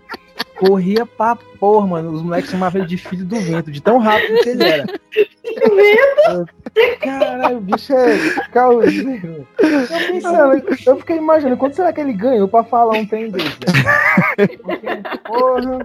Corria 0.60 1.06
pra 1.06 1.36
porra, 1.60 1.88
mano. 1.88 2.12
Os 2.12 2.22
moleques 2.22 2.50
chamavam 2.52 2.82
ele 2.82 2.88
de 2.90 2.98
filho 2.98 3.26
do 3.26 3.40
vento, 3.40 3.72
de 3.72 3.82
tão 3.82 3.98
rápido 4.00 4.40
que 4.42 4.50
ele 4.50 4.64
era. 4.64 4.86
Caralho, 7.00 7.58
o 7.58 7.62
bicho 7.62 7.94
é 7.94 8.18
causeiro. 8.52 9.48
Eu 9.60 10.08
pensando, 10.08 10.64
eu 10.86 10.98
fiquei 10.98 11.18
imaginando, 11.18 11.58
quanto 11.58 11.76
será 11.76 11.92
que 11.92 12.02
ele 12.02 12.14
ganhou 12.14 12.48
pra 12.48 12.64
falar 12.64 12.98
um 12.98 13.06
trem 13.06 13.32
desse? 13.32 13.48
né? 14.38 15.02
Porra. 15.26 15.80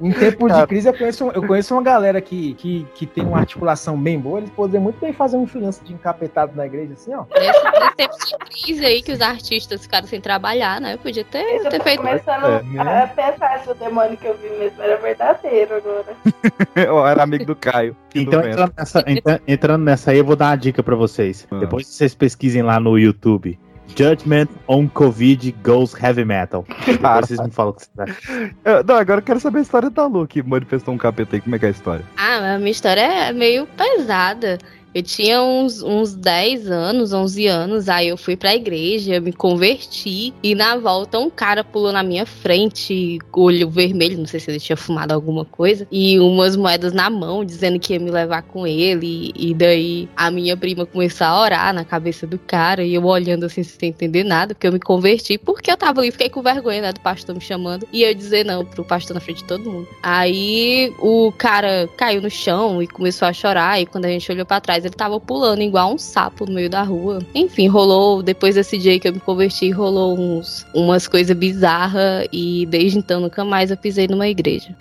Em 0.00 0.12
tempos 0.12 0.52
de 0.54 0.66
crise, 0.66 0.88
eu 0.88 0.94
conheço, 0.94 1.30
eu 1.34 1.46
conheço 1.46 1.74
uma 1.74 1.82
galera 1.82 2.20
que, 2.20 2.54
que, 2.54 2.86
que 2.94 3.06
tem 3.06 3.24
uma 3.24 3.38
articulação 3.38 3.96
bem 3.96 4.18
boa. 4.18 4.38
Eles 4.38 4.50
poderiam 4.50 4.82
muito 4.82 5.00
bem 5.00 5.12
fazer 5.12 5.36
um 5.36 5.46
freelance 5.46 5.82
de 5.84 5.92
encapetado 5.94 6.52
na 6.54 6.66
igreja, 6.66 6.92
assim, 6.92 7.14
ó. 7.14 7.24
Nesse, 7.38 7.96
tempo 7.96 8.14
de 8.26 8.36
crise 8.64 8.86
aí 8.86 9.02
que 9.02 9.12
os 9.12 9.20
artistas 9.20 9.82
ficaram 9.82 10.06
sem 10.06 10.20
trabalhar, 10.20 10.80
né? 10.80 10.96
Podia 10.98 11.24
ter, 11.24 11.42
Eu 11.42 11.68
ter 11.70 11.78
tô 11.78 11.84
feito. 11.84 12.00
começando 12.00 12.44
É, 12.46 13.02
a 13.02 13.06
pensar 13.08 13.60
se 13.60 13.70
o 13.70 13.74
demônio 13.74 13.97
que 14.16 14.26
eu 14.26 14.36
vi 14.36 14.48
mesmo 14.58 14.82
era 14.82 14.96
verdadeiro 14.96 15.76
agora. 15.76 16.06
Eu 16.76 17.06
era 17.06 17.22
amigo 17.22 17.44
do 17.44 17.56
Caio. 17.56 17.96
Então, 18.14 18.40
entrando 18.46 18.72
nessa, 18.78 19.04
entra- 19.06 19.40
entrando 19.46 19.84
nessa 19.84 20.10
aí, 20.12 20.18
eu 20.18 20.24
vou 20.24 20.36
dar 20.36 20.46
uma 20.50 20.56
dica 20.56 20.82
pra 20.82 20.94
vocês. 20.94 21.46
Ah. 21.50 21.58
Depois 21.58 21.86
vocês 21.86 22.14
pesquisem 22.14 22.62
lá 22.62 22.78
no 22.80 22.98
YouTube. 22.98 23.58
Judgment 23.96 24.48
on 24.68 24.86
Covid 24.86 25.50
Goes 25.64 25.94
Heavy 26.00 26.24
Metal. 26.24 26.64
Depois 26.86 27.26
vocês 27.26 27.40
me 27.40 27.50
falam 27.50 27.72
o 27.72 27.74
que 27.74 27.82
vocês 27.86 27.90
acham. 27.98 28.50
Eu- 28.64 28.84
não, 28.84 28.96
agora 28.96 29.20
eu 29.20 29.24
quero 29.24 29.40
saber 29.40 29.58
a 29.60 29.62
história 29.62 29.88
da 29.90 30.06
Lu, 30.06 30.26
que 30.26 30.42
manifestou 30.42 30.94
um 30.94 30.98
capeta 30.98 31.36
aí. 31.36 31.40
Como 31.40 31.56
é 31.56 31.58
que 31.58 31.64
é 31.64 31.68
a 31.68 31.72
história? 31.72 32.04
Ah, 32.16 32.54
a 32.54 32.58
minha 32.58 32.70
história 32.70 33.00
é 33.00 33.32
meio 33.32 33.66
pesada. 33.66 34.58
Eu 34.98 35.02
tinha 35.02 35.40
uns, 35.40 35.80
uns 35.80 36.12
10 36.12 36.68
anos, 36.72 37.12
11 37.12 37.46
anos, 37.46 37.88
aí 37.88 38.08
eu 38.08 38.16
fui 38.16 38.36
pra 38.36 38.52
igreja, 38.52 39.20
me 39.20 39.32
converti, 39.32 40.34
e 40.42 40.56
na 40.56 40.76
volta 40.76 41.20
um 41.20 41.30
cara 41.30 41.62
pulou 41.62 41.92
na 41.92 42.02
minha 42.02 42.26
frente, 42.26 43.16
olho 43.32 43.70
vermelho, 43.70 44.18
não 44.18 44.26
sei 44.26 44.40
se 44.40 44.50
ele 44.50 44.58
tinha 44.58 44.76
fumado 44.76 45.14
alguma 45.14 45.44
coisa, 45.44 45.86
e 45.92 46.18
umas 46.18 46.56
moedas 46.56 46.92
na 46.92 47.08
mão, 47.08 47.44
dizendo 47.44 47.78
que 47.78 47.92
ia 47.92 48.00
me 48.00 48.10
levar 48.10 48.42
com 48.42 48.66
ele, 48.66 49.32
e 49.36 49.54
daí 49.54 50.08
a 50.16 50.32
minha 50.32 50.56
prima 50.56 50.84
começou 50.84 51.28
a 51.28 51.42
orar 51.42 51.72
na 51.72 51.84
cabeça 51.84 52.26
do 52.26 52.36
cara, 52.36 52.82
e 52.82 52.92
eu 52.92 53.04
olhando 53.04 53.46
assim 53.46 53.62
sem 53.62 53.90
entender 53.90 54.24
nada, 54.24 54.52
porque 54.52 54.66
eu 54.66 54.72
me 54.72 54.80
converti, 54.80 55.38
porque 55.38 55.70
eu 55.70 55.76
tava 55.76 56.00
ali, 56.00 56.10
fiquei 56.10 56.28
com 56.28 56.42
vergonha, 56.42 56.82
né, 56.82 56.92
do 56.92 56.98
pastor 56.98 57.36
me 57.36 57.40
chamando, 57.40 57.86
e 57.92 58.02
eu 58.02 58.12
dizer 58.12 58.44
não 58.44 58.64
pro 58.64 58.84
pastor 58.84 59.14
na 59.14 59.20
frente 59.20 59.42
de 59.42 59.44
todo 59.44 59.70
mundo. 59.70 59.86
Aí 60.02 60.92
o 60.98 61.32
cara 61.38 61.88
caiu 61.96 62.20
no 62.20 62.28
chão 62.28 62.82
e 62.82 62.88
começou 62.88 63.28
a 63.28 63.32
chorar, 63.32 63.80
e 63.80 63.86
quando 63.86 64.06
a 64.06 64.08
gente 64.08 64.32
olhou 64.32 64.44
pra 64.44 64.60
trás, 64.60 64.87
ele 64.88 64.96
tava 64.96 65.20
pulando 65.20 65.62
igual 65.62 65.94
um 65.94 65.98
sapo 65.98 66.46
no 66.46 66.52
meio 66.52 66.68
da 66.68 66.82
rua. 66.82 67.20
Enfim, 67.34 67.68
rolou, 67.68 68.22
depois 68.22 68.54
desse 68.54 68.76
dia 68.76 68.98
que 68.98 69.08
eu 69.08 69.12
me 69.12 69.20
converti, 69.20 69.70
rolou 69.70 70.18
uns, 70.18 70.66
umas 70.74 71.06
coisas 71.06 71.36
bizarras, 71.36 72.26
e 72.32 72.66
desde 72.66 72.98
então 72.98 73.20
nunca 73.20 73.44
mais 73.44 73.70
eu 73.70 73.76
pisei 73.76 74.08
numa 74.08 74.28
igreja. 74.28 74.74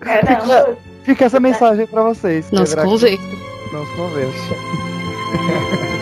Caramba. 0.00 0.76
Fica 1.04 1.24
essa 1.24 1.40
mensagem 1.40 1.86
pra 1.86 2.02
vocês. 2.02 2.50
Não 2.50 2.64
se 2.64 2.76
converta. 2.76 3.22
Não 3.72 3.86
se 3.86 3.96
conversa. 3.96 4.54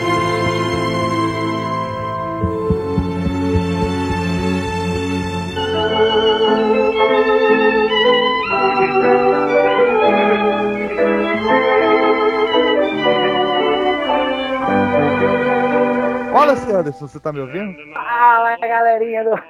Senhor 16.57 16.79
Anderson, 16.79 17.07
você 17.07 17.19
tá 17.19 17.31
me 17.33 17.39
ouvindo? 17.39 17.75
Fala, 17.93 18.57
galerinha 18.57 19.23
do. 19.23 19.31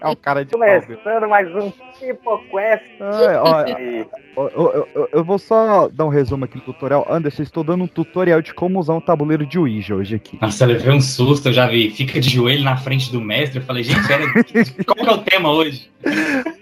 É 0.00 0.06
um 0.08 0.14
cara 0.14 0.44
de 0.44 0.52
pau. 0.52 0.60
Começando 0.60 1.28
mais 1.28 1.52
um 1.52 1.72
Tipo 1.98 2.38
Quest. 2.48 2.84
Ai, 3.00 3.36
olha, 3.38 3.76
eu, 4.36 4.86
eu- 4.94 5.08
eu- 5.12 5.24
vou 5.24 5.36
só 5.36 5.88
dar 5.88 6.04
um 6.04 6.08
resumo 6.10 6.44
aqui 6.44 6.56
no 6.58 6.62
tutorial. 6.62 7.04
Anderson, 7.10 7.42
estou 7.42 7.64
dando 7.64 7.82
um 7.82 7.88
tutorial 7.88 8.40
de 8.40 8.54
como 8.54 8.78
usar 8.78 8.94
um 8.94 9.00
tabuleiro 9.00 9.44
de 9.44 9.58
Ouija 9.58 9.96
hoje 9.96 10.14
aqui. 10.14 10.38
Nossa, 10.40 10.62
eu 10.62 10.68
levei 10.68 10.92
um 10.94 11.00
susto, 11.00 11.48
eu 11.48 11.52
já 11.52 11.66
vi. 11.66 11.90
Fica 11.90 12.20
de 12.20 12.30
joelho 12.30 12.62
na 12.62 12.76
frente 12.76 13.10
do 13.10 13.20
mestre. 13.20 13.58
Eu 13.58 13.64
falei, 13.64 13.82
gente, 13.82 14.12
era... 14.12 14.22
qual 14.84 14.94
que 14.96 15.08
é 15.08 15.12
o 15.12 15.18
tema 15.18 15.50
hoje? 15.50 15.90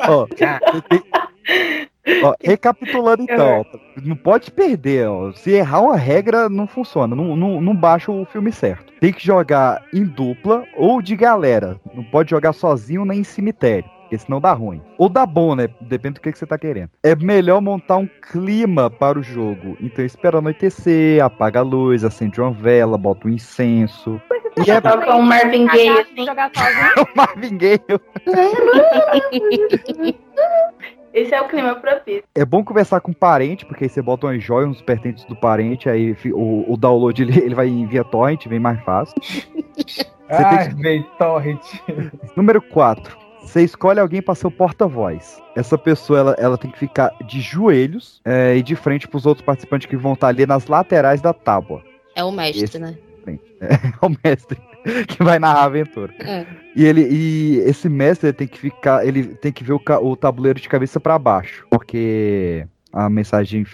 Ó, 0.08 0.26
ó, 2.22 2.34
recapitulando 2.42 3.22
então, 3.28 3.60
ó, 3.60 3.78
não 4.02 4.16
pode 4.16 4.50
perder, 4.50 5.08
ó. 5.08 5.32
Se 5.32 5.50
errar 5.50 5.80
uma 5.80 5.96
regra, 5.96 6.48
não 6.48 6.66
funciona. 6.66 7.14
Não, 7.14 7.36
não, 7.36 7.60
não 7.60 7.74
baixa 7.74 8.10
o 8.10 8.24
filme 8.24 8.52
certo. 8.52 8.92
Tem 9.00 9.12
que 9.12 9.24
jogar 9.24 9.84
em 9.92 10.04
dupla 10.04 10.64
ou 10.76 11.00
de 11.02 11.16
galera. 11.16 11.80
Não 11.94 12.04
pode 12.04 12.30
jogar 12.30 12.52
sozinho 12.52 13.04
nem 13.04 13.20
em 13.20 13.24
cemitério. 13.24 13.88
Porque 14.14 14.18
senão 14.18 14.40
dá 14.40 14.52
ruim. 14.52 14.82
Ou 14.98 15.08
dá 15.08 15.24
bom, 15.26 15.54
né? 15.54 15.68
Depende 15.80 16.14
do 16.14 16.20
que, 16.20 16.30
que 16.30 16.38
você 16.38 16.46
tá 16.46 16.58
querendo. 16.58 16.90
É 17.02 17.16
melhor 17.16 17.60
montar 17.60 17.96
um 17.96 18.08
clima 18.30 18.90
para 18.90 19.18
o 19.18 19.22
jogo. 19.22 19.76
Então 19.80 20.04
espera 20.04 20.38
anoitecer, 20.38 21.24
apaga 21.24 21.60
a 21.60 21.62
luz, 21.62 22.04
acende 22.04 22.40
uma 22.40 22.52
vela, 22.52 22.98
bota 22.98 23.26
um 23.26 23.30
incenso. 23.30 24.20
E 24.64 24.70
é 24.70 24.80
Toca 24.80 25.14
um 25.16 25.22
Marvin 25.22 25.66
Gaye 25.66 25.88
assim. 25.88 26.26
Jogar 26.26 26.50
sozinho. 26.54 27.08
Marvin 27.16 27.58
Gaye. 27.58 27.80
Esse 31.14 31.32
é 31.32 31.40
o 31.40 31.46
clima 31.46 31.76
propício. 31.76 32.24
É 32.34 32.44
bom 32.44 32.64
conversar 32.64 33.00
com 33.00 33.12
o 33.12 33.14
parente, 33.14 33.64
porque 33.64 33.84
aí 33.84 33.88
você 33.90 34.02
bota 34.02 34.26
umas 34.26 34.42
joias, 34.42 34.68
uns 34.68 34.82
pertences 34.82 35.24
do 35.26 35.36
parente, 35.36 35.88
aí 35.88 36.16
o, 36.32 36.64
o 36.72 36.76
download 36.76 37.22
ele, 37.22 37.38
ele 37.38 37.54
vai 37.54 37.68
em 37.68 37.86
via 37.86 38.02
torrent, 38.02 38.46
vem 38.48 38.58
mais 38.58 38.80
fácil. 38.82 39.14
Ai, 40.28 40.70
vem, 40.70 41.02
torrent. 41.16 41.60
Número 42.36 42.60
4. 42.60 43.16
Você 43.42 43.62
escolhe 43.62 44.00
alguém 44.00 44.20
para 44.20 44.34
ser 44.34 44.46
o 44.48 44.50
porta-voz. 44.50 45.40
Essa 45.54 45.78
pessoa 45.78 46.18
ela, 46.18 46.36
ela 46.38 46.58
tem 46.58 46.70
que 46.70 46.78
ficar 46.78 47.10
de 47.24 47.40
joelhos 47.40 48.20
é, 48.24 48.56
e 48.56 48.62
de 48.62 48.74
frente 48.74 49.06
para 49.06 49.18
os 49.18 49.26
outros 49.26 49.44
participantes 49.44 49.86
que 49.86 49.96
vão 49.96 50.14
estar 50.14 50.28
ali 50.28 50.44
nas 50.46 50.66
laterais 50.66 51.20
da 51.20 51.32
tábua. 51.32 51.82
É 52.16 52.24
o 52.24 52.32
mestre, 52.32 52.64
Esse- 52.64 52.78
né? 52.78 52.96
É 53.26 54.04
o 54.04 54.10
mestre 54.24 54.58
que 55.08 55.22
vai 55.22 55.38
narrar 55.38 55.60
a 55.60 55.64
aventura. 55.64 56.14
É. 56.20 56.46
E 56.76 56.84
ele 56.84 57.08
e 57.10 57.58
esse 57.60 57.88
mestre 57.88 58.32
tem 58.32 58.46
que 58.46 58.58
ficar, 58.58 59.06
ele 59.06 59.24
tem 59.36 59.52
que 59.52 59.64
ver 59.64 59.72
o, 59.72 59.80
o 60.02 60.16
tabuleiro 60.16 60.60
de 60.60 60.68
cabeça 60.68 61.00
para 61.00 61.18
baixo, 61.18 61.66
porque 61.70 62.66
a 62.92 63.08
mensagem 63.08 63.66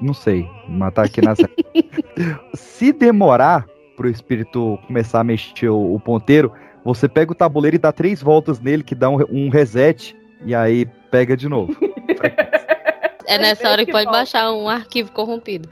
não 0.00 0.14
sei, 0.14 0.48
matar 0.68 1.04
aqui 1.06 1.20
nas 1.20 1.38
Se 2.54 2.92
demorar 2.92 3.66
pro 3.96 4.08
espírito 4.08 4.78
começar 4.86 5.20
a 5.20 5.24
mexer 5.24 5.68
o, 5.68 5.94
o 5.94 6.00
ponteiro, 6.00 6.52
você 6.84 7.08
pega 7.08 7.32
o 7.32 7.34
tabuleiro 7.34 7.76
e 7.76 7.78
dá 7.78 7.92
três 7.92 8.22
voltas 8.22 8.58
nele 8.58 8.82
que 8.82 8.94
dá 8.94 9.10
um, 9.10 9.18
um 9.30 9.48
reset 9.50 10.16
e 10.44 10.54
aí 10.54 10.86
pega 11.10 11.36
de 11.36 11.48
novo. 11.48 11.76
É 13.26 13.38
nessa 13.38 13.70
hora 13.70 13.86
que 13.86 13.92
pode 13.92 14.10
baixar 14.10 14.50
um 14.52 14.68
arquivo 14.68 15.12
corrompido. 15.12 15.68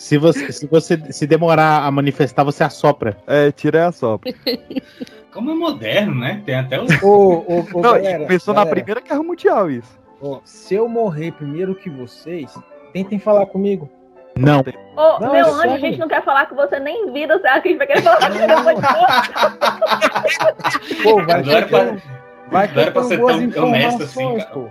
Se 0.00 0.16
você, 0.16 0.50
se 0.50 0.66
você 0.66 0.98
se 1.12 1.26
demorar 1.26 1.84
a 1.84 1.90
manifestar, 1.90 2.42
você 2.42 2.64
assopra. 2.64 3.18
É, 3.26 3.52
tira 3.52 3.86
a 3.88 3.92
sopra. 3.92 4.32
Como 5.30 5.50
é 5.50 5.54
moderno, 5.54 6.14
né? 6.14 6.42
Tem 6.46 6.54
até 6.54 6.80
os. 6.80 6.90
Ô, 7.02 7.44
ô, 7.46 7.60
ô, 7.60 7.82
Não, 7.82 7.92
galera, 7.92 8.24
começou 8.24 8.54
na 8.54 8.60
galera, 8.64 8.76
Primeira 8.76 9.00
Guerra 9.02 9.22
Mundial 9.22 9.70
isso. 9.70 9.98
ó, 10.22 10.40
se 10.42 10.74
eu 10.74 10.88
morrer 10.88 11.32
primeiro 11.32 11.74
que 11.74 11.90
vocês, 11.90 12.50
tentem 12.94 13.18
falar 13.18 13.44
comigo. 13.44 13.90
Não. 14.38 14.60
Ô, 14.96 15.18
Não, 15.20 15.32
meu 15.32 15.34
é 15.34 15.40
anjo, 15.42 15.58
a 15.58 15.62
sério. 15.64 15.80
gente 15.80 15.98
não 15.98 16.08
quer 16.08 16.24
falar 16.24 16.46
com 16.46 16.56
você 16.56 16.80
nem 16.80 17.12
vida, 17.12 17.36
será 17.38 17.60
que 17.60 17.68
a 17.68 17.70
gente 17.72 17.78
vai 17.78 17.86
querer 17.86 18.02
falar 18.02 18.30
com 18.30 18.38
você? 18.64 18.74
Pô, 21.04 21.22
vai 21.24 21.42
Não 21.42 21.52
era 21.52 21.66
pra- 21.68 21.96
vai 22.50 22.68
que 22.68 22.78
eu 22.78 22.92
tenho 22.92 23.04
ser 23.04 23.16
boas 23.18 23.32
tão- 23.36 23.44
assim, 23.44 23.44
informações, 23.48 24.44
cara. 24.44 24.54
pô. 24.54 24.68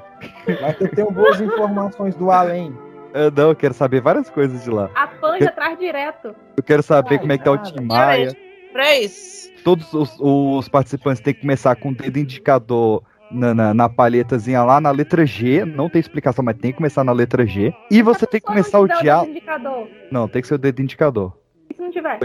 Vai 0.60 0.73
que 0.73 0.84
eu 0.85 0.91
tenho 0.95 1.11
boas 1.11 1.39
informações 1.41 2.15
do 2.15 2.31
além. 2.31 2.76
Eu 3.14 3.31
não, 3.31 3.49
eu 3.49 3.56
quero 3.56 3.73
saber 3.73 4.02
várias 4.02 4.30
coisas 4.30 4.64
de 4.64 4.69
lá. 4.69 4.90
A 4.95 5.07
panja 5.07 5.52
traz 5.52 5.77
direto. 5.80 6.36
Eu 6.56 6.64
quero 6.64 6.84
saber 6.84 7.19
como 7.19 7.31
é 7.31 7.38
que 7.38 7.44
tá 7.44 7.52
o 7.52 7.57
Tim 7.57 7.81
Maia. 7.81 8.36
Pra 8.72 8.98
isso. 8.98 9.49
Todos 9.64 9.94
os, 9.94 10.15
os 10.19 10.69
participantes 10.69 11.22
têm 11.22 11.34
que 11.34 11.41
começar 11.41 11.76
com 11.76 11.90
o 11.90 11.95
dedo 11.95 12.18
indicador 12.18 13.03
na, 13.31 13.53
na, 13.53 13.73
na 13.73 13.90
palhetazinha 13.90 14.64
lá 14.64 14.80
na 14.80 14.91
letra 14.91 15.26
G. 15.26 15.65
Não 15.65 15.90
tem 15.90 15.99
explicação, 15.99 16.44
mas 16.44 16.57
tem 16.57 16.72
que 16.72 16.77
começar 16.77 17.03
na 17.03 17.11
letra 17.11 17.45
G. 17.45 17.73
E 17.91 18.02
você 18.02 18.26
tem 18.26 18.40
que 18.40 18.48
começar 18.48 18.80
o 18.80 18.88
diálogo. 18.88 19.31
indicador. 19.31 19.88
Não, 20.11 20.27
tem 20.27 20.41
que 20.41 20.48
ser 20.48 20.56
o 20.56 20.60
dedo 20.60 20.81
indicador. 20.81 21.36
E 21.69 21.76
se 21.76 21.81
não 21.81 21.91
tiver? 21.91 22.19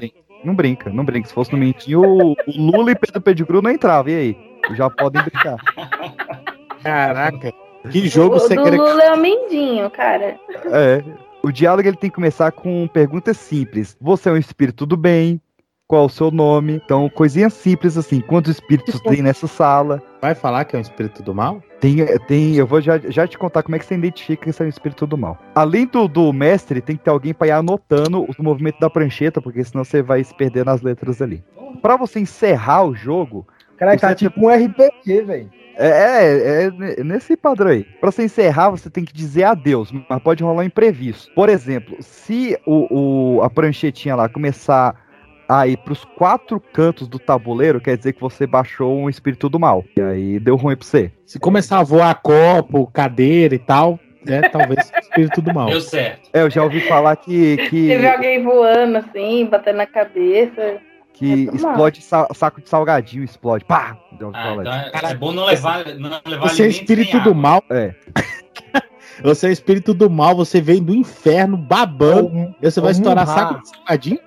Não 0.44 0.54
brinca, 0.54 0.90
não 0.90 1.04
brinca. 1.04 1.28
Se 1.28 1.34
fosse 1.34 1.52
no 1.52 1.58
mentinho, 1.58 2.02
o, 2.02 2.32
o 2.32 2.36
Lula 2.56 2.92
e 2.92 2.94
Pedro 2.94 3.20
Pedigru 3.20 3.62
não 3.62 3.70
entravam. 3.70 4.12
E 4.12 4.16
aí? 4.16 4.36
Já 4.72 4.90
podem 4.90 5.22
brincar. 5.22 5.56
Caraca. 6.82 7.63
Que 7.90 8.08
jogo 8.08 8.36
o 8.36 8.40
você 8.40 8.54
do 8.54 8.62
quer 8.62 8.74
Lula 8.74 9.02
é 9.02 9.12
o 9.12 9.18
Mindinho, 9.18 9.90
cara. 9.90 10.38
É. 10.66 11.02
O 11.42 11.52
diálogo 11.52 11.86
ele 11.86 11.96
tem 11.96 12.08
que 12.08 12.16
começar 12.16 12.50
com 12.52 12.88
perguntas 12.88 13.36
simples. 13.36 13.96
Você 14.00 14.28
é 14.28 14.32
um 14.32 14.36
espírito 14.36 14.86
do 14.86 14.96
bem? 14.96 15.40
Qual 15.86 16.06
o 16.06 16.08
seu 16.08 16.30
nome? 16.30 16.80
Então, 16.82 17.10
coisinhas 17.10 17.52
simples 17.52 17.98
assim. 17.98 18.22
Quantos 18.22 18.52
espíritos 18.52 18.98
tem 19.02 19.20
nessa 19.22 19.46
sala? 19.46 20.02
Vai 20.22 20.34
falar 20.34 20.64
que 20.64 20.74
é 20.74 20.78
um 20.78 20.82
espírito 20.82 21.22
do 21.22 21.34
mal? 21.34 21.62
Tem, 21.80 21.96
tem, 22.26 22.56
eu 22.56 22.66
vou 22.66 22.80
já, 22.80 22.98
já 22.98 23.26
te 23.26 23.36
contar 23.36 23.62
como 23.62 23.76
é 23.76 23.78
que 23.78 23.84
você 23.84 23.94
identifica 23.94 24.46
que 24.46 24.52
você 24.52 24.62
é 24.62 24.66
um 24.66 24.70
espírito 24.70 25.06
do 25.06 25.18
mal. 25.18 25.38
Além 25.54 25.86
do, 25.86 26.08
do 26.08 26.32
mestre, 26.32 26.80
tem 26.80 26.96
que 26.96 27.04
ter 27.04 27.10
alguém 27.10 27.34
para 27.34 27.48
ir 27.48 27.50
anotando 27.50 28.24
os 28.26 28.38
movimentos 28.38 28.80
da 28.80 28.88
prancheta, 28.88 29.42
porque 29.42 29.62
senão 29.62 29.84
você 29.84 30.00
vai 30.00 30.24
se 30.24 30.34
perder 30.34 30.64
nas 30.64 30.80
letras 30.80 31.20
ali. 31.20 31.44
Para 31.82 31.98
você 31.98 32.20
encerrar 32.20 32.84
o 32.84 32.94
jogo. 32.94 33.46
Cara, 33.76 33.98
tá 33.98 34.14
tipo 34.14 34.46
um 34.46 34.48
RPG, 34.48 35.22
velho. 35.24 35.63
É, 35.76 35.88
é, 35.88 37.00
é 37.00 37.04
nesse 37.04 37.36
padrão 37.36 37.70
aí. 37.70 37.84
Pra 38.00 38.10
você 38.10 38.24
encerrar, 38.24 38.70
você 38.70 38.88
tem 38.88 39.04
que 39.04 39.12
dizer 39.12 39.44
adeus, 39.44 39.92
mas 40.08 40.22
pode 40.22 40.42
rolar 40.42 40.62
um 40.62 40.66
imprevisto. 40.66 41.32
Por 41.34 41.48
exemplo, 41.48 41.96
se 42.00 42.58
o, 42.66 43.36
o- 43.38 43.42
a 43.42 43.50
pranchetinha 43.50 44.14
lá 44.14 44.28
começar 44.28 44.94
aí 45.48 45.76
pros 45.76 46.04
quatro 46.16 46.58
cantos 46.72 47.06
do 47.08 47.18
tabuleiro, 47.18 47.80
quer 47.80 47.96
dizer 47.96 48.12
que 48.14 48.20
você 48.20 48.46
baixou 48.46 48.96
um 48.98 49.10
espírito 49.10 49.48
do 49.48 49.58
mal. 49.60 49.84
E 49.96 50.00
aí 50.00 50.38
deu 50.38 50.56
ruim 50.56 50.76
pra 50.76 50.86
você. 50.86 51.12
Se 51.26 51.38
começar 51.38 51.80
a 51.80 51.82
voar 51.84 52.14
copo, 52.22 52.86
cadeira 52.92 53.54
e 53.54 53.58
tal, 53.58 53.98
né? 54.24 54.42
Talvez 54.48 54.90
espírito 55.02 55.42
do 55.42 55.52
mal. 55.52 55.66
Deu 55.68 55.80
certo. 55.80 56.30
É, 56.32 56.42
eu 56.42 56.50
já 56.50 56.62
ouvi 56.62 56.80
falar 56.82 57.16
que, 57.16 57.56
que, 57.68 57.88
Teve 57.88 58.06
alguém 58.08 58.42
voando 58.42 58.96
assim, 58.98 59.46
batendo 59.46 59.76
na 59.76 59.86
cabeça. 59.86 60.76
Que 61.14 61.48
É 61.48 61.54
explode 61.54 62.02
sa- 62.02 62.28
saco 62.34 62.60
de 62.60 62.68
salgadinho, 62.68 63.24
explode. 63.24 63.64
Pá! 63.64 63.96
Ah, 63.96 64.06
então 64.12 64.32
é, 64.34 64.90
é 65.10 65.14
bom 65.14 65.32
não 65.32 65.44
levar, 65.46 65.84
não 65.96 66.10
levar 66.26 66.48
Você 66.48 66.64
é 66.64 66.68
espírito 66.68 67.12
do 67.20 67.30
água. 67.30 67.34
mal. 67.34 67.64
É. 67.70 67.94
Você 69.22 69.46
é 69.46 69.52
espírito 69.52 69.94
do 69.94 70.10
mal, 70.10 70.34
você 70.34 70.60
vem 70.60 70.82
do 70.82 70.92
inferno 70.92 71.56
babando. 71.56 72.52
e 72.60 72.68
você 72.68 72.80
vai 72.80 72.88
ou 72.90 72.96
estourar 72.98 73.24
murrar. 73.24 73.48
saco 73.48 73.62
de 73.62 73.68
salgadinho? 73.68 74.18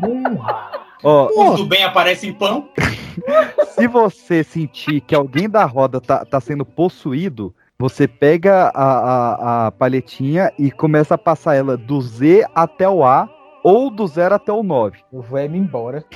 Ó, 1.04 1.28
O 1.52 1.56
do 1.56 1.66
bem 1.66 1.84
aparece 1.84 2.26
em 2.28 2.32
pão. 2.32 2.68
se 3.74 3.86
você 3.86 4.42
sentir 4.42 5.00
que 5.00 5.14
alguém 5.14 5.48
da 5.48 5.64
roda 5.64 6.00
tá, 6.00 6.24
tá 6.24 6.40
sendo 6.40 6.64
possuído, 6.64 7.54
você 7.78 8.06
pega 8.08 8.70
a, 8.74 8.84
a, 8.84 9.66
a 9.66 9.70
palhetinha 9.72 10.52
e 10.58 10.70
começa 10.72 11.14
a 11.14 11.18
passar 11.18 11.54
ela 11.54 11.76
do 11.76 12.00
Z 12.00 12.44
até 12.54 12.88
o 12.88 13.04
A 13.04 13.28
ou 13.62 13.90
do 13.90 14.06
0 14.06 14.34
até 14.34 14.52
o 14.52 14.62
9. 14.62 14.98
Eu 15.12 15.22
vou 15.22 15.38
é 15.38 15.48
me 15.48 15.58
embora. 15.58 16.04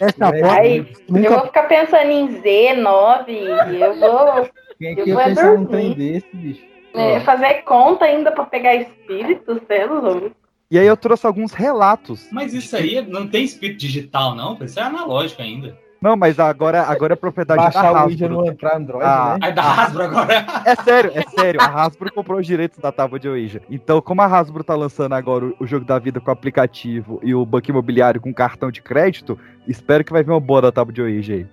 Essa 0.00 0.30
Aí, 0.30 0.80
voz 0.80 0.88
eu 0.98 1.04
vou 1.08 1.20
nunca 1.20 1.46
ficar 1.46 1.62
pensando 1.64 2.10
em 2.10 2.28
Z9 2.40 3.28
e 3.28 3.80
eu 3.80 3.94
vou 3.98 4.48
Quem 4.78 4.88
é 4.88 4.92
Eu 4.92 5.04
que 5.04 5.10
ia 5.10 5.14
vou 5.14 5.24
pensar 5.24 5.66
trem 5.66 5.92
desse, 5.92 6.28
bicho? 6.32 6.74
é, 6.94 7.20
fazer 7.20 7.62
conta 7.62 8.04
ainda 8.04 8.30
pra 8.30 8.44
pegar 8.44 8.74
é 8.74 9.84
louco. 9.86 10.30
E 10.70 10.78
aí 10.78 10.86
eu 10.86 10.96
trouxe 10.96 11.26
alguns 11.26 11.52
relatos. 11.52 12.28
Mas 12.32 12.54
isso 12.54 12.74
aí 12.76 13.04
não 13.06 13.28
tem 13.28 13.44
espírito 13.44 13.78
digital, 13.78 14.34
não. 14.34 14.56
Isso 14.64 14.78
é 14.80 14.82
analógico 14.82 15.42
ainda. 15.42 15.78
Não, 16.04 16.16
mas 16.16 16.38
agora, 16.38 16.82
agora 16.82 17.14
é 17.14 17.16
propriedade 17.16 17.62
Baixar 17.62 17.82
da 17.82 18.02
o 18.02 18.04
Ouija 18.04 18.26
Hasbro. 18.26 18.44
no 18.44 18.54
pra 18.54 18.76
Android, 18.76 19.06
Ah, 19.06 19.38
né? 19.40 19.46
Aí 19.46 19.52
da 19.54 19.62
Hasbro 19.62 20.02
agora. 20.02 20.46
É 20.66 20.74
sério, 20.76 21.12
é 21.14 21.22
sério. 21.22 21.58
A 21.62 21.64
Hasbro 21.64 22.12
comprou 22.12 22.38
os 22.38 22.46
direitos 22.46 22.78
da 22.78 22.92
tábua 22.92 23.18
de 23.18 23.26
Ouija. 23.26 23.62
Então, 23.70 24.02
como 24.02 24.20
a 24.20 24.26
Hasbro 24.26 24.62
tá 24.62 24.74
lançando 24.74 25.14
agora 25.14 25.50
o, 25.58 25.66
jogo 25.66 25.86
da 25.86 25.98
vida 25.98 26.20
com 26.20 26.30
aplicativo 26.30 27.18
e 27.22 27.34
o 27.34 27.46
banco 27.46 27.70
imobiliário 27.70 28.20
com 28.20 28.34
cartão 28.34 28.70
de 28.70 28.82
crédito, 28.82 29.38
espero 29.66 30.04
que 30.04 30.12
vai 30.12 30.22
vir 30.22 30.30
uma 30.30 30.40
boa 30.40 30.60
da 30.60 30.70
tábua 30.70 30.92
de 30.92 31.00
Ouija 31.00 31.32
aí. 31.32 31.46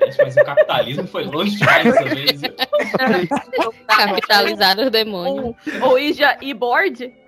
Gente, 0.00 0.18
mas 0.24 0.36
o 0.36 0.44
capitalismo 0.44 1.06
foi 1.06 1.22
longe 1.22 1.56
demais 1.56 1.84
dessa 1.84 2.04
vez. 2.04 2.40
Capitalizaram 3.86 4.88
o 4.88 4.90
demônio. 4.90 5.54
Ouija 5.82 6.36
e 6.42 6.52
board? 6.52 7.14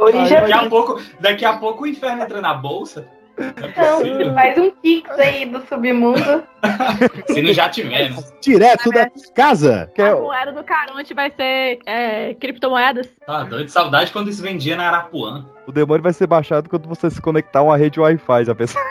Daqui 0.00 0.52
a, 0.52 0.68
pouco, 0.68 1.02
daqui 1.18 1.44
a 1.44 1.52
pouco 1.54 1.82
o 1.82 1.86
inferno 1.86 2.22
entra 2.22 2.40
na 2.40 2.54
bolsa. 2.54 3.06
Então, 3.40 4.34
faz 4.34 4.58
um 4.58 4.70
pix 4.70 5.10
aí 5.18 5.46
do 5.46 5.60
submundo. 5.66 6.42
Se 7.26 7.40
não 7.40 7.52
já 7.54 7.68
tiver, 7.68 8.10
né? 8.10 8.16
Direto 8.42 8.90
da 8.90 9.08
casa. 9.34 9.90
Que 9.94 10.02
é 10.02 10.10
A 10.10 10.16
moeda 10.16 10.52
do 10.52 10.62
Caronte 10.62 11.14
vai 11.14 11.30
ser 11.30 11.78
é, 11.86 12.34
criptomoedas. 12.34 13.08
Tá 13.26 13.44
doido 13.44 13.66
de 13.66 13.72
saudade 13.72 14.12
quando 14.12 14.28
isso 14.28 14.42
vendia 14.42 14.76
na 14.76 14.88
Arapuã. 14.88 15.46
O 15.66 15.72
demônio 15.72 16.02
vai 16.02 16.12
ser 16.12 16.26
baixado 16.26 16.68
quando 16.68 16.88
você 16.88 17.10
se 17.10 17.20
conectar 17.20 17.60
a 17.60 17.62
uma 17.62 17.76
rede 17.76 17.98
Wi-Fi, 17.98 18.44
já 18.44 18.54
pensou? 18.54 18.80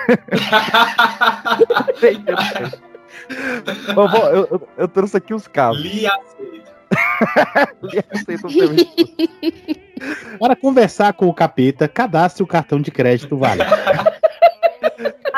Bom, 3.93 4.07
bom, 4.07 4.27
eu, 4.29 4.47
eu- 4.51 4.67
eu 4.77 4.87
trouxe 4.87 5.17
aqui 5.17 5.33
os 5.33 5.47
casos. 5.47 5.81
Li 5.83 6.05
aceito. 6.07 6.69
Li 7.83 7.99
aceito 8.11 8.47
o 8.47 8.49
serviço. 8.49 8.95
Para 10.39 10.55
conversar 10.55 11.13
com 11.13 11.27
o 11.27 11.33
capeta, 11.33 11.87
cadastre 11.87 12.43
o 12.43 12.47
cartão 12.47 12.81
de 12.81 12.91
crédito 12.91 13.37
vale. 13.37 13.61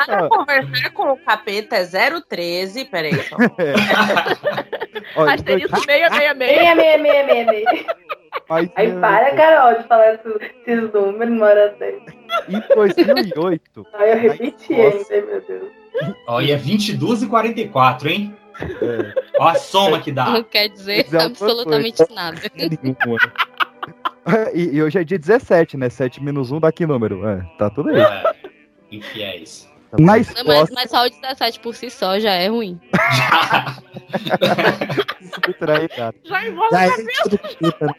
Para 0.06 0.28
conversar 0.28 0.90
com 0.90 1.12
o 1.12 1.16
capeta 1.16 1.76
é 1.76 1.86
013. 2.20 2.84
Peraí, 2.86 3.14
só. 3.24 3.36
Ó, 5.16 5.28
Asterisco 5.28 5.80
Meia, 5.86 6.08
666. 6.10 6.36
meia, 6.36 6.74
meia, 6.74 6.98
meia, 6.98 7.44
meia. 7.44 7.86
Mas, 8.48 8.70
Aí 8.76 8.88
eh, 8.88 9.00
para, 9.00 9.34
Carol, 9.34 9.80
de 9.80 9.88
falar 9.88 10.14
esses, 10.14 10.92
números, 10.92 11.34
mora 11.34 11.76
Em 12.48 12.62
2008, 12.74 13.86
Aí 13.94 14.10
eu 14.10 14.18
repeti 14.18 14.74
ainda, 14.74 15.26
meu 15.26 15.40
Deus. 15.40 15.70
E 16.42 16.50
é 16.50 16.56
22 16.56 17.22
e 17.22 17.26
44, 17.26 18.08
hein? 18.08 18.36
é, 18.60 19.14
Ó 19.38 19.48
a 19.48 19.54
soma 19.54 20.00
que 20.00 20.12
dá. 20.12 20.30
Não 20.30 20.42
quer 20.42 20.68
dizer 20.68 21.04
Dizer 21.04 21.18
alguma 21.18 21.32
absolutamente 21.32 22.02
nada. 22.14 22.40
e, 24.54 24.76
e 24.76 24.82
hoje 24.82 24.98
é 24.98 25.04
dia 25.04 25.18
17, 25.18 25.76
né? 25.76 25.88
7 25.88 26.22
menos 26.22 26.50
1 26.50 26.60
dá 26.60 26.72
que 26.72 26.86
número? 26.86 27.26
É, 27.26 27.42
tá 27.58 27.70
tudo 27.70 27.90
aí. 27.90 28.00
É, 28.00 28.34
infiéis. 28.90 29.70
Na 29.92 29.98
Não, 29.98 30.04
mas, 30.06 30.30
Escócia, 30.30 30.74
mas 30.74 30.90
só 30.90 31.06
o 31.06 31.10
17 31.10 31.60
por 31.60 31.74
si 31.74 31.90
só 31.90 32.18
já 32.18 32.32
é 32.32 32.48
ruim. 32.48 32.80
cara. 35.88 36.14
Já 36.24 36.44
Já 36.70 36.84
é 36.84 36.88
né? 36.88 37.94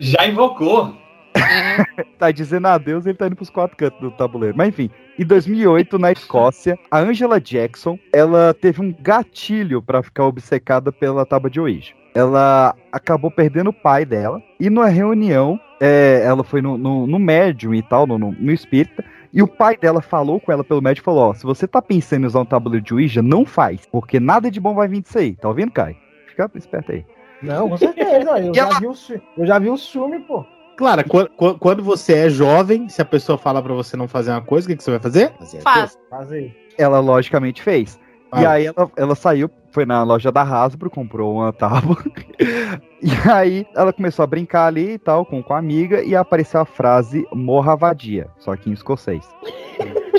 Já 0.00 0.26
invocou. 0.26 0.96
tá 2.18 2.30
dizendo 2.30 2.66
adeus 2.66 3.06
ele 3.06 3.16
tá 3.16 3.26
indo 3.26 3.36
pros 3.36 3.50
quatro 3.50 3.76
cantos 3.76 4.00
do 4.00 4.10
tabuleiro. 4.10 4.56
Mas 4.56 4.68
enfim, 4.68 4.90
em 5.18 5.24
2008, 5.24 5.98
na 5.98 6.10
Escócia, 6.10 6.78
a 6.90 6.98
Angela 6.98 7.40
Jackson, 7.40 7.98
ela 8.12 8.54
teve 8.54 8.80
um 8.80 8.94
gatilho 9.00 9.82
pra 9.82 10.02
ficar 10.02 10.24
obcecada 10.24 10.90
pela 10.90 11.26
tábua 11.26 11.50
de 11.50 11.60
Ouija. 11.60 11.92
Ela 12.14 12.74
acabou 12.90 13.30
perdendo 13.30 13.70
o 13.70 13.72
pai 13.72 14.04
dela, 14.04 14.42
e 14.58 14.70
numa 14.70 14.88
reunião, 14.88 15.60
é, 15.80 16.22
ela 16.24 16.42
foi 16.42 16.62
no, 16.62 16.76
no, 16.76 17.06
no 17.06 17.18
médium 17.18 17.74
e 17.74 17.82
tal, 17.82 18.06
no, 18.06 18.18
no, 18.18 18.32
no 18.32 18.52
espírita, 18.52 19.04
e 19.32 19.42
o 19.42 19.48
pai 19.48 19.76
dela 19.76 20.00
falou 20.00 20.40
com 20.40 20.50
ela 20.52 20.64
pelo 20.64 20.80
médium 20.82 21.02
e 21.02 21.04
falou: 21.04 21.30
Ó, 21.30 21.34
se 21.34 21.44
você 21.44 21.66
tá 21.66 21.80
pensando 21.82 22.24
em 22.24 22.26
usar 22.26 22.40
um 22.40 22.44
tabuleiro 22.44 22.84
de 22.84 22.94
Ouija, 22.94 23.22
não 23.22 23.44
faz, 23.44 23.86
porque 23.90 24.18
nada 24.20 24.50
de 24.50 24.60
bom 24.60 24.74
vai 24.74 24.88
vir 24.88 25.02
disso 25.02 25.18
aí. 25.18 25.34
Tá 25.36 25.48
ouvindo, 25.48 25.72
Kai? 25.72 25.96
Fica 26.28 26.50
esperto 26.54 26.92
aí. 26.92 27.04
Não, 27.42 27.68
com 27.68 27.76
certeza. 27.76 28.38
Eu, 28.40 28.52
já 28.54 28.62
ela- 28.66 28.80
vi 28.80 28.86
o, 28.86 28.94
eu 29.36 29.46
já 29.46 29.58
vi 29.58 29.70
o 29.70 29.76
filme, 29.76 30.20
pô. 30.20 30.44
Claro, 30.76 31.02
qu- 31.08 31.28
qu- 31.36 31.58
quando 31.58 31.82
você 31.82 32.14
é 32.14 32.30
jovem, 32.30 32.88
se 32.88 33.02
a 33.02 33.04
pessoa 33.04 33.36
fala 33.36 33.60
pra 33.60 33.74
você 33.74 33.96
não 33.96 34.06
fazer 34.06 34.30
uma 34.30 34.40
coisa, 34.40 34.66
o 34.66 34.70
que, 34.70 34.76
que 34.76 34.84
você 34.84 34.92
vai 34.92 35.00
fazer? 35.00 35.32
Fazer 35.36 35.60
Faz. 35.60 35.98
Fazer. 36.08 36.56
ela 36.78 37.00
logicamente 37.00 37.60
fez. 37.62 37.98
E 38.36 38.44
Ah. 38.44 38.50
aí 38.52 38.66
ela, 38.66 38.90
ela 38.96 39.14
saiu, 39.14 39.50
foi 39.70 39.86
na 39.86 40.02
loja 40.02 40.30
da 40.30 40.42
Hasbro, 40.42 40.90
comprou 40.90 41.36
uma 41.36 41.52
tábua. 41.52 41.96
e 43.02 43.10
aí 43.30 43.66
ela 43.74 43.92
começou 43.92 44.22
a 44.22 44.26
brincar 44.26 44.66
ali 44.66 44.92
e 44.92 44.98
tal, 44.98 45.24
com, 45.24 45.42
com 45.42 45.54
a 45.54 45.58
amiga, 45.58 46.02
e 46.02 46.14
apareceu 46.14 46.60
a 46.60 46.64
frase 46.64 47.26
morra 47.32 47.74
vadia, 47.76 48.28
só 48.38 48.54
que 48.56 48.68
em 48.68 48.72
escocês. 48.72 49.26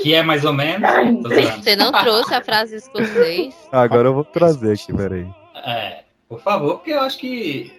Que 0.01 0.13
é 0.13 0.23
mais 0.23 0.45
ou 0.45 0.53
menos. 0.53 0.89
Você 1.57 1.75
não 1.75 1.91
trouxe 1.91 2.33
a 2.33 2.41
frase 2.41 2.77
escocês? 2.77 3.53
Agora 3.71 4.07
eu 4.07 4.13
vou 4.13 4.23
trazer 4.23 4.73
aqui, 4.73 4.93
peraí. 4.93 5.27
É, 5.65 6.03
por 6.27 6.39
favor, 6.39 6.75
porque 6.75 6.91
eu 6.91 7.01
acho 7.01 7.17
que 7.17 7.71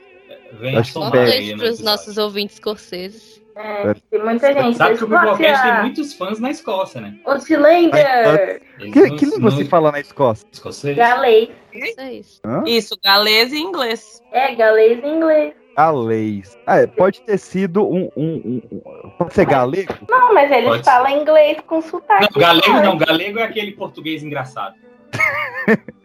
vem 0.61 0.77
Acho 0.77 1.01
a 1.01 1.07
no 1.07 1.11
para 1.11 1.71
os 1.71 1.81
nossos 1.81 2.19
ouvintes 2.19 2.57
escoceses. 2.57 3.40
É, 3.57 3.95
tem 4.11 4.23
muita 4.25 4.53
gente. 4.53 4.77
Sabe 4.77 4.97
que 4.97 5.05
o 5.05 5.07
Biblecast 5.09 5.63
tem 5.63 5.81
muitos 5.81 6.15
fãs 6.15 6.39
na 6.41 6.51
Escócia, 6.51 7.01
né? 7.01 7.15
Outlander, 7.27 8.61
Eles 8.79 8.93
Que, 8.93 9.01
não- 9.09 9.17
que 9.17 9.25
língua 9.27 9.51
não- 9.51 9.59
se 9.59 9.65
fala 9.67 9.93
na 9.93 10.01
Escócia? 10.01 10.47
Escocês? 10.51 10.97
galês. 10.97 11.49
Isso 11.73 12.01
é 12.01 12.13
isso. 12.15 12.41
Hã? 12.45 12.63
Isso, 12.67 12.97
galês 13.03 13.53
e 13.53 13.59
inglês. 13.59 14.23
É, 14.33 14.55
galês 14.55 15.01
e 15.03 15.07
inglês. 15.07 15.53
Galês. 15.77 16.59
Ah, 16.67 16.79
é, 16.81 16.87
pode 16.87 17.23
ter 17.23 17.39
sido 17.39 17.83
um, 17.87 18.11
um- 18.17 18.23
um- 18.45 18.63
um- 18.73 19.11
Pode 19.19 19.35
ser 19.35 19.47
galego? 19.47 19.95
Não, 20.09 20.35
mas 20.35 20.51
eles 20.51 20.69
Pode 20.69 20.85
ser. 20.85 20.91
falam 20.91 21.11
inglês 21.21 21.59
com 21.67 21.81
sotaque. 21.81 22.29
Não, 22.35 22.41
galego 22.41 22.73
não, 22.83 22.99
galego 22.99 23.39
é 23.39 23.43
aquele 23.45 23.73
português 23.73 24.23
engraçado. 24.23 24.75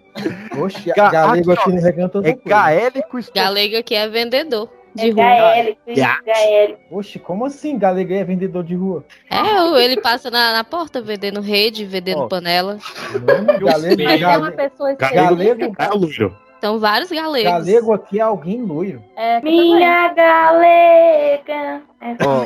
Oxe, 0.57 0.93
Ga- 0.95 1.09
galego 1.11 1.51
aqui, 1.51 1.69
no 1.71 1.81
recanto 1.81 2.21
É 2.25 2.33
gaélico. 2.45 3.17
Galego 3.35 3.77
aqui 3.77 3.95
é 3.95 4.07
vendedor 4.07 4.69
de 4.95 5.09
É 5.09 5.11
rua. 5.11 5.75
Ya. 5.95 6.19
gaélico. 6.25 6.79
Oxe, 6.91 7.19
como 7.19 7.45
assim? 7.45 7.77
Galego 7.77 8.13
é 8.13 8.23
vendedor 8.23 8.63
de 8.63 8.75
rua? 8.75 9.03
É, 9.29 9.83
ele 9.83 9.99
passa 10.01 10.31
na, 10.31 10.53
na 10.53 10.63
porta 10.63 11.01
vendendo 11.01 11.41
rede, 11.41 11.85
vendendo 11.85 12.21
Ó. 12.21 12.27
panela. 12.27 12.77
Galego, 13.59 14.03
Mas 14.03 14.21
É 14.21 14.27
uma 14.27 14.39
galego, 14.51 14.55
pessoa 14.57 14.93
galego, 14.95 15.75
É 15.77 15.87
loiro. 15.89 16.35
São 16.61 16.79
vários 16.79 17.11
galegos. 17.11 17.51
galego 17.51 17.93
aqui 17.93 18.17
é 18.19 18.23
alguém 18.23 18.61
loiro. 18.63 19.03
É, 19.15 19.39
Minha 19.41 20.07
galega. 20.13 21.81
É, 22.01 22.15
Ó, 22.25 22.45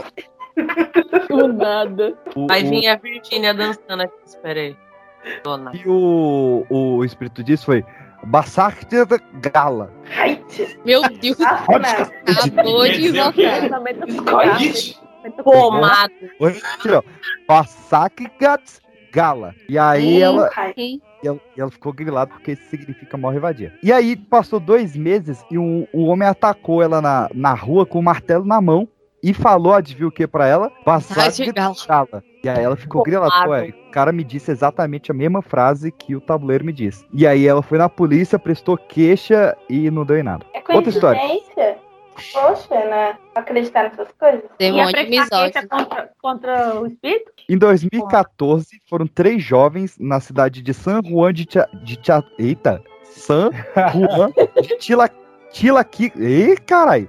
do 1.30 1.48
nada. 1.54 2.18
o- 2.36 2.48
Aí 2.52 2.64
o- 2.66 2.70
vinha 2.70 2.94
a 2.94 2.98
Virgínia 2.98 3.54
dançando 3.54 4.02
aqui, 4.04 4.14
espera 4.26 4.60
aí. 4.60 4.76
Dona. 5.44 5.72
E 5.76 5.84
o, 5.88 6.66
o 6.70 7.04
espírito 7.06 7.44
disso 7.44 7.66
foi 7.66 7.84
Bassarte 8.24 9.06
da 9.06 9.20
Gala. 9.52 9.94
Meu 10.86 11.02
Deus, 11.10 11.38
Nossa, 11.40 12.12
acabou 12.26 12.84
de 12.88 13.02
o 13.02 13.08
invocar. 13.08 13.70
Pomado. 15.44 16.14
Gats 18.40 18.82
Gala. 19.12 19.56
E 19.68 19.78
aí 19.78 20.22
ela, 20.22 20.50
e 20.78 21.02
ela, 21.24 21.40
ela 21.58 21.72
ficou 21.72 21.91
grilada 21.91 22.32
porque 22.32 22.54
isso 22.54 22.70
significa 22.70 23.18
morre 23.18 23.40
vadia. 23.40 23.74
E 23.84 23.91
aí 23.91 24.16
passou 24.16 24.60
dois 24.60 24.96
meses 24.96 25.44
e 25.50 25.58
um, 25.58 25.88
um 25.94 26.08
homem 26.08 26.28
atacou 26.28 26.82
ela 26.82 27.02
na, 27.02 27.30
na 27.34 27.54
rua 27.54 27.86
com 27.86 28.00
o 28.00 28.04
martelo 28.04 28.46
na 28.46 28.62
mão 28.62 28.88
e 29.22 29.34
falou, 29.34 29.74
adivinha 29.74 30.08
o 30.08 30.12
que 30.12 30.26
pra 30.26 30.48
ela? 30.48 30.72
Vassar 30.86 31.18
Vai 31.18 31.32
de 31.32 31.52
gala. 31.52 31.76
gala. 31.88 32.24
E 32.44 32.48
aí 32.48 32.64
ela 32.64 32.76
ficou 32.76 33.04
grilada. 33.04 33.50
Ué, 33.50 33.74
o 33.88 33.91
cara 33.91 34.12
me 34.12 34.24
disse 34.24 34.52
exatamente 34.52 35.12
a 35.12 35.14
mesma 35.14 35.41
frase 35.41 35.91
que 35.91 36.16
o 36.16 36.22
tabuleiro 36.22 36.66
me 36.66 36.72
disse. 36.72 37.06
E 37.14 37.28
aí 37.28 37.46
ela 37.46 37.62
foi 37.62 37.78
na 37.78 37.90
polícia, 37.90 38.40
prestou 38.40 38.78
queixa 38.78 39.58
e 39.70 39.91
não 39.91 40.06
deu 40.06 40.18
em 40.18 40.24
nada. 40.24 40.46
É 40.54 40.64
Outra 40.74 40.90
história. 40.90 41.22
Poxa, 42.34 42.76
né? 42.76 43.18
Acreditar 43.34 43.84
nessas 43.84 44.10
coisas? 44.20 44.44
E 44.60 44.66
a 44.66 44.72
Demônio 44.72 44.91
precaqueta 44.91 45.62
misógino. 45.62 45.70
contra, 45.70 46.10
contra 46.22 46.82
o 46.82 46.88
espírito? 46.88 47.32
Em 47.48 47.58
2014, 47.58 48.68
foram 48.90 49.08
três 49.08 49.41
jovens 49.41 49.96
na 49.98 50.20
cidade 50.20 50.62
de 50.62 50.74
San 50.74 51.02
Juan 51.04 51.34
de 51.34 51.46
Tia... 51.46 51.68
De 51.84 51.96
Tia 51.96 52.24
eita! 52.38 52.84
San 53.04 53.50
Juan 53.94 54.32
de 54.62 54.78
Tila... 54.78 55.10
Tilaqui... 55.52 56.12
Ih, 56.16 56.58
caralho! 56.58 57.08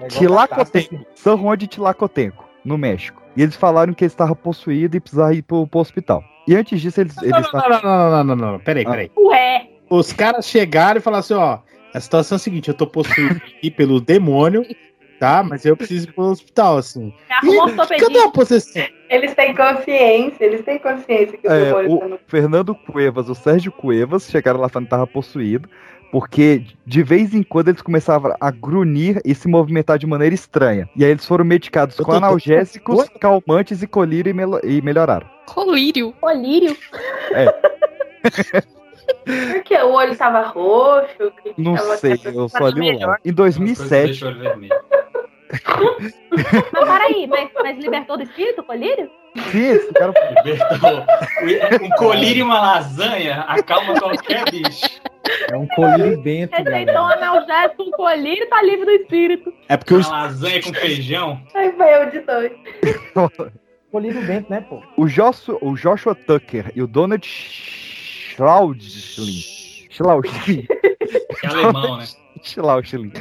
É 0.00 0.08
Tilacotenco. 0.08 1.06
San 1.14 1.36
Juan 1.38 1.56
de 1.56 1.66
Tilacotenco, 1.66 2.44
no 2.64 2.76
México. 2.76 3.22
E 3.36 3.42
eles 3.42 3.56
falaram 3.56 3.92
que 3.94 4.04
eles 4.04 4.12
estavam 4.12 4.34
possuídos 4.34 4.96
e 4.96 5.00
precisavam 5.00 5.32
ir 5.32 5.42
pro, 5.42 5.66
pro 5.66 5.80
hospital. 5.80 6.22
E 6.46 6.54
antes 6.54 6.80
disso, 6.80 7.00
eles... 7.00 7.14
Não, 7.16 7.24
eles 7.24 7.52
não, 7.52 7.60
não, 7.60 7.68
não, 7.68 7.80
não, 7.82 8.10
não, 8.24 8.36
não, 8.36 8.52
não. 8.52 8.58
Peraí, 8.60 8.84
Ah. 8.86 8.90
peraí. 8.90 9.10
Ué, 9.16 9.68
Os 9.90 10.12
caras 10.12 10.46
chegaram 10.46 10.98
e 10.98 11.02
falaram 11.02 11.20
assim, 11.20 11.34
ó, 11.34 11.58
a 11.94 12.00
situação 12.00 12.36
é 12.36 12.38
a 12.38 12.38
seguinte, 12.40 12.68
eu 12.68 12.74
tô 12.74 12.86
possuído 12.86 13.36
aqui 13.36 13.70
pelo 13.70 14.00
demônio, 14.00 14.64
tá? 15.18 15.42
Mas 15.42 15.64
eu 15.64 15.76
preciso 15.76 16.08
ir 16.08 16.12
pro 16.12 16.24
hospital, 16.24 16.78
assim. 16.78 17.12
um 17.44 17.76
Cadê 17.76 18.18
a 18.18 18.30
possessão? 18.30 18.82
Eles 19.08 19.34
têm 19.34 19.54
consciência, 19.54 20.44
eles 20.44 20.64
têm 20.64 20.78
consciência 20.78 21.38
que 21.38 21.46
o 21.46 21.52
É, 21.52 21.70
tá 21.70 21.76
o 21.78 22.08
no... 22.08 22.18
Fernando 22.26 22.74
Cuevas, 22.74 23.28
o 23.28 23.34
Sérgio 23.34 23.70
Cuevas, 23.72 24.28
chegaram 24.28 24.60
lá 24.60 24.68
falando 24.68 24.86
que 24.86 24.90
tava 24.90 25.06
possuído, 25.06 25.68
porque 26.18 26.62
de 26.86 27.02
vez 27.02 27.34
em 27.34 27.42
quando 27.42 27.68
eles 27.68 27.82
começavam 27.82 28.34
a 28.40 28.50
grunhir 28.50 29.20
e 29.22 29.34
se 29.34 29.46
movimentar 29.46 29.98
de 29.98 30.06
maneira 30.06 30.34
estranha. 30.34 30.88
E 30.96 31.04
aí 31.04 31.10
eles 31.10 31.26
foram 31.26 31.44
medicados 31.44 31.94
com 31.96 32.04
tô- 32.04 32.12
analgésicos, 32.12 33.06
calmantes 33.20 33.82
e 33.82 33.86
colírio 33.86 34.30
e, 34.30 34.32
melo- 34.32 34.60
e 34.64 34.80
melhoraram. 34.80 35.26
Colírio. 35.44 36.14
Colírio. 36.18 36.74
Porque 39.52 39.74
o 39.76 39.92
olho 39.92 40.16
tava 40.16 40.40
roxo. 40.48 41.30
que 41.42 41.52
Não 41.58 41.74
tava- 41.74 41.98
sei, 41.98 42.18
eu 42.24 42.48
só 42.48 42.68
li 42.68 42.96
o. 42.96 43.16
Em 43.22 43.32
2007, 43.32 44.24
Mas 46.72 46.84
peraí, 46.84 47.26
mas, 47.26 47.50
mas 47.62 47.78
libertou 47.78 48.16
do 48.16 48.24
espírito 48.24 48.60
o 48.60 48.64
colírio? 48.64 49.10
esse 49.36 49.92
cara 49.92 50.12
Libertou. 50.44 51.04
Um 51.82 51.90
colírio 51.90 52.40
e 52.40 52.42
uma 52.42 52.60
lasanha 52.60 53.40
acalma 53.42 53.98
qualquer 53.98 54.50
bicho. 54.50 55.00
É 55.50 55.56
um 55.56 55.66
colírio 55.66 56.20
bento, 56.22 56.56
Receitou 56.56 56.94
um 56.94 57.06
analgésico, 57.06 57.82
um 57.82 57.90
colírio 57.90 58.44
e 58.44 58.46
tá 58.46 58.62
livre 58.62 58.84
do 58.84 58.92
espírito. 58.92 59.52
É 59.68 59.76
porque 59.76 59.94
o 59.94 59.98
Uma 59.98 60.22
lasanha 60.22 60.62
com 60.62 60.72
feijão. 60.72 61.40
Ai, 61.54 61.72
vai 61.72 62.02
eu 62.02 62.10
de 62.10 62.20
dois. 62.20 62.52
Colírio 63.90 64.22
bento, 64.26 64.50
né, 64.50 64.60
pô? 64.60 64.82
o, 64.96 65.06
Joshua, 65.06 65.58
o 65.60 65.74
Joshua 65.74 66.14
Tucker 66.14 66.70
e 66.74 66.82
o 66.82 66.86
Donald. 66.86 67.26
Schlauchlin. 68.36 70.66
Que 70.66 71.46
é 71.46 71.48
alemão, 71.48 71.96
né? 71.96 72.04
Schlauchlin. 72.48 73.12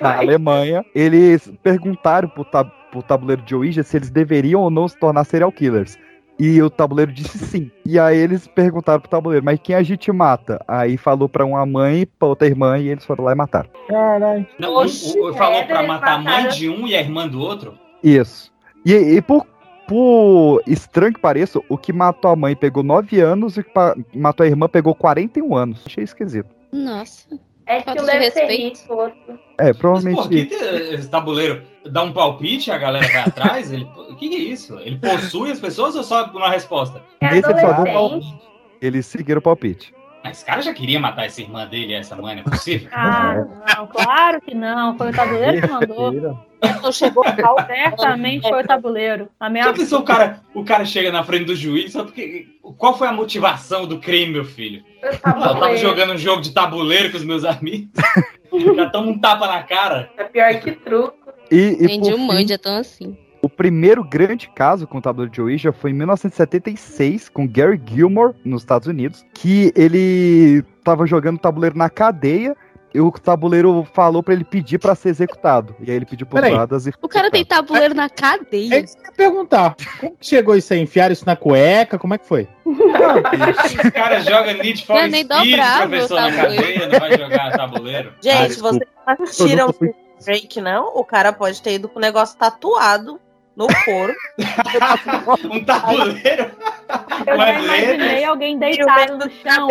Na 0.00 0.18
Alemanha, 0.18 0.84
eles 0.94 1.52
perguntaram 1.62 2.28
pro, 2.28 2.44
tab 2.44 2.68
pro 2.90 3.02
tabuleiro 3.02 3.42
de 3.42 3.54
Ouija 3.54 3.82
se 3.82 3.96
eles 3.96 4.10
deveriam 4.10 4.60
ou 4.60 4.70
não 4.70 4.86
se 4.86 4.98
tornar 4.98 5.24
serial 5.24 5.50
killers. 5.52 5.98
E 6.38 6.60
o 6.62 6.68
tabuleiro 6.70 7.12
disse 7.12 7.38
sim. 7.38 7.70
E 7.86 7.98
aí 7.98 8.16
eles 8.18 8.46
perguntaram 8.48 9.00
pro 9.00 9.08
tabuleiro, 9.10 9.44
mas 9.44 9.60
quem 9.62 9.76
a 9.76 9.82
gente 9.82 10.10
mata? 10.10 10.62
Aí 10.66 10.96
falou 10.96 11.28
pra 11.28 11.44
uma 11.44 11.64
mãe, 11.64 12.06
pra 12.18 12.28
outra 12.28 12.46
irmã, 12.48 12.78
e 12.78 12.88
eles 12.88 13.04
foram 13.04 13.24
lá 13.24 13.32
e 13.32 13.34
mataram. 13.34 13.68
Caralho. 13.88 14.46
Não, 14.58 14.74
o- 14.74 14.84
o- 14.84 15.34
falou 15.34 15.64
pra 15.66 15.82
matar 15.86 16.14
a 16.14 16.18
mãe 16.18 16.48
de 16.48 16.68
um 16.68 16.86
e 16.86 16.96
a 16.96 17.00
irmã 17.00 17.28
do 17.28 17.38
outro? 17.40 17.78
Isso. 18.02 18.50
E, 18.84 18.92
e 18.92 19.22
por, 19.22 19.46
por 19.86 20.62
estranho 20.66 21.12
que 21.12 21.20
pareça, 21.20 21.60
o 21.68 21.76
que 21.78 21.92
matou 21.92 22.30
a 22.30 22.36
mãe 22.36 22.56
pegou 22.56 22.82
9 22.82 23.20
anos 23.20 23.56
e 23.56 23.60
o 23.60 23.64
que 23.64 23.70
matou 24.18 24.44
a 24.44 24.48
irmã 24.48 24.68
pegou 24.68 24.94
41 24.94 25.54
anos. 25.54 25.82
Achei 25.86 26.02
esquisito. 26.02 26.48
Nossa. 26.72 27.28
É 27.66 27.80
que 27.80 27.90
um 27.90 27.94
de 27.94 28.04
deve 28.06 28.30
ser 28.30 28.46
rico, 28.46 28.94
outro. 28.94 29.38
É, 29.58 29.66
Mas, 29.68 29.76
provavelmente. 29.76 30.22
pô, 30.22 30.28
que 30.28 30.46
te- 30.46 30.54
esse 30.94 31.08
tabuleiro 31.08 31.62
dá 31.86 32.02
um 32.02 32.12
palpite, 32.12 32.70
a 32.70 32.78
galera 32.78 33.06
vai 33.08 33.22
atrás? 33.22 33.72
Ele, 33.72 33.84
o 34.10 34.16
que, 34.16 34.28
que 34.28 34.34
é 34.34 34.38
isso? 34.38 34.78
Ele 34.80 34.98
possui 34.98 35.50
as 35.52 35.60
pessoas 35.60 35.94
ou 35.94 36.02
só 36.02 36.24
uma 36.26 36.50
resposta? 36.50 37.02
É 37.20 37.26
Nesse 37.30 37.50
ele 37.50 37.60
só 37.60 37.66
deu 37.66 37.70
adolescente. 37.70 38.34
Eles 38.80 39.06
seguiram 39.06 39.38
o 39.38 39.42
palpite. 39.42 39.94
Mas 40.22 40.38
esse 40.38 40.46
cara 40.46 40.62
já 40.62 40.72
queria 40.72 41.00
matar 41.00 41.26
essa 41.26 41.40
irmã 41.40 41.66
dele 41.66 41.92
e 41.92 41.94
essa 41.94 42.14
mãe, 42.14 42.36
não 42.36 42.42
é 42.42 42.44
possível? 42.44 42.88
Ah, 42.92 43.44
não, 43.76 43.86
claro 43.88 44.40
que 44.40 44.54
não. 44.54 44.96
Foi 44.96 45.10
o 45.10 45.12
tabuleiro 45.12 45.60
que 45.60 45.72
mandou. 45.72 46.38
Então 46.62 46.92
chegou 46.92 47.24
ao 47.26 47.66
Certamente 47.66 48.48
foi 48.48 48.62
o 48.62 48.66
tabuleiro. 48.66 49.28
A 49.40 49.50
minha 49.50 49.64
Já 49.64 49.72
pensou 49.72 50.00
o 50.00 50.04
cara, 50.04 50.40
o 50.54 50.64
cara 50.64 50.84
chega 50.84 51.10
na 51.10 51.24
frente 51.24 51.46
do 51.46 51.56
juiz 51.56 51.92
só 51.92 52.04
porque. 52.04 52.46
Qual 52.78 52.96
foi 52.96 53.08
a 53.08 53.12
motivação 53.12 53.86
do 53.86 53.98
crime, 53.98 54.32
meu 54.32 54.44
filho? 54.44 54.84
Eu 55.02 55.18
tava 55.18 55.76
jogando 55.76 56.12
um 56.12 56.18
jogo 56.18 56.40
de 56.40 56.52
tabuleiro 56.52 57.10
com 57.10 57.16
os 57.16 57.24
meus 57.24 57.44
amigos. 57.44 57.90
Já 58.76 58.88
toma 58.90 59.08
um 59.08 59.18
tapa 59.18 59.46
na 59.46 59.62
cara. 59.62 60.10
É 60.16 60.24
pior 60.24 60.54
que 60.60 60.72
truco. 60.72 61.16
E, 61.50 61.76
e 61.80 61.86
Nem 61.86 62.00
por 62.00 62.08
de 62.08 62.14
um 62.14 62.18
fim, 62.18 62.26
mãe 62.26 62.48
já 62.48 62.58
tão 62.58 62.76
assim. 62.76 63.16
O 63.42 63.48
primeiro 63.48 64.04
grande 64.04 64.48
caso 64.54 64.86
com 64.86 64.98
o 64.98 65.02
tabuleiro 65.02 65.32
de 65.32 65.42
Ouija 65.42 65.72
foi 65.72 65.90
em 65.90 65.94
1976, 65.94 67.28
com 67.28 67.46
Gary 67.48 67.80
Gilmore, 67.84 68.34
nos 68.44 68.62
Estados 68.62 68.86
Unidos, 68.86 69.24
que 69.34 69.72
ele 69.74 70.62
tava 70.84 71.06
jogando 71.06 71.38
tabuleiro 71.38 71.76
na 71.76 71.90
cadeia 71.90 72.56
e 72.94 73.00
o 73.00 73.10
tabuleiro 73.10 73.86
falou 73.94 74.22
pra 74.22 74.34
ele 74.34 74.44
pedir 74.44 74.78
pra 74.78 74.94
ser 74.94 75.08
executado. 75.08 75.74
E 75.80 75.90
aí 75.90 75.96
ele 75.96 76.04
pediu 76.04 76.26
Peraí. 76.26 76.50
posadas 76.52 76.86
e 76.86 76.92
O 77.00 77.08
cara 77.08 77.30
tem 77.30 77.44
tabuleiro 77.44 77.94
na 77.94 78.04
É 78.04 78.08
cadeia. 78.08 78.78
isso 78.80 78.94
que 78.96 79.00
eu 79.02 79.06
ia 79.06 79.12
perguntar. 79.12 79.76
Como 79.98 80.14
que 80.16 80.26
chegou 80.26 80.54
isso 80.54 80.72
aí? 80.74 80.80
Enfiaram 80.80 81.12
isso 81.12 81.24
na 81.26 81.34
cueca? 81.34 81.98
Como 81.98 82.12
é 82.14 82.18
que 82.18 82.26
foi? 82.28 82.46
O 82.66 83.92
cara 83.92 84.20
joga 84.20 84.52
Need 84.54 84.84
for 84.86 84.92
Não 84.94 85.00
é 85.02 85.08
nem 85.08 85.24
Speed, 85.24 85.50
dobrável 85.50 85.88
professor, 85.88 86.18
o 86.18 86.20
na 86.20 86.32
cadeia, 86.36 86.88
não 86.88 87.00
vai 87.00 87.18
jogar 87.18 87.52
tabuleiro. 87.56 88.12
Ah, 88.12 88.18
Gente, 88.22 88.48
desculpa. 88.48 88.72
vocês 88.78 88.88
não 89.06 89.14
assistiram 89.24 89.68
o 89.70 90.22
break, 90.24 90.60
não? 90.60 90.96
O 90.96 91.04
cara 91.04 91.32
pode 91.32 91.62
ter 91.62 91.74
ido 91.74 91.88
com 91.88 91.98
o 91.98 92.02
negócio 92.02 92.38
tatuado 92.38 93.18
no 93.56 93.66
couro. 93.84 94.14
Um 95.50 95.64
tabuleiro? 95.64 96.50
Eu 97.26 97.36
já 97.36 97.60
imaginei 97.60 98.24
alguém 98.24 98.58
deitado 98.58 99.18
no 99.18 99.30
chão. 99.30 99.68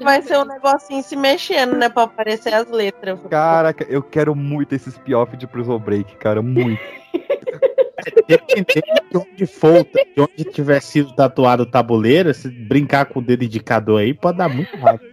Vai 0.00 0.20
ser 0.22 0.38
um 0.38 0.44
negocinho 0.44 1.02
se 1.02 1.16
mexendo, 1.16 1.76
né? 1.76 1.88
Pra 1.88 2.02
aparecer 2.04 2.52
as 2.52 2.70
letras. 2.70 3.18
Caraca, 3.30 3.86
eu 3.88 4.02
quero 4.02 4.34
muito 4.34 4.74
esse 4.74 4.88
spin-off 4.90 5.36
de 5.36 5.46
Prison 5.46 5.78
Break, 5.78 6.16
cara, 6.16 6.42
muito. 6.42 6.80
Dependendo 8.28 9.00
de 9.10 9.16
onde 9.16 9.46
for, 9.46 9.84
de 9.84 10.20
onde 10.20 10.44
tiver 10.44 10.80
sido 10.80 11.14
tatuado 11.14 11.62
o 11.64 11.66
tabuleiro, 11.66 12.32
se 12.34 12.48
brincar 12.48 13.06
com 13.06 13.20
o 13.20 13.22
dedo 13.22 13.44
indicador 13.44 14.00
aí, 14.00 14.12
pode 14.14 14.38
dar 14.38 14.48
muito 14.48 14.76
rápido. 14.76 15.10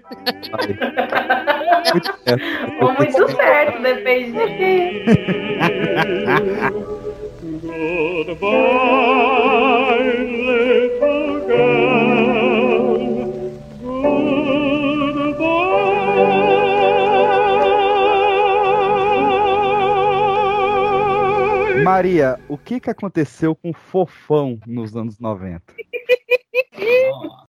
muito 1.92 2.14
certo. 2.24 2.44
Ou 2.82 2.94
muito 2.94 3.36
certo, 3.36 3.82
depende 3.82 4.32
de 4.34 4.48
quem. 4.58 5.06
Maria, 21.84 22.40
o 22.50 22.58
que 22.58 22.80
que 22.80 22.90
aconteceu 22.90 23.56
com 23.56 23.70
o 23.72 23.74
Fofão 23.74 24.60
nos 24.66 24.96
anos 24.96 25.20
90? 25.20 25.62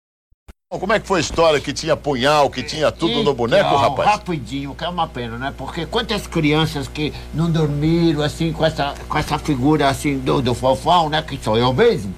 Como 0.78 0.93
é 0.93 1.01
que 1.01 1.07
foi 1.07 1.19
a 1.19 1.20
história 1.20 1.61
que 1.61 1.73
tinha 1.73 1.97
punhal, 1.97 2.51
que 2.51 2.62
tinha 2.62 2.90
tudo 2.93 3.23
no 3.23 3.35
boneco, 3.35 3.69
Então, 3.69 3.78
rapaz? 3.78 4.11
Rapidinho, 4.11 4.74
que 4.74 4.85
é 4.85 4.89
uma 4.89 5.07
pena, 5.07 5.39
né? 5.39 5.55
Porque 5.57 5.86
quantas 5.86 6.27
crianças 6.27 6.89
que 6.89 7.12
não 7.32 7.51
dormiram 7.51 8.23
assim 8.23 8.53
com 8.53 8.65
essa, 8.65 8.94
com 9.09 9.19
essa 9.19 9.39
figura 9.39 9.89
assim 9.89 10.19
do, 10.19 10.40
do 10.40 10.55
fofão, 10.55 11.09
né? 11.09 11.23
Que 11.23 11.39
sou 11.43 11.57
eu 11.57 11.73
mesmo. 11.73 12.15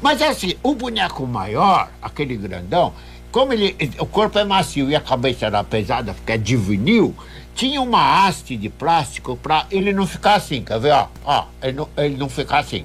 Mas 0.00 0.20
assim, 0.22 0.54
o 0.62 0.74
boneco 0.74 1.26
maior, 1.26 1.88
aquele 2.00 2.36
grandão, 2.36 2.92
como 3.30 3.52
ele, 3.52 3.76
o 3.98 4.06
corpo 4.06 4.38
é 4.38 4.44
macio 4.44 4.90
e 4.90 4.96
a 4.96 5.00
cabeça 5.00 5.46
era 5.46 5.64
pesada, 5.64 6.12
porque 6.12 6.32
é 6.32 6.36
de 6.36 6.56
vinil, 6.56 7.14
tinha 7.54 7.80
uma 7.80 8.26
haste 8.26 8.56
de 8.56 8.68
plástico 8.68 9.36
pra 9.36 9.66
ele 9.70 9.92
não 9.92 10.06
ficar 10.06 10.34
assim, 10.34 10.62
quer 10.62 10.78
ver? 10.78 10.92
Ó, 10.92 11.08
ó 11.24 11.44
ele 11.62 11.72
não, 11.72 11.88
ele 11.96 12.16
não 12.16 12.28
ficar 12.28 12.58
assim. 12.58 12.84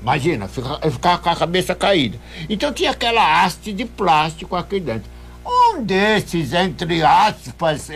Imagina, 0.00 0.48
ficar, 0.48 0.78
ficar 0.90 1.18
com 1.18 1.28
a 1.28 1.36
cabeça 1.36 1.74
caída. 1.74 2.18
Então 2.48 2.72
tinha 2.72 2.90
aquela 2.90 3.42
haste 3.42 3.72
de 3.72 3.84
plástico 3.84 4.54
aqui 4.56 4.80
dentro. 4.80 5.10
Um 5.44 5.82
desses, 5.82 6.52
entre 6.52 7.02
aspas, 7.02 7.88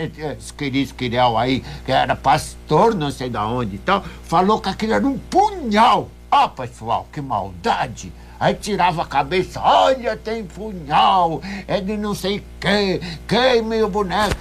esquirial 0.58 1.36
aí, 1.36 1.62
que 1.84 1.92
era 1.92 2.16
pastor, 2.16 2.94
não 2.94 3.10
sei 3.10 3.28
da 3.28 3.46
onde 3.46 3.76
e 3.76 3.78
tal, 3.78 4.02
falou 4.24 4.58
que 4.60 4.70
aquilo 4.70 4.94
era 4.94 5.06
um 5.06 5.18
punhal. 5.18 6.08
Ó, 6.30 6.48
pessoal, 6.48 7.06
que 7.12 7.20
maldade. 7.20 8.10
Aí 8.40 8.54
tirava 8.54 9.02
a 9.02 9.06
cabeça, 9.06 9.60
olha, 9.60 10.16
tem 10.16 10.44
punhal, 10.44 11.40
é 11.68 11.80
de 11.80 11.96
não 11.96 12.14
sei 12.14 12.38
o 12.38 12.42
que, 12.58 13.00
queime 13.28 13.82
o 13.82 13.88
boneco. 13.88 14.34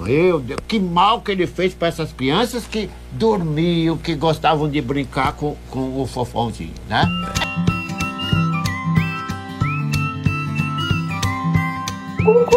Meu 0.00 0.40
Deus, 0.40 0.60
que 0.66 0.78
mal 0.78 1.20
que 1.20 1.32
ele 1.32 1.46
fez 1.46 1.74
para 1.74 1.88
essas 1.88 2.12
crianças 2.12 2.66
que 2.66 2.88
dormiam, 3.12 3.96
que 3.96 4.14
gostavam 4.14 4.68
de 4.68 4.80
brincar 4.80 5.32
com, 5.32 5.56
com 5.70 6.00
o 6.00 6.06
fofãozinho, 6.06 6.74
né? 6.88 7.04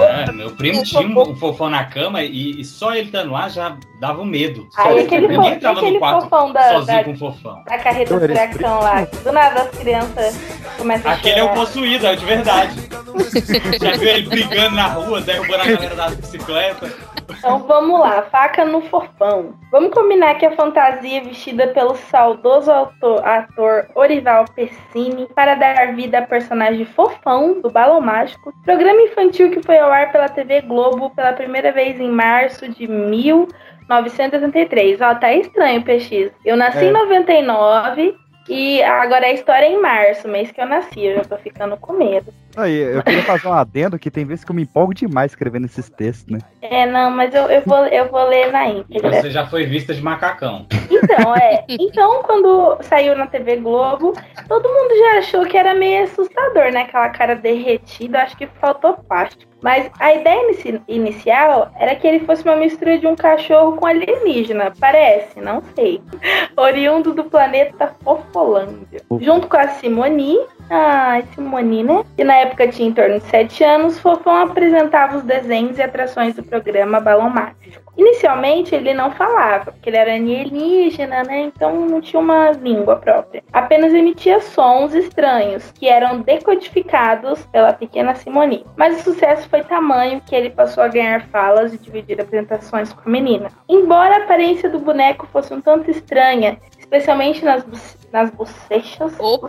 É, 0.02 0.32
meu 0.32 0.52
primo 0.52 0.84
tinha 0.84 1.08
um 1.08 1.36
fofão 1.36 1.70
na 1.70 1.86
cama 1.86 2.24
e, 2.24 2.62
e 2.62 2.66
só 2.66 2.94
ele 2.94 3.06
estando 3.06 3.32
lá 3.32 3.50
já 3.50 3.78
dava 4.00 4.22
um 4.22 4.26
medo. 4.26 4.68
Só 4.72 4.82
Aí 4.82 4.92
ele. 4.98 5.06
aquele, 5.06 5.28
Ninguém 5.28 5.50
fo- 5.52 5.56
entrava 5.56 5.80
aquele 5.80 5.94
no 5.94 6.00
quarto 6.00 6.22
fofão 6.24 6.54
da, 6.54 6.64
sozinho 6.74 6.98
da, 6.98 7.04
com 7.04 7.12
um 7.12 7.18
fofão. 7.18 7.64
da 7.66 7.78
carreta 7.78 8.14
era 8.16 8.28
furacão 8.28 8.80
lá. 8.80 9.08
Do 9.24 9.32
nada 9.32 9.62
as 9.62 9.70
crianças 9.78 10.40
começam 10.78 11.12
a 11.12 11.14
Aquele 11.14 11.40
é 11.40 11.44
o 11.44 11.50
possuído, 11.54 12.08
é 12.08 12.12
o 12.14 12.18
de 12.18 12.26
verdade. 12.26 12.76
Já 13.82 13.92
viu 13.98 14.10
ele 14.10 14.30
brigando 14.30 14.76
na 14.76 14.88
rua, 14.88 15.22
derrubando 15.22 15.64
a 15.64 15.66
galera 15.66 15.96
da 15.96 16.10
bicicleta. 16.10 16.92
Então 17.38 17.60
vamos 17.66 18.00
lá, 18.00 18.24
faca 18.24 18.66
no 18.66 18.82
fofão. 18.82 19.54
Vamos 19.72 19.94
combinar 19.94 20.36
que 20.36 20.46
a 20.46 20.56
fantasia 20.56 21.24
vestida 21.24 21.68
pelo 21.68 21.96
saudoso 21.96 22.70
autor, 22.72 23.26
ator 23.26 23.88
Orival 23.96 24.46
Pessini 24.54 25.28
para 25.34 25.56
dar 25.56 25.96
vida 25.96 26.20
ao 26.20 26.28
personagem 26.28 26.86
fofão 26.86 27.62
do 27.62 27.70
Balão 27.70 28.02
Mágico, 28.02 28.54
programa 28.64 29.02
infantil 29.02 29.50
que 29.50 29.61
foi 29.64 29.78
ao 29.78 29.92
ar 29.92 30.12
pela 30.12 30.28
TV 30.30 30.62
Globo 30.62 31.10
pela 31.12 31.34
primeira 31.34 31.72
vez 31.72 32.00
em 32.00 32.10
março 32.10 32.68
de 32.70 32.88
1983. 32.88 35.02
Ó, 35.02 35.14
tá 35.16 35.34
estranho, 35.34 35.82
PX. 35.84 36.32
Eu 36.46 36.56
nasci 36.56 36.86
É. 36.86 36.90
em 36.90 36.92
99 36.92 38.16
e 38.50 38.82
agora 38.84 39.28
a 39.28 39.32
história 39.32 39.66
é 39.66 39.72
em 39.72 39.80
março, 39.82 40.28
mês 40.28 40.52
que 40.52 40.60
eu 40.60 40.66
nasci. 40.68 41.06
Eu 41.06 41.16
já 41.18 41.24
tô 41.24 41.38
ficando 41.38 41.78
com 41.78 41.94
medo. 41.94 42.34
Aí, 42.58 42.76
eu 42.96 43.02
queria 43.04 43.24
fazer 43.24 43.48
um 43.48 43.54
adendo 43.54 43.98
que 43.98 44.12
tem 44.12 44.26
vezes 44.26 44.44
que 44.44 44.52
eu 44.52 44.56
me 44.56 44.64
empolgo 44.64 44.94
demais 44.94 45.32
escrevendo 45.32 45.64
esses 45.66 45.90
textos, 45.90 46.34
né? 46.34 46.40
É, 46.62 46.86
não, 46.86 47.10
mas 47.10 47.34
eu, 47.34 47.44
eu, 47.44 47.62
vou, 47.66 47.86
eu 47.86 48.10
vou 48.10 48.28
ler 48.28 48.52
na 48.52 48.68
íntegra. 48.68 49.22
você 49.22 49.32
já 49.32 49.48
foi 49.48 49.66
vista 49.66 49.94
de 49.94 50.02
macacão. 50.02 50.66
Então, 50.90 51.34
é. 51.36 51.64
Então, 51.70 52.24
quando 52.24 52.78
saiu 52.82 53.16
na 53.16 53.28
TV 53.28 53.56
Globo, 53.58 54.12
todo 54.50 54.68
mundo 54.68 54.98
já 54.98 55.20
achou 55.20 55.46
que 55.46 55.58
era 55.58 55.74
meio 55.74 56.04
assustador, 56.04 56.72
né? 56.74 56.82
Aquela 56.82 57.08
cara 57.10 57.36
derretida, 57.36 58.22
acho 58.22 58.36
que 58.36 58.48
faltou 58.60 58.96
plástico. 59.08 59.50
Mas 59.62 59.90
a 60.00 60.14
ideia 60.14 60.44
inici- 60.46 60.82
inicial 60.88 61.72
era 61.80 61.96
que 61.96 62.08
ele 62.08 62.26
fosse 62.26 62.44
uma 62.44 62.56
mistura 62.56 62.98
de 62.98 63.06
um 63.08 63.16
cachorro 63.16 63.74
com 63.78 63.86
alienígena, 63.86 64.74
parece, 64.80 65.40
não 65.40 65.62
sei. 65.76 66.02
Oriundo 66.58 67.14
do 67.14 67.24
planeta 67.26 67.96
Fofolândia. 68.04 69.02
Junto 69.20 69.48
com 69.48 69.58
a 69.58 69.68
Simoni, 69.70 70.38
ah, 70.70 71.22
Simoni, 71.36 71.84
né? 71.84 72.04
Que 72.16 72.24
na 72.24 72.36
época 72.36 72.68
tinha 72.68 72.90
em 72.90 72.94
torno 72.94 73.20
de 73.20 73.26
7 73.26 73.64
anos, 73.64 74.00
Fofão 74.00 74.38
apresentava 74.38 75.18
os 75.18 75.24
desenhos 75.24 75.78
e 75.78 75.82
atrações 75.82 76.36
do 76.36 76.44
programa 76.44 77.00
Balão 77.00 77.30
Mágico. 77.30 77.91
Inicialmente 77.98 78.74
ele 78.74 78.94
não 78.94 79.12
falava, 79.12 79.72
porque 79.72 79.90
ele 79.90 79.98
era 79.98 80.14
alienígena, 80.14 81.24
né? 81.24 81.42
Então 81.42 81.86
não 81.86 82.02
tinha 82.02 82.20
uma 82.20 82.52
língua 82.52 82.96
própria. 82.96 83.44
Apenas 83.52 83.94
emitia 83.94 84.40
sons 84.40 84.94
estranhos, 84.94 85.72
que 85.72 85.88
eram 85.88 86.22
decodificados 86.22 87.46
pela 87.48 87.74
pequena 87.74 88.16
Simoni. 88.16 88.66
Mas 88.76 89.00
o 89.00 89.04
sucesso 89.04 89.48
foi 89.50 89.64
tamanho 89.64 90.22
que 90.26 90.36
ele 90.36 90.50
passou 90.50 90.84
a 90.84 90.88
ganhar 90.88 91.28
falas 91.28 91.74
e 91.74 91.78
dividir 91.78 92.20
apresentações 92.20 92.94
com 92.94 93.08
a 93.08 93.12
menina. 93.12 93.50
Embora 93.68 94.16
a 94.16 94.24
aparência 94.24 94.70
do 94.70 94.80
boneco 94.80 95.28
fosse 95.28 95.54
um 95.54 95.62
tanto 95.62 95.92
estranha, 95.92 96.58
especialmente 96.92 97.44
nas, 97.46 97.64
nas 98.12 98.30
bochechas. 98.32 99.14
Opa! 99.18 99.48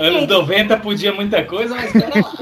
Anos 0.00 0.26
90 0.28 0.76
podia 0.78 1.12
muita 1.12 1.44
coisa, 1.44 1.74
mas 1.76 1.92
pera 1.92 2.10
lá. 2.14 2.32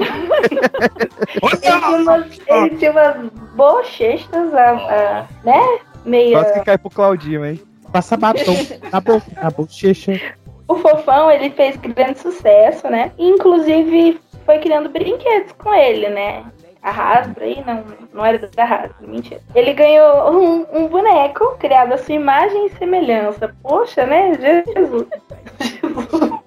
Ele 1.43 1.57
tinha 1.61 1.77
umas, 1.77 2.25
ele 2.47 2.69
tinha 2.77 2.91
umas 2.91 3.15
bochechas, 3.55 4.53
a, 4.53 4.71
a- 4.71 5.27
né? 5.43 5.79
Meio. 6.03 6.31
Quase 6.33 6.53
que 6.53 6.65
cai 6.65 6.77
pro 6.77 6.89
Claudinho, 6.89 7.45
hein? 7.45 7.61
Passa 7.91 8.17
batom 8.17 8.55
na 8.91 8.99
boca, 8.99 9.25
na 9.41 9.51
bochecha. 9.51 10.19
O 10.67 10.75
Fofão, 10.75 11.29
ele 11.29 11.51
fez 11.51 11.77
grande 11.77 12.17
sucesso, 12.19 12.87
né? 12.89 13.11
Inclusive, 13.19 14.19
foi 14.45 14.57
criando 14.57 14.89
brinquedos 14.89 15.51
com 15.53 15.71
ele, 15.73 16.09
né? 16.09 16.43
A 16.83 16.91
Hasbro 16.91 17.43
aí, 17.43 17.63
não, 17.65 17.83
não 18.13 18.25
era 18.25 18.37
da 18.39 18.63
Hasbro, 18.65 19.07
mentira. 19.07 19.39
Ele 19.55 19.73
ganhou 19.73 20.31
um, 20.33 20.65
um 20.73 20.87
boneco 20.87 21.55
criado 21.57 21.93
à 21.93 21.97
sua 21.97 22.15
imagem 22.15 22.67
e 22.67 22.71
semelhança. 22.71 23.55
Poxa, 23.63 24.05
né? 24.05 24.33
Jesus. 24.35 25.07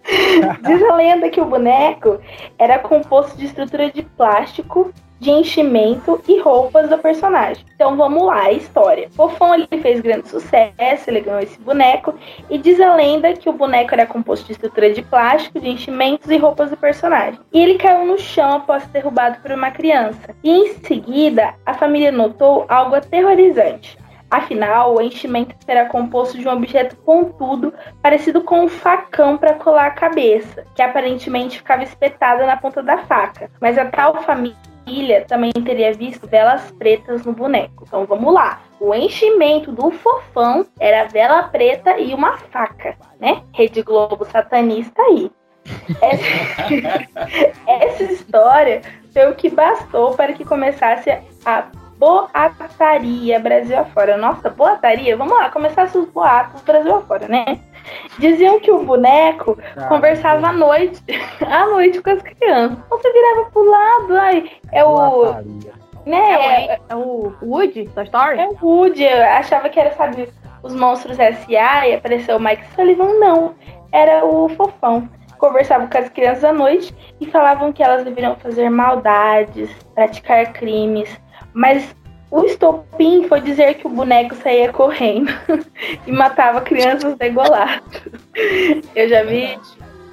Diz 0.62 0.82
a 0.82 0.94
lenda 0.94 1.30
que 1.30 1.40
o 1.40 1.46
boneco 1.46 2.20
era 2.58 2.78
composto 2.78 3.36
de 3.38 3.46
estrutura 3.46 3.90
de 3.90 4.02
plástico, 4.02 4.92
de 5.18 5.30
enchimento 5.30 6.20
e 6.28 6.40
roupas 6.40 6.88
do 6.88 6.98
personagem. 6.98 7.64
Então 7.74 7.96
vamos 7.96 8.24
lá, 8.24 8.42
a 8.42 8.52
história. 8.52 9.08
Fofão 9.10 9.54
ele 9.54 9.66
fez 9.80 10.00
grande 10.00 10.28
sucesso, 10.28 11.08
ele 11.08 11.20
ganhou 11.20 11.40
esse 11.40 11.58
boneco 11.60 12.14
e 12.50 12.58
diz 12.58 12.80
a 12.80 12.94
lenda 12.94 13.32
que 13.32 13.48
o 13.48 13.52
boneco 13.52 13.94
era 13.94 14.06
composto 14.06 14.46
de 14.46 14.52
estrutura 14.52 14.92
de 14.92 15.02
plástico, 15.02 15.60
de 15.60 15.68
enchimentos 15.68 16.30
e 16.30 16.36
roupas 16.36 16.70
do 16.70 16.76
personagem. 16.76 17.40
E 17.52 17.60
ele 17.60 17.78
caiu 17.78 18.04
no 18.04 18.18
chão 18.18 18.56
após 18.56 18.82
ser 18.84 18.90
derrubado 18.90 19.40
por 19.40 19.52
uma 19.52 19.70
criança. 19.70 20.34
E 20.42 20.50
em 20.50 20.74
seguida, 20.84 21.54
a 21.64 21.74
família 21.74 22.12
notou 22.12 22.66
algo 22.68 22.94
aterrorizante. 22.94 23.98
Afinal, 24.28 24.96
o 24.96 25.00
enchimento 25.00 25.54
era 25.68 25.86
composto 25.86 26.36
de 26.36 26.48
um 26.48 26.52
objeto 26.52 26.96
pontudo, 26.96 27.72
parecido 28.02 28.40
com 28.42 28.64
um 28.64 28.68
facão 28.68 29.38
para 29.38 29.54
colar 29.54 29.86
a 29.86 29.90
cabeça, 29.92 30.64
que 30.74 30.82
aparentemente 30.82 31.58
ficava 31.58 31.84
espetada 31.84 32.44
na 32.44 32.56
ponta 32.56 32.82
da 32.82 32.98
faca. 32.98 33.48
Mas 33.60 33.78
a 33.78 33.84
tal 33.84 34.22
família 34.24 34.56
também 35.26 35.52
teria 35.52 35.92
visto 35.92 36.26
velas 36.26 36.70
pretas 36.72 37.24
no 37.24 37.32
boneco. 37.32 37.84
Então 37.86 38.06
vamos 38.06 38.32
lá. 38.32 38.60
O 38.78 38.94
enchimento 38.94 39.72
do 39.72 39.90
fofão 39.90 40.66
era 40.78 41.08
vela 41.08 41.42
preta 41.44 41.98
e 41.98 42.14
uma 42.14 42.36
faca, 42.36 42.96
né? 43.20 43.42
Rede 43.52 43.82
Globo 43.82 44.24
satanista 44.24 45.02
aí. 45.02 45.30
Essa, 46.00 47.52
essa 47.66 48.02
história 48.04 48.82
foi 49.12 49.28
o 49.30 49.34
que 49.34 49.50
bastou 49.50 50.14
para 50.14 50.32
que 50.32 50.44
começasse 50.44 51.10
a 51.44 51.66
boataria 51.98 53.40
Brasil 53.40 53.78
afora. 53.78 54.16
Nossa, 54.16 54.50
boataria? 54.50 55.16
Vamos 55.16 55.36
lá, 55.36 55.50
começasse 55.50 55.96
os 55.98 56.08
boatos 56.08 56.62
Brasil 56.62 56.94
afora, 56.94 57.26
né? 57.26 57.58
Diziam 58.18 58.60
que 58.60 58.70
o 58.70 58.84
boneco 58.84 59.58
conversava 59.88 60.48
à 60.48 60.52
noite, 60.52 61.02
à 61.46 61.66
noite 61.66 62.00
com 62.00 62.10
as 62.10 62.22
crianças. 62.22 62.78
Você 62.88 63.12
virava 63.12 63.50
pro 63.50 63.70
lado, 63.70 64.16
ai, 64.16 64.50
é 64.72 64.84
o. 64.84 65.34
Né? 66.04 66.34
É, 66.34 66.80
é 66.88 66.94
o 66.94 67.32
Woody 67.42 67.88
da 67.88 68.04
Story? 68.04 68.38
É 68.38 68.48
o 68.48 68.56
Woody, 68.62 69.02
eu 69.02 69.22
achava 69.24 69.68
que 69.68 69.80
era, 69.80 69.92
sabe, 69.94 70.28
os 70.62 70.74
monstros 70.74 71.18
S.A. 71.18 71.88
e 71.88 71.94
apareceu 71.94 72.36
o 72.36 72.40
Mike 72.40 72.64
Sullivan, 72.74 73.14
não. 73.18 73.54
Era 73.92 74.24
o 74.24 74.48
fofão. 74.50 75.08
Conversavam 75.38 75.88
com 75.88 75.98
as 75.98 76.08
crianças 76.08 76.44
à 76.44 76.52
noite 76.52 76.94
e 77.20 77.26
falavam 77.26 77.72
que 77.72 77.82
elas 77.82 78.04
deveriam 78.04 78.36
fazer 78.36 78.70
maldades, 78.70 79.70
praticar 79.94 80.52
crimes. 80.52 81.20
Mas 81.52 81.94
o 82.30 82.44
estopim 82.44 83.26
foi 83.28 83.40
dizer 83.40 83.74
que 83.74 83.86
o 83.86 83.90
boneco 83.90 84.34
saía 84.36 84.72
correndo 84.72 85.30
e 86.06 86.12
matava 86.12 86.60
crianças 86.60 87.16
degoladas. 87.16 87.80
Eu 88.94 89.08
já 89.08 89.22
vi. 89.22 89.58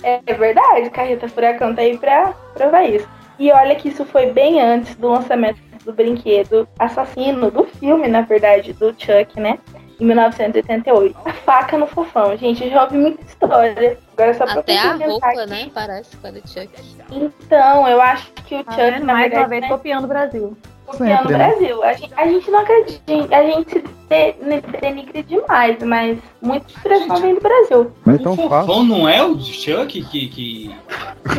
É 0.04 0.20
verdade, 0.34 0.90
Carreta 0.90 1.28
Furacão 1.30 1.74
tá 1.74 1.82
aí 1.82 1.98
pra 1.98 2.34
provar 2.54 2.84
isso. 2.84 3.08
E 3.40 3.52
olha 3.52 3.76
que 3.76 3.88
isso 3.90 4.06
foi 4.06 4.32
bem 4.32 4.62
antes 4.62 4.96
do 4.96 5.08
lançamento 5.10 5.60
do 5.86 5.94
brinquedo 5.94 6.68
assassino, 6.78 7.50
do 7.50 7.64
filme, 7.64 8.08
na 8.08 8.22
verdade, 8.22 8.74
do 8.74 8.90
Chuck, 8.98 9.40
né? 9.40 9.58
Em 10.00 10.06
1988. 10.06 11.18
A 11.26 11.34
faca 11.34 11.78
no 11.78 11.88
fofão. 11.88 12.36
Gente, 12.38 12.64
eu 12.66 12.70
já 12.72 12.84
ouvi 12.84 12.98
muita 12.98 13.22
história. 13.24 13.98
Agora 14.14 14.30
é 14.30 14.34
só 14.34 14.46
pra 14.46 14.60
Até 14.60 14.78
a 14.78 14.94
roupa, 14.94 15.28
aqui. 15.28 15.46
né? 15.50 15.72
Parece 15.74 16.18
com 16.18 16.28
a 16.28 16.32
do 16.32 16.48
Chuck. 16.48 16.70
Então, 17.12 17.88
eu 17.88 18.02
acho 18.02 18.32
que 18.46 18.56
o 18.56 18.64
Tá 18.64 18.72
Chuck, 18.74 19.00
na 19.00 19.14
Mais 19.14 19.32
uma 19.34 19.46
verdade, 19.46 19.50
vez 19.50 19.62
né, 19.62 19.68
copiando 19.70 20.04
o 20.06 20.08
Brasil. 20.08 20.58
Copiando 20.86 21.12
o 21.12 21.18
Sempre, 21.30 21.38
né? 21.38 21.48
Brasil. 21.50 21.84
A 21.84 21.94
gente, 21.94 22.14
a 22.16 22.28
gente 22.28 22.52
não 22.52 22.60
acredita, 22.60 23.36
a 23.36 23.44
gente 23.44 23.72
se 23.72 23.80
de- 23.82 24.80
denigre 24.82 25.24
demais, 25.24 25.78
mas 25.84 26.18
muita 26.42 26.66
inspiração 26.72 27.16
vem 27.18 27.36
do 27.36 27.42
Brasil. 27.42 27.92
Mas 28.06 28.20
então 28.20 28.36
fala. 28.36 28.62
Fofão 28.66 28.84
não 28.84 29.08
é 29.10 29.24
o 29.24 29.40
Chuck 29.40 30.02
que. 30.04 30.28
que... 30.28 30.76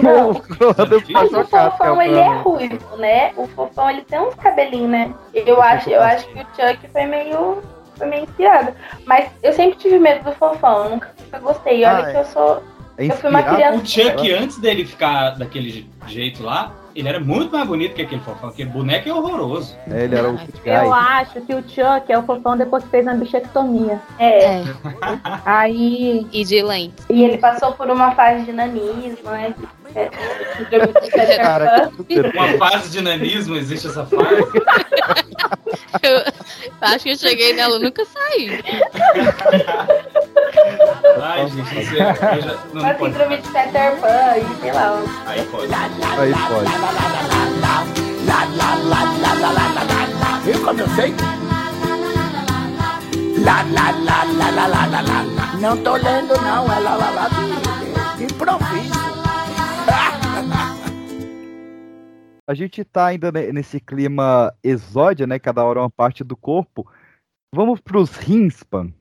Não. 0.03 0.31
O 1.35 1.45
fofão, 1.47 2.01
ele 2.03 2.17
é 2.19 2.29
ruivo, 2.39 2.97
né? 2.97 3.33
O 3.37 3.47
fofão, 3.49 3.91
ele 3.91 4.03
tem 4.03 4.19
uns 4.21 4.35
cabelinhos, 4.35 4.91
né? 4.91 5.15
Eu 5.35 5.63
acho, 5.63 5.91
eu 5.91 6.03
acho 6.03 6.27
que 6.29 6.39
o 6.41 6.47
Chuck 6.57 6.89
foi 6.93 7.05
meio, 7.07 7.63
foi 7.97 8.07
meio 8.07 8.25
inspirado. 8.25 8.73
Mas 9.07 9.29
eu 9.43 9.53
sempre 9.53 9.79
tive 9.79 9.99
medo 9.99 10.25
do 10.25 10.33
fofão, 10.33 10.85
eu 10.85 10.91
nunca 10.91 11.11
gostei. 11.41 11.85
Olha 11.85 11.99
Ah, 11.99 12.11
que 12.11 12.17
eu 12.19 12.25
sou... 12.25 12.63
É 12.97 13.07
eu 13.07 13.11
fui 13.17 13.29
uma 13.31 13.41
inspirado- 13.41 13.81
criança... 13.83 14.11
O 14.11 14.17
Chuck, 14.17 14.33
antes 14.33 14.59
dele 14.59 14.85
ficar 14.85 15.31
daquele 15.31 15.89
jeito 16.07 16.43
lá, 16.43 16.73
ele 16.95 17.09
era 17.09 17.21
muito 17.21 17.53
mais 17.53 17.67
bonito 17.67 17.95
que 17.95 18.03
aquele 18.03 18.21
fofão. 18.21 18.51
Aquele 18.51 18.71
boneco 18.71 19.09
é 19.09 19.13
horroroso. 19.13 19.77
É, 19.91 20.05
ele 20.05 20.15
era 20.15 20.31
o 20.31 20.39
Eu 20.65 20.93
acho 20.93 21.41
que 21.41 21.55
o 21.55 21.63
Chuck 21.63 22.11
é 22.11 22.19
o 22.19 22.23
fofão 22.23 22.57
depois 22.57 22.85
que 22.85 22.91
fez 22.91 23.05
uma 23.07 23.15
bichectomia. 23.15 24.01
É. 24.19 24.63
Aí. 25.45 26.27
E 26.33 26.45
de 26.45 26.63
lente. 26.63 26.95
E 27.11 27.25
ele 27.25 27.39
passou 27.39 27.73
por 27.73 27.91
uma 27.91 28.13
fase 28.13 28.45
de 28.45 28.53
nanismo, 28.53 29.31
né? 29.31 29.55
É, 29.95 31.37
cara, 31.39 31.91
uma 32.35 32.59
fase 32.59 32.91
de 32.91 33.01
nanismo, 33.01 33.57
existe 33.57 33.87
essa 33.87 34.05
fase? 34.05 34.25
eu, 36.03 36.23
acho 36.81 37.05
que 37.05 37.11
eu 37.11 37.17
cheguei 37.17 37.53
nela, 37.53 37.77
eu 37.77 37.81
nunca 37.81 38.05
saí. 38.05 38.61
Ai, 41.23 41.49
gente, 41.49 41.75
você, 41.75 41.95
eu 41.95 42.43
já, 42.43 42.59
não, 42.73 42.83
Uma 42.83 42.95
pode. 42.95 43.13
síndrome 43.13 43.37
de 43.39 43.49
Peter 43.49 43.97
Pan 44.01 44.37
e 44.37 44.61
sei 44.61 44.73
lá. 44.73 45.03
Aí 45.27 45.43
pode. 45.45 45.75
Aí 45.75 46.35
pode. 46.49 46.71
Viu 50.45 50.65
como 50.65 50.81
eu 50.81 50.89
sei? 50.91 51.15
Lá, 53.45 53.63
lá, 53.73 53.91
lá, 53.91 54.25
lá, 54.25 54.51
lá, 54.51 54.67
lá, 54.67 54.87
lá, 54.87 55.01
lá. 55.01 55.57
Não 55.61 55.77
tô 55.79 55.93
lendo, 55.97 56.35
não. 56.41 56.65
É 56.73 56.79
lá, 56.79 56.95
lá, 56.97 57.11
lá. 57.11 57.31
Improviso. 58.21 59.14
A 62.47 62.53
gente 62.53 62.85
tá 62.85 63.07
ainda 63.07 63.33
ne- 63.33 63.53
nesse 63.53 63.81
clima 63.81 64.53
exódia, 64.63 65.27
né? 65.27 65.39
Cada 65.39 65.65
hora 65.65 65.81
uma 65.81 65.91
parte 65.91 66.23
do 66.23 66.37
corpo. 66.37 66.87
Vamos 67.55 67.81
pros 67.81 68.17
rins, 68.17 68.63
Pan. 68.63 68.93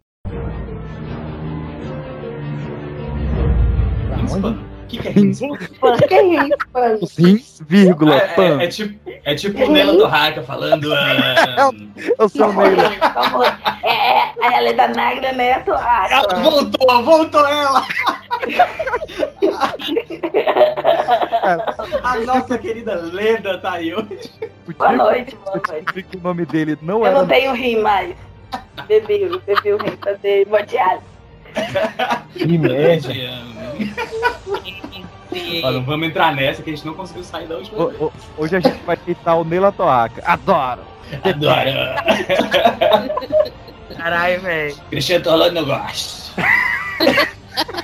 Rinspan? 4.15 4.59
O 4.83 4.87
que, 4.87 4.97
que 4.99 5.07
é 5.07 5.11
Rinspan? 5.11 5.57
Que 6.07 6.21
isso, 6.21 6.57
Pan? 6.71 6.97
Os 7.01 7.17
rins, 7.17 7.59
vírgula, 7.67 8.15
É, 8.15 8.27
Pan. 8.35 8.61
é, 8.61 8.65
é 8.65 8.67
tipo, 8.67 9.09
é 9.25 9.35
tipo 9.35 9.63
o 9.65 9.71
Nela 9.71 9.97
Torraca 9.97 10.43
falando. 10.43 10.93
ah, 10.95 11.69
Eu 12.19 12.29
sou 12.29 12.53
meio. 12.53 12.75
Vamos. 13.13 13.47
É, 13.83 14.45
a 14.45 14.57
Helena 14.61 14.87
Negra, 14.87 15.33
né? 15.33 15.59
Tu 15.61 15.73
acha? 15.73 16.13
Ela 16.13 16.39
voltou, 16.41 17.03
voltou 17.03 17.45
ela! 17.47 17.83
A 22.03 22.15
nossa 22.25 22.57
querida 22.57 22.95
Leda 22.95 23.57
tá 23.57 23.73
aí 23.73 23.93
hoje. 23.93 24.31
Boa 24.77 24.91
noite, 24.93 25.35
boa 25.43 25.61
noite. 25.67 26.03
que 26.03 26.17
o 26.17 26.21
nome 26.21 26.45
dele 26.45 26.77
não 26.81 26.99
Eu 26.99 27.05
era. 27.07 27.19
não 27.19 27.27
tenho 27.27 27.53
rim 27.53 27.81
mais. 27.81 28.15
Bebi, 28.87 29.29
bebi 29.45 29.73
o 29.73 29.77
rim 29.77 29.95
pra 29.97 30.13
ter 30.15 30.41
hemodiálise. 30.47 31.03
Que 32.33 32.57
merda. 32.57 33.09
Ó, 35.63 35.71
não 35.71 35.83
vamos 35.83 36.07
entrar 36.07 36.33
nessa 36.35 36.61
que 36.61 36.69
a 36.69 36.75
gente 36.75 36.85
não 36.85 36.93
conseguiu 36.93 37.23
sair 37.23 37.47
da 37.47 37.55
última 37.57 37.87
vez. 37.87 37.99
Ho- 38.01 38.05
ho- 38.05 38.13
Hoje 38.37 38.55
a 38.55 38.59
gente 38.59 38.79
vai 38.83 38.95
tentar 38.97 39.35
o 39.35 39.43
Neila 39.43 39.71
Toaca. 39.71 40.21
Adoro! 40.25 40.81
Adoro! 41.23 41.71
Caralho, 43.97 44.41
velho. 44.41 44.75
Cristiano 44.89 45.23
Torlando 45.23 45.59
eu 45.59 45.65
gosto. 45.65 46.33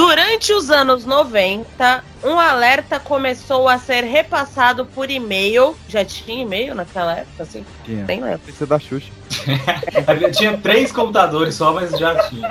Durante 0.00 0.54
os 0.54 0.70
anos 0.70 1.04
90, 1.04 2.02
um 2.24 2.38
alerta 2.40 2.98
começou 2.98 3.68
a 3.68 3.78
ser 3.78 4.02
repassado 4.02 4.86
por 4.86 5.10
e-mail. 5.10 5.76
Já 5.90 6.02
tinha 6.02 6.40
e-mail 6.40 6.74
naquela 6.74 7.18
época, 7.18 7.42
assim? 7.42 7.66
Tinha. 7.84 8.06
Nem 8.06 8.22
lembro. 8.22 8.40
Esse 8.48 8.62
é 8.62 8.66
da 8.66 8.78
Xuxa. 8.78 9.10
Tinha 10.32 10.56
três 10.56 10.90
computadores 10.90 11.54
só, 11.54 11.74
mas 11.74 11.90
já 11.98 12.18
tinha. 12.30 12.48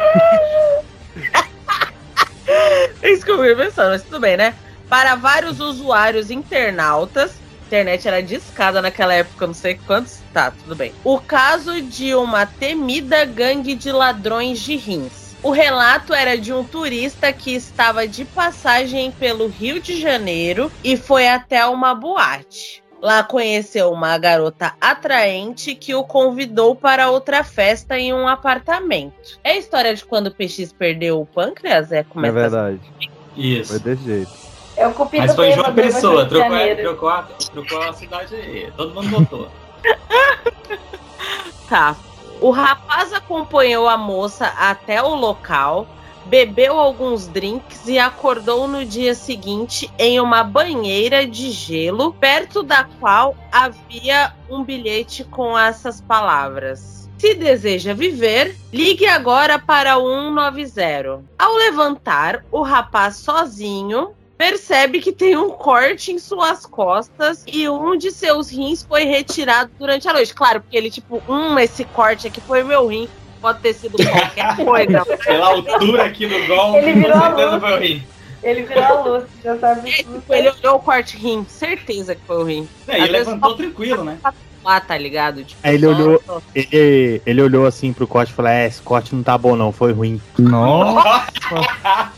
É 3.01 3.09
isso 3.11 3.25
que 3.25 3.31
eu 3.31 3.37
fui 3.37 3.55
pensando, 3.55 3.89
mas 3.89 4.03
tudo 4.03 4.19
bem, 4.19 4.37
né? 4.37 4.53
Para 4.87 5.15
vários 5.15 5.59
usuários 5.59 6.29
internautas, 6.29 7.31
a 7.31 7.65
internet 7.65 8.07
era 8.07 8.21
discada 8.21 8.79
naquela 8.79 9.15
época, 9.15 9.47
não 9.47 9.55
sei 9.55 9.79
quantos. 9.87 10.19
Tá, 10.31 10.51
tudo 10.51 10.75
bem. 10.75 10.93
O 11.03 11.19
caso 11.19 11.81
de 11.81 12.13
uma 12.13 12.45
temida 12.45 13.25
gangue 13.25 13.73
de 13.73 13.91
ladrões 13.91 14.59
de 14.59 14.75
rins. 14.75 15.28
O 15.41 15.51
relato 15.51 16.13
era 16.13 16.37
de 16.37 16.51
um 16.51 16.63
turista 16.63 17.31
que 17.31 17.55
estava 17.55 18.05
de 18.07 18.25
passagem 18.25 19.11
pelo 19.11 19.47
Rio 19.47 19.79
de 19.79 19.99
Janeiro 19.99 20.69
e 20.83 20.97
foi 20.97 21.29
até 21.29 21.65
uma 21.65 21.95
boate. 21.95 22.83
Lá 23.01 23.23
conheceu 23.23 23.91
uma 23.93 24.17
garota 24.17 24.73
atraente 24.81 25.73
que 25.73 25.95
o 25.95 26.03
convidou 26.03 26.75
para 26.75 27.09
outra 27.09 27.45
festa 27.45 27.97
em 27.97 28.13
um 28.13 28.27
apartamento. 28.27 29.39
É 29.41 29.51
a 29.51 29.57
história 29.57 29.95
de 29.95 30.03
quando 30.03 30.27
o 30.27 30.31
PX 30.31 30.73
perdeu 30.73 31.21
o 31.21 31.25
pâncreas? 31.25 31.93
É, 31.93 31.99
É 31.99 32.03
começa 32.03 32.33
verdade. 32.33 32.81
Isso. 33.37 33.71
Foi 33.71 33.79
desse 33.79 34.03
jeito. 34.03 34.31
É 34.75 34.85
o 34.87 34.93
Cupido 34.93 35.27
Mas 35.27 35.35
foi 35.35 35.51
João 35.53 35.73
mas 35.73 35.75
Pessoa, 35.75 36.25
trocou, 36.25 36.75
trocou, 36.75 37.09
a, 37.09 37.23
trocou 37.51 37.81
a 37.81 37.93
cidade 37.93 38.35
aí. 38.35 38.71
Todo 38.75 38.93
mundo 38.93 39.09
votou. 39.09 39.49
Tá. 41.69 41.95
O 42.41 42.51
rapaz 42.51 43.11
acompanhou 43.11 43.89
a 43.89 43.97
moça 43.97 44.45
até 44.57 45.03
o 45.03 45.13
local, 45.13 45.85
bebeu 46.25 46.79
alguns 46.79 47.27
drinks 47.27 47.85
e 47.87 47.99
acordou 47.99 48.65
no 48.65 48.85
dia 48.85 49.13
seguinte 49.13 49.91
em 49.99 50.21
uma 50.21 50.41
banheira 50.41 51.27
de 51.27 51.51
gelo, 51.51 52.13
perto 52.13 52.63
da 52.63 52.85
qual 52.99 53.35
havia 53.51 54.33
um 54.49 54.63
bilhete 54.63 55.25
com 55.25 55.57
essas 55.57 55.99
palavras. 55.99 57.09
Se 57.17 57.33
deseja 57.33 57.93
viver, 57.93 58.55
ligue 58.71 59.05
agora 59.05 59.59
para 59.59 59.97
o 59.97 60.07
190. 60.07 61.21
Ao 61.37 61.53
levantar, 61.57 62.45
o 62.49 62.61
rapaz 62.61 63.17
sozinho 63.17 64.15
percebe 64.39 65.01
que 65.01 65.11
tem 65.11 65.35
um 65.35 65.49
corte 65.49 66.13
em 66.13 66.17
suas 66.17 66.65
costas 66.65 67.43
e 67.45 67.67
um 67.67 67.97
de 67.97 68.09
seus 68.09 68.49
rins 68.49 68.81
foi 68.83 69.03
retirado 69.03 69.69
durante 69.77 70.07
a 70.07 70.13
noite. 70.13 70.33
Claro, 70.33 70.61
porque 70.61 70.77
ele, 70.77 70.89
tipo, 70.89 71.21
hum, 71.27 71.59
esse 71.59 71.83
corte 71.83 72.25
aqui 72.27 72.39
foi 72.39 72.63
meu 72.63 72.87
rim. 72.87 73.09
Pode 73.41 73.59
ter 73.59 73.73
sido 73.73 73.97
qualquer 73.97 74.55
coisa. 74.65 75.05
Pela 75.17 75.47
altura 75.47 76.05
aqui 76.05 76.25
do 76.25 76.47
golpe, 76.47 76.77
Ele 76.79 76.93
com 76.93 76.99
virou 77.01 77.17
a 77.17 77.21
certeza 77.21 77.49
luz. 77.49 77.61
foi 77.61 77.73
o 77.73 77.79
rim. 77.79 78.03
Ele 78.41 78.63
virou 78.63 78.83
a 78.83 79.01
luz, 79.01 79.23
já 79.43 79.59
sabe. 79.59 79.91
Tipo, 79.91 80.33
ele 80.33 80.49
olhou 80.49 80.75
o 80.77 80.79
corte 80.79 81.17
rim, 81.17 81.45
certeza 81.49 82.15
que 82.15 82.21
foi 82.25 82.37
o 82.37 82.43
rim. 82.43 82.69
É, 82.87 82.97
e 82.97 83.07
levantou 83.07 83.49
só 83.51 83.57
tranquilo, 83.57 84.05
né? 84.05 84.17
Lá, 84.63 84.79
tá 84.79 84.97
ligado? 84.97 85.43
Tipo, 85.43 85.59
Aí 85.63 85.75
ele 85.75 85.85
só- 85.85 85.91
olhou, 85.93 86.21
ele, 86.55 87.21
ele 87.25 87.41
olhou 87.41 87.65
assim 87.65 87.91
pro 87.93 88.07
corte 88.07 88.31
e 88.31 88.35
falou: 88.35 88.51
É, 88.51 88.67
esse 88.67 88.81
corte 88.81 89.13
não 89.15 89.23
tá 89.23 89.37
bom, 89.37 89.55
não, 89.55 89.71
foi 89.71 89.91
ruim. 89.93 90.21
Nossa! 90.37 91.25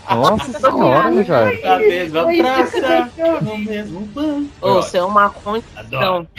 Nossa 0.10 0.60
senhora, 0.60 1.24
cara. 1.26 1.76
A 1.76 1.80
mesma 1.80 2.24
praça, 2.26 3.12
no 3.42 3.58
mesmo 3.58 4.02
banco. 4.08 4.50
Ô, 4.62 4.74
você 4.76 4.98
é 4.98 5.04
uma 5.04 5.30
condição. 5.30 6.28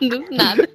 Do 0.00 0.24
nada. 0.30 0.66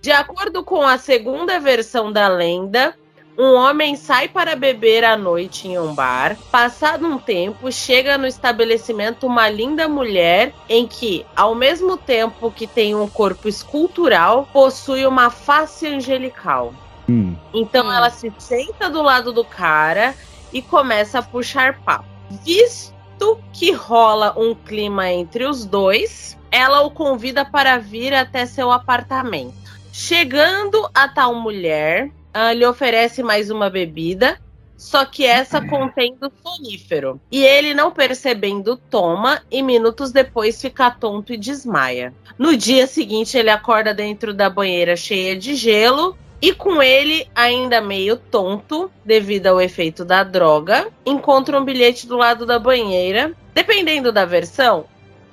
De 0.00 0.10
acordo 0.10 0.64
com 0.64 0.82
a 0.82 0.96
segunda 0.98 1.60
versão 1.60 2.10
da 2.10 2.26
lenda, 2.28 2.94
um 3.36 3.54
homem 3.54 3.96
sai 3.96 4.28
para 4.28 4.54
beber 4.54 5.04
à 5.04 5.16
noite 5.16 5.68
em 5.68 5.78
um 5.78 5.94
bar. 5.94 6.36
Passado 6.50 7.06
um 7.06 7.18
tempo, 7.18 7.70
chega 7.70 8.16
no 8.16 8.26
estabelecimento 8.26 9.26
uma 9.26 9.48
linda 9.48 9.88
mulher 9.88 10.52
em 10.68 10.86
que, 10.86 11.26
ao 11.34 11.54
mesmo 11.54 11.96
tempo 11.96 12.50
que 12.50 12.66
tem 12.66 12.94
um 12.94 13.08
corpo 13.08 13.48
escultural, 13.48 14.48
possui 14.52 15.06
uma 15.06 15.30
face 15.30 15.86
angelical. 15.86 16.72
Hum. 17.08 17.36
Então 17.52 17.92
ela 17.92 18.10
se 18.10 18.32
senta 18.38 18.88
do 18.88 19.02
lado 19.02 19.32
do 19.32 19.44
cara 19.44 20.14
e 20.52 20.62
começa 20.62 21.18
a 21.18 21.22
puxar 21.22 21.80
papo. 21.80 22.06
Visto 22.44 23.38
que 23.52 23.72
rola 23.72 24.32
um 24.36 24.54
clima 24.54 25.10
entre 25.10 25.44
os 25.44 25.64
dois, 25.64 26.38
ela 26.50 26.82
o 26.82 26.90
convida 26.90 27.44
para 27.44 27.78
vir 27.78 28.14
até 28.14 28.46
seu 28.46 28.70
apartamento. 28.70 29.64
Chegando 29.92 30.88
a 30.94 31.06
tal 31.08 31.34
mulher, 31.34 32.10
ah, 32.34 32.52
lhe 32.52 32.66
oferece 32.66 33.22
mais 33.22 33.48
uma 33.48 33.70
bebida, 33.70 34.38
só 34.76 35.04
que 35.04 35.24
essa 35.24 35.60
contém 35.66 36.16
do 36.20 36.30
sonífero. 36.42 37.20
E 37.30 37.42
ele, 37.42 37.72
não 37.72 37.92
percebendo, 37.92 38.76
toma 38.76 39.40
e 39.50 39.62
minutos 39.62 40.10
depois 40.10 40.60
fica 40.60 40.90
tonto 40.90 41.32
e 41.32 41.36
desmaia. 41.36 42.12
No 42.36 42.56
dia 42.56 42.86
seguinte, 42.86 43.38
ele 43.38 43.50
acorda 43.50 43.94
dentro 43.94 44.34
da 44.34 44.50
banheira 44.50 44.96
cheia 44.96 45.36
de 45.36 45.54
gelo 45.54 46.16
e 46.42 46.52
com 46.52 46.82
ele, 46.82 47.26
ainda 47.34 47.80
meio 47.80 48.16
tonto, 48.16 48.90
devido 49.04 49.46
ao 49.46 49.60
efeito 49.60 50.04
da 50.04 50.22
droga, 50.22 50.88
encontra 51.06 51.58
um 51.58 51.64
bilhete 51.64 52.06
do 52.06 52.16
lado 52.16 52.44
da 52.44 52.58
banheira. 52.58 53.32
Dependendo 53.54 54.12
da 54.12 54.26
versão, 54.26 54.84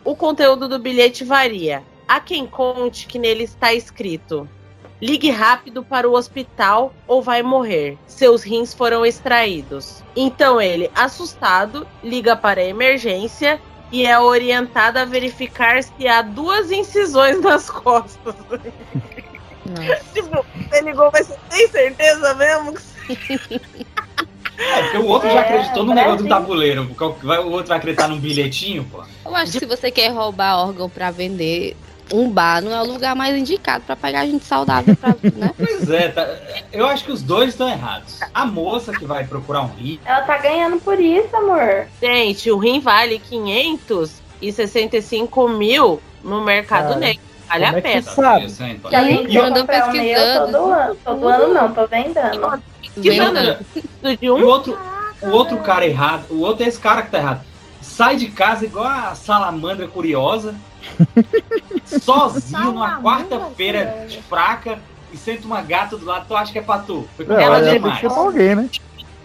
o 0.06 0.16
conteúdo 0.16 0.70
do 0.70 0.80
bilhete 0.80 1.26
varia. 1.26 1.84
Há 2.08 2.20
quem 2.20 2.48
conte 2.48 3.08
que 3.08 3.20
nele 3.20 3.44
está 3.44 3.74
escrito: 3.74 4.48
Ligue 5.02 5.32
rápido 5.32 5.84
para 5.84 6.08
o 6.08 6.14
hospital 6.14 6.94
ou 7.08 7.22
vai 7.24 7.42
morrer. 7.42 7.98
Seus 8.06 8.44
rins 8.44 8.74
foram 8.74 9.04
extraídos. 9.06 10.04
Então 10.16 10.62
ele, 10.62 10.92
assustado, 10.94 11.88
liga 12.04 12.36
para 12.36 12.62
a 12.62 12.66
emergência 12.66 13.60
e 13.92 14.06
é 14.06 14.18
orientado 14.20 15.00
a 15.00 15.06
verificar 15.06 15.84
se 15.84 16.08
há 16.08 16.22
duas 16.22 16.72
incisões 16.72 17.42
nas 17.42 17.70
costas. 17.70 18.36
Tipo, 20.14 20.46
você 20.70 20.82
ligou, 20.82 21.10
mas 21.12 21.28
você 21.28 21.38
tem 21.50 21.68
certeza 21.68 22.34
mesmo 22.36 22.76
É, 24.58 24.82
porque 24.84 24.98
o 24.98 25.08
outro 25.08 25.30
já 25.30 25.40
É, 25.40 25.40
acreditou 25.40 25.84
no 25.84 25.94
negócio 25.94 26.24
do 26.24 26.30
tabuleiro. 26.30 26.84
O 26.84 27.50
outro 27.50 27.70
vai 27.70 27.78
acreditar 27.78 28.08
num 28.08 28.20
bilhetinho, 28.20 28.84
pô. 28.84 29.04
Eu 29.26 29.36
acho 29.36 29.54
que 29.54 29.60
se 29.60 29.66
você 29.66 29.90
quer 29.90 30.10
roubar 30.10 30.60
órgão 30.60 30.90
pra 30.90 31.10
vender, 31.10 31.76
um 32.14 32.30
bar 32.30 32.62
não 32.62 32.72
é 32.74 32.82
o 32.82 32.86
lugar 32.86 33.16
mais 33.16 33.36
indicado 33.36 33.84
pra 33.86 33.96
pegar 33.96 34.26
gente 34.26 34.44
saudável, 34.46 34.96
pra, 34.96 35.10
né? 35.36 35.52
Pois 35.58 35.90
é, 35.90 36.10
tá- 36.10 36.28
eu 36.74 36.86
acho 36.86 37.04
que 37.06 37.12
os 37.12 37.22
dois 37.22 37.50
estão 37.50 37.70
errados. 37.70 38.20
A 38.34 38.46
moça 38.46 38.92
que 38.92 39.06
vai 39.06 39.24
procurar 39.26 39.62
um 39.62 39.68
rim. 39.68 40.00
Ela 40.06 40.22
tá 40.22 40.38
ganhando 40.38 40.80
por 40.82 41.00
isso, 41.00 41.36
amor. 41.36 41.88
Gente, 42.02 42.50
o 42.52 42.58
rim 42.58 42.80
vale 42.80 43.20
565 43.20 45.48
mil 45.50 46.02
no 46.24 46.42
mercado 46.42 46.90
Cara, 46.90 47.00
negro. 47.00 47.22
Vale 47.48 47.66
como 47.66 47.76
a 47.76 47.80
é 47.80 47.82
que 47.82 47.88
pena. 47.90 48.02
sabe? 48.04 48.48
E 48.92 48.96
além 48.96 49.26
de 49.26 49.34
E 49.34 49.36
eu- 49.36 49.46
eu 49.46 49.54
comprar 49.54 49.90
o 49.90 49.92
meu 49.92 50.48
todo 50.48 50.72
ano. 50.72 50.96
Todo 51.04 51.28
ano 51.28 51.54
não, 51.54 51.74
tô 51.74 51.86
vendendo. 51.88 52.62
E 54.22 54.30
o 54.30 54.48
outro, 54.48 54.78
o 55.22 55.30
outro 55.30 55.58
cara 55.58 55.86
errado, 55.86 56.26
o 56.30 56.42
outro 56.42 56.64
é 56.64 56.68
esse 56.68 56.80
cara 56.80 57.02
que 57.02 57.12
tá 57.12 57.18
errado. 57.18 57.42
Sai 57.82 58.16
de 58.16 58.28
casa 58.28 58.66
igual 58.66 58.86
a 58.86 59.16
salamandra 59.16 59.88
curiosa, 59.88 60.56
sozinho 61.86 62.72
numa 62.72 63.02
quarta-feira 63.02 64.06
de 64.08 64.22
fraca 64.24 64.80
e 65.12 65.18
senta 65.18 65.46
uma 65.46 65.62
gata 65.62 65.98
do 65.98 66.06
lado, 66.06 66.26
tu 66.28 66.36
acha 66.36 66.52
que 66.52 66.60
é 66.60 66.62
pra 66.62 66.80
tu? 66.80 67.08
Foi 67.16 67.26
com 67.26 67.34
É, 67.34 67.44
ela 67.44 67.58
ela 67.58 67.66
tem 67.66 67.74
demais. 67.82 68.00
que 68.00 68.08
pra 68.08 68.18
alguém, 68.18 68.56
né? 68.56 68.70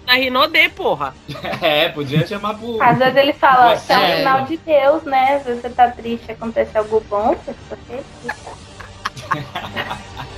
Na 0.07 0.15
Rinodê, 0.15 0.69
porra. 0.69 1.15
É, 1.61 1.89
podia 1.89 2.27
chamar 2.27 2.55
pro. 2.55 2.81
Às 2.83 2.99
vezes 2.99 3.17
ele 3.17 3.33
fala, 3.33 3.75
isso 3.75 3.93
é 3.93 3.99
um 3.99 4.17
sinal 4.19 4.43
de 4.45 4.57
Deus, 4.59 5.03
né? 5.05 5.37
Às 5.37 5.45
vezes 5.45 5.63
você 5.63 5.71
tá 5.71 5.89
triste, 5.91 6.31
acontece 6.31 6.77
algo 6.77 7.03
bom, 7.09 7.37
você. 7.69 8.03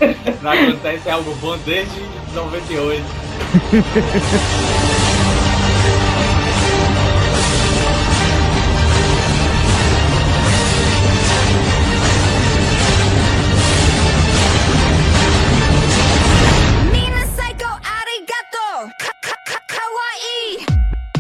Não 0.43 0.53
acontece 0.53 1.11
algo 1.11 1.35
bom 1.36 1.57
desde 1.59 2.01
98. 2.32 3.05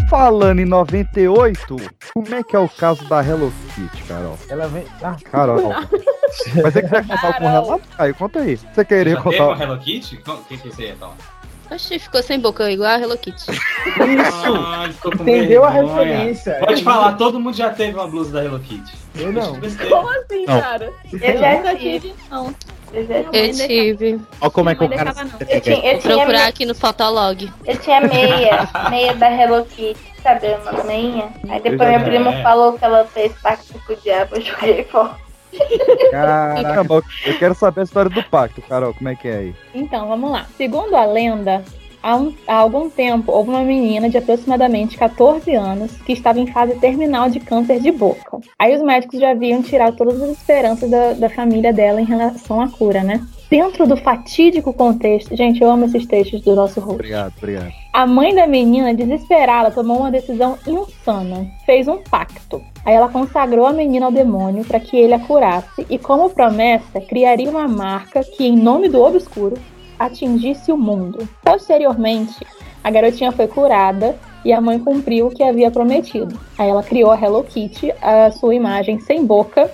Falando 0.08 0.60
em 0.60 0.64
98, 0.64 1.76
como 2.14 2.34
é 2.34 2.42
que 2.42 2.56
é 2.56 2.58
o 2.58 2.66
caso 2.66 3.06
da 3.08 3.22
Hello 3.22 3.52
Kitty, 3.74 4.04
Carol? 4.04 4.38
Ela 4.48 4.66
vem. 4.66 4.86
Ah, 5.02 5.16
Carol. 5.22 5.68
Mas 6.62 6.72
você 6.72 6.82
quer 6.82 7.06
contar 7.06 7.38
com 7.38 7.46
relato? 7.46 7.82
Aí, 7.98 8.14
conta 8.14 8.40
aí. 8.40 8.56
Você 8.56 8.84
queria 8.86 9.16
contar. 9.18 9.60
Hello 9.60 9.78
Kitty? 9.78 10.22
O 10.26 10.44
que, 10.44 10.56
que 10.56 10.68
você 10.68 10.82
ia 10.84 10.96
falar? 10.96 11.16
Oxi, 11.70 11.98
ficou 11.98 12.22
sem 12.22 12.40
boca, 12.40 12.70
igual 12.70 12.90
a 12.90 12.98
Hello 13.00 13.16
Kitty. 13.18 13.44
Ah, 14.64 14.88
ficou 14.90 15.12
com 15.12 15.22
Entendeu 15.22 15.64
a 15.64 15.70
referência. 15.70 16.54
Pode 16.60 16.82
falar, 16.82 17.12
todo 17.14 17.38
mundo 17.38 17.54
já 17.56 17.70
teve 17.70 17.94
uma 17.94 18.06
blusa 18.08 18.32
da 18.32 18.44
Hello 18.44 18.58
Kitty. 18.60 18.92
Eu 19.16 19.32
não. 19.32 19.52
Como 19.54 20.08
assim, 20.10 20.46
Não. 20.46 20.60
cara? 20.60 20.92
Eu 21.12 21.38
já 21.38 21.54
nunca 21.56 21.76
tive. 21.76 22.14
não. 22.30 22.54
Eu 22.92 23.06
já 23.06 23.14
Eu 23.18 23.52
tive. 23.52 24.20
Olha 24.40 24.50
como 24.50 24.70
é 24.70 24.74
que 24.74 24.84
o 24.84 24.88
cara. 24.88 25.14
Eu 25.50 25.60
tinha, 25.60 25.76
eu 25.76 25.92
Vou 25.92 26.00
procurar 26.00 26.26
meia, 26.26 26.46
aqui 26.48 26.64
no 26.64 26.74
Fotolog. 26.74 27.52
eu 27.66 27.76
tinha 27.76 28.00
meia, 28.00 28.68
meia 28.88 29.14
da 29.14 29.30
Hello 29.30 29.64
Kitty, 29.66 30.00
sabe? 30.22 30.46
Umas 30.62 30.86
meia. 30.86 31.28
Aí 31.50 31.60
depois 31.60 31.98
vi. 31.98 32.04
prima 32.04 32.32
É. 32.32 32.42
falou 32.42 32.72
que 32.78 32.84
ela 32.84 33.04
fez 33.04 33.32
pacto 33.42 33.74
com 33.86 33.92
o 33.92 33.96
diabo, 33.96 34.36
eu 34.36 34.40
joguei 34.40 34.84
fora. 34.84 35.27
Caramba, 36.10 37.02
eu 37.26 37.38
quero 37.38 37.54
saber 37.54 37.80
a 37.82 37.84
história 37.84 38.10
do 38.10 38.22
pacto, 38.24 38.62
Carol. 38.62 38.94
Como 38.94 39.08
é 39.08 39.14
que 39.14 39.28
é 39.28 39.36
aí? 39.36 39.54
Então, 39.74 40.08
vamos 40.08 40.30
lá. 40.30 40.46
Segundo 40.56 40.94
a 40.94 41.04
lenda, 41.04 41.64
há, 42.02 42.16
um- 42.16 42.34
há 42.46 42.54
algum 42.54 42.88
tempo 42.90 43.32
houve 43.32 43.50
uma 43.50 43.62
menina 43.62 44.08
de 44.08 44.18
aproximadamente 44.18 44.96
14 44.96 45.54
anos 45.54 45.92
que 46.04 46.12
estava 46.12 46.40
em 46.40 46.46
fase 46.46 46.74
terminal 46.76 47.28
de 47.28 47.40
câncer 47.40 47.80
de 47.80 47.90
boca. 47.90 48.38
Aí 48.58 48.74
os 48.74 48.82
médicos 48.82 49.20
já 49.20 49.30
haviam 49.30 49.62
tirado 49.62 49.96
todas 49.96 50.20
as 50.22 50.30
esperanças 50.30 50.90
da, 50.90 51.12
da 51.12 51.28
família 51.30 51.72
dela 51.72 52.00
em 52.00 52.04
relação 52.04 52.60
à 52.60 52.68
cura, 52.68 53.02
né? 53.02 53.20
Dentro 53.50 53.86
do 53.86 53.96
fatídico 53.96 54.74
contexto, 54.74 55.34
gente, 55.34 55.62
eu 55.62 55.70
amo 55.70 55.86
esses 55.86 56.04
textos 56.06 56.42
do 56.42 56.54
nosso 56.54 56.80
rosto. 56.80 56.96
Obrigado, 56.96 57.32
obrigado. 57.38 57.72
A 57.94 58.06
mãe 58.06 58.34
da 58.34 58.46
menina, 58.46 58.92
desesperada, 58.94 59.70
tomou 59.70 60.00
uma 60.00 60.10
decisão 60.10 60.58
insana. 60.66 61.46
Fez 61.64 61.88
um 61.88 61.96
pacto. 61.96 62.62
Aí 62.84 62.94
ela 62.94 63.08
consagrou 63.08 63.66
a 63.66 63.72
menina 63.72 64.04
ao 64.06 64.12
demônio 64.12 64.64
para 64.64 64.78
que 64.78 64.96
ele 64.96 65.14
a 65.14 65.18
curasse 65.18 65.86
e, 65.88 65.98
como 65.98 66.28
promessa, 66.28 67.00
criaria 67.00 67.48
uma 67.50 67.66
marca 67.66 68.22
que, 68.22 68.46
em 68.46 68.54
nome 68.54 68.88
do 68.88 69.02
obscuro, 69.02 69.56
atingisse 69.98 70.70
o 70.72 70.76
mundo. 70.76 71.28
Posteriormente, 71.44 72.34
a 72.84 72.90
garotinha 72.90 73.32
foi 73.32 73.46
curada 73.48 74.16
e 74.44 74.52
a 74.52 74.60
mãe 74.60 74.78
cumpriu 74.78 75.26
o 75.26 75.30
que 75.30 75.42
havia 75.42 75.70
prometido. 75.70 76.38
Aí 76.58 76.68
ela 76.68 76.82
criou 76.82 77.10
a 77.10 77.20
Hello 77.20 77.42
Kitty, 77.44 77.92
a 78.00 78.30
sua 78.30 78.54
imagem 78.54 79.00
sem 79.00 79.24
boca 79.26 79.70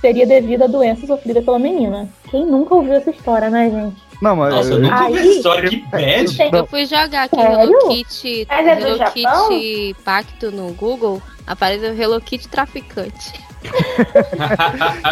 seria 0.00 0.26
devido 0.26 0.62
à 0.62 0.66
doença 0.66 1.06
sofrida 1.06 1.42
pela 1.42 1.58
menina. 1.58 2.08
Quem 2.30 2.44
nunca 2.46 2.74
ouviu 2.74 2.94
essa 2.94 3.10
história, 3.10 3.48
né, 3.50 3.70
gente? 3.70 3.96
Não, 4.20 4.34
mas. 4.34 4.52
Nossa, 4.54 4.70
eu 4.70 4.76
eu- 4.76 4.82
nunca 4.82 5.04
ouvi 5.06 5.28
história, 5.28 5.68
que 5.70 5.76
bad. 5.76 6.36
Eu 6.52 6.66
fui 6.66 6.86
jogar 6.86 7.24
aqui 7.24 7.36
Sério? 7.36 7.60
Hello 7.60 7.88
Kitty, 7.88 8.46
Mas 8.48 8.66
é 8.66 8.80
Hello 8.80 8.96
Japão? 8.98 9.48
Kitty 9.48 9.96
Pacto 10.04 10.50
no 10.50 10.72
Google, 10.74 11.22
apareceu 11.46 11.94
Hello 11.96 12.20
Kitty 12.20 12.48
Traficante. 12.48 13.32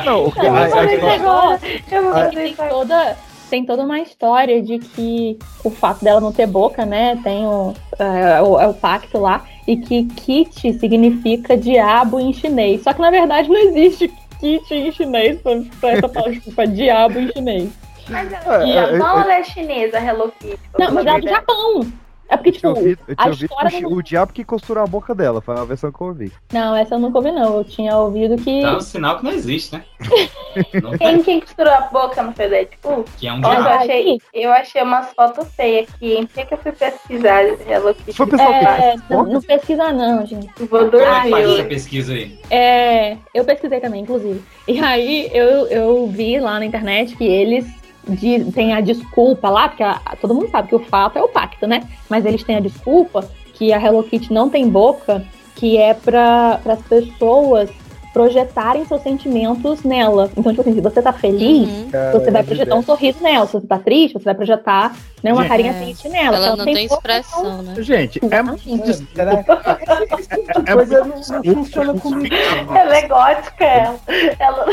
Não, 0.04 0.26
o 0.26 0.32
que 0.32 0.38
Não, 0.42 0.48
a- 0.48 0.50
mas 0.52 0.72
a- 0.72 0.84
esse 0.84 1.02
negócio- 1.04 1.68
Eu 1.90 2.02
vou 2.02 2.10
É 2.12 2.14
que 2.14 2.20
fazer 2.24 2.34
tem 2.36 2.52
isso 2.52 2.62
agora. 2.62 2.74
toda, 2.74 3.16
tem 3.48 3.64
toda 3.64 3.82
uma 3.82 4.00
história 4.00 4.62
de 4.62 4.78
que 4.78 5.38
o 5.64 5.70
fato 5.70 6.04
dela 6.04 6.20
não 6.20 6.32
ter 6.32 6.46
boca, 6.46 6.84
né? 6.84 7.18
Tem 7.22 7.46
o, 7.46 7.74
é, 7.98 8.42
o, 8.42 8.60
é 8.60 8.68
o 8.68 8.74
pacto 8.74 9.18
lá, 9.18 9.44
e 9.66 9.76
que 9.76 10.04
Kit 10.04 10.72
significa 10.74 11.56
diabo 11.56 12.20
em 12.20 12.32
chinês. 12.32 12.82
Só 12.82 12.92
que 12.92 13.00
na 13.00 13.10
verdade 13.10 13.48
não 13.48 13.56
existe 13.56 14.12
Kit 14.40 14.74
em 14.74 14.92
chinês 14.92 15.40
pra, 15.40 15.52
pra 15.80 15.90
essa 15.92 16.08
palavra, 16.08 16.40
pra 16.54 16.64
diabo 16.64 17.18
em 17.18 17.32
chinês. 17.32 17.70
Mas 18.08 18.32
É, 18.32 18.36
ela 18.44 18.64
é 18.64 18.70
é, 18.70 18.72
Japão 18.72 19.18
é, 19.18 19.22
ela 19.22 19.34
é 19.34 19.44
chinesa, 19.44 19.98
Hello 19.98 20.32
Kitty? 20.38 20.58
Não, 20.78 20.92
mas 20.92 21.06
ela 21.06 21.18
é 21.18 21.20
do 21.20 21.28
Japão. 21.28 21.92
É 22.28 22.36
porque, 22.36 22.48
Eu 22.50 22.52
tinha 22.54 22.74
tipo, 22.74 22.80
ouvido, 22.80 22.98
eu 23.06 23.14
a 23.16 23.22
tinha 23.30 23.30
ouvido 23.30 23.88
o, 23.88 23.96
o 23.98 24.02
diabo 24.02 24.32
que 24.32 24.44
costurou 24.44 24.82
a 24.82 24.86
boca 24.86 25.14
dela. 25.14 25.40
Foi 25.40 25.56
a 25.56 25.64
versão 25.64 25.92
que 25.92 26.00
eu 26.00 26.06
ouvi. 26.08 26.32
Não, 26.52 26.74
essa 26.74 26.94
eu 26.94 26.98
nunca 26.98 27.18
ouvi, 27.18 27.30
não. 27.32 27.58
Eu 27.58 27.64
tinha 27.64 27.96
ouvido 27.96 28.36
que. 28.36 28.62
Tá 28.62 28.76
um 28.76 28.80
sinal 28.80 29.18
que 29.18 29.24
não 29.24 29.30
existe, 29.32 29.74
né? 29.76 29.84
Não 30.82 30.90
Quem, 30.92 30.98
tem, 30.98 31.22
quem 31.22 31.40
costurou 31.40 31.72
a 31.72 31.80
boca 31.82 32.22
no 32.22 32.32
foi 32.32 32.48
Deadpool? 32.48 33.04
que 33.18 33.28
é 33.28 33.32
um 33.32 33.38
Nossa, 33.40 33.56
eu 33.58 33.62
diabo. 33.62 33.82
achei, 33.82 34.18
eu 34.32 34.52
achei 34.52 34.82
umas 34.82 35.12
fotos 35.12 35.48
feias 35.54 35.86
aqui, 35.92 36.14
hein? 36.14 36.26
Por 36.26 36.34
que, 36.34 36.46
que 36.46 36.54
eu 36.54 36.58
fui 36.58 36.72
pesquisar 36.72 37.42
Hello 37.44 37.94
Kitty? 37.94 38.12
Foi 38.14 38.26
pessoal 38.26 38.48
que 38.58 38.64
É, 38.64 38.90
fez 38.92 39.02
não, 39.10 39.22
não 39.24 39.40
pesquisa, 39.42 39.92
não, 39.92 40.24
gente. 40.26 40.48
Vou 40.64 40.90
Como 40.90 40.96
é 41.02 41.20
que 41.22 41.30
faz 41.30 41.44
dormir. 41.44 41.60
essa 41.60 41.68
pesquisa 41.68 42.12
aí? 42.14 42.38
É, 42.50 43.16
eu 43.34 43.44
pesquisei 43.44 43.80
também, 43.80 44.02
inclusive. 44.02 44.42
E 44.66 44.78
aí 44.80 45.28
eu, 45.32 45.66
eu 45.66 46.06
vi 46.08 46.40
lá 46.40 46.58
na 46.58 46.64
internet 46.64 47.14
que 47.16 47.24
eles 47.24 47.66
di- 48.08 48.44
têm 48.52 48.72
a 48.72 48.80
desculpa 48.80 49.48
lá, 49.50 49.68
porque 49.68 49.82
a- 49.82 50.00
todo 50.20 50.34
mundo 50.34 50.48
sabe 50.50 50.68
que 50.68 50.74
o 50.74 50.80
fato 50.80 51.18
é 51.18 51.22
o 51.22 51.28
pacto, 51.28 51.66
né? 51.66 51.82
Mas 52.08 52.24
eles 52.24 52.42
têm 52.44 52.56
a 52.56 52.60
desculpa 52.60 53.28
que 53.54 53.72
a 53.72 53.80
Hello 53.80 54.02
Kitty 54.02 54.32
não 54.32 54.48
tem 54.50 54.68
boca, 54.68 55.24
que 55.54 55.76
é 55.78 55.94
para 55.94 56.60
as 56.66 56.82
pessoas 56.82 57.70
projetarem 58.12 58.84
seus 58.86 59.02
sentimentos 59.02 59.82
nela. 59.82 60.30
Então, 60.34 60.50
tipo 60.50 60.62
assim, 60.62 60.72
se 60.74 60.80
você 60.80 61.02
tá 61.02 61.12
feliz, 61.12 61.68
Uhum. 61.68 61.90
você 62.12 62.30
vai 62.30 62.42
projetar 62.42 62.74
um 62.74 62.82
sorriso 62.82 63.22
nela. 63.22 63.46
Se 63.46 63.52
você 63.52 63.66
tá 63.66 63.78
triste, 63.78 64.14
você 64.14 64.24
vai 64.24 64.34
projetar 64.34 64.96
né, 65.22 65.32
uma 65.34 65.42
Gente, 65.42 65.50
carinha 65.50 65.72
é. 65.72 65.80
triste 65.82 66.08
nela. 66.08 66.36
Ela 66.38 66.50
Se 66.52 66.56
não 66.56 66.64
tem 66.64 66.88
boca, 66.88 66.94
expressão, 66.94 67.62
né? 67.62 67.74
Gente, 67.82 68.18
é 68.22 68.42
muito. 68.42 68.62
É 70.66 70.72
coisa 70.72 71.04
não, 71.04 71.16
não 71.44 71.54
funciona 71.54 71.94
comigo? 72.00 72.34
Ela 72.74 72.96
é 72.96 73.06
gótica, 73.08 73.64
ela. 73.64 73.98
ela... 74.38 74.66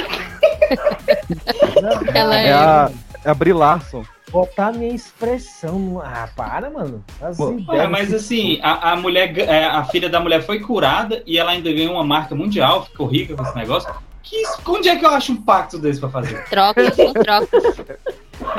Ela 2.13 2.39
É 2.39 2.47
é. 2.47 2.53
a, 2.53 2.89
é 3.23 3.29
a 3.29 3.33
Brie 3.33 3.53
Larson. 3.53 4.03
Botar 4.31 4.71
minha 4.73 4.93
expressão. 4.93 5.77
no- 5.77 6.01
Ah, 6.01 6.27
para, 6.35 6.69
mano. 6.69 7.03
As 7.21 7.37
Pô, 7.37 7.51
ideias 7.51 7.67
Ué, 7.69 7.87
mas 7.87 8.09
que- 8.09 8.15
assim, 8.15 8.59
a, 8.63 8.91
a 8.91 8.95
mulher, 8.95 9.37
é, 9.37 9.65
a 9.65 9.83
filha 9.85 10.09
da 10.09 10.19
mulher 10.19 10.41
foi 10.43 10.59
curada 10.59 11.21
e 11.25 11.37
ela 11.37 11.51
ainda 11.51 11.71
ganhou 11.71 11.93
uma 11.93 12.03
marca 12.03 12.33
mundial, 12.33 12.85
ficou 12.85 13.05
rica 13.07 13.35
com 13.35 13.43
esse 13.43 13.55
negócio. 13.55 13.93
Que, 14.23 14.41
onde 14.65 14.87
é 14.89 14.95
que 14.95 15.05
eu 15.05 15.09
acho 15.09 15.33
um 15.33 15.41
pacto 15.43 15.77
desse 15.77 15.99
pra 15.99 16.09
fazer? 16.09 16.43
Trocas, 16.45 16.95
são 16.95 17.13
trocas. 17.13 17.63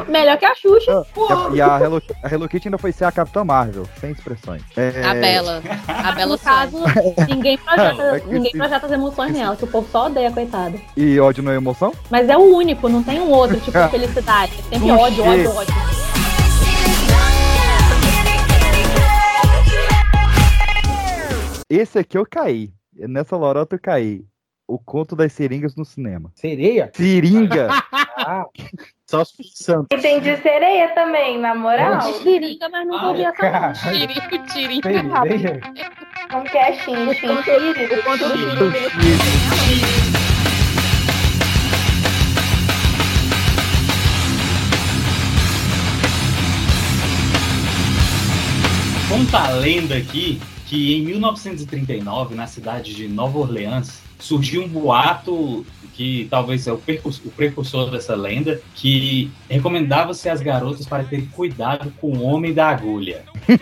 Melhor 0.09 0.37
que 0.39 0.45
a 0.45 0.55
Xuxa. 0.55 1.05
E 1.55 1.61
a 1.61 1.79
Hello, 1.81 2.03
a 2.23 2.29
Hello 2.33 2.49
Kitty 2.49 2.69
ainda 2.69 2.79
foi 2.79 2.93
ser 2.93 3.05
a 3.05 3.13
Capitã 3.13 3.45
Marvel, 3.45 3.87
sem 4.01 4.13
expressões. 4.13 4.63
É, 4.77 5.05
A 5.05 5.15
Bela. 5.15 5.63
A 5.89 6.13
Bela 6.13 6.33
No 6.33 6.39
caso, 6.39 6.79
ninguém 7.29 7.59
projeta, 7.59 8.03
É 8.03 8.21
ninguém 8.27 8.53
projeta 8.53 8.87
as 8.87 8.93
emoções 8.93 9.33
nela, 9.33 9.57
que 9.57 9.65
o 9.65 9.69
povo 9.69 9.89
só 9.91 10.07
odeia, 10.07 10.31
coitada. 10.31 10.79
E 10.97 11.19
ódio 11.21 11.43
não 11.43 11.53
é 11.53 11.57
emoção? 11.57 11.93
Mas 12.11 12.29
é 12.29 12.37
o 12.37 12.43
único, 12.43 12.89
não 12.89 13.03
tem 13.03 13.21
um 13.21 13.31
outro 13.31 13.59
tipo 13.61 13.79
de 13.79 13.89
felicidade. 13.91 14.53
É 14.71 14.79
sempre 14.79 14.79
Puxa. 14.81 14.95
ódio, 15.03 15.25
ódio, 15.25 15.51
ódio. 15.57 15.75
Esse 21.69 21.99
aqui 21.99 22.17
eu 22.17 22.27
caí. 22.29 22.71
Nessa 22.97 23.37
lorota 23.37 23.75
eu 23.75 23.81
caí. 23.81 24.25
O 24.67 24.79
Conto 24.79 25.15
das 25.15 25.33
Seringas 25.33 25.75
no 25.77 25.85
cinema. 25.85 26.31
Sereia? 26.35 26.91
Seringa? 26.95 27.69
Ah, 28.17 28.47
Só 29.07 29.23
os 29.23 29.35
santos. 29.55 29.87
E 29.91 30.01
tem 30.01 30.21
de 30.21 30.37
sereia 30.39 30.89
também, 30.95 31.39
na 31.39 31.55
moral. 31.55 32.01
Seringa, 32.01 32.69
mas 32.69 32.87
não 32.87 33.09
ouvi 33.09 33.25
essa 33.25 33.33
cara. 33.37 33.73
não. 33.85 33.93
Tirico, 33.93 34.47
tirico. 34.47 34.89
Sereia? 34.89 35.61
Como 36.31 36.45
que 36.45 36.59
é 36.59 36.73
xin, 36.73 37.13
xin, 37.15 37.43
tiri? 37.43 37.75
Conta 49.09 49.39
a 49.39 49.51
lenda 49.51 49.97
aqui 49.97 50.41
que 50.67 50.95
em 50.95 51.05
1939, 51.05 52.35
na 52.35 52.47
cidade 52.47 52.95
de 52.95 53.07
Nova 53.07 53.39
Orleans, 53.39 54.01
surgiu 54.19 54.65
um 54.65 54.69
boato 54.69 55.65
que 55.95 56.27
talvez 56.31 56.67
é 56.67 56.73
o 56.73 56.79
precursor, 56.79 57.27
o 57.27 57.31
precursor 57.31 57.91
dessa 57.91 58.15
lenda, 58.17 58.61
que 58.75 59.31
recomendava-se 59.49 60.29
às 60.29 60.41
garotas 60.41 60.87
para 60.87 61.05
ter 61.05 61.29
cuidado 61.31 61.93
com 62.01 62.09
o 62.09 62.23
homem 62.25 62.53
da 62.53 62.69
agulha. 62.69 63.23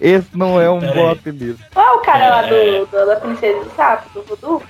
Esse 0.00 0.28
não 0.36 0.60
é 0.60 0.70
um 0.70 0.80
Peraí. 0.80 0.94
bom 0.94 1.10
apelido. 1.10 1.58
Qual 1.72 1.86
é 1.86 1.92
o 1.92 1.98
cara 2.00 2.28
lá 2.28 2.46
É. 2.46 2.50
do, 2.80 2.86
do- 2.86 3.06
da 3.06 3.16
Princesa 3.16 3.64
do 3.64 3.70
Sapo, 3.74 4.08
do 4.14 4.22
Voodoo? 4.26 4.62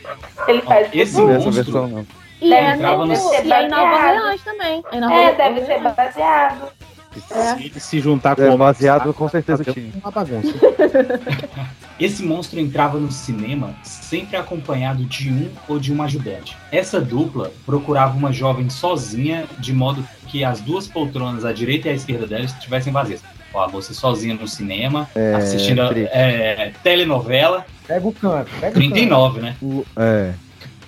Ele 0.48 0.62
faz 0.62 0.88
esse 0.92 1.12
voodoo? 1.14 1.36
essa 1.36 1.50
versão, 1.50 1.88
não. 1.88 2.06
E 2.40 2.48
Deve 2.48 2.66
é, 2.66 2.74
entrava 2.74 3.06
no, 3.06 3.06
no- 3.06 3.12
e 3.32 3.52
é 3.52 3.62
em 3.62 3.68
Nova 3.68 4.36
também. 4.44 4.82
É, 4.90 5.00
Nova 5.00 5.14
É, 5.14 5.34
deve 5.34 5.64
ser 5.66 5.80
baseado. 5.80 6.72
Se 7.20 7.64
ele 7.64 7.80
se 7.80 8.00
juntar 8.00 8.34
com 8.36 8.42
É, 8.42 8.50
o 8.50 8.56
baseado, 8.56 8.98
sapo, 9.00 9.14
com 9.14 9.28
certeza 9.28 9.64
tinha. 9.64 9.92
Uma 10.02 10.10
bagunça. 10.10 10.52
Esse 12.00 12.22
monstro 12.24 12.58
entrava 12.58 12.98
no 12.98 13.12
cinema 13.12 13.74
sempre 13.82 14.36
acompanhado 14.36 15.04
de 15.04 15.30
um 15.30 15.50
ou 15.68 15.78
de 15.78 15.92
uma 15.92 16.04
ajudante. 16.04 16.56
Essa 16.72 17.00
dupla 17.00 17.52
procurava 17.64 18.16
uma 18.16 18.32
jovem 18.32 18.68
sozinha, 18.70 19.44
de 19.58 19.72
modo 19.72 20.04
que 20.26 20.42
as 20.42 20.60
duas 20.60 20.88
poltronas, 20.88 21.44
à 21.44 21.52
direita 21.52 21.88
e 21.88 21.92
à 21.92 21.94
esquerda 21.94 22.26
dela, 22.26 22.44
estivessem 22.44 22.92
vazias. 22.92 23.20
Ó, 23.54 23.68
você 23.68 23.92
sozinha 23.92 24.34
no 24.34 24.48
cinema, 24.48 25.08
É, 25.14 25.34
assistindo 25.34 25.86
triste. 25.90 26.10
é, 26.12 26.72
telenovela, 26.82 27.66
Pega 27.86 28.06
o 28.08 28.12
canto, 28.12 28.50
pega 28.52 28.56
o 28.56 28.60
canto. 28.60 28.74
39, 28.74 29.40
né? 29.40 29.56
O- 29.62 29.84
É. 29.96 30.32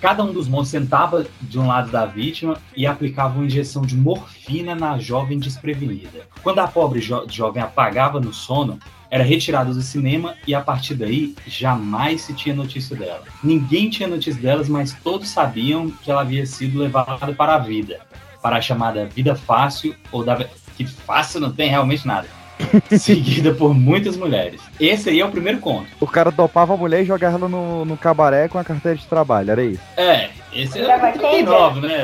Cada 0.01 0.23
um 0.23 0.31
dos 0.31 0.47
monstros 0.47 0.83
sentava 0.83 1.25
de 1.41 1.57
um 1.57 1.67
lado 1.67 1.89
da 1.91 2.05
vítima 2.05 2.57
e 2.75 2.85
aplicava 2.85 3.35
uma 3.35 3.45
injeção 3.45 3.81
de 3.83 3.95
morfina 3.95 4.75
na 4.75 4.97
jovem 4.97 5.39
desprevenida. 5.39 6.27
Quando 6.43 6.59
a 6.59 6.67
pobre 6.67 6.99
jo- 6.99 7.25
jovem 7.29 7.63
apagava 7.63 8.19
no 8.19 8.33
sono, 8.33 8.79
era 9.09 9.23
retirada 9.23 9.73
do 9.73 9.81
cinema 9.81 10.35
e 10.45 10.53
a 10.53 10.61
partir 10.61 10.95
daí 10.95 11.35
jamais 11.47 12.21
se 12.21 12.33
tinha 12.33 12.53
notícia 12.55 12.95
dela. 12.95 13.23
Ninguém 13.43 13.89
tinha 13.89 14.07
notícia 14.07 14.41
delas, 14.41 14.67
mas 14.67 14.93
todos 15.03 15.29
sabiam 15.29 15.89
que 15.89 16.11
ela 16.11 16.21
havia 16.21 16.45
sido 16.45 16.79
levada 16.79 17.33
para 17.33 17.55
a 17.55 17.59
vida, 17.59 18.01
para 18.41 18.57
a 18.57 18.61
chamada 18.61 19.05
vida 19.05 19.35
fácil 19.35 19.95
ou 20.11 20.23
da 20.23 20.45
que 20.75 20.85
fácil 20.85 21.39
não 21.39 21.51
tem 21.51 21.69
realmente 21.69 22.05
nada. 22.05 22.27
Seguida 22.97 23.53
por 23.53 23.73
muitas 23.73 24.15
mulheres. 24.15 24.61
Esse 24.79 25.09
aí 25.09 25.19
é 25.19 25.25
o 25.25 25.31
primeiro 25.31 25.59
conto. 25.59 25.87
O 25.99 26.07
cara 26.07 26.31
dopava 26.31 26.73
a 26.73 26.77
mulher 26.77 27.01
e 27.01 27.05
jogava 27.05 27.37
ela 27.37 27.49
no, 27.49 27.85
no 27.85 27.97
cabaré 27.97 28.47
com 28.47 28.57
a 28.57 28.63
carteira 28.63 28.97
de 28.97 29.05
trabalho, 29.05 29.51
era 29.51 29.63
isso. 29.63 29.81
É, 29.97 30.29
esse 30.53 30.79
é 30.79 30.81
Virava 30.81 31.09
o 31.09 31.11
39, 31.19 31.81
né? 31.81 31.97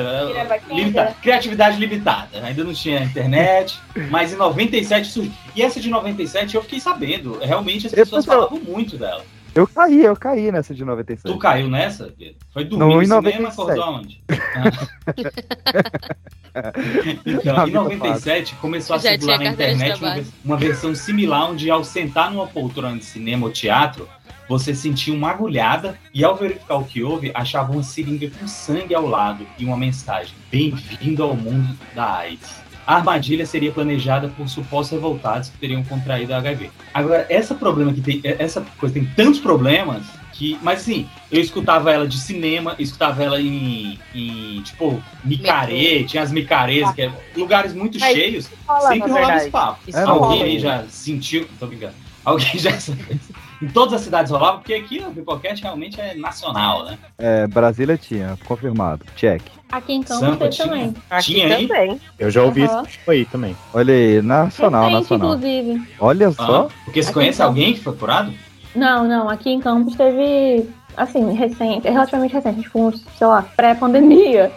Limita- 0.69 1.15
criatividade 1.21 1.77
limitada. 1.79 2.27
Ainda 2.43 2.63
não 2.63 2.73
tinha 2.73 3.03
internet, 3.03 3.79
mas 4.09 4.33
em 4.33 4.35
97 4.35 5.07
surgiu. 5.07 5.31
E 5.55 5.61
essa 5.61 5.79
de 5.79 5.89
97 5.89 6.55
eu 6.55 6.61
fiquei 6.61 6.79
sabendo. 6.79 7.39
Realmente 7.41 7.87
as 7.87 7.93
Eu 7.93 7.99
pessoas 7.99 8.25
falavam 8.25 8.59
muito 8.59 8.97
dela. 8.97 9.23
Eu 9.53 9.67
caí, 9.67 10.01
eu 10.03 10.15
caí 10.15 10.51
nessa 10.51 10.73
de 10.73 10.85
96. 10.85 11.33
Tu 11.33 11.39
caiu 11.39 11.69
nessa? 11.69 12.05
Pedro? 12.17 12.35
Foi 12.53 12.63
dormir 12.63 12.85
Não, 12.85 12.95
no 12.95 13.01
em 13.01 13.05
cinema, 13.05 13.21
97. 13.21 13.51
acordou 13.51 13.83
aonde? 13.83 14.23
então, 17.25 17.61
em 17.61 17.65
vida 17.65 17.83
97 17.83 18.55
começou 18.55 18.95
a 18.95 18.99
Já 18.99 19.11
circular 19.11 19.39
na 19.39 19.47
internet 19.47 20.01
uma, 20.01 20.23
uma 20.45 20.57
versão 20.57 20.95
similar 20.95 21.51
onde 21.51 21.69
ao 21.69 21.83
sentar 21.83 22.31
numa 22.31 22.47
poltrona 22.47 22.97
de 22.97 23.03
cinema 23.03 23.45
ou 23.45 23.51
teatro, 23.51 24.07
você 24.47 24.73
sentia 24.73 25.13
uma 25.13 25.31
agulhada 25.31 25.99
e 26.13 26.23
ao 26.23 26.35
verificar 26.35 26.75
o 26.75 26.85
que 26.85 27.03
houve, 27.03 27.31
achava 27.33 27.71
uma 27.71 27.83
seringa 27.83 28.29
com 28.29 28.47
sangue 28.47 28.95
ao 28.95 29.05
lado 29.05 29.45
e 29.57 29.65
uma 29.65 29.77
mensagem: 29.77 30.33
Bem-vindo 30.49 31.23
ao 31.23 31.35
mundo 31.35 31.77
da 31.93 32.17
AIDS. 32.17 32.60
A 32.85 32.95
armadilha 32.95 33.45
seria 33.45 33.71
planejada 33.71 34.27
por 34.29 34.47
supostos 34.47 34.91
revoltados 34.91 35.49
que 35.49 35.57
teriam 35.57 35.83
contraído 35.83 36.33
a 36.33 36.37
HIV. 36.37 36.71
Agora, 36.93 37.25
essa 37.29 37.55
problema 37.55 37.93
que 37.93 38.01
tem, 38.01 38.21
essa 38.23 38.65
coisa 38.77 38.93
tem 38.93 39.05
tantos 39.05 39.39
problemas 39.39 40.03
que, 40.41 40.57
mas 40.61 40.81
assim, 40.81 41.07
eu 41.31 41.39
escutava 41.39 41.91
ela 41.91 42.07
de 42.07 42.17
cinema, 42.19 42.75
eu 42.79 42.83
escutava 42.83 43.23
ela 43.23 43.39
em, 43.39 43.99
em 44.15 44.61
tipo, 44.63 45.01
micarê, 45.23 46.03
tinha 46.03 46.23
as 46.23 46.31
micarês, 46.31 46.91
que 46.93 47.03
é 47.03 47.11
lugares 47.35 47.73
muito 47.73 47.99
Mas 47.99 48.13
cheios, 48.13 48.45
sempre 48.45 49.11
rolava 49.11 49.11
verdade. 49.11 49.41
esse 49.41 49.49
papo. 49.51 49.79
É, 49.93 50.01
Alguém 50.01 50.43
aí 50.43 50.59
já 50.59 50.83
sentiu, 50.89 51.47
tô 51.59 51.67
brincando, 51.67 51.93
alguém 52.25 52.57
já 52.57 52.71
em 53.61 53.67
todas 53.67 53.93
as 53.93 54.01
cidades 54.01 54.31
rolava, 54.31 54.57
porque 54.57 54.73
aqui 54.73 54.99
o 54.99 55.11
Pipoquete 55.11 55.61
realmente 55.61 56.01
é 56.01 56.15
nacional, 56.15 56.85
né? 56.85 56.97
É, 57.19 57.45
Brasília 57.45 57.95
tinha, 57.95 58.35
confirmado. 58.45 59.05
Check. 59.15 59.43
Aqui 59.71 59.93
em 59.93 60.03
Campos 60.03 60.19
Sampa 60.19 60.37
tem 60.37 60.49
tinha. 60.49 60.67
também. 60.67 60.93
Aqui 61.09 61.33
Tinha 61.33 61.55
aí? 61.55 61.67
também. 61.67 62.01
Eu 62.19 62.29
já 62.29 62.43
ouvi 62.43 62.63
esse 62.63 62.83
tipo 62.83 63.11
aí 63.11 63.25
também. 63.25 63.55
Olha 63.73 63.93
aí, 63.93 64.21
nacional, 64.21 64.83
Recente, 64.89 64.99
nacional. 65.01 65.35
inclusive. 65.35 65.87
Olha 65.99 66.27
Ah, 66.27 66.31
só. 66.33 66.67
porque 66.85 67.01
você 67.01 67.13
conhece 67.13 67.41
alguém 67.41 67.73
que 67.73 67.79
foi 67.79 67.95
curado? 67.95 68.33
Não, 68.75 69.07
não. 69.07 69.29
Aqui 69.29 69.49
em 69.49 69.59
Campos 69.61 69.95
teve, 69.95 70.67
assim, 70.97 71.33
recente, 71.33 71.87
é 71.87 71.91
relativamente 71.91 72.33
recente, 72.33 72.61
tipo, 72.61 72.79
uns, 72.87 73.01
sei 73.17 73.27
lá, 73.27 73.41
pré-pandemia. 73.55 74.51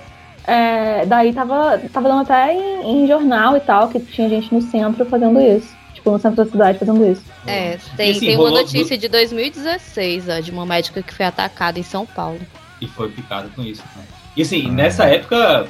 É, 0.46 1.06
daí 1.06 1.32
tava, 1.32 1.78
tava 1.92 2.08
dando 2.08 2.22
até 2.22 2.52
em, 2.52 3.04
em 3.04 3.06
jornal 3.06 3.56
e 3.56 3.60
tal, 3.60 3.88
que 3.88 3.98
tinha 4.00 4.28
gente 4.28 4.52
no 4.52 4.60
centro 4.60 5.04
fazendo 5.06 5.40
isso. 5.40 5.74
Tipo, 5.94 6.10
no 6.10 6.18
centro 6.18 6.44
da 6.44 6.50
cidade 6.50 6.78
fazendo 6.78 7.04
isso. 7.10 7.22
É, 7.46 7.78
tem, 7.96 8.10
assim, 8.10 8.20
tem 8.26 8.36
uma 8.36 8.50
notícia 8.50 8.98
de 8.98 9.08
2016, 9.08 10.28
ó, 10.28 10.40
de 10.40 10.50
uma 10.50 10.66
médica 10.66 11.02
que 11.02 11.14
foi 11.14 11.24
atacada 11.24 11.78
em 11.78 11.82
São 11.82 12.04
Paulo. 12.04 12.40
E 12.80 12.86
foi 12.86 13.08
picado 13.10 13.48
com 13.56 13.62
isso. 13.62 13.82
Né? 13.96 14.02
E 14.36 14.42
assim, 14.42 14.70
nessa 14.70 15.04
época, 15.04 15.66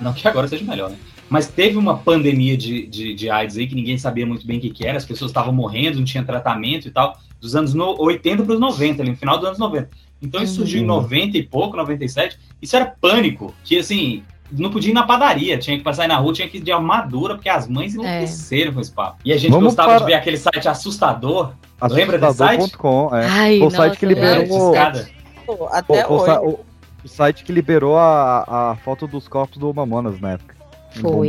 não 0.00 0.12
que 0.12 0.26
agora 0.26 0.48
seja 0.48 0.64
melhor, 0.64 0.90
né? 0.90 0.96
Mas 1.28 1.46
teve 1.48 1.78
uma 1.78 1.96
pandemia 1.96 2.56
de, 2.56 2.86
de, 2.86 3.14
de 3.14 3.30
AIDS 3.30 3.56
aí 3.56 3.66
que 3.66 3.74
ninguém 3.74 3.96
sabia 3.96 4.26
muito 4.26 4.46
bem 4.46 4.58
o 4.58 4.60
que, 4.60 4.68
que 4.70 4.86
era, 4.86 4.98
as 4.98 5.04
pessoas 5.04 5.30
estavam 5.30 5.52
morrendo, 5.52 5.96
não 5.98 6.04
tinha 6.04 6.22
tratamento 6.22 6.86
e 6.88 6.90
tal, 6.90 7.16
dos 7.40 7.56
anos 7.56 7.72
no, 7.72 7.96
80 7.98 8.42
para 8.42 8.52
os 8.54 8.60
90, 8.60 9.02
ali, 9.02 9.10
no 9.12 9.16
final 9.16 9.38
dos 9.38 9.46
anos 9.46 9.58
90. 9.58 9.88
Então 10.20 10.42
isso 10.42 10.56
surgiu 10.56 10.82
em 10.82 10.84
90 10.86 11.38
e 11.38 11.42
pouco, 11.42 11.76
97. 11.76 12.38
Isso 12.60 12.76
era 12.76 12.84
pânico, 13.00 13.54
que 13.64 13.78
assim, 13.78 14.22
não 14.50 14.70
podia 14.70 14.90
ir 14.90 14.94
na 14.94 15.04
padaria, 15.04 15.56
tinha 15.56 15.76
que 15.78 15.82
passar 15.82 16.02
aí 16.02 16.08
na 16.08 16.16
rua, 16.18 16.34
tinha 16.34 16.46
que 16.48 16.58
ir 16.58 16.60
de 16.60 16.70
armadura, 16.70 17.34
porque 17.34 17.48
as 17.48 17.66
mães 17.66 17.94
enlouqueceram 17.94 18.74
com 18.74 18.80
esse 18.80 18.92
papo. 18.92 19.16
E 19.24 19.32
a 19.32 19.38
gente 19.38 19.50
Vamos 19.52 19.66
gostava 19.68 19.88
para- 19.90 19.98
de 20.00 20.04
ver 20.04 20.14
aquele 20.14 20.36
site 20.36 20.68
assustador. 20.68 21.52
Lembra 21.90 22.18
desse 22.18 22.36
site? 22.36 22.60
Assustador.com, 22.60 23.16
é. 23.16 23.26
Ai, 23.26 23.60
o 23.60 23.70
site 23.70 23.96
que 23.98 24.06
nossa, 24.06 24.20
liberou. 24.20 24.72
Escada. 24.74 25.08
Pô, 25.46 25.56
Pô, 25.56 25.66
Até 25.66 26.06
o, 26.06 26.12
hoje. 26.12 26.38
o- 26.40 26.60
o 27.04 27.08
site 27.08 27.44
que 27.44 27.52
liberou 27.52 27.96
a, 27.98 28.70
a 28.72 28.76
foto 28.84 29.06
dos 29.06 29.26
corpos 29.28 29.58
do 29.58 29.72
Mamonas 29.72 30.20
na 30.20 30.32
época. 30.32 30.52
Foi. 31.00 31.26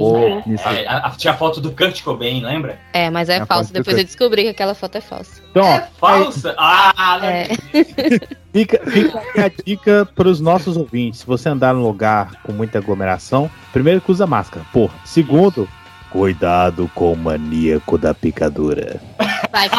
Ah, 0.61 0.71
a- 0.89 1.07
a- 1.07 1.11
tinha 1.11 1.31
a 1.33 1.37
foto 1.37 1.61
do 1.61 1.71
Kurt 1.71 2.01
Cobain, 2.03 2.43
lembra? 2.43 2.77
É, 2.91 3.09
mas 3.09 3.29
é 3.29 3.37
É, 3.37 3.45
falso. 3.45 3.71
Depois 3.71 3.97
eu 3.97 4.03
descobri 4.03 4.43
que 4.43 4.49
aquela 4.49 4.75
foto 4.75 4.97
é 4.97 5.01
falsa. 5.01 5.41
Então, 5.51 5.63
ó, 5.65 5.81
Falsa? 5.97 6.53
Ah, 6.57 7.17
não 7.21 7.27
É. 7.29 7.47
Fica, 8.51 8.79
fica 8.91 9.17
aqui 9.19 9.39
a 9.39 9.51
dica 9.65 10.09
para 10.13 10.27
os 10.27 10.41
nossos 10.41 10.75
ouvintes. 10.75 11.21
Se 11.21 11.25
você 11.25 11.47
andar 11.47 11.73
num 11.73 11.81
lugar 11.83 12.41
com 12.43 12.51
muita 12.51 12.77
aglomeração, 12.79 13.49
primeiro 13.71 14.01
que 14.01 14.11
usa 14.11 14.27
máscara. 14.27 14.65
Porra. 14.73 14.93
Segundo, 15.05 15.67
cuidado 16.11 16.91
com 16.93 17.13
o 17.13 17.17
maníaco 17.17 17.97
da 17.97 18.13
picadura. 18.13 18.99
Vai, 19.49 19.69
que 19.69 19.77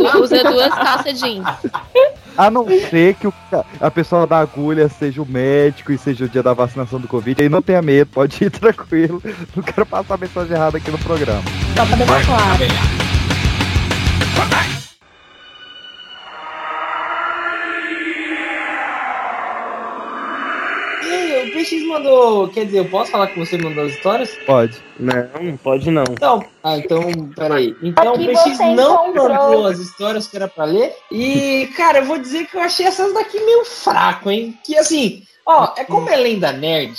usa, 0.00 0.18
usa 0.18 0.44
duas 0.44 0.74
calças 0.74 1.20
jeans. 1.20 1.44
A 2.36 2.50
não 2.50 2.66
ser 2.66 3.14
que 3.14 3.26
o 3.26 3.34
a 3.80 3.90
pessoa 3.90 4.26
da 4.26 4.38
agulha 4.38 4.88
seja 4.88 5.22
o 5.22 5.26
médico 5.26 5.92
e 5.92 5.98
seja 5.98 6.24
o 6.24 6.28
dia 6.28 6.42
da 6.42 6.52
vacinação 6.52 7.00
do 7.00 7.08
Covid. 7.08 7.40
Aí 7.40 7.48
não 7.48 7.62
tenha 7.62 7.80
medo, 7.80 8.10
pode 8.12 8.44
ir 8.44 8.50
tranquilo. 8.50 9.22
Não 9.54 9.62
quero 9.62 9.86
passar 9.86 10.18
mensagem 10.18 10.54
errada 10.54 10.78
aqui 10.78 10.90
no 10.90 10.98
programa. 10.98 11.42
Só 11.74 11.86
pra 11.86 11.96
deixar 11.96 12.24
claro. 12.26 12.66
Mandou. 21.96 22.48
Quer 22.48 22.66
dizer, 22.66 22.78
eu 22.78 22.88
posso 22.88 23.10
falar 23.10 23.28
que 23.28 23.38
você 23.38 23.58
mandou 23.58 23.84
as 23.84 23.92
histórias? 23.92 24.36
Pode. 24.46 24.80
Não, 24.98 25.56
pode 25.62 25.90
não. 25.90 26.04
Então, 26.10 26.44
ah, 26.62 26.78
então, 26.78 27.02
peraí. 27.34 27.74
Então 27.82 28.14
o 28.14 28.18
PX 28.18 28.58
não 28.58 29.10
encontrou. 29.10 29.28
mandou 29.28 29.66
as 29.66 29.78
histórias 29.78 30.26
que 30.26 30.36
era 30.36 30.48
pra 30.48 30.64
ler. 30.64 30.94
E, 31.10 31.70
cara, 31.76 31.98
eu 31.98 32.04
vou 32.04 32.18
dizer 32.18 32.46
que 32.46 32.56
eu 32.56 32.60
achei 32.60 32.86
essas 32.86 33.12
daqui 33.12 33.38
meio 33.40 33.64
fraco, 33.64 34.30
hein? 34.30 34.58
Que 34.64 34.76
assim, 34.76 35.22
ó, 35.46 35.72
é 35.76 35.84
como 35.84 36.10
é 36.10 36.16
lenda 36.16 36.52
nerd. 36.52 36.94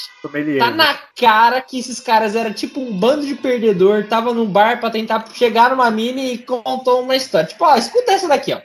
Tá 0.57 0.71
na 0.71 0.95
cara 1.19 1.61
que 1.61 1.77
esses 1.79 1.99
caras 1.99 2.35
eram 2.35 2.53
tipo 2.53 2.79
um 2.79 2.91
bando 2.97 3.25
de 3.25 3.35
perdedor, 3.35 4.05
tava 4.07 4.33
num 4.33 4.45
bar 4.45 4.79
pra 4.79 4.89
tentar 4.89 5.25
chegar 5.33 5.69
numa 5.71 5.91
mina 5.91 6.21
e 6.21 6.37
contou 6.37 7.01
uma 7.01 7.15
história. 7.15 7.47
Tipo, 7.47 7.65
ó, 7.65 7.75
escuta 7.75 8.11
essa 8.13 8.27
daqui, 8.27 8.53
ó. 8.53 8.59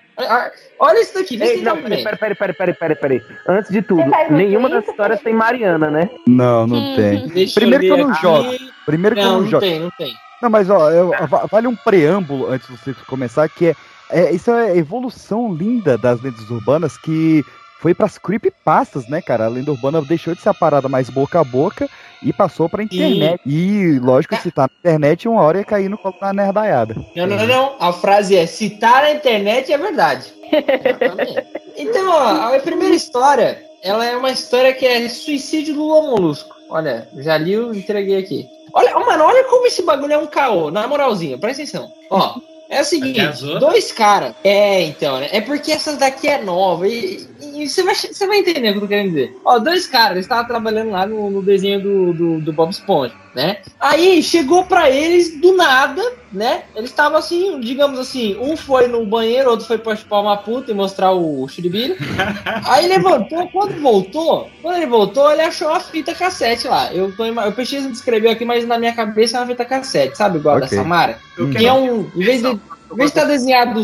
Olha 0.79 1.01
isso 1.01 1.15
daqui, 1.15 1.37
vê 1.37 1.47
se 1.59 1.63
não, 1.63 1.81
peraí, 1.81 2.03
peraí, 2.03 2.35
peraí, 2.35 2.55
peraí, 2.55 2.75
peraí, 2.75 2.97
peraí. 2.97 3.23
Antes 3.49 3.71
de 3.73 3.83
tudo, 3.83 4.05
nenhuma 4.31 4.69
das 4.69 4.87
histórias 4.87 5.21
tem 5.21 5.33
Mariana, 5.35 5.91
né? 5.91 6.11
Não, 6.27 6.67
não 6.67 6.77
Hum, 6.79 6.97
tem. 6.97 7.29
Primeiro 7.55 7.81
que 7.85 7.91
eu 7.91 7.97
não 7.97 8.15
jogo. 8.15 8.51
Primeiro 8.87 9.17
que 9.17 9.23
eu 9.23 9.27
Não, 9.27 9.33
não 9.37 9.41
não 9.43 9.49
jogo. 9.51 9.61
tem, 9.61 9.81
não 9.81 9.91
tem. 9.97 10.13
Não, 10.43 10.51
mas 10.51 10.69
ó, 10.69 10.91
eu- 10.91 11.11
va- 11.29 11.47
vale 11.51 11.67
um 11.69 11.77
preâmbulo 11.77 12.51
antes 12.51 12.67
de 12.69 12.77
você 12.77 12.95
começar, 13.07 13.49
que 13.49 13.67
é, 13.69 13.75
é 14.11 14.33
isso 14.33 14.51
é 14.51 14.71
a 14.73 14.77
evolução 14.77 15.55
linda 15.55 15.97
das 15.97 16.21
lendas 16.21 16.51
urbanas 16.51 16.99
que 16.99 17.45
foi 17.83 17.93
pras 17.93 18.17
creepypastas, 18.17 19.09
né, 19.09 19.21
cara? 19.21 19.47
A 19.47 19.49
lenda 19.49 19.73
urbana 19.73 20.01
deixou 20.01 20.37
de 20.37 20.41
ser 20.41 20.51
a 20.51 20.55
parada 20.55 20.89
mais 20.89 21.11
boca 21.11 21.41
a 21.41 21.45
boca 21.45 21.91
e 22.23 22.33
passou 22.33 22.69
pra 22.69 22.85
internet. 22.85 23.41
E, 23.45 23.99
lógico, 23.99 24.37
se 24.37 24.53
tá 24.53 24.63
na 24.63 24.79
internet, 24.79 25.29
uma 25.29 25.43
hora 25.43 25.59
ia 25.59 25.65
cair 25.65 25.89
no 25.89 25.99
colo 25.99 26.15
da 26.21 26.33
nerdaiada. 26.33 26.95
Não, 27.17 27.27
não, 27.27 27.45
não. 27.45 27.77
A 27.81 27.93
frase 27.93 28.37
é: 28.37 28.47
se 28.47 28.71
tá 28.71 29.03
na 29.03 29.11
internet 29.11 29.73
é 29.73 29.77
verdade. 29.77 30.33
Então, 31.75 32.07
ó, 32.07 32.55
a 32.55 32.61
primeira 32.61 32.95
história, 32.95 33.65
ela 33.83 34.05
é 34.05 34.15
uma 34.15 34.31
história 34.31 34.75
que 34.75 34.85
é 34.85 35.09
suicídio 35.09 35.73
do 35.73 35.81
Lula 35.81 36.03
Molusco. 36.03 36.55
Olha, 36.69 37.09
já 37.17 37.39
li, 37.39 37.55
entreguei 37.55 38.19
aqui. 38.19 38.47
Olha, 38.75 38.93
mano, 38.99 39.25
olha 39.25 39.45
como 39.45 39.67
esse 39.67 39.83
bagulho 39.83 40.13
é 40.13 40.19
um 40.19 40.27
caô, 40.27 40.71
na 40.71 40.87
moralzinha, 40.87 41.39
presta 41.39 41.63
atenção. 41.63 41.91
Ó, 42.11 42.35
é 42.73 42.81
o 42.81 42.85
seguinte, 42.85 43.21
dois 43.61 43.93
caras. 43.93 44.35
É, 44.43 44.81
então, 44.83 45.21
né? 45.21 45.29
É 45.31 45.43
porque 45.43 45.71
essas 45.71 45.99
daqui 45.99 46.27
é 46.27 46.43
nova. 46.43 46.89
E, 46.89 47.27
e 47.55 47.69
você, 47.69 47.83
vai, 47.83 47.95
você 47.95 48.27
vai 48.27 48.39
entender 48.39 48.71
o 48.71 48.73
que 48.73 48.79
eu 48.79 48.81
tô 48.81 48.89
querendo 48.89 49.11
dizer. 49.11 49.37
Ó, 49.45 49.59
dois 49.59 49.87
caras, 49.87 50.13
eles 50.13 50.25
estavam 50.25 50.47
trabalhando 50.47 50.91
lá 50.91 51.07
no, 51.07 51.31
no 51.31 51.43
desenho 51.43 51.83
do, 51.83 52.15
do, 52.15 52.41
do 52.41 52.53
Bob 52.53 52.71
Esponja, 52.71 53.13
né? 53.35 53.59
Aí 53.81 54.23
chegou 54.23 54.65
pra 54.65 54.91
eles 54.91 55.41
do 55.41 55.57
nada, 55.57 56.03
né? 56.33 56.65
Eles 56.75 56.91
estavam 56.91 57.19
assim, 57.19 57.61
digamos 57.61 57.99
assim, 57.99 58.37
um 58.39 58.57
foi 58.57 58.89
no 58.89 59.07
banheiro, 59.07 59.51
outro 59.51 59.67
foi 59.67 59.79
pra 59.79 59.97
chupar 59.97 60.21
uma 60.21 60.37
puta 60.37 60.71
e 60.71 60.75
mostrar 60.75 61.13
o 61.13 61.47
chiribiro. 61.49 61.97
Aí 62.67 62.87
levantou, 62.87 63.49
quando 63.49 63.81
voltou, 63.81 64.51
quando 64.61 64.77
ele 64.77 64.87
voltou, 64.87 65.31
ele 65.31 65.43
achou 65.43 65.69
uma 65.69 65.81
fita 65.81 66.15
cassete 66.15 66.69
lá. 66.69 66.93
Eu, 66.93 67.15
tô, 67.17 67.25
eu 67.25 67.53
pesquisei 67.53 67.91
descrever 67.91 68.31
aqui, 68.31 68.45
mas 68.45 68.67
na 68.67 68.79
minha 68.79 68.93
cabeça 68.93 69.37
é 69.37 69.41
uma 69.41 69.47
fita 69.47 69.65
cassete, 69.65 70.17
sabe? 70.17 70.39
Igual 70.39 70.57
a 70.57 70.61
da. 70.61 70.69
Samara. 70.69 71.19
Eu 71.37 71.51
Que 71.51 71.67
é 71.67 71.73
um. 71.73 72.11
Em 72.15 72.25
vez 72.25 72.43
de, 72.43 72.49
em 72.49 72.97
vez 72.97 73.11
de 73.11 73.19
estar 73.19 73.25
desenhado 73.25 73.83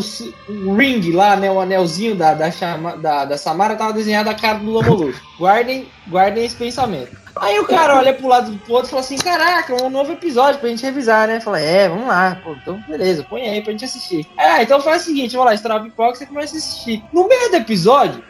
o 0.49 0.75
ring 0.75 1.11
lá, 1.11 1.35
né? 1.35 1.51
O 1.51 1.59
anelzinho 1.59 2.15
da, 2.15 2.33
da, 2.33 2.51
chama, 2.51 2.95
da, 2.97 3.25
da 3.25 3.37
Samara, 3.37 3.75
tava 3.75 3.93
desenhado 3.93 4.29
a 4.29 4.35
cara 4.35 4.59
do 4.59 4.69
Lomolusco. 4.69 5.21
Guardem, 5.39 5.87
guardem 6.07 6.45
esse 6.45 6.55
pensamento. 6.55 7.28
Aí 7.41 7.59
o 7.59 7.65
cara 7.65 7.97
olha 7.97 8.13
pro 8.13 8.27
lado 8.27 8.51
do 8.51 8.73
outro 8.73 8.87
e 8.87 8.89
fala 8.89 9.01
assim: 9.01 9.17
Caraca, 9.17 9.83
um 9.83 9.89
novo 9.89 10.11
episódio 10.11 10.59
pra 10.59 10.69
gente 10.69 10.83
revisar, 10.83 11.27
né? 11.27 11.39
Fala, 11.39 11.59
é, 11.59 11.87
vamos 11.87 12.07
lá, 12.07 12.39
pô, 12.43 12.53
então 12.53 12.83
beleza, 12.87 13.23
põe 13.23 13.47
aí 13.47 13.61
pra 13.61 13.71
gente 13.71 13.85
assistir. 13.85 14.27
Ah, 14.37 14.61
então 14.61 14.81
faz 14.81 15.03
o 15.03 15.05
seguinte: 15.05 15.33
vamos 15.33 15.45
lá, 15.45 15.53
estourar 15.53 15.79
a 15.79 15.83
pipoca 15.83 16.15
você 16.15 16.25
começa 16.25 16.55
a 16.55 16.57
assistir. 16.57 17.03
No 17.13 17.27
meio 17.27 17.49
do 17.49 17.55
episódio, 17.55 18.23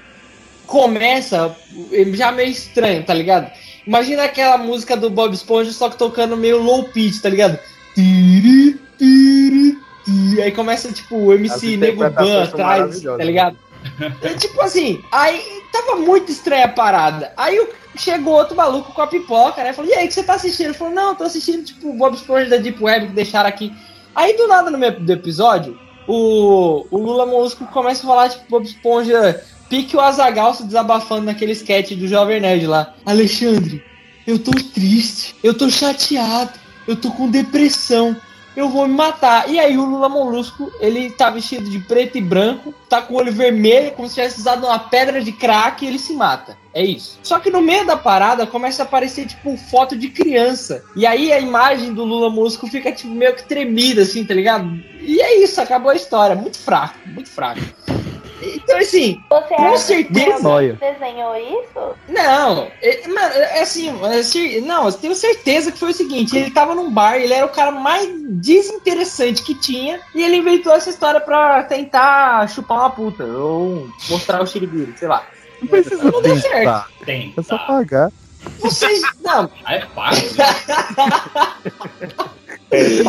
começa 0.65 1.55
já 2.13 2.31
meio 2.31 2.49
estranho, 2.49 3.03
tá 3.03 3.13
ligado? 3.13 3.51
Imagina 3.85 4.23
aquela 4.23 4.57
música 4.57 4.95
do 4.95 5.09
Bob 5.09 5.33
Esponja, 5.33 5.71
só 5.71 5.89
que 5.89 5.97
tocando 5.97 6.37
meio 6.37 6.61
low 6.61 6.83
pitch, 6.83 7.21
tá 7.21 7.29
ligado? 7.29 7.57
Tiri, 7.95 8.79
tiri, 8.97 9.77
tiri. 10.05 10.41
Aí 10.43 10.51
começa, 10.51 10.91
tipo, 10.91 11.15
o 11.15 11.33
MC 11.33 11.75
Nego 11.75 12.07
Ban 12.09 12.43
atrás, 12.43 13.01
tá 13.01 13.23
ligado? 13.23 13.57
É 14.21 14.33
tipo 14.33 14.61
assim, 14.61 15.03
aí 15.11 15.41
tava 15.71 15.97
muito 15.97 16.31
estranha 16.31 16.65
a 16.65 16.69
parada. 16.69 17.31
Aí 17.35 17.67
chegou 17.97 18.33
outro 18.33 18.55
maluco 18.55 18.93
com 18.93 19.01
a 19.01 19.07
pipoca, 19.07 19.63
né? 19.63 19.73
Falou, 19.73 19.91
e 19.91 19.93
aí, 19.93 20.07
que 20.07 20.13
você 20.13 20.23
tá 20.23 20.33
assistindo? 20.33 20.67
Ele 20.67 20.73
falou, 20.73 20.93
não, 20.93 21.15
tô 21.15 21.23
assistindo, 21.23 21.63
tipo, 21.63 21.93
Bob 21.93 22.15
Esponja 22.15 22.49
da 22.49 22.57
Deep 22.57 22.81
Web 22.81 23.07
que 23.07 23.13
deixaram 23.13 23.49
aqui. 23.49 23.73
Aí 24.15 24.35
do 24.35 24.47
nada 24.47 24.69
no 24.69 24.77
meio 24.77 24.99
do 24.99 25.11
episódio, 25.11 25.79
o, 26.07 26.85
o 26.89 26.97
Lula 26.97 27.25
Molusco 27.25 27.65
começa 27.67 28.03
a 28.03 28.07
falar, 28.07 28.29
tipo, 28.29 28.45
Bob 28.49 28.65
Esponja, 28.65 29.43
pique 29.69 29.95
o 29.95 30.01
Azagal 30.01 30.53
se 30.53 30.65
desabafando 30.65 31.25
naquele 31.25 31.51
sketch 31.51 31.91
do 31.91 32.07
Jovem 32.07 32.41
Nerd 32.41 32.67
lá. 32.67 32.93
Alexandre, 33.05 33.83
eu 34.25 34.39
tô 34.39 34.51
triste, 34.51 35.35
eu 35.43 35.53
tô 35.53 35.69
chateado, 35.69 36.51
eu 36.87 36.95
tô 36.95 37.11
com 37.11 37.29
depressão, 37.29 38.15
eu 38.61 38.69
vou 38.69 38.87
me 38.87 38.93
matar. 38.93 39.49
E 39.49 39.59
aí 39.59 39.77
o 39.77 39.85
Lula 39.85 40.09
Molusco, 40.09 40.71
ele 40.79 41.09
tá 41.09 41.29
vestido 41.29 41.69
de 41.69 41.79
preto 41.79 42.17
e 42.17 42.21
branco, 42.21 42.73
tá 42.87 43.01
com 43.01 43.13
o 43.13 43.17
olho 43.17 43.31
vermelho, 43.31 43.91
como 43.91 44.07
se 44.07 44.15
tivesse 44.15 44.39
usado 44.39 44.65
uma 44.65 44.79
pedra 44.79 45.21
de 45.21 45.31
crack 45.31 45.83
e 45.83 45.87
ele 45.87 45.99
se 45.99 46.13
mata. 46.13 46.57
É 46.73 46.83
isso. 46.83 47.19
Só 47.23 47.39
que 47.39 47.49
no 47.49 47.61
meio 47.61 47.85
da 47.85 47.97
parada 47.97 48.45
começa 48.45 48.83
a 48.83 48.85
aparecer, 48.85 49.25
tipo, 49.27 49.57
foto 49.57 49.95
de 49.97 50.09
criança. 50.09 50.83
E 50.95 51.05
aí 51.05 51.31
a 51.31 51.39
imagem 51.39 51.93
do 51.93 52.03
Lula 52.03 52.29
Molusco 52.29 52.67
fica, 52.67 52.91
tipo, 52.91 53.13
meio 53.13 53.35
que 53.35 53.43
tremida, 53.43 54.03
assim, 54.03 54.23
tá 54.23 54.33
ligado? 54.33 54.79
E 55.01 55.19
é 55.19 55.43
isso, 55.43 55.59
acabou 55.59 55.91
a 55.91 55.95
história. 55.95 56.35
Muito 56.35 56.57
fraco, 56.57 56.97
muito 57.07 57.29
fraco. 57.29 57.61
Então, 58.41 58.77
assim, 58.77 59.21
Você 59.29 59.55
com 59.55 59.65
acha 59.67 59.77
certeza. 59.77 60.35
que 60.35 60.41
você 60.41 60.77
desenhou 60.79 61.35
isso? 61.35 61.95
Não, 62.07 62.67
é, 62.81 63.07
mano, 63.07 63.33
é 63.35 63.61
assim, 63.61 64.03
é 64.05 64.23
cer- 64.23 64.61
não, 64.61 64.85
eu 64.85 64.93
tenho 64.93 65.15
certeza 65.15 65.71
que 65.71 65.77
foi 65.79 65.91
o 65.91 65.93
seguinte, 65.93 66.35
ele 66.37 66.51
tava 66.51 66.73
num 66.75 66.91
bar, 66.91 67.17
ele 67.17 67.33
era 67.33 67.45
o 67.45 67.49
cara 67.49 67.71
mais 67.71 68.07
desinteressante 68.63 69.43
que 69.43 69.55
tinha, 69.55 69.99
e 70.13 70.21
ele 70.23 70.37
inventou 70.37 70.73
essa 70.73 70.89
história 70.89 71.19
pra 71.19 71.63
tentar 71.63 72.47
chupar 72.49 72.77
uma 72.79 72.89
puta, 72.89 73.23
ou 73.23 73.87
mostrar 74.09 74.41
o 74.41 74.47
xiribiro, 74.47 74.93
sei 74.97 75.07
lá. 75.07 75.23
Não 75.61 75.67
precisa 75.67 76.03
Não 76.09 76.21
deu 76.21 76.37
certo. 76.37 76.53
tentar. 76.57 76.89
Tem. 77.05 77.33
É 77.37 77.41
só 77.41 77.57
pagar. 77.57 78.09
Vocês, 78.59 79.01
não, 79.23 79.49
Ah, 79.65 79.75
é 79.75 79.81
fácil. 79.87 80.37
Ai, 82.71 83.01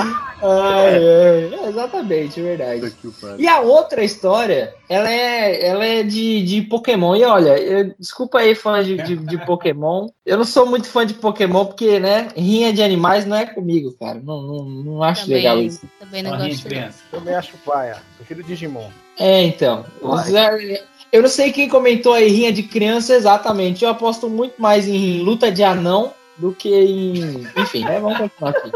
ai, 0.42 1.04
é, 1.04 1.68
exatamente, 1.68 2.40
é 2.40 2.42
verdade. 2.42 2.94
E 3.38 3.46
a 3.46 3.60
outra 3.60 4.02
história, 4.02 4.74
ela 4.88 5.12
é, 5.12 5.66
ela 5.66 5.84
é 5.84 6.02
de, 6.02 6.42
de 6.42 6.62
Pokémon. 6.62 7.14
E 7.14 7.24
olha, 7.24 7.58
eu- 7.58 7.94
desculpa 7.98 8.38
aí, 8.38 8.54
fã 8.54 8.82
de, 8.82 8.96
de, 8.96 9.16
de 9.16 9.36
Pokémon. 9.44 10.08
Eu 10.24 10.38
não 10.38 10.46
sou 10.46 10.64
muito 10.64 10.88
fã 10.88 11.04
de 11.04 11.12
Pokémon, 11.12 11.66
porque, 11.66 12.00
né, 12.00 12.28
rinha 12.34 12.72
de 12.72 12.82
animais 12.82 13.26
não 13.26 13.36
é 13.36 13.44
comigo, 13.44 13.92
cara. 14.00 14.18
Não, 14.24 14.40
não, 14.40 14.64
não 14.64 15.02
acho 15.02 15.24
Também- 15.24 15.36
legal 15.36 15.60
isso. 15.60 15.86
Também 15.98 16.22
não 16.22 16.38
gosto. 16.38 16.66
Também 17.10 17.34
acho 17.34 17.52
paia. 17.58 17.98
Prefiro 18.16 18.42
Digimon. 18.42 18.88
É, 19.18 19.42
então. 19.42 19.84
É, 20.02 20.82
Eu 21.12 21.22
não 21.22 21.28
sei 21.28 21.52
quem 21.52 21.68
comentou 21.68 22.14
aí 22.14 22.28
rinha 22.28 22.52
de 22.52 22.62
criança 22.62 23.14
exatamente. 23.14 23.84
Eu 23.84 23.90
aposto 23.90 24.28
muito 24.28 24.60
mais 24.60 24.86
em 24.86 25.20
luta 25.20 25.50
de 25.50 25.62
anão 25.62 26.12
do 26.36 26.52
que 26.52 26.68
em. 26.68 27.46
Enfim, 27.56 27.84
né? 27.84 28.00
Vamos 28.00 28.18
continuar 28.18 28.50
aqui. 28.50 28.70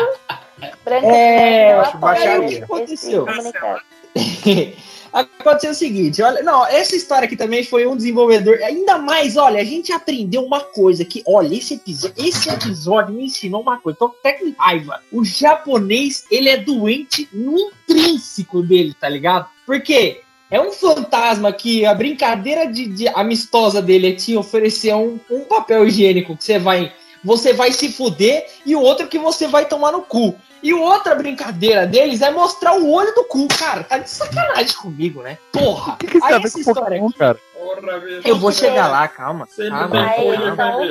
Branca 0.85 1.07
É, 1.07 1.73
eu 1.73 1.81
acho 1.81 1.97
apoio 1.97 2.01
baixaria. 2.01 2.47
esse 2.47 2.63
Aconteceu. 2.63 3.27
Aconteceu 5.15 5.71
o 5.71 5.75
seguinte, 5.75 6.21
olha, 6.23 6.43
não, 6.43 6.67
essa 6.67 6.97
história 6.97 7.27
aqui 7.27 7.37
também 7.37 7.63
foi 7.63 7.87
um 7.87 7.97
desenvolvedor, 7.97 8.59
ainda 8.65 8.99
mais, 8.99 9.37
olha, 9.37 9.61
a 9.61 9.65
gente 9.65 9.93
aprendeu 9.93 10.43
uma 10.43 10.59
coisa 10.59 11.05
que, 11.05 11.23
olha, 11.25 11.55
esse 11.55 11.75
episódio, 11.75 12.17
esse 12.27 12.49
episódio 12.49 13.15
me 13.15 13.27
ensinou 13.27 13.63
uma 13.63 13.79
coisa, 13.79 13.97
tô 13.97 14.07
até 14.07 14.33
com 14.33 14.53
raiva. 14.59 15.01
O 15.13 15.25
japonês, 15.25 16.25
ele 16.33 16.49
é 16.49 16.57
doente 16.57 17.29
no 17.33 17.57
intrínseco 17.57 18.61
dele, 18.61 18.93
tá 18.93 19.09
ligado? 19.09 19.49
Porque 19.65 20.21
é 20.55 20.61
um 20.61 20.71
fantasma 20.71 21.53
que 21.53 21.85
a 21.85 21.93
brincadeira 21.93 22.65
de, 22.65 22.87
de 22.87 23.09
amistosa 23.09 23.83
dele 23.83 24.11
é 24.11 24.15
te 24.15 24.37
oferecer 24.37 24.95
um, 24.95 25.19
um 25.29 25.41
papel 25.41 25.85
higiênico 25.85 26.37
que 26.37 26.45
você 26.45 26.61
vai, 26.61 26.93
você 27.25 27.53
vai 27.53 27.73
se 27.73 27.91
fuder 27.91 28.47
e 28.65 28.77
o 28.77 28.81
outro 28.81 29.09
que 29.09 29.19
você 29.19 29.49
vai 29.49 29.65
tomar 29.65 29.91
no 29.91 30.03
cu. 30.03 30.33
E 30.63 30.73
outra 30.73 31.17
brincadeira 31.17 31.89
deles 31.89 32.23
é 32.23 32.31
mostrar 32.31 32.79
o 32.79 32.89
olho 32.89 33.13
do 33.17 33.25
cu, 33.25 33.49
cara. 33.49 33.83
Tá 33.83 33.99
de 33.99 34.09
sacanagem 34.09 34.77
comigo, 34.77 35.23
né? 35.23 35.39
Porra! 35.51 35.95
O 35.95 35.97
que, 35.97 36.07
que 36.07 36.25
Aí 36.25 36.35
essa 36.35 36.53
com 36.53 36.61
história 36.61 36.83
Pokémon, 36.83 37.09
aqui, 37.09 37.19
cara? 37.19 37.39
eu 38.25 38.39
vou 38.39 38.53
chegar 38.53 38.87
lá, 38.87 39.09
calma. 39.09 39.49
calma. 39.69 40.09
Aí 40.09 40.29
eles 40.29 40.55
são 40.55 40.85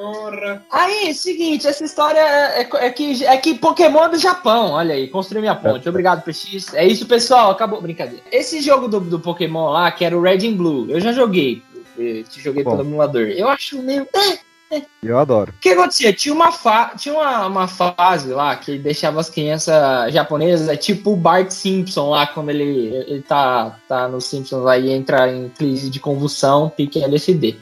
lunares. 0.00 0.60
Aí, 0.70 1.14
seguinte, 1.14 1.66
essa 1.66 1.84
história 1.84 2.18
é, 2.20 2.62
é- 2.62 2.86
é 2.86 2.90
que, 2.90 3.24
é 3.24 3.36
que 3.36 3.54
Pokémon 3.58 4.04
é 4.04 4.08
do 4.10 4.18
Japão, 4.18 4.72
olha 4.72 4.94
aí, 4.94 5.08
construiu 5.08 5.40
minha 5.42 5.54
ponte. 5.54 5.88
Obrigado, 5.88 6.22
PX. 6.22 6.74
É 6.74 6.86
isso, 6.86 7.06
pessoal, 7.06 7.50
acabou. 7.50 7.80
Brincadeira. 7.80 8.22
Esse 8.32 8.60
jogo 8.60 8.88
do, 8.88 9.00
do 9.00 9.20
Pokémon 9.20 9.70
lá, 9.70 9.90
que 9.90 10.04
era 10.04 10.16
o 10.16 10.22
Red 10.22 10.46
and 10.46 10.54
Blue, 10.56 10.86
eu 10.90 11.00
já 11.00 11.12
joguei. 11.12 11.62
Eu 11.98 12.24
te 12.24 12.40
joguei 12.40 12.62
Bom. 12.64 12.70
pelo 12.76 12.82
emulador. 12.88 13.22
Eu 13.28 13.48
acho 13.48 13.80
meio. 13.82 14.06
é, 14.70 14.82
Eu 15.02 15.18
adoro. 15.18 15.52
o 15.54 15.60
que 15.60 15.70
acontecia? 15.70 16.12
Tinha 16.12 16.32
uma, 16.34 16.50
fa 16.52 16.92
tinha 16.96 17.14
uma, 17.14 17.46
uma 17.46 17.68
fase 17.68 18.30
lá 18.30 18.54
que 18.56 18.78
deixava 18.78 19.20
as 19.20 19.28
crianças 19.28 19.74
japonesas, 20.14 20.68
é 20.68 20.76
tipo 20.76 21.12
o 21.12 21.16
Bart 21.16 21.50
Simpson 21.50 22.10
lá, 22.10 22.26
quando 22.28 22.50
ele, 22.50 22.86
ele 23.08 23.20
tá, 23.22 23.76
tá 23.88 24.08
nos 24.08 24.26
Simpsons 24.26 24.64
aí, 24.66 24.90
entra 24.92 25.30
em 25.30 25.48
crise 25.50 25.90
de 25.90 25.98
convulsão, 26.00 26.70
pique 26.74 27.02
LSD. 27.02 27.58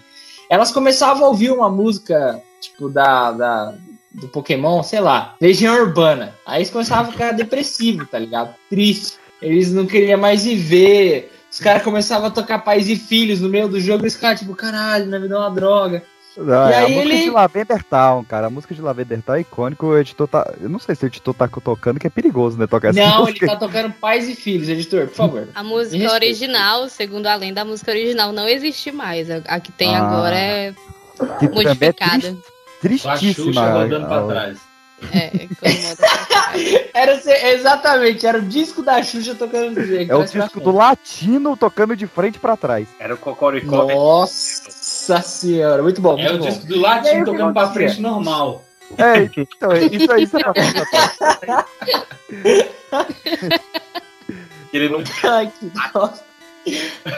Elas 0.49 0.73
começavam 0.73 1.25
a 1.25 1.29
ouvir 1.29 1.51
uma 1.51 1.69
música, 1.69 2.43
tipo, 2.61 2.89
da, 2.89 3.33
da, 3.33 3.75
do 4.13 4.29
Pokémon, 4.29 4.83
sei 4.83 5.01
lá, 5.01 5.35
Legião 5.41 5.75
Urbana. 5.83 6.35
Aí 6.47 6.61
eles 6.61 6.71
começavam 6.71 7.09
a 7.09 7.13
ficar 7.13 7.33
depressivos, 7.33 8.09
tá 8.09 8.19
ligado? 8.19 8.55
Triste. 8.71 9.19
Eles 9.41 9.73
não 9.73 9.87
queriam 9.87 10.19
mais 10.19 10.45
viver. 10.45 11.33
Os 11.51 11.61
caras 11.61 11.83
começavam 11.83 12.29
a 12.29 12.31
tocar 12.31 12.59
pais 12.59 12.89
e 12.89 12.97
filhos 12.97 13.41
no 13.41 13.49
meio 13.49 13.69
do 13.69 13.81
jogo 13.81 14.03
e 14.03 14.05
eles 14.05 14.15
ficavam 14.15 14.37
tipo, 14.37 14.55
caralho, 14.55 15.07
na 15.07 15.19
vida 15.19 15.35
é 15.35 15.39
uma 15.39 15.51
droga. 15.51 16.03
Não, 16.37 16.69
E 16.69 16.73
é 16.73 16.77
a 16.77 16.79
aí 16.85 16.95
música 16.95 17.15
ele- 17.15 17.23
de 17.25 17.31
Lavender 17.31 17.83
Town, 17.85 18.25
cara. 18.25 18.47
A 18.47 18.51
música 18.51 18.73
de 18.75 18.81
Lavender 18.81 19.21
Town 19.23 19.35
é 19.37 19.41
icônica. 19.41 19.85
O 19.85 19.99
editor 19.99 20.29
tá. 20.29 20.55
Eu 20.61 20.69
não 20.69 20.79
sei 20.79 20.95
se 20.95 21.05
o 21.05 21.07
editor 21.09 21.35
tá 21.35 21.49
tocando, 21.49 21.99
que 21.99 22.07
é 22.07 22.11
perigoso, 22.11 22.57
né? 22.57 22.67
Tocar 22.67 22.89
essa 22.91 23.01
Não, 23.01 23.23
ele 23.23 23.33
música. 23.33 23.47
tá 23.49 23.57
tocando 23.57 23.93
pais 23.95 24.29
e 24.29 24.37
filhos, 24.37 24.69
editor, 24.69 25.07
por 25.09 25.15
favor. 25.17 25.49
A 25.55 25.63
música 25.65 26.13
original, 26.13 26.89
segundo 26.89 27.27
a 27.27 27.35
lenda, 27.35 27.63
a 27.63 27.65
música 27.65 27.91
original 27.91 28.31
não 28.31 28.47
existe 28.49 28.93
mais. 28.93 29.29
A, 29.31 29.37
a 29.49 29.59
que 29.59 29.73
tem 29.73 29.97
Ah. 29.97 30.03
agora 30.07 30.37
é 30.37 30.75
Que 31.41 31.47
é 31.47 31.49
modificada. 31.49 32.29
a 32.31 32.81
tristíssima. 32.81 33.35
Xuxa 33.35 33.73
rodando 33.73 34.07
pra 34.07 34.19
a- 34.21 34.27
trás. 34.27 34.59
É, 35.13 35.31
Era 36.95 37.21
exatamente, 37.53 38.27
era 38.27 38.39
o 38.39 38.43
disco 38.43 38.83
da 38.83 39.01
Xuxa 39.03 39.35
tocando 39.35 39.79
É 39.81 40.15
o 40.15 40.25
disco 40.25 40.61
do 40.61 40.73
latino 40.73 41.57
tocando 41.57 41.95
de 41.97 42.07
frente 42.07 42.39
pra 42.39 42.57
trás. 42.57 42.89
Era 42.99 43.15
o 43.15 43.17
Cocoricó. 43.19 43.87
Nossa 43.87 44.68
senhora, 45.23 45.83
muito 45.83 46.01
bom. 46.01 46.19
É 46.19 46.31
muito 46.31 46.35
o 46.35 46.39
bom. 46.39 46.45
disco 46.45 46.67
do 46.67 46.81
o 46.81 47.03
que 47.03 47.25
tocando 47.25 47.53
pra 47.53 47.71
frente 47.71 48.01
normal. 48.01 48.65
É, 48.97 49.29
então, 49.37 49.73
isso 49.77 50.11
aí, 50.13 50.23
isso 50.23 50.37
é 50.37 50.41
pra 50.41 50.53
Ele 54.73 54.89
não. 54.89 55.03
Ai, 55.25 55.53
que. 55.59 55.71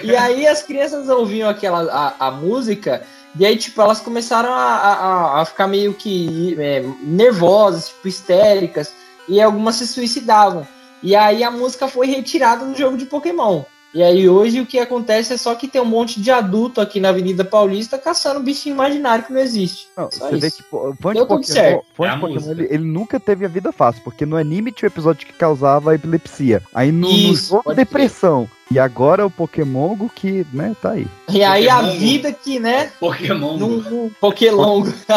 E 0.05 0.17
aí 0.17 0.47
as 0.47 0.63
crianças 0.63 1.09
ouviam 1.09 1.49
aquela 1.49 1.83
a, 1.91 2.29
a 2.29 2.31
música 2.31 3.03
e 3.39 3.45
aí 3.45 3.57
tipo 3.57 3.81
elas 3.81 4.01
começaram 4.01 4.53
a, 4.53 4.57
a, 4.57 5.41
a 5.41 5.45
ficar 5.45 5.67
meio 5.67 5.95
que 5.95 6.57
é, 6.59 6.85
nervosas, 7.03 7.89
tipo 7.89 8.09
histéricas 8.09 8.93
e 9.29 9.41
algumas 9.41 9.77
se 9.77 9.87
suicidavam. 9.87 10.67
E 11.03 11.17
aí 11.17 11.43
a 11.43 11.51
música 11.51 11.89
foi 11.89 12.07
retirada 12.07 12.65
do 12.65 12.77
jogo 12.77 12.97
de 12.97 13.07
Pokémon. 13.07 13.65
E 13.93 14.03
aí 14.03 14.29
hoje 14.29 14.61
o 14.61 14.67
que 14.67 14.79
acontece 14.79 15.33
é 15.33 15.37
só 15.37 15.55
que 15.55 15.67
tem 15.67 15.81
um 15.81 15.87
monte 15.87 16.21
de 16.21 16.31
adulto 16.31 16.81
aqui 16.81 17.01
na 17.01 17.09
Avenida 17.09 17.45
Paulista 17.45 17.99
caçando 17.99 18.41
bichinho 18.41 18.75
imaginário 18.75 19.25
que 19.25 19.33
não 19.33 19.41
existe. 19.41 19.89
Não, 19.97 20.11
Só 20.11 20.29
você 20.29 20.37
vê 20.37 20.47
isso. 20.47 20.57
que 20.59 20.63
pô, 20.63 20.91
o 20.91 20.95
fã 20.95 21.09
de 21.11 21.15
Deu 21.15 21.27
Pokémon, 21.27 21.43
certo. 21.43 21.85
É 21.99 22.17
Pokémon 22.17 22.51
ele, 22.51 22.69
ele 22.71 22.85
nunca 22.85 23.19
teve 23.19 23.45
a 23.45 23.49
vida 23.49 23.73
fácil, 23.73 24.03
porque 24.05 24.25
no 24.25 24.37
anime 24.37 24.71
tinha 24.71 24.89
o 24.89 24.93
episódio 24.93 25.27
que 25.27 25.33
causava 25.33 25.95
epilepsia. 25.95 26.63
Aí 26.73 26.93
no, 26.93 27.09
no 27.09 27.33
Isso, 27.33 27.51
jogo, 27.51 27.65
pode 27.65 27.77
depressão. 27.77 28.49
E 28.71 28.79
agora 28.79 29.27
o 29.27 29.31
Pokémon 29.31 29.97
que, 30.15 30.47
né, 30.53 30.77
tá 30.81 30.93
aí. 30.93 31.07
E 31.29 31.43
aí 31.43 31.69
a 31.69 31.83
vida 31.83 32.33
que, 32.33 32.61
né, 32.61 32.93
Pokémon. 33.01 33.57
num, 33.57 33.77
num 33.79 34.11
Pokélongo. 34.21 34.95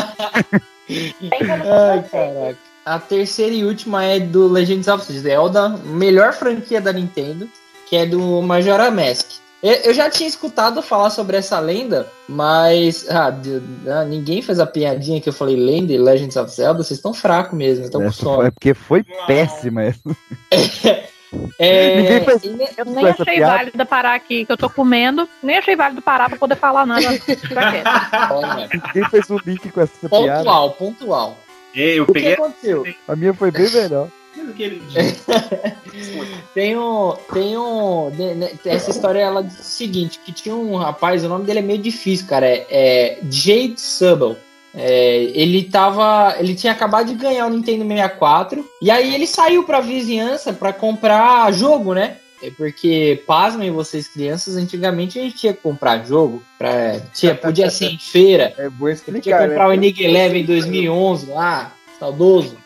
Ai, 0.90 2.04
caraca. 2.12 2.58
A 2.86 3.00
terceira 3.00 3.56
e 3.56 3.64
última 3.64 4.04
é 4.04 4.20
do 4.20 4.48
Legends 4.48 4.88
of 4.88 5.12
Zelda, 5.14 5.70
melhor 5.86 6.34
franquia 6.34 6.82
da 6.82 6.92
Nintendo, 6.92 7.48
que 7.94 7.98
é 7.98 8.08
do 8.08 8.42
Majora 8.42 8.90
Mask. 8.90 9.28
Eu 9.62 9.94
já 9.94 10.10
tinha 10.10 10.28
escutado 10.28 10.82
falar 10.82 11.12
sobre 11.12 11.38
essa 11.38 11.60
lenda, 11.60 12.08
mas 12.28 13.08
ah, 13.08 13.32
ah, 13.88 14.04
ninguém 14.04 14.42
fez 14.42 14.60
a 14.60 14.66
piadinha 14.66 15.22
que 15.22 15.30
eu 15.30 15.34
falei 15.34 15.56
lenda 15.56 15.94
e 15.94 15.98
Legends 16.00 16.36
of 16.36 16.52
Zelda, 16.52 16.84
vocês 16.84 16.98
estão 16.98 17.14
fracos 17.14 17.56
mesmo, 17.56 17.86
estão 17.86 18.02
com 18.02 18.12
sono. 18.12 18.38
foi, 18.38 18.48
é 18.48 18.52
porque 18.52 18.74
foi 18.74 19.04
péssima 19.28 19.84
essa. 19.84 20.02
É, 21.58 21.96
Ninguém 21.96 22.26
fez 22.26 22.44
Eu 22.78 22.86
nem 22.86 23.08
essa 23.08 23.24
achei 23.24 23.36
piada. 23.38 23.58
válido 23.58 23.86
parar 23.88 24.14
aqui, 24.14 24.46
que 24.46 24.52
eu 24.52 24.58
tô 24.58 24.70
comendo. 24.70 25.28
Nem 25.42 25.58
achei 25.58 25.76
válido 25.76 26.00
parar 26.00 26.30
pra 26.30 26.38
poder 26.38 26.56
falar 26.56 26.86
nada. 26.86 27.10
Ninguém 28.86 29.10
fez 29.10 29.28
o 29.32 29.40
link 29.44 29.68
com 29.72 29.82
essa 29.82 30.08
piada. 30.08 30.38
pontual, 30.38 30.72
pontual. 30.74 31.38
Ei, 31.74 31.98
eu 31.98 32.04
O 32.04 32.06
que 32.06 32.14
peguei. 32.14 32.34
aconteceu? 32.34 32.86
A 33.08 33.16
minha 33.16 33.34
foi 33.34 33.50
bem 33.50 33.68
melhor. 33.68 34.10
O? 34.38 34.54
Tem 36.54 36.78
um. 36.78 37.14
Tem 37.34 37.58
um. 37.58 38.10
ne- 38.10 38.52
Essa 38.66 38.92
história 38.92 39.20
ela 39.20 39.44
diz 39.44 39.60
o 39.60 39.64
seguinte: 39.64 40.20
que 40.26 40.32
tinha 40.32 40.56
um 40.56 40.76
rapaz, 40.76 41.24
o 41.24 41.30
nome 41.30 41.46
dele 41.46 41.60
é 41.60 41.64
meio 41.64 41.80
difícil, 41.80 42.28
cara. 42.28 42.48
É, 42.48 42.66
é 42.70 43.20
Jade 43.30 43.80
Subble. 43.80 44.38
É, 44.76 45.24
ele 45.36 45.64
tava. 45.64 46.36
Ele 46.40 46.56
tinha 46.56 46.74
acabado 46.74 47.08
de 47.08 47.14
ganhar 47.16 47.46
o 47.46 47.50
Nintendo 47.50 47.88
64. 47.88 48.68
E 48.82 48.90
aí 48.90 49.14
ele 49.14 49.28
saiu 49.28 49.64
pra 49.64 49.82
vizinhança 49.82 50.52
pra 50.52 50.74
comprar 50.74 51.52
jogo, 51.54 51.94
né? 51.94 52.18
É 52.42 52.50
porque, 52.52 53.24
pasmem 53.26 53.72
vocês, 53.72 54.06
crianças, 54.06 54.58
antigamente 54.58 55.18
a 55.18 55.22
gente 55.22 55.38
tinha 55.38 55.54
que 55.54 55.62
comprar 55.62 56.06
jogo. 56.06 56.44
Pra, 56.58 57.00
tinha, 57.14 57.34
podia 57.34 57.70
ser 57.70 57.86
em 57.86 57.98
feira. 57.98 58.54
É 58.58 58.70
bom 58.70 58.86
Tinha 58.88 58.94
explicar, 58.94 59.42
que 59.44 59.48
comprar 59.48 59.68
o 59.68 59.70
né? 59.70 59.76
Enigma 59.76 60.04
Eleven 60.04 60.44
2011 60.44 61.28
lá, 61.28 61.72
saudoso. 62.04 62.58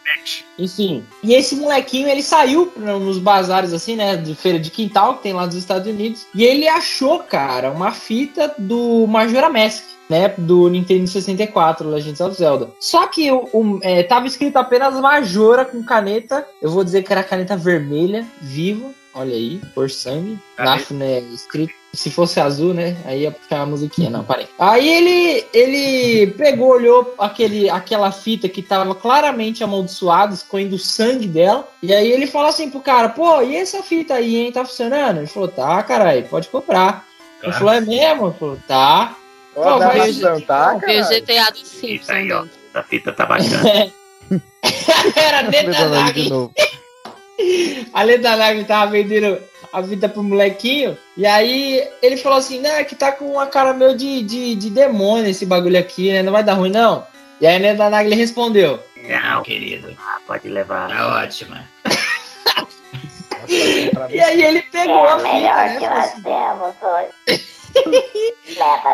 Enfim. 0.58 1.04
E 1.24 1.34
esse 1.36 1.56
molequinho, 1.56 2.08
ele 2.08 2.24
saiu 2.24 2.72
nos 2.76 3.20
bazares, 3.20 3.72
assim, 3.72 3.96
né, 3.96 4.16
de 4.18 4.34
feira 4.34 4.60
de 4.60 4.72
quintal, 4.72 5.18
que 5.18 5.24
tem 5.24 5.34
lá 5.34 5.46
dos 5.46 5.56
Estados 5.56 5.88
Unidos, 5.88 6.26
e 6.34 6.44
ele 6.44 6.68
achou, 6.68 7.20
cara, 7.20 7.70
uma 7.72 7.92
fita 7.92 8.54
do 8.58 9.06
Majora 9.08 9.50
Mask, 9.50 9.84
né, 10.10 10.34
do 10.38 10.70
Nintendo 10.70 11.06
64, 11.08 11.88
Legends 11.90 12.20
of 12.20 12.36
Zelda. 12.36 12.70
Só 12.80 13.06
que 13.08 13.32
o, 13.32 13.48
o- 13.54 13.80
é, 13.84 14.02
tava 14.04 14.26
escrito 14.26 14.58
apenas 14.58 14.96
Majora 15.00 15.64
com 15.66 15.84
caneta, 15.84 16.46
eu 16.62 16.72
vou 16.72 16.84
dizer 16.84 17.04
que 17.04 17.12
era 17.12 17.24
caneta 17.24 17.56
vermelha, 17.56 18.26
vivo, 18.42 18.94
olha 19.18 19.34
aí, 19.34 19.62
por 19.74 19.90
sangue. 19.90 20.40
Na, 20.58 20.78
né, 20.92 21.20
escrito 21.34 21.74
se 21.94 22.12
fosse 22.12 22.40
azul, 22.40 22.74
né? 22.74 22.96
Aí 23.06 23.22
ia 23.22 23.32
puxar 23.32 23.62
a 23.62 23.66
musiquinha, 23.66 24.10
não, 24.10 24.24
parei. 24.24 24.48
Aí 24.60 24.88
ele, 24.88 25.46
ele 25.52 26.28
pegou, 26.34 26.70
olhou 26.70 27.16
aquele, 27.18 27.70
aquela 27.70 28.12
fita 28.12 28.48
que 28.48 28.62
tava 28.62 28.94
claramente 28.94 29.64
amaldiçoada, 29.64 30.34
escorrendo 30.34 30.76
o 30.76 30.80
sangue 30.80 31.28
dela. 31.28 31.68
E 31.82 31.94
aí 31.94 32.12
ele 32.12 32.28
falou 32.28 32.50
assim 32.50 32.70
pro 32.70 32.82
cara, 32.82 33.10
pô, 33.10 33.42
e 33.42 33.56
essa 33.56 33.82
fita 33.82 34.14
aí, 34.14 34.36
hein? 34.36 34.52
Tá 34.52 34.64
funcionando? 34.64 35.18
Ele 35.18 35.28
falou, 35.28 35.48
tá, 35.48 35.82
caralho, 35.82 36.24
pode 36.28 36.48
comprar. 36.50 37.06
Ele 37.42 37.54
falou, 37.54 37.74
é 37.74 37.82
mesmo? 37.82 38.28
Ele 38.28 38.36
falou, 38.38 38.60
tá. 38.68 39.16
Ó, 39.56 39.64
Pô, 39.64 39.70
uma 39.78 39.80
tá, 39.80 39.94
Veio 39.94 40.38
o 40.38 40.46
cara? 40.46 40.78
GTA 40.78 41.52
do 41.52 41.66
Simpsons. 41.66 42.10
aí, 42.10 42.32
ó. 42.32 42.46
A 42.76 42.84
fita 42.84 43.12
tá 43.12 43.26
bacana. 43.26 43.92
Era 45.16 45.42
dentro 45.44 45.72
da 45.74 46.12
de 46.12 46.30
novo. 46.30 46.54
A 47.94 48.04
Leda 48.04 48.36
Nagli 48.36 48.66
tava 48.66 48.92
vendendo 48.92 49.40
a 49.72 49.82
vida 49.82 50.10
pro 50.10 50.24
molequinho. 50.24 50.98
E 51.16 51.26
aí 51.26 51.88
ele 52.02 52.18
falou 52.18 52.38
assim: 52.38 52.60
né, 52.60 52.84
que 52.84 52.96
tá 52.96 53.12
com 53.12 53.26
uma 53.26 53.48
cara 53.48 53.74
meio 53.74 53.96
de, 53.96 54.22
de, 54.24 54.56
de 54.56 54.70
demônio 54.70 55.30
esse 55.30 55.46
bagulho 55.46 55.80
aqui, 55.80 56.12
né? 56.12 56.24
Não 56.24 56.32
vai 56.32 56.44
dar 56.44 56.54
ruim, 56.54 56.72
não. 56.72 57.06
E 57.40 57.46
aí 57.46 57.56
a 57.56 57.60
Leda 57.60 57.90
Nagli 57.90 58.16
respondeu: 58.16 58.80
Não, 59.08 59.44
querido. 59.44 59.96
Ah, 60.00 60.20
pode 60.26 60.48
levar. 60.50 60.90
Tá 60.90 61.24
ótima. 61.24 61.64
E 64.10 64.20
aí 64.20 64.44
ele 64.44 64.62
pegou 64.64 65.08
a 65.08 65.20
fita, 65.20 65.30
né? 65.30 65.80
falou 65.80 65.98
assim, 66.00 66.22
temos 66.22 66.76
hoje. 66.82 67.46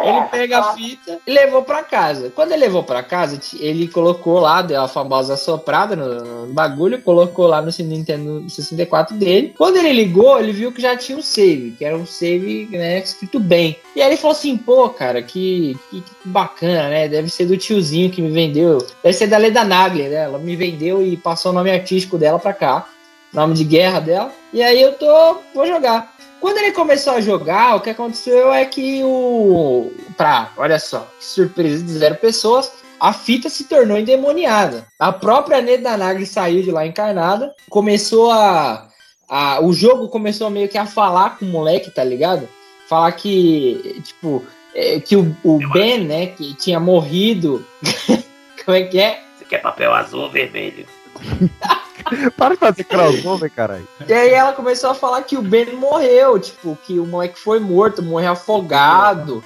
Ele 0.03 0.21
pega 0.31 0.59
a 0.59 0.73
fita 0.73 1.19
e 1.25 1.31
levou 1.31 1.63
pra 1.63 1.83
casa. 1.83 2.31
Quando 2.33 2.51
ele 2.51 2.61
levou 2.61 2.83
pra 2.83 3.03
casa, 3.03 3.39
ele 3.59 3.87
colocou 3.87 4.39
lá, 4.39 4.61
deu 4.61 4.81
a 4.81 4.87
famosa 4.87 5.37
soprada 5.37 5.95
no, 5.95 6.45
no 6.45 6.53
bagulho, 6.53 7.01
colocou 7.01 7.47
lá 7.47 7.61
no 7.61 7.71
Nintendo 7.79 8.43
64 8.49 9.15
dele. 9.15 9.53
Quando 9.57 9.77
ele 9.77 9.93
ligou, 9.93 10.39
ele 10.39 10.51
viu 10.51 10.71
que 10.71 10.81
já 10.81 10.97
tinha 10.97 11.17
um 11.17 11.21
save, 11.21 11.75
que 11.77 11.85
era 11.85 11.95
um 11.95 12.05
save, 12.05 12.67
né, 12.71 12.99
escrito 12.99 13.39
bem. 13.39 13.77
E 13.95 14.01
aí 14.01 14.09
ele 14.09 14.17
falou 14.17 14.35
assim, 14.35 14.57
pô, 14.57 14.89
cara, 14.89 15.21
que, 15.21 15.77
que, 15.89 16.01
que 16.01 16.11
bacana, 16.25 16.89
né? 16.89 17.07
Deve 17.07 17.29
ser 17.29 17.45
do 17.45 17.57
tiozinho 17.57 18.11
que 18.11 18.21
me 18.21 18.31
vendeu. 18.31 18.79
Deve 19.03 19.13
ser 19.13 19.27
da 19.27 19.37
Leda 19.37 19.63
Nagler, 19.63 20.09
né? 20.09 20.23
Ela 20.23 20.39
me 20.39 20.55
vendeu 20.55 21.05
e 21.05 21.15
passou 21.15 21.51
o 21.51 21.55
nome 21.55 21.71
artístico 21.71 22.17
dela 22.17 22.39
pra 22.39 22.53
cá. 22.53 22.87
Nome 23.31 23.55
de 23.55 23.63
guerra 23.63 23.99
dela. 23.99 24.31
E 24.51 24.61
aí 24.61 24.79
eu 24.79 24.93
tô. 24.93 25.37
vou 25.55 25.65
jogar. 25.65 26.12
Quando 26.43 26.57
ele 26.57 26.73
começou 26.73 27.13
a 27.13 27.21
jogar, 27.21 27.77
o 27.77 27.79
que 27.79 27.89
aconteceu 27.89 28.51
é 28.51 28.65
que 28.65 29.01
o. 29.01 29.93
Pra, 30.17 30.51
olha 30.57 30.77
só, 30.77 31.07
que 31.17 31.23
surpresa 31.23 31.81
de 31.81 31.93
zero 31.93 32.15
pessoas, 32.15 32.69
a 32.99 33.13
fita 33.13 33.47
se 33.47 33.63
tornou 33.63 33.97
endemoniada. 33.97 34.85
A 34.99 35.13
própria 35.13 35.61
Neda 35.61 35.95
Nagli 35.95 36.25
saiu 36.25 36.61
de 36.61 36.69
lá 36.69 36.85
encarnada, 36.85 37.55
começou 37.69 38.29
a, 38.29 38.89
a. 39.29 39.61
O 39.61 39.71
jogo 39.71 40.09
começou 40.09 40.49
meio 40.49 40.67
que 40.67 40.77
a 40.77 40.85
falar 40.85 41.37
com 41.37 41.45
o 41.45 41.47
moleque, 41.47 41.89
tá 41.89 42.03
ligado? 42.03 42.49
Falar 42.89 43.13
que, 43.13 44.01
tipo, 44.03 44.43
é, 44.75 44.99
que 44.99 45.15
o, 45.15 45.33
o 45.45 45.59
Ben, 45.71 46.03
né, 46.03 46.25
que 46.25 46.53
tinha 46.55 46.77
morrido. 46.77 47.65
Como 48.65 48.75
é 48.75 48.83
que 48.83 48.99
é? 48.99 49.23
Você 49.37 49.45
quer 49.45 49.61
papel 49.61 49.93
azul 49.93 50.23
ou 50.23 50.29
vermelho? 50.29 50.85
Para 52.37 52.55
de 52.55 52.59
fazer 52.59 52.83
crossover, 52.83 53.49
caralho. 53.51 53.87
E 54.07 54.13
aí 54.13 54.31
ela 54.31 54.53
começou 54.53 54.89
a 54.89 54.95
falar 54.95 55.21
que 55.23 55.37
o 55.37 55.41
Ben 55.41 55.73
morreu, 55.75 56.39
tipo, 56.39 56.77
que 56.85 56.99
o 56.99 57.05
moleque 57.05 57.39
foi 57.39 57.59
morto, 57.59 58.01
morreu 58.01 58.31
afogado. 58.31 59.41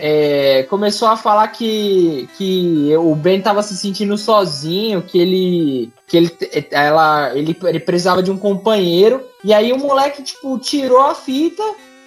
É, 0.00 0.62
começou 0.64 1.08
a 1.08 1.16
falar 1.16 1.48
que, 1.48 2.28
que 2.36 2.94
o 2.96 3.14
Ben 3.14 3.40
tava 3.40 3.62
se 3.62 3.76
sentindo 3.76 4.16
sozinho, 4.16 5.02
que 5.02 5.18
ele 5.18 5.92
que 6.06 6.18
ele, 6.18 6.36
ela, 6.70 7.34
ele, 7.34 7.56
ele 7.64 7.80
precisava 7.80 8.22
de 8.22 8.30
um 8.30 8.36
companheiro. 8.36 9.22
E 9.42 9.52
aí 9.52 9.72
o 9.72 9.78
moleque, 9.78 10.22
tipo, 10.22 10.58
tirou 10.58 11.00
a 11.00 11.14
fita. 11.14 11.62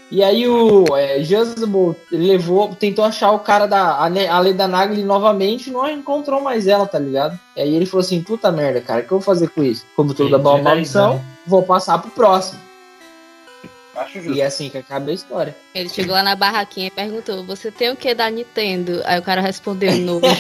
E 0.09 0.23
aí 0.23 0.47
o 0.47 0.85
é, 0.95 1.21
Jezebel 1.21 1.93
levou, 2.09 2.73
tentou 2.75 3.03
achar 3.03 3.31
o 3.31 3.39
cara 3.39 3.65
da 3.65 3.97
a, 3.97 4.39
Leda 4.39 4.65
Nagli 4.67 5.03
novamente 5.03 5.69
e 5.69 5.73
não 5.73 5.89
encontrou 5.89 6.41
mais 6.41 6.65
ela, 6.65 6.88
tá 6.88 6.97
ligado? 6.97 7.38
E 7.57 7.61
aí 7.61 7.75
ele 7.75 7.85
falou 7.85 8.05
assim, 8.05 8.23
puta 8.23 8.49
merda, 8.51 8.79
cara, 8.79 9.01
o 9.01 9.03
que 9.03 9.11
eu 9.11 9.19
vou 9.19 9.25
fazer 9.25 9.49
com 9.49 9.61
isso? 9.63 9.85
Como 9.97 10.13
toda 10.13 10.38
boa 10.38 10.55
Perdi 10.55 10.69
maldição, 10.69 11.11
anos. 11.11 11.21
vou 11.45 11.61
passar 11.63 11.97
pro 11.97 12.09
próximo. 12.11 12.59
Acho 13.97 14.19
E 14.19 14.21
justo. 14.23 14.41
é 14.41 14.45
assim 14.45 14.69
que 14.69 14.77
acaba 14.77 15.09
a 15.09 15.13
história. 15.13 15.55
Ele 15.73 15.89
chegou 15.89 16.13
lá 16.13 16.21
na 16.23 16.35
barraquinha 16.35 16.88
e 16.88 16.91
perguntou: 16.91 17.43
Você 17.45 17.71
tem 17.71 17.89
o 17.89 17.95
que 17.95 18.13
da 18.13 18.29
Nintendo? 18.29 19.01
Aí 19.03 19.19
o 19.19 19.23
cara 19.23 19.41
respondeu: 19.41 19.91
Não. 19.97 20.21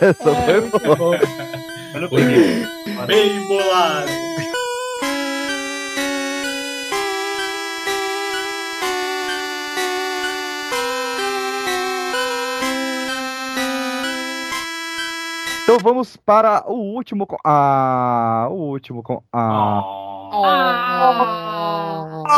Essa 0.00 0.34
foi 0.34 0.96
boa. 0.96 1.18
Não 2.00 2.08
peguei. 2.08 2.66
Bem 3.06 3.46
bolado. 3.46 4.23
Então 15.74 15.82
vamos 15.82 16.16
para 16.16 16.64
o 16.70 16.74
último. 16.94 17.26
co- 17.26 17.36
Ah, 17.44 18.46
o 18.48 18.54
último. 18.54 19.02
com- 19.02 19.20
Ah, 19.32 20.30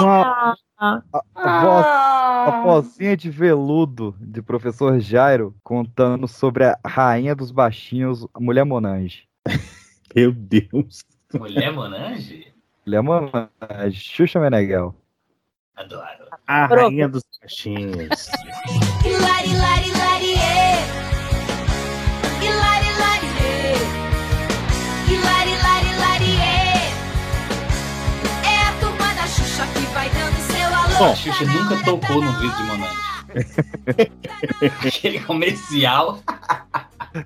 uma- 0.00 0.56
a, 0.78 1.02
a 1.34 1.60
voz, 1.60 1.86
a 1.86 2.60
vozinha 2.64 3.14
de 3.14 3.28
veludo 3.28 4.16
de 4.18 4.40
professor 4.40 4.98
Jairo 5.00 5.54
contando 5.62 6.26
sobre 6.26 6.64
a 6.64 6.78
rainha 6.86 7.34
dos 7.34 7.50
baixinhos, 7.50 8.26
a 8.32 8.40
Mulher 8.40 8.64
Monange. 8.64 9.24
Meu 10.16 10.32
Deus. 10.32 11.04
Mulher 11.34 11.72
Monange? 11.74 12.54
Mulher 12.86 13.02
Monange, 13.02 13.50
Xuxa 14.00 14.40
Meneghel. 14.40 14.94
Adoro. 15.76 16.06
A 16.46 16.68
Pronto. 16.68 16.84
rainha 16.86 17.06
dos 17.08 17.22
baixinhos. 17.42 18.30
Alô. 30.98 31.10
A 31.10 31.14
Xuxa 31.14 31.44
nunca 31.44 31.84
tocou 31.84 32.22
no 32.22 32.32
vídeo 32.32 32.56
de 32.56 32.62
Monange. 32.64 33.06
Aquele 34.86 35.20
comercial. 35.20 36.18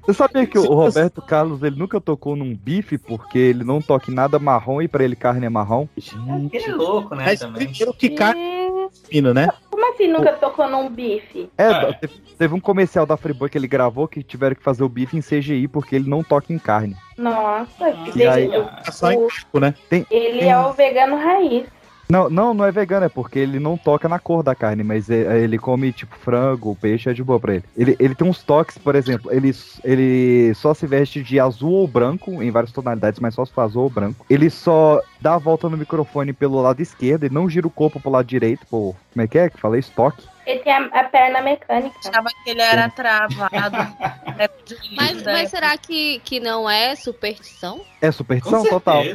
Você 0.06 0.14
sabia 0.14 0.46
que 0.46 0.58
o 0.58 0.72
Roberto 0.72 1.20
Carlos 1.20 1.62
ele 1.62 1.76
nunca 1.76 2.00
tocou 2.00 2.36
num 2.36 2.54
bife 2.54 2.96
porque 2.96 3.38
ele 3.38 3.64
não 3.64 3.80
toca 3.82 4.10
em 4.10 4.14
nada 4.14 4.38
marrom 4.38 4.80
e 4.80 4.86
pra 4.88 5.02
ele 5.04 5.16
carne 5.16 5.46
é 5.46 5.48
marrom? 5.48 5.86
Ele 5.96 6.64
é 6.64 6.72
louco, 6.72 7.14
né? 7.14 7.24
Mas 7.26 7.40
também. 7.40 7.66
que 7.98 8.10
carne 8.10 8.88
fino, 9.08 9.34
né? 9.34 9.48
Como 9.70 9.92
assim 9.92 10.08
nunca 10.08 10.32
tocou 10.34 10.68
num 10.68 10.88
bife? 10.88 11.48
É, 11.58 11.92
teve, 11.94 12.14
teve 12.38 12.54
um 12.54 12.60
comercial 12.60 13.04
da 13.04 13.16
Friboi 13.16 13.48
que 13.48 13.58
ele 13.58 13.66
gravou 13.68 14.06
que 14.06 14.22
tiveram 14.22 14.54
que 14.54 14.62
fazer 14.62 14.82
o 14.84 14.88
bife 14.88 15.16
em 15.16 15.20
CGI 15.22 15.66
porque 15.68 15.96
ele 15.96 16.08
não 16.08 16.22
toca 16.22 16.52
em 16.52 16.58
carne. 16.58 16.96
Nossa, 17.18 17.88
E 18.14 18.26
aí, 18.26 18.44
ele, 18.44 18.56
É 18.86 18.90
só 18.90 19.10
em 19.12 19.18
o- 19.52 19.60
né? 19.60 19.74
Tem, 19.88 20.06
ele 20.10 20.40
tem- 20.40 20.50
é 20.50 20.58
o 20.58 20.72
vegano 20.72 21.16
raiz. 21.16 21.64
Não, 22.10 22.28
não, 22.28 22.52
não 22.52 22.64
é 22.64 22.72
vegano, 22.72 23.06
é 23.06 23.08
porque 23.08 23.38
ele 23.38 23.60
não 23.60 23.76
toca 23.76 24.08
na 24.08 24.18
cor 24.18 24.42
da 24.42 24.52
carne, 24.52 24.82
mas 24.82 25.08
é- 25.08 25.38
é- 25.38 25.38
ele 25.40 25.56
come 25.58 25.92
tipo 25.92 26.16
frango, 26.16 26.74
peixe, 26.74 27.08
é 27.08 27.12
de 27.12 27.22
boa 27.22 27.38
pra 27.38 27.54
ele. 27.54 27.64
Ele, 27.76 27.96
ele 28.00 28.14
tem 28.16 28.26
uns 28.28 28.42
toques, 28.42 28.76
por 28.76 28.96
exemplo, 28.96 29.32
ele, 29.32 29.52
ele 29.84 30.52
só 30.54 30.74
se 30.74 30.88
veste 30.88 31.22
de 31.22 31.38
azul 31.38 31.70
ou 31.70 31.86
branco, 31.86 32.42
em 32.42 32.50
várias 32.50 32.72
tonalidades, 32.72 33.20
mas 33.20 33.34
só 33.34 33.44
se 33.44 33.52
faz 33.52 33.70
azul 33.70 33.84
ou 33.84 33.90
branco. 33.90 34.26
Ele 34.28 34.50
só 34.50 35.00
dá 35.20 35.34
a 35.34 35.38
volta 35.38 35.68
no 35.68 35.76
microfone 35.76 36.32
pelo 36.32 36.60
lado 36.60 36.82
esquerdo, 36.82 37.24
ele 37.24 37.34
não 37.34 37.48
gira 37.48 37.66
o 37.66 37.70
corpo 37.70 38.00
pro 38.00 38.10
lado 38.10 38.26
direito, 38.26 38.66
pô, 38.66 38.94
como 39.12 39.24
é 39.24 39.28
que 39.28 39.38
é 39.38 39.48
que 39.48 39.60
falei? 39.60 39.78
Estoque. 39.78 40.26
Ele 40.46 40.58
tem 40.60 40.72
a, 40.72 40.86
a 40.86 41.04
perna 41.04 41.40
mecânica. 41.42 41.96
Achava 42.04 42.28
que 42.42 42.50
ele 42.50 42.60
era 42.60 42.88
travado. 42.88 43.76
Era 44.40 44.50
Mas, 44.96 45.22
mas 45.22 45.50
será 45.50 45.76
que, 45.76 46.18
que 46.24 46.40
não 46.40 46.68
é 46.68 46.96
superstição? 46.96 47.82
É 48.00 48.10
superstição 48.10 48.62
Com 48.62 48.68
total. 48.68 49.04
E 49.04 49.08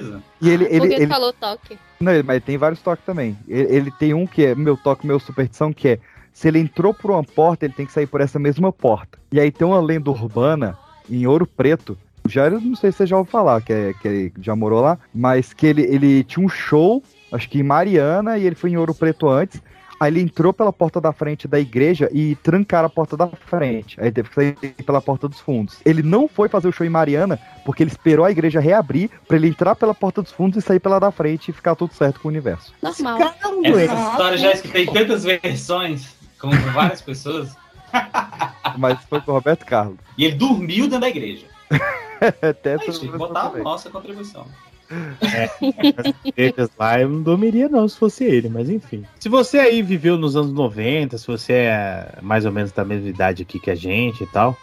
ele, 0.50 0.66
ele, 0.66 0.80
Porque 0.80 0.94
ele, 0.94 1.08
tu 1.08 1.10
falou 1.10 1.34
toque. 1.34 1.78
Não, 2.00 2.12
mas 2.24 2.44
tem 2.44 2.58
vários 2.58 2.82
toques 2.82 3.06
também. 3.06 3.38
Ele, 3.48 3.76
ele 3.76 3.92
tem 3.92 4.14
um 4.14 4.28
que 4.28 4.46
é 4.46 4.56
meu 4.56 4.76
toque, 4.76 5.08
meu 5.08 5.20
superstição, 5.20 5.72
que 5.72 5.88
é 5.88 6.00
se 6.36 6.50
ele 6.50 6.60
entrou 6.60 6.94
por 6.94 7.12
uma 7.12 7.24
porta, 7.24 7.66
ele 7.66 7.74
tem 7.74 7.86
que 7.86 7.94
sair 7.94 8.06
por 8.06 8.20
essa 8.20 8.38
mesma 8.38 8.70
porta. 8.70 9.18
E 9.32 9.40
aí 9.40 9.50
tem 9.50 9.66
uma 9.66 9.80
lenda 9.80 10.12
urbana 10.12 10.78
em 11.10 11.26
Ouro 11.26 11.48
Preto. 11.48 11.98
Já 12.28 12.50
não 12.50 12.76
sei 12.76 12.92
se 12.92 12.98
você 12.98 13.06
já 13.06 13.18
ouviu 13.18 13.32
falar, 13.32 13.62
que, 13.62 13.72
é, 13.72 13.94
que 13.94 14.08
ele 14.08 14.34
já 14.42 14.54
morou 14.54 14.82
lá, 14.82 14.98
mas 15.14 15.54
que 15.54 15.66
ele, 15.66 15.84
ele 15.84 16.26
tinha 16.26 16.46
um 16.46 16.50
show, 16.50 17.02
acho 17.32 17.50
que 17.50 17.60
em 17.60 17.64
Mariana, 17.64 18.38
e 18.38 18.46
ele 18.46 18.56
foi 18.56 18.72
em 18.72 18.78
Ouro 18.78 18.94
Preto 18.94 19.30
antes. 19.30 19.62
Aí 20.00 20.12
ele 20.12 20.22
entrou 20.22 20.54
pela 20.54 20.74
porta 20.74 21.00
da 21.00 21.14
frente 21.14 21.48
da 21.48 21.60
igreja 21.60 22.10
e 22.12 22.36
trancaram 22.38 22.88
a 22.88 22.90
porta 22.90 23.16
da 23.16 23.28
frente. 23.28 24.00
Aí 24.00 24.12
teve 24.12 24.30
que 24.30 24.36
sair 24.36 24.56
pela 24.86 25.02
porta 25.02 25.28
dos 25.28 25.40
fundos. 25.40 25.80
Ele 25.86 26.04
não 26.04 26.28
foi 26.28 26.50
fazer 26.50 26.68
o 26.68 26.72
show 26.72 26.86
em 26.86 26.90
Mariana 26.90 27.40
porque 27.64 27.84
ele 27.84 27.92
esperou 27.92 28.26
a 28.26 28.32
igreja 28.32 28.60
reabrir 28.60 29.10
pra 29.28 29.38
ele 29.38 29.48
entrar 29.48 29.76
pela 29.76 29.94
porta 29.94 30.22
dos 30.22 30.32
fundos 30.32 30.58
e 30.58 30.66
sair 30.66 30.80
pela 30.80 31.00
da 31.00 31.12
frente 31.12 31.50
e 31.50 31.54
ficar 31.54 31.76
tudo 31.76 31.94
certo 31.94 32.20
com 32.20 32.28
o 32.28 32.32
universo. 32.32 32.74
Normal. 32.82 33.20
Essa 33.64 34.12
história 34.12 34.38
já 34.38 34.52
escutei 34.52 34.86
tantas 34.86 35.24
versões 35.24 36.16
com 36.40 36.50
várias 36.74 37.02
pessoas. 37.02 37.56
Mas 38.78 39.00
foi 39.10 39.22
com 39.22 39.32
o 39.32 39.36
Roberto 39.36 39.66
Carlos. 39.66 39.98
E 40.18 40.26
ele 40.26 40.36
dormiu 40.36 40.86
dentro 40.86 41.00
da 41.00 41.10
igreja. 41.10 41.46
Até 42.42 42.76
Aí 42.76 43.08
botar 43.18 43.48
a 43.48 43.58
nossa 43.58 43.90
contribuição. 43.90 44.48
É, 45.22 45.50
as 45.98 46.14
igrejas 46.24 46.70
lá 46.78 47.00
eu 47.00 47.10
não 47.10 47.22
dormiria 47.22 47.68
não 47.68 47.88
se 47.88 47.98
fosse 47.98 48.24
ele, 48.24 48.50
mas 48.50 48.70
enfim. 48.70 49.04
Se 49.20 49.30
você 49.30 49.60
aí 49.60 49.82
viveu 49.82 50.18
nos 50.18 50.36
anos 50.36 50.54
90, 50.54 51.18
se 51.18 51.28
você 51.28 51.54
é 51.54 52.20
mais 52.22 52.46
ou 52.46 52.52
menos 52.52 52.72
da 52.72 52.86
mesma 52.86 53.10
idade 53.10 53.44
aqui 53.44 53.60
que 53.60 53.72
a 53.72 53.76
gente 53.76 54.24
e 54.24 54.28
tal, 54.28 54.58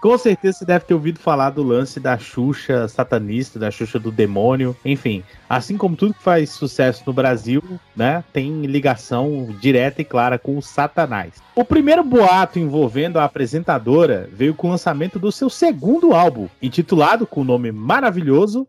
com 0.00 0.16
certeza 0.16 0.58
você 0.58 0.64
deve 0.64 0.84
ter 0.84 0.94
ouvido 0.94 1.18
falar 1.18 1.50
do 1.50 1.62
lance 1.62 1.98
da 1.98 2.16
Xuxa 2.18 2.88
satanista, 2.88 3.58
da 3.58 3.70
Xuxa 3.70 3.98
do 3.98 4.10
demônio, 4.10 4.76
enfim. 4.84 5.22
Assim 5.48 5.76
como 5.76 5.96
tudo 5.96 6.14
que 6.14 6.22
faz 6.22 6.50
sucesso 6.50 7.02
no 7.06 7.12
Brasil, 7.12 7.62
né, 7.96 8.22
tem 8.32 8.66
ligação 8.66 9.54
direta 9.60 10.02
e 10.02 10.04
clara 10.04 10.38
com 10.38 10.56
o 10.56 10.62
Satanás. 10.62 11.34
O 11.54 11.64
primeiro 11.64 12.04
boato 12.04 12.58
envolvendo 12.58 13.18
a 13.18 13.24
apresentadora 13.24 14.28
veio 14.32 14.54
com 14.54 14.68
o 14.68 14.70
lançamento 14.70 15.18
do 15.18 15.32
seu 15.32 15.50
segundo 15.50 16.14
álbum, 16.14 16.48
intitulado 16.62 17.26
com 17.26 17.40
o 17.40 17.44
nome 17.44 17.72
maravilhoso 17.72 18.66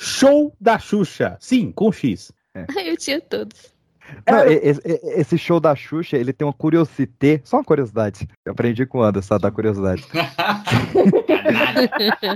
Show 0.00 0.54
da 0.60 0.78
Xuxa. 0.78 1.36
Sim, 1.40 1.72
com 1.72 1.90
X. 1.90 2.32
Eu 2.84 2.96
tinha 2.96 3.20
todos. 3.20 3.77
Não, 4.26 4.44
esse 4.46 5.38
show 5.38 5.60
da 5.60 5.74
Xuxa, 5.74 6.16
ele 6.16 6.32
tem 6.32 6.46
uma 6.46 6.52
curiosité, 6.52 7.40
só 7.44 7.58
uma 7.58 7.64
curiosidade. 7.64 8.28
Eu 8.44 8.52
aprendi 8.52 8.86
com 8.86 8.98
o 8.98 9.02
Anderson 9.02 9.34
a 9.34 9.38
dar 9.38 9.50
curiosidade. 9.50 10.06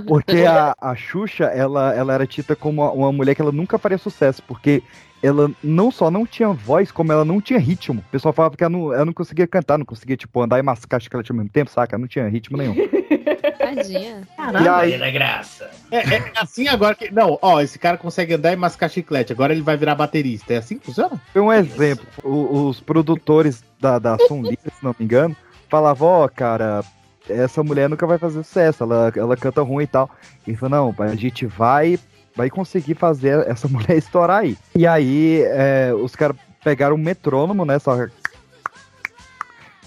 Porque 0.07 0.45
a, 0.45 0.75
a 0.79 0.95
Xuxa, 0.95 1.45
ela, 1.45 1.93
ela 1.93 2.13
era 2.13 2.27
tida 2.27 2.55
como 2.55 2.81
uma, 2.81 2.91
uma 2.91 3.11
mulher 3.11 3.35
que 3.35 3.41
ela 3.41 3.51
nunca 3.51 3.77
faria 3.77 3.97
sucesso, 3.97 4.41
porque 4.47 4.81
ela 5.23 5.49
não 5.63 5.89
só 5.89 6.11
não 6.11 6.25
tinha 6.25 6.49
voz, 6.49 6.91
como 6.91 7.11
ela 7.11 7.23
não 7.23 7.39
tinha 7.39 7.57
ritmo. 7.57 8.01
O 8.01 8.11
pessoal 8.11 8.33
falava 8.33 8.57
que 8.57 8.63
ela 8.63 8.69
não, 8.69 8.93
ela 8.93 9.05
não 9.05 9.13
conseguia 9.13 9.47
cantar, 9.47 9.77
não 9.77 9.85
conseguia, 9.85 10.17
tipo, 10.17 10.41
andar 10.41 10.59
e 10.59 10.61
mascar 10.61 11.01
chiclete 11.01 11.31
ao 11.31 11.37
mesmo 11.37 11.49
tempo, 11.49 11.71
saca? 11.71 11.97
Não 11.97 12.07
tinha 12.07 12.27
ritmo 12.27 12.57
nenhum. 12.57 12.75
Tadinha. 13.57 14.21
E 14.61 14.67
aí- 14.67 14.97
da 14.99 15.09
graça. 15.09 15.71
É, 15.89 15.97
é 16.15 16.31
assim 16.35 16.67
agora 16.67 16.93
que. 16.93 17.09
Não, 17.11 17.39
ó, 17.41 17.61
esse 17.61 17.79
cara 17.79 17.97
consegue 17.97 18.33
andar 18.33 18.51
e 18.51 18.55
mascar 18.55 18.89
chiclete, 18.89 19.31
agora 19.31 19.53
ele 19.53 19.61
vai 19.61 19.77
virar 19.77 19.95
baterista. 19.95 20.53
É 20.53 20.57
assim 20.57 20.77
que 20.77 20.85
funciona? 20.85 21.19
Foi 21.31 21.41
um 21.41 21.51
exemplo. 21.51 22.05
O- 22.23 22.67
os 22.67 22.81
produtores 22.81 23.63
da, 23.79 23.97
da 23.99 24.17
Livre, 24.29 24.59
se 24.77 24.83
não 24.83 24.95
me 24.97 25.05
engano, 25.05 25.35
falavam, 25.69 26.07
ó, 26.07 26.27
cara, 26.27 26.83
essa 27.29 27.63
mulher 27.63 27.89
nunca 27.89 28.05
vai 28.05 28.17
fazer 28.17 28.43
sucesso, 28.43 28.83
ela, 28.83 29.11
ela 29.15 29.37
canta 29.37 29.61
ruim 29.61 29.83
e 29.85 29.87
tal. 29.87 30.09
E 30.45 30.55
falou, 30.55 30.93
não, 30.95 31.05
a 31.05 31.15
gente 31.15 31.45
vai, 31.45 31.97
vai 32.35 32.49
conseguir 32.49 32.95
fazer 32.95 33.47
essa 33.47 33.67
mulher 33.69 33.97
estourar 33.97 34.41
aí. 34.41 34.57
E 34.75 34.85
aí, 34.85 35.41
é, 35.45 35.93
os 35.93 36.15
caras 36.15 36.37
pegaram 36.63 36.95
um 36.95 36.99
metrônomo, 36.99 37.65
né, 37.65 37.79
só 37.79 37.95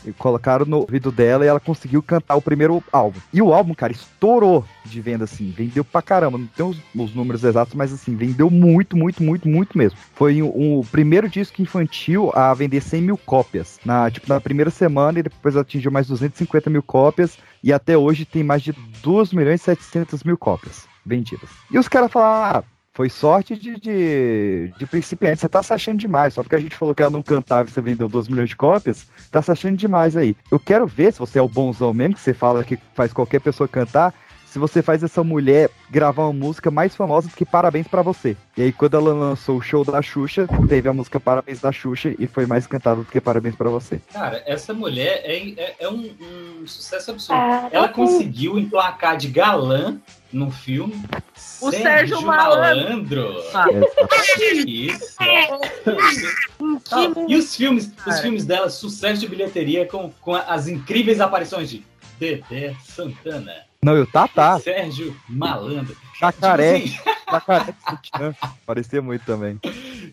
e 0.06 0.12
colocaram 0.12 0.64
no 0.64 0.78
ouvido 0.78 1.10
dela 1.10 1.44
e 1.44 1.48
ela 1.48 1.58
conseguiu 1.58 2.02
cantar 2.02 2.36
o 2.36 2.42
primeiro 2.42 2.82
álbum. 2.92 3.18
E 3.32 3.42
o 3.42 3.52
álbum, 3.52 3.74
cara, 3.74 3.92
estourou 3.92 4.64
de 4.84 5.00
venda, 5.00 5.24
assim, 5.24 5.50
vendeu 5.50 5.84
pra 5.84 6.00
caramba. 6.00 6.38
Não 6.38 6.46
tem 6.46 6.64
os, 6.64 6.78
os 6.94 7.14
números 7.14 7.42
exatos, 7.42 7.74
mas 7.74 7.92
assim, 7.92 8.14
vendeu 8.14 8.48
muito, 8.48 8.96
muito, 8.96 9.22
muito, 9.22 9.48
muito 9.48 9.76
mesmo. 9.76 9.98
Foi 10.14 10.40
o, 10.42 10.78
o 10.78 10.86
primeiro 10.90 11.28
disco 11.28 11.60
infantil 11.60 12.30
a 12.34 12.54
vender 12.54 12.80
100 12.80 13.02
mil 13.02 13.18
cópias. 13.18 13.80
Na, 13.84 14.10
tipo, 14.10 14.28
na 14.28 14.40
primeira 14.40 14.70
semana, 14.70 15.18
e 15.18 15.22
depois 15.24 15.56
atingiu 15.56 15.90
mais 15.90 16.06
250 16.06 16.70
mil 16.70 16.82
cópias. 16.82 17.38
E 17.62 17.72
até 17.72 17.98
hoje 17.98 18.24
tem 18.24 18.44
mais 18.44 18.62
de 18.62 18.72
2 19.02 19.32
milhões 19.32 19.60
e 19.60 19.64
700 19.64 20.22
mil 20.22 20.38
cópias 20.38 20.85
vendidas. 21.06 21.48
E 21.70 21.78
os 21.78 21.88
caras 21.88 22.10
falaram, 22.10 22.58
ah, 22.58 22.64
foi 22.96 23.10
sorte 23.10 23.54
de, 23.54 23.78
de, 23.78 24.72
de 24.78 24.86
principiante, 24.86 25.40
você 25.40 25.48
tá 25.48 25.62
se 25.62 25.72
achando 25.72 25.98
demais. 25.98 26.32
Só 26.32 26.42
porque 26.42 26.56
a 26.56 26.60
gente 26.60 26.74
falou 26.74 26.94
que 26.94 27.02
ela 27.02 27.10
não 27.10 27.22
cantava 27.22 27.68
e 27.68 27.72
você 27.72 27.80
vendeu 27.82 28.08
2 28.08 28.26
milhões 28.28 28.48
de 28.48 28.56
cópias, 28.56 29.06
tá 29.30 29.42
se 29.42 29.52
achando 29.52 29.76
demais 29.76 30.16
aí. 30.16 30.34
Eu 30.50 30.58
quero 30.58 30.86
ver 30.86 31.12
se 31.12 31.18
você 31.18 31.38
é 31.38 31.42
o 31.42 31.48
bonzão 31.48 31.92
mesmo, 31.92 32.14
que 32.14 32.20
você 32.20 32.32
fala 32.32 32.64
que 32.64 32.78
faz 32.94 33.12
qualquer 33.12 33.40
pessoa 33.40 33.68
cantar, 33.68 34.14
se 34.56 34.58
você 34.58 34.80
faz 34.80 35.02
essa 35.02 35.22
mulher 35.22 35.68
gravar 35.90 36.24
uma 36.24 36.32
música 36.32 36.70
mais 36.70 36.96
famosa 36.96 37.28
do 37.28 37.34
que 37.34 37.44
Parabéns 37.44 37.86
pra 37.86 38.00
Você. 38.00 38.34
E 38.56 38.62
aí, 38.62 38.72
quando 38.72 38.96
ela 38.96 39.12
lançou 39.12 39.58
o 39.58 39.60
show 39.60 39.84
da 39.84 40.00
Xuxa, 40.00 40.48
teve 40.66 40.88
a 40.88 40.94
música 40.94 41.20
Parabéns 41.20 41.60
da 41.60 41.70
Xuxa 41.70 42.14
e 42.18 42.26
foi 42.26 42.46
mais 42.46 42.66
cantada 42.66 43.02
do 43.02 43.04
que 43.04 43.20
Parabéns 43.20 43.54
pra 43.54 43.68
Você. 43.68 44.00
Cara, 44.10 44.42
essa 44.46 44.72
mulher 44.72 45.20
é, 45.24 45.36
é, 45.60 45.74
é 45.80 45.88
um, 45.90 46.10
um 46.62 46.66
sucesso 46.66 47.10
absurdo. 47.10 47.38
Ah, 47.38 47.68
Ela 47.70 47.88
tá 47.88 47.92
conseguiu 47.92 48.58
emplacar 48.58 49.18
de 49.18 49.28
galã 49.28 49.98
no 50.32 50.50
filme. 50.50 51.04
O 51.60 51.70
Sérgio 51.70 52.22
Malandro. 52.22 53.36
Ah. 53.52 53.66
Isso. 54.66 55.16
Ah, 55.18 57.12
e 57.28 57.36
os 57.36 57.54
filmes, 57.54 57.92
os 58.06 58.20
filmes 58.20 58.46
dela, 58.46 58.70
sucesso 58.70 59.20
de 59.20 59.28
bilheteria 59.28 59.84
com, 59.84 60.10
com 60.18 60.34
as 60.34 60.66
incríveis 60.66 61.20
aparições 61.20 61.68
de 61.68 61.84
Dedé 62.18 62.74
Santana. 62.86 63.65
Não, 63.86 63.96
e 63.96 64.00
o 64.00 64.06
Tatá. 64.06 64.58
Sérgio 64.58 65.16
Malandro. 65.28 65.96
Jacaré. 66.18 66.80
Tipo 66.80 67.04
Jacaré 67.30 67.64
de 67.66 67.88
sutiã. 67.88 68.34
Parecia 68.66 69.00
muito 69.00 69.24
também. 69.24 69.60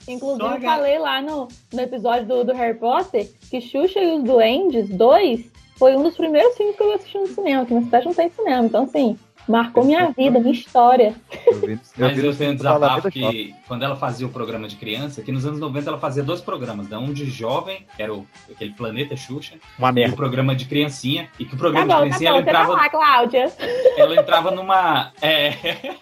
Inclusive, 0.08 0.48
eu 0.48 0.62
falei 0.62 1.00
lá 1.00 1.20
no, 1.24 1.48
no 1.74 1.82
episódio 1.82 2.28
do, 2.28 2.44
do 2.44 2.54
Harry 2.54 2.78
Potter 2.78 3.28
que 3.50 3.60
Xuxa 3.60 4.00
e 4.00 4.16
os 4.16 4.24
Duendes 4.24 4.88
2 4.90 5.46
foi 5.76 5.96
um 5.96 6.04
dos 6.04 6.16
primeiros 6.16 6.56
filmes 6.56 6.76
que 6.76 6.84
eu 6.84 6.94
assisti 6.94 7.18
no 7.18 7.26
cinema, 7.26 7.66
que 7.66 7.74
na 7.74 7.82
cidade 7.82 8.06
não 8.06 8.14
tem 8.14 8.30
cinema. 8.30 8.64
Então, 8.64 8.84
assim, 8.84 9.18
marcou 9.48 9.84
minha 9.84 10.12
vida, 10.12 10.40
minha 10.40 10.54
história. 10.54 11.16
Mas 11.98 12.18
eu 12.18 12.36
tenho 12.36 12.52
um 12.52 12.56
desabafo 12.56 13.10
que 13.12 13.54
quando 13.68 13.84
ela 13.84 13.96
fazia 13.96 14.26
o 14.26 14.30
programa 14.30 14.68
de 14.68 14.76
criança, 14.76 15.22
que 15.22 15.32
nos 15.32 15.46
anos 15.46 15.60
90 15.60 15.90
ela 15.90 16.00
fazia 16.00 16.24
dois 16.24 16.42
programas, 16.42 16.88
né? 16.90 16.98
um 16.98 17.12
de 17.14 17.26
jovem, 17.30 17.86
que 17.96 18.02
era 18.02 18.14
o, 18.14 18.26
aquele 18.52 18.72
Planeta 18.74 19.16
Xuxa, 19.16 19.56
Uma 19.78 19.90
e 19.90 19.94
merda. 19.94 20.14
o 20.14 20.18
programa 20.18 20.56
de 20.56 20.66
criancinha, 20.66 21.30
e 21.40 21.46
que 21.46 21.54
o 21.56 21.58
Tá 21.58 21.58
programa 21.58 21.86
bom, 21.86 21.88
de 21.88 21.94
tá 21.94 22.02
criancinha 22.18 22.32
bom, 22.32 22.38
ela 22.38 22.42
entrava, 22.50 22.74
lá, 22.74 22.90
Cláudia. 22.90 23.52
ela 23.98 24.16
entrava 24.16 24.52
numa. 24.52 25.12
é, 25.22 25.54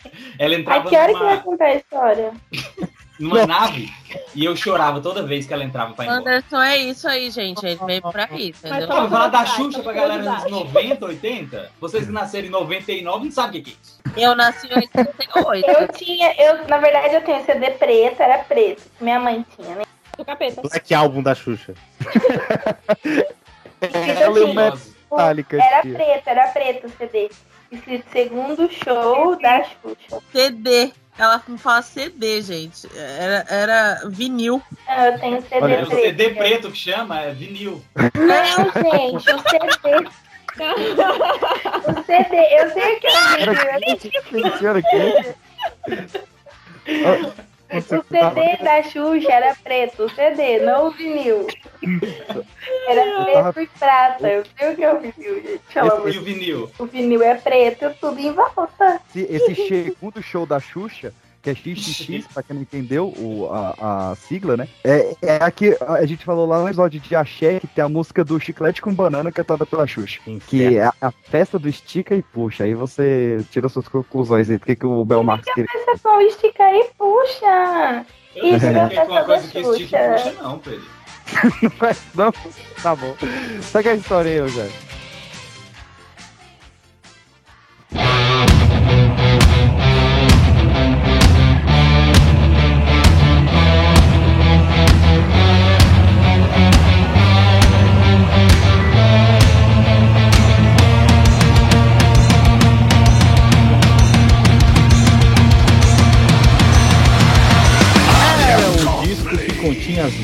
ela 0.38 0.55
A 0.55 0.59
entrava 0.59 0.89
que 0.89 0.95
hora 0.95 1.07
que 1.07 1.13
numa, 1.13 1.26
vai 1.26 1.41
contar 1.41 1.65
a 1.65 1.76
história? 1.76 2.34
numa 3.22 3.45
nave 3.45 3.91
e 4.34 4.43
eu 4.43 4.56
chorava 4.56 4.99
toda 4.99 5.23
vez 5.23 5.45
que 5.45 5.53
ela 5.53 5.64
entrava 5.64 5.93
pra 5.93 6.06
ir 6.06 6.07
embora. 6.07 6.22
Anderson 6.22 6.61
é 6.61 6.77
isso 6.77 7.07
aí, 7.07 7.30
gente. 7.30 7.65
Ele 7.65 7.80
veio 7.85 8.02
pra 8.02 8.27
isso, 8.34 8.65
entendeu? 8.65 8.88
Vou 8.88 9.10
falar 9.10 9.27
da 9.27 9.45
Xuxa 9.45 9.81
pra 9.81 9.93
galera 9.93 10.23
dos 10.23 10.52
90, 10.52 11.06
80. 11.06 11.72
Vocês 11.80 12.06
que 12.06 12.11
nasceram 12.11 12.48
em 12.48 12.52
99 12.52 13.26
não 13.26 13.31
sabem 13.31 13.61
o 13.61 13.64
que 13.64 13.72
é 13.72 13.73
isso. 13.73 14.02
Eu 14.18 14.35
nasci 14.35 14.68
em 14.68 14.76
88. 14.76 15.69
Eu 15.69 15.88
tinha, 15.89 16.34
eu, 16.38 16.68
na 16.68 16.77
verdade, 16.77 17.15
eu 17.15 17.22
tenho 17.22 17.45
CD 17.45 17.72
preto, 17.72 18.22
era 18.22 18.39
preto. 18.39 18.84
Minha 18.99 19.19
mãe 19.19 19.45
tinha, 19.56 19.76
né? 19.76 19.84
Do 20.18 20.26
capeta. 20.26 20.61
Black 20.61 20.93
Album 20.93 21.23
da 21.23 21.35
Xuxa. 21.35 21.73
Ela 23.81 24.39
é 24.39 24.43
uma 24.43 24.72
metálica. 25.11 25.57
Era 25.57 25.81
tia. 25.81 25.93
preto, 25.93 26.27
era 26.27 26.48
preto 26.48 26.88
o 26.88 26.89
CD. 26.91 27.30
Escrito 27.72 28.06
segundo 28.11 28.69
show 28.69 29.39
da 29.39 29.64
Xuxa. 29.64 30.22
CD. 30.31 30.91
Ela 31.22 31.39
não 31.48 31.56
fala 31.56 31.84
CD, 31.84 32.41
gente. 32.41 32.89
Era, 32.98 33.45
era 33.48 34.02
vinil. 34.10 34.60
Eu 34.89 35.19
tenho 35.19 35.39
CD 35.43 35.56
É 35.73 35.84
o 35.84 35.85
preto. 35.85 36.02
CD 36.02 36.30
preto 36.31 36.72
que 36.72 36.77
chama, 36.80 37.19
é 37.22 37.31
vinil. 37.31 37.85
Não, 37.95 38.43
gente, 38.81 39.18
o 39.18 39.39
CD. 39.39 40.10
o 41.85 42.03
CD, 42.03 42.35
eu 42.60 42.72
sei 42.72 42.95
que 42.99 43.06
é 43.06 43.11
o 43.11 43.98
vinil. 44.31 44.57
Senhora 44.57 44.80
aqui. 44.80 45.35
O 47.73 47.81
CD 47.81 48.57
da 48.64 48.84
Xuxa 48.84 49.31
era 49.31 49.56
preto, 49.56 50.03
o 50.03 50.10
CD, 50.10 50.60
não 50.60 50.88
o 50.88 50.91
vinil. 50.91 51.48
Era 52.88 53.23
preto 53.23 53.61
e 53.61 53.68
prata. 53.80 54.27
Eu 54.27 54.43
sei 54.57 54.73
o 54.73 54.76
que 54.76 54.84
é 54.84 54.93
o 54.93 54.99
vinil, 54.99 55.35
gente. 55.41 55.61
Pelo 55.73 55.91
amor 55.93 56.14
E 56.14 56.18
o 56.18 56.22
vinil? 56.22 56.72
O 56.77 56.85
vinil 56.85 57.23
é 57.23 57.35
preto, 57.35 57.95
tudo 57.99 58.19
em 58.19 58.34
volta. 58.34 58.99
Esse, 59.15 59.52
esse 59.52 59.68
segundo 59.68 60.22
show 60.22 60.45
da 60.45 60.60
Xuxa, 60.60 61.14
que 61.41 61.49
é 61.49 61.55
XXX, 61.55 62.27
pra 62.34 62.43
quem 62.43 62.55
não 62.55 62.61
entendeu 62.61 63.07
o, 63.18 63.49
a, 63.51 64.11
a 64.11 64.15
sigla, 64.15 64.55
né? 64.57 64.68
É, 64.84 65.15
é 65.22 65.35
aqui, 65.43 65.76
a 65.81 66.05
gente 66.05 66.23
falou 66.23 66.45
lá 66.45 66.59
no 66.61 66.68
episódio 66.68 66.99
de 66.99 67.15
Axé, 67.15 67.59
que 67.59 67.68
tem 67.68 67.84
a 67.84 67.89
música 67.89 68.23
do 68.23 68.39
Chiclete 68.39 68.81
com 68.81 68.93
Banana 68.93 69.31
cantada 69.31 69.65
pela 69.65 69.88
Xuxa. 69.88 70.19
Que 70.47 70.77
é 70.77 70.85
a, 70.85 70.93
a 71.01 71.11
festa 71.11 71.57
do 71.57 71.68
estica 71.68 72.15
e 72.15 72.22
puxa. 72.22 72.63
Aí 72.63 72.73
você 72.73 73.43
tira 73.51 73.68
suas 73.69 73.88
conclusões 73.88 74.49
aí. 74.49 74.57
Do 74.57 74.65
que, 74.65 74.76
que 74.76 74.85
o 74.85 75.03
Belmarx 75.03 75.45
queria. 75.53 75.68
Essa 75.76 75.97
pão 76.03 76.22
estica 76.22 76.63
aí, 76.63 76.89
puxa. 76.97 78.05
Eu 78.35 78.43
não 78.43 78.51
Isso 78.51 78.59
sei 78.59 78.69
é 78.69 78.80
a 78.81 78.89
que 78.89 78.95
é 78.97 79.03
uma 79.03 79.07
festa 79.07 79.13
da 79.13 79.23
coisa 79.23 79.47
que 79.47 79.57
esse 79.57 79.77
tipo 79.77 79.80
Xuxa. 79.80 79.97
puxa, 80.13 80.43
não, 80.43 80.59
Pedro. 80.59 80.85
não 81.63 81.69
faz, 81.77 82.03
não? 82.15 82.31
Tá 82.81 82.95
bom. 82.95 83.15
Segue 83.61 83.89
a 83.89 83.95
história 83.95 84.31
aí, 84.31 84.38
Eugênio. 84.38 84.72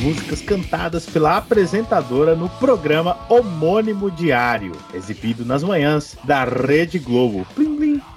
Músicas 0.07 0.41
cantadas 0.41 1.05
pela 1.05 1.35
apresentadora 1.35 2.34
no 2.34 2.47
programa 2.47 3.17
homônimo 3.27 4.09
diário, 4.09 4.71
exibido 4.93 5.43
nas 5.43 5.61
manhãs 5.61 6.15
da 6.23 6.45
Rede 6.45 6.97
Globo. 6.97 7.45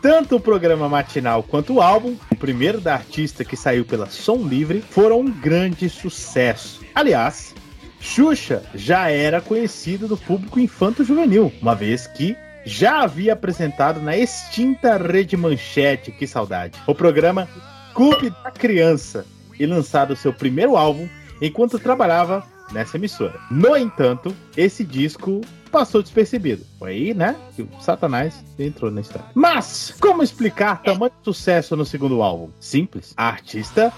Tanto 0.01 0.37
o 0.37 0.41
programa 0.41 0.89
matinal 0.89 1.43
quanto 1.43 1.75
o 1.75 1.83
álbum, 1.83 2.15
o 2.31 2.37
primeiro 2.37 2.81
da 2.81 2.95
artista 2.95 3.45
que 3.45 3.57
saiu 3.57 3.85
pela 3.85 4.07
Som 4.07 4.47
Livre, 4.47 4.85
foram 4.89 5.19
um 5.19 5.31
grande 5.33 5.89
sucesso. 5.89 6.81
Aliás, 6.95 7.57
Xuxa 8.01 8.63
já 8.73 9.11
era 9.11 9.41
conhecida 9.41 10.07
do 10.07 10.17
público 10.17 10.61
infanto-juvenil, 10.61 11.53
uma 11.61 11.75
vez 11.75 12.07
que 12.07 12.37
já 12.65 13.03
havia 13.03 13.33
apresentado 13.33 14.01
na 14.01 14.17
extinta 14.17 14.97
Rede 14.97 15.37
Manchete, 15.37 16.13
que 16.13 16.25
saudade, 16.25 16.79
o 16.87 16.95
programa 16.95 17.49
Clube 17.93 18.31
da 18.45 18.53
Criança 18.53 19.27
e 19.59 19.67
lançado 19.67 20.15
seu 20.15 20.33
primeiro 20.33 20.77
álbum 20.77 21.09
enquanto 21.41 21.79
trabalhava 21.79 22.45
nessa 22.73 22.97
emissora. 22.97 23.39
No 23.51 23.77
entanto, 23.77 24.35
esse 24.57 24.85
disco 24.85 25.41
passou 25.71 26.03
despercebido. 26.03 26.65
Foi 26.79 26.91
aí, 26.91 27.15
né, 27.15 27.37
que 27.55 27.63
o 27.63 27.69
Satanás 27.81 28.45
entrou 28.59 28.91
na 28.91 29.01
história. 29.01 29.29
Mas, 29.35 29.95
como 30.01 30.23
explicar 30.23 30.83
tamanho 30.83 31.13
sucesso 31.23 31.77
no 31.77 31.85
segundo 31.85 32.23
álbum? 32.23 32.51
Simples. 32.59 33.15
A 33.17 33.29
artista 33.29 33.93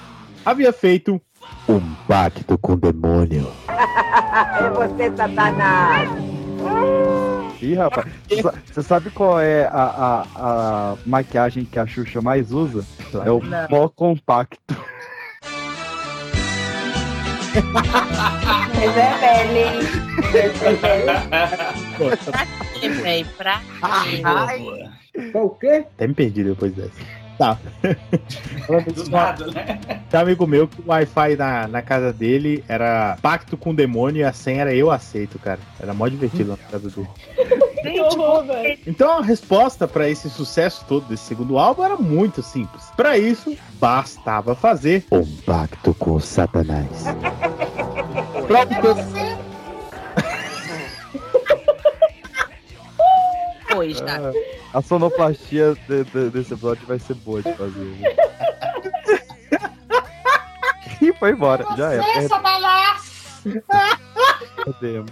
havia 0.44 0.72
feito 0.72 1.20
um 1.68 1.80
pacto 2.06 2.56
com 2.58 2.74
o 2.74 2.76
demônio. 2.76 3.50
É 4.32 4.70
você, 4.70 5.14
Satanás. 5.14 6.08
Ih, 7.60 7.74
rapaz. 7.74 8.06
Você 8.72 8.82
sabe 8.82 9.10
qual 9.10 9.40
é 9.40 9.66
a, 9.66 9.82
a, 9.82 10.26
a 10.36 10.96
maquiagem 11.04 11.64
que 11.64 11.78
a 11.78 11.86
Xuxa 11.86 12.20
mais 12.20 12.50
usa? 12.52 12.84
É 13.24 13.30
o 13.30 13.40
pó 13.68 13.88
compacto. 13.88 14.76
Mas 18.74 18.96
é 18.96 19.18
velho. 19.18 19.86
Pra 22.24 22.46
quê, 22.46 22.88
velho? 22.88 23.28
Pra 23.36 23.60
quê? 24.04 25.30
Qual 25.30 25.46
o 25.46 25.50
quê? 25.50 25.84
Até 25.94 26.06
me 26.06 26.14
perdi 26.14 26.44
depois 26.44 26.72
dessa. 26.74 27.00
Tá. 27.38 27.58
Do 28.94 29.10
nada, 29.10 29.46
né? 29.48 29.78
Tem 30.10 30.20
um 30.20 30.22
amigo 30.22 30.46
meu 30.46 30.68
que 30.68 30.80
o 30.80 30.84
Wi-Fi 30.88 31.36
na, 31.36 31.66
na 31.66 31.82
casa 31.82 32.12
dele 32.12 32.64
era 32.68 33.16
pacto 33.20 33.56
com 33.56 33.70
o 33.70 33.74
demônio 33.74 34.20
e 34.20 34.24
a 34.24 34.32
senha 34.32 34.62
era 34.62 34.74
eu 34.74 34.90
aceito, 34.90 35.38
cara. 35.38 35.60
Era 35.80 35.92
mó 35.92 36.06
divertido 36.08 36.50
na 36.50 36.56
casa 36.56 36.88
dele. 36.88 37.08
Que 37.82 38.00
horror, 38.00 38.44
velho. 38.44 38.78
Então 38.86 39.18
a 39.18 39.22
resposta 39.22 39.86
pra 39.88 40.08
esse 40.08 40.30
sucesso 40.30 40.84
todo 40.88 41.06
desse 41.06 41.24
segundo 41.24 41.58
álbum 41.58 41.84
era 41.84 41.96
muito 41.96 42.42
simples. 42.42 42.84
Pra 42.96 43.18
isso, 43.18 43.56
bastava 43.74 44.54
fazer 44.54 45.04
um 45.10 45.24
pacto 45.42 45.92
com 45.94 46.12
o 46.12 46.20
Satanás. 46.20 46.88
Pois, 53.70 54.00
tá. 54.02 54.18
Ah, 54.74 54.78
A 54.78 54.82
sonoplastia 54.82 55.74
de- 55.88 56.04
de- 56.04 56.30
desse 56.30 56.52
episódio 56.52 56.86
vai 56.86 56.98
ser 56.98 57.14
boa 57.14 57.42
de 57.42 57.52
fazer. 57.54 58.16
e 61.00 61.12
foi 61.14 61.30
embora, 61.30 61.64
já 61.76 61.92
é. 61.94 62.02
perde- 62.02 62.28
Perdemos. 64.64 65.10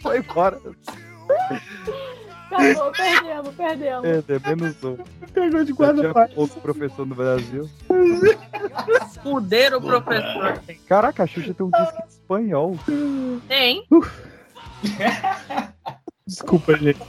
Foi 0.00 0.18
embora. 0.18 0.60
Acabou, 2.50 2.92
perdemos, 2.92 3.54
perdemos. 3.54 4.24
Perdemos 4.24 4.44
menos 4.46 4.84
um. 4.84 4.96
Pegou 5.32 5.64
de 5.64 5.72
guarda 5.72 6.30
Outro 6.36 6.60
professor 6.60 7.06
no 7.06 7.14
Brasil. 7.14 7.68
Fuderam 9.22 9.78
o 9.78 9.82
professor. 9.82 10.60
Caraca, 10.88 11.24
a 11.24 11.26
Xuxa 11.26 11.52
tem 11.52 11.66
um 11.66 11.70
disco 11.70 12.02
em 12.02 12.08
espanhol. 12.08 12.78
Tem. 13.48 13.84
Desculpa, 16.26 16.76
gente. 16.76 17.00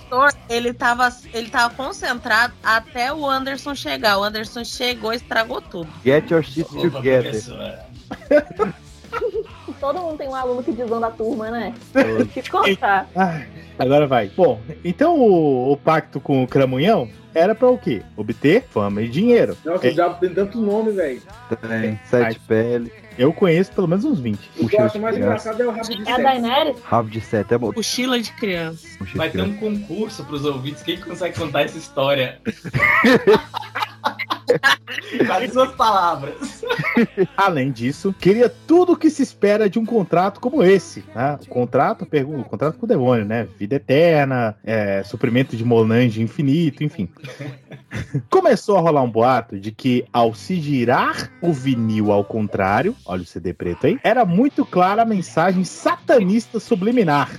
ele 0.50 0.74
tava, 0.74 1.10
ele 1.34 1.50
tava 1.50 1.74
concentrado 1.74 2.54
até 2.64 3.12
o 3.14 3.28
Anderson 3.28 3.74
chegar. 3.74 4.18
O 4.20 4.24
Anderson 4.24 4.64
chegou 4.64 5.14
e 5.14 5.16
estragou 5.16 5.62
tudo. 5.62 5.90
Get 6.04 6.30
your 6.30 6.44
shit 6.44 6.68
together. 6.70 7.34
Todo 9.80 10.00
mundo 10.00 10.18
tem 10.18 10.28
um 10.28 10.36
aluno 10.36 10.64
que 10.64 10.72
desanda 10.72 11.08
a 11.08 11.12
turma, 11.12 11.52
né? 11.52 11.74
Te 12.34 12.50
contar. 12.50 13.08
Ai, 13.16 13.48
agora 13.78 14.08
vai. 14.08 14.32
Bom, 14.36 14.60
então 14.84 15.20
o, 15.20 15.72
o 15.72 15.78
pacto 15.78 16.20
com 16.20 16.44
o 16.44 16.48
Cramunhão 16.48 17.10
era 17.34 17.54
pra 17.54 17.70
o 17.70 17.78
quê? 17.78 18.02
Obter 18.16 18.64
fama 18.70 19.02
e 19.02 19.08
dinheiro. 19.08 19.56
Nossa, 19.64 19.88
É, 19.88 19.92
o 19.92 19.94
diabo 19.94 20.20
tem 20.20 20.34
tanto 20.34 20.60
nome, 20.60 20.92
velho. 20.92 21.22
Tem 21.68 22.00
sete 22.06 22.40
pele. 22.40 22.92
Eu 23.18 23.34
conheço 23.34 23.72
pelo 23.72 23.88
menos 23.88 24.06
uns 24.06 24.20
20. 24.20 24.40
O 24.60 24.68
que 24.68 24.76
eu 24.76 24.86
acho 24.86 25.00
mais 25.00 25.18
engraçado 25.18 25.62
é 25.62 25.66
o 25.66 25.72
rabo 25.72 25.88
de 25.88 26.08
É 26.08 26.12
a 26.12 26.18
Daenerys? 26.18 26.78
Rabo 26.84 27.10
de 27.10 27.22
sete 27.22 27.54
é 27.54 27.58
bom. 27.58 27.72
Mochila 27.76 28.20
de 28.20 28.32
criança. 28.34 28.88
Vai 29.16 29.30
ter 29.30 29.42
um 29.42 29.56
concurso 29.58 30.24
pros 30.26 30.46
ouvintes. 30.46 30.84
Quem 30.84 31.00
consegue 31.00 31.38
contar 31.38 31.64
essa 31.64 31.78
história? 31.78 32.40
As 35.30 35.52
suas 35.52 35.72
palavras. 35.74 36.64
Além 37.36 37.72
disso, 37.72 38.14
queria 38.20 38.50
tudo 38.50 38.94
o 38.94 38.98
que 38.98 39.10
se 39.10 39.22
espera 39.22 39.70
de 39.70 39.80
um 39.80 39.86
contrato 39.86 40.40
como 40.40 40.64
esse. 40.64 41.04
Né? 41.16 41.38
O 41.42 41.48
contrato, 41.48 42.06
pergunta, 42.06 42.42
o 42.42 42.46
contrato 42.46 42.78
com 42.78 42.86
o 42.86 42.90
demônio, 42.90 43.26
né? 43.26 43.48
Vida 43.58 43.76
eterna, 43.76 44.56
é, 44.64 45.04
suprimento 45.04 45.56
de 45.56 45.64
Monange 45.64 46.22
infinito, 46.22 46.84
enfim. 46.84 47.10
Começou 48.30 48.78
a 48.78 48.82
rolar 48.82 49.02
um 49.02 49.12
boato 49.12 49.60
de 49.60 49.72
que 49.72 50.06
ao 50.12 50.34
se 50.34 50.60
girar 50.60 51.32
o 51.42 51.52
vinil 51.52 52.12
ao 52.12 52.24
contrário, 52.24 52.96
olha 53.06 53.22
o 53.22 53.26
CD 53.26 53.54
preto 53.54 53.88
aí, 53.88 54.00
era 54.04 54.26
muito 54.26 54.66
clara 54.66 55.02
a 55.02 55.06
mensagem 55.06 55.64
satanista 55.64 56.60
subliminar. 56.60 57.30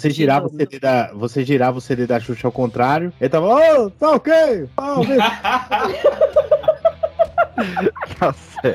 Você 0.00 0.10
girava, 0.10 0.46
o 0.46 0.50
CD 0.50 0.78
da, 0.78 1.12
você 1.12 1.44
girava 1.44 1.76
o 1.76 1.80
CD 1.80 2.06
da 2.06 2.18
Xuxa 2.18 2.48
ao 2.48 2.52
contrário, 2.52 3.12
ele 3.20 3.28
tava, 3.28 3.46
ô, 3.46 3.90
tá 3.90 4.12
ok, 4.12 4.66
tá 4.74 4.94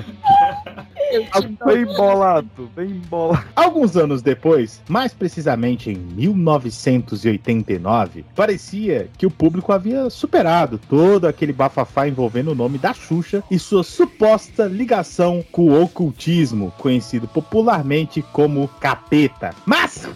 Tá 1.22 1.42
certo. 1.42 1.66
Bem 1.66 1.82
embolado, 1.82 2.70
bem 2.76 2.92
embolado. 2.92 3.44
Alguns 3.56 3.98
anos 3.98 4.22
depois, 4.22 4.82
mais 4.88 5.12
precisamente 5.14 5.90
em 5.90 5.96
1989, 5.96 8.24
parecia 8.36 9.10
que 9.18 9.26
o 9.26 9.32
público 9.32 9.72
havia 9.72 10.10
superado 10.10 10.78
todo 10.90 11.28
aquele 11.28 11.54
bafafá 11.54 12.08
envolvendo 12.08 12.52
o 12.52 12.56
nome 12.56 12.78
da 12.78 12.94
Xuxa 12.94 13.44
e 13.50 13.58
sua 13.60 13.84
suposta 13.84 14.66
ligação 14.66 15.44
com 15.52 15.70
o 15.70 15.82
ocultismo, 15.82 16.74
conhecido 16.78 17.28
popularmente 17.28 18.22
como 18.22 18.68
capeta. 18.80 19.54
Mas 19.66 20.08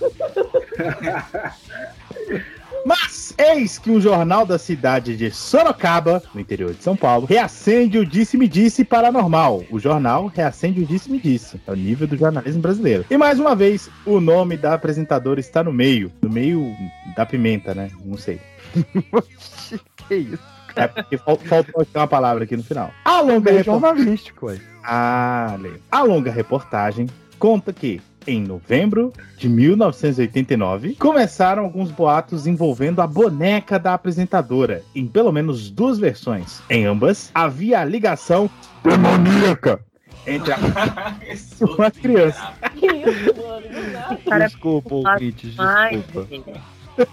Mas 2.89 3.35
eis 3.37 3.77
que 3.77 3.91
um 3.91 4.01
jornal 4.01 4.47
da 4.47 4.57
cidade 4.57 5.15
de 5.15 5.29
Sorocaba, 5.29 6.23
no 6.33 6.41
interior 6.41 6.73
de 6.73 6.81
São 6.81 6.95
Paulo, 6.95 7.27
reacende 7.27 7.99
o 7.99 8.05
disse-me-disse 8.05 8.83
paranormal. 8.83 9.63
O 9.69 9.77
jornal 9.79 10.25
reacende 10.25 10.81
o 10.81 10.85
disse-me-disse. 10.87 11.61
É 11.67 11.71
o 11.71 11.75
nível 11.75 12.07
do 12.07 12.17
jornalismo 12.17 12.63
brasileiro. 12.63 13.05
E 13.07 13.15
mais 13.15 13.39
uma 13.39 13.55
vez, 13.55 13.91
o 14.07 14.19
nome 14.19 14.57
da 14.57 14.73
apresentadora 14.73 15.39
está 15.39 15.63
no 15.63 15.71
meio. 15.71 16.11
No 16.19 16.31
meio 16.31 16.75
da 17.15 17.27
pimenta, 17.27 17.75
né? 17.75 17.91
Não 18.03 18.17
sei. 18.17 18.41
que 20.07 20.15
isso? 20.15 20.43
É 20.75 20.87
porque 20.87 21.15
fal- 21.19 21.37
faltou 21.37 21.81
aqui 21.83 21.91
uma 21.95 22.07
palavra 22.07 22.43
aqui 22.45 22.57
no 22.57 22.63
final. 22.63 22.91
A 23.05 23.21
longa 23.21 23.51
É 23.51 23.63
jornalístico, 23.63 24.47
ué. 24.47 24.59
Ah, 24.83 25.55
leio. 25.59 25.79
A 25.91 26.01
longa 26.01 26.31
reportagem 26.31 27.07
conta 27.37 27.71
que, 27.71 28.01
em 28.29 28.43
novembro 28.43 29.11
de 29.37 29.49
1989, 29.49 30.95
começaram 30.95 31.63
alguns 31.63 31.91
boatos 31.91 32.45
envolvendo 32.45 33.01
a 33.01 33.07
boneca 33.07 33.79
da 33.79 33.93
apresentadora, 33.93 34.83
em 34.93 35.07
pelo 35.07 35.31
menos 35.31 35.71
duas 35.71 35.97
versões. 35.97 36.61
Em 36.69 36.85
ambas, 36.85 37.31
havia 37.33 37.79
a 37.79 37.85
ligação 37.85 38.49
demoníaca 38.83 39.79
entre 40.27 40.53
a 40.53 40.57
e 41.25 41.63
uma 41.63 41.89
criança. 41.89 42.53
Que 42.75 42.85
isso, 42.85 43.33
mano? 43.35 44.39
Desculpa, 44.39 44.95
ouvintes, 44.95 45.55
Ai, 45.57 46.03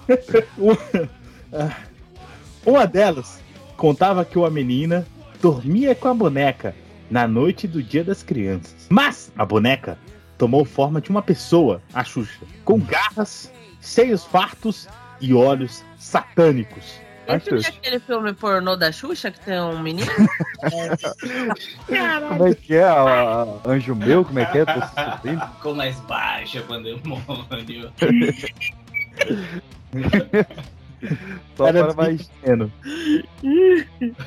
desculpa. 0.07 1.09
Uma 2.67 2.87
delas 2.87 3.41
contava 3.77 4.25
que 4.25 4.37
uma 4.37 4.51
menina 4.51 5.07
dormia 5.41 5.95
com 5.95 6.09
a 6.09 6.15
boneca 6.15 6.75
na 7.09 7.29
noite 7.29 7.69
do 7.69 7.81
Dia 7.81 8.03
das 8.03 8.25
Crianças. 8.25 8.87
Mas 8.89 9.31
a 9.39 9.45
boneca 9.45 9.97
tomou 10.39 10.65
forma 10.65 11.01
de 11.01 11.11
uma 11.11 11.23
pessoa, 11.23 11.81
a 11.95 12.05
Xuxa, 12.05 12.41
com 12.65 12.79
garras, 12.81 13.51
seios 13.81 14.25
fartos 14.25 14.89
e 15.21 15.33
olhos 15.35 15.85
satânicos. 15.99 17.01
A 17.29 17.37
Esse 17.37 17.51
não 17.51 17.59
é 17.59 17.67
aquele 17.67 17.99
filme 17.99 18.33
pornô 18.35 18.77
da 18.77 18.93
Xuxa 18.93 19.33
que 19.33 19.41
tem 19.41 19.59
um 19.61 19.81
menino? 19.81 20.07
Como 22.29 22.47
é 22.47 22.55
que 22.55 22.75
é? 22.77 22.85
A, 22.85 23.43
a- 23.43 23.47
Anjo 23.69 23.95
meu, 23.97 24.25
como 24.25 24.39
é 24.39 24.47
que 24.47 24.59
é? 24.59 24.65
Com 25.61 25.75
mais 25.75 25.99
baixa, 26.01 26.61
pandemônio. 26.63 27.23
Só 31.57 31.69
Era 31.69 31.85
para 31.87 31.95
mais. 31.95 32.23
pequeno. 32.29 32.73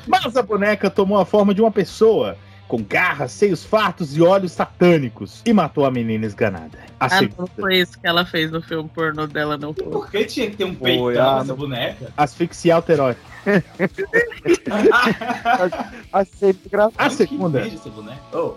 Mas 0.06 0.36
a 0.36 0.42
boneca 0.42 0.90
tomou 0.90 1.18
a 1.18 1.24
forma 1.24 1.54
de 1.54 1.60
uma 1.60 1.70
pessoa, 1.70 2.36
com 2.70 2.80
garras, 2.84 3.32
seios 3.32 3.64
fartos 3.64 4.16
e 4.16 4.22
olhos 4.22 4.52
satânicos, 4.52 5.42
e 5.44 5.52
matou 5.52 5.84
a 5.84 5.90
menina 5.90 6.24
esganada. 6.24 6.78
A 7.00 7.06
Ah, 7.06 7.08
não 7.10 7.18
segunda, 7.18 7.50
foi 7.58 7.78
isso 7.80 7.98
que 8.00 8.06
ela 8.06 8.24
fez 8.24 8.48
no 8.52 8.62
filme 8.62 8.88
pornô 8.94 9.26
dela, 9.26 9.58
não 9.58 9.74
foi. 9.74 9.86
Por 9.86 10.08
que 10.08 10.24
tinha 10.24 10.48
que 10.48 10.56
ter 10.56 10.64
um 10.64 10.76
Foi, 10.76 10.92
peitão 11.14 11.28
ah, 11.28 11.34
nessa 11.40 11.46
não- 11.48 11.56
boneca? 11.56 12.12
asfixia 12.16 12.76
alterótica. 12.76 13.20
A. 16.12 16.24
A 16.98 17.10
segunda, 17.10 17.62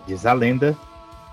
diz 0.07 0.25
a 0.27 0.33
lenda, 0.33 0.77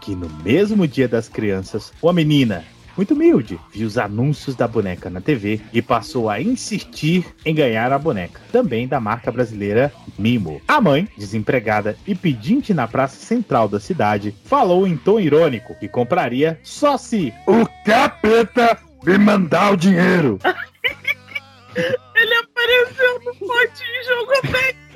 que 0.00 0.14
no 0.16 0.28
mesmo 0.42 0.88
dia 0.88 1.06
das 1.06 1.28
crianças, 1.28 1.92
uma 2.00 2.14
menina, 2.14 2.64
muito 3.00 3.14
humilde, 3.14 3.58
viu 3.72 3.86
os 3.86 3.96
anúncios 3.96 4.54
da 4.54 4.68
boneca 4.68 5.08
na 5.08 5.22
TV 5.22 5.58
e 5.72 5.80
passou 5.80 6.28
a 6.28 6.38
insistir 6.38 7.24
em 7.46 7.54
ganhar 7.54 7.90
a 7.92 7.98
boneca, 7.98 8.38
também 8.52 8.86
da 8.86 9.00
marca 9.00 9.32
brasileira 9.32 9.90
Mimo. 10.18 10.60
A 10.68 10.82
mãe, 10.82 11.08
desempregada 11.16 11.96
e 12.06 12.14
pedinte 12.14 12.74
na 12.74 12.86
praça 12.86 13.16
central 13.16 13.70
da 13.70 13.80
cidade, 13.80 14.34
falou 14.44 14.86
em 14.86 14.98
tom 14.98 15.18
irônico 15.18 15.74
que 15.76 15.88
compraria 15.88 16.60
só 16.62 16.98
se 16.98 17.32
o 17.46 17.66
capeta 17.86 18.76
me 19.02 19.16
mandar 19.16 19.72
o 19.72 19.78
dinheiro. 19.78 20.38
Ele 21.74 22.34
apareceu 22.34 23.18
no 23.24 23.34
potinho 23.34 23.96
e 23.98 24.04
jogou 24.04 24.42
dentro. 24.42 24.90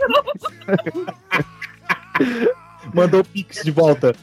Mandou 2.93 3.21
o 3.21 3.25
Pix 3.25 3.65
de 3.65 3.71
volta. 3.71 4.15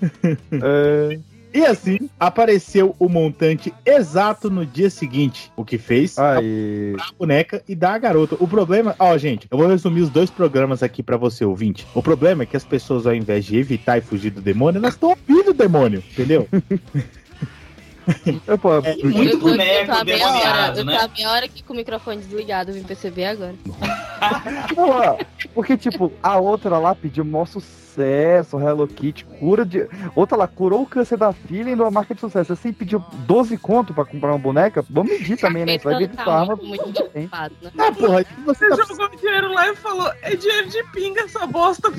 E 1.54 1.66
assim, 1.66 2.10
apareceu 2.20 2.96
o 2.98 3.10
montante 3.10 3.74
exato 3.86 4.50
no 4.50 4.66
dia 4.66 4.90
seguinte, 4.90 5.52
o 5.56 5.66
que 5.66 5.78
fez 5.78 6.18
Aí. 6.18 6.96
a 7.00 7.12
boneca 7.18 7.62
e 7.68 7.76
dar 7.76 7.94
a 7.96 7.98
garota. 7.98 8.38
O 8.40 8.48
problema, 8.48 8.96
ó, 8.98 9.18
gente, 9.18 9.48
eu 9.52 9.58
vou 9.58 9.68
resumir 9.68 10.02
os 10.02 10.10
dois 10.10 10.30
programas 10.30 10.82
aqui 10.82 11.04
pra 11.04 11.18
você, 11.18 11.44
ouvinte. 11.44 11.86
O 11.94 12.02
problema 12.02 12.44
é 12.44 12.46
que 12.46 12.56
as 12.56 12.64
pessoas, 12.64 13.06
ao 13.06 13.14
invés 13.14 13.44
de 13.44 13.58
evitar 13.58 13.98
e 13.98 14.02
fugir 14.02 14.30
do 14.32 14.42
demônio, 14.42 14.80
elas 14.80 14.94
estão 14.94 15.10
ouvindo 15.10 15.52
o 15.52 15.54
demônio, 15.54 16.02
entendeu? 16.12 16.48
É, 18.48 18.58
pô, 18.58 18.80
É, 18.80 18.96
Eu, 19.00 19.10
muito 19.12 19.18
eu, 19.18 19.30
eu 19.32 19.40
boneco 19.40 19.86
tô 19.86 19.92
há 19.92 20.04
meia 20.04 20.28
hora, 20.28 20.34
demoniado, 20.36 20.80
eu 20.80 20.86
tô 20.86 20.92
né? 20.92 20.98
há 20.98 21.08
meia 21.08 21.32
hora 21.32 21.46
aqui 21.46 21.64
com 21.64 21.74
o 21.74 21.76
microfone 21.76 22.18
desligado, 22.18 22.74
vim 22.74 22.84
perceber 22.84 23.26
agora. 23.26 23.54
Não, 24.76 25.18
porque, 25.54 25.78
tipo, 25.78 26.12
a 26.22 26.38
outra 26.38 26.78
lá 26.78 26.96
pediu 26.96 27.24
maior 27.24 27.46
sucesso, 27.46 27.81
Hello 28.60 28.88
Kitty, 28.88 29.26
cura 29.26 29.66
de. 29.66 29.88
Outra 30.16 30.38
lá 30.38 30.48
curou 30.48 30.82
o 30.84 30.86
câncer 30.86 31.18
da 31.18 31.34
filha 31.34 31.72
e 31.72 31.76
numa 31.76 31.92
marca 31.92 32.14
de 32.14 32.22
sucesso. 32.22 32.54
Assim, 32.54 32.72
pediu 32.72 33.00
12 33.26 33.58
conto 33.58 33.94
pra 33.94 34.06
comprar 34.06 34.30
uma 34.32 34.40
boneca. 34.40 34.84
Vamos 34.90 35.12
medir 35.12 35.38
também, 35.38 35.66
né? 35.66 35.78
Você 35.78 35.84
vai 35.86 35.98
ver 36.00 36.08
de 36.08 36.18
Tá 36.18 36.34
arma. 36.42 36.56
muito, 36.56 36.84
muito 36.84 37.10
né? 37.14 37.30
Ah, 37.32 37.50
porra, 37.92 38.26
você 38.46 38.68
Você 38.70 38.70
tá 38.70 38.86
jogou 38.88 39.10
dinheiro 39.16 39.54
lá 39.54 39.68
e 39.70 39.76
falou: 39.76 40.12
é 40.22 40.36
dinheiro 40.36 40.70
de 40.70 40.84
pinga 40.92 41.22
essa 41.22 41.46
bosta. 41.48 41.90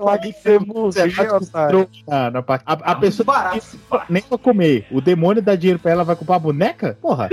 Lá 0.00 0.18
que 0.18 0.32
você 0.32 0.58
a, 2.08 2.72
a, 2.72 2.72
a 2.92 2.94
pessoa 2.96 3.50
que 3.52 4.12
nem 4.12 4.22
pra 4.22 4.38
comer. 4.38 4.86
O 4.90 5.00
demônio 5.00 5.42
dá 5.42 5.54
dinheiro 5.54 5.78
pra 5.78 5.92
ela, 5.92 6.04
vai 6.04 6.16
comprar 6.16 6.36
a 6.36 6.40
boneca? 6.40 6.98
Porra. 7.00 7.28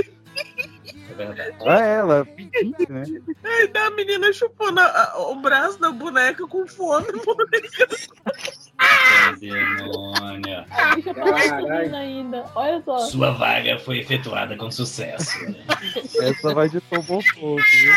É 1.22 1.26
verdade. 1.34 1.70
É 1.70 1.94
ela, 1.96 2.26
pedinte, 2.26 2.92
né? 2.92 3.04
Ai, 3.44 3.68
da 3.68 3.90
menina 3.92 4.32
chupando 4.34 4.80
a- 4.80 5.14
o 5.30 5.36
braço 5.36 5.80
da 5.80 5.92
boneca 5.92 6.48
com 6.48 6.68
fome. 6.68 7.08
Demônio. 9.40 10.66
A 10.70 10.96
bicha 10.96 11.14
tá 11.14 11.98
ainda. 11.98 12.46
Olha 12.56 12.82
só. 12.84 13.00
Sua 13.00 13.32
vaga 13.32 13.80
foi 13.80 14.00
efetuada 14.00 14.56
com 14.56 14.70
sucesso. 14.70 15.38
Essa 16.22 16.54
vai 16.54 16.70
de 16.70 16.80
tombo 16.82 17.22
fogo, 17.22 17.56
viu? 17.56 17.94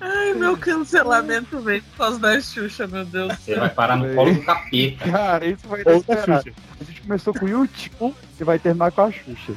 Ai, 0.00 0.32
meu 0.34 0.56
cancelamento 0.56 1.60
veio 1.60 1.82
por 1.82 1.96
causa 1.98 2.18
da 2.20 2.40
Xuxa, 2.40 2.86
meu 2.86 3.04
Deus. 3.04 3.36
Você 3.38 3.56
vai 3.56 3.68
parar 3.68 3.96
no 3.96 4.14
colo 4.14 4.32
do 4.32 4.42
capeta. 4.42 5.10
Cara, 5.10 5.46
isso 5.46 5.66
vai 5.66 5.80
Ou 5.80 5.84
da 5.84 6.14
desesperar. 6.14 6.42
Xuxa. 6.42 6.56
A 6.80 6.84
gente 6.84 7.00
começou 7.02 7.34
com 7.34 7.44
o 7.44 7.48
YouTube 7.48 8.14
e 8.40 8.44
vai 8.44 8.58
terminar 8.58 8.92
com 8.92 9.02
a 9.02 9.10
Xuxa. 9.10 9.52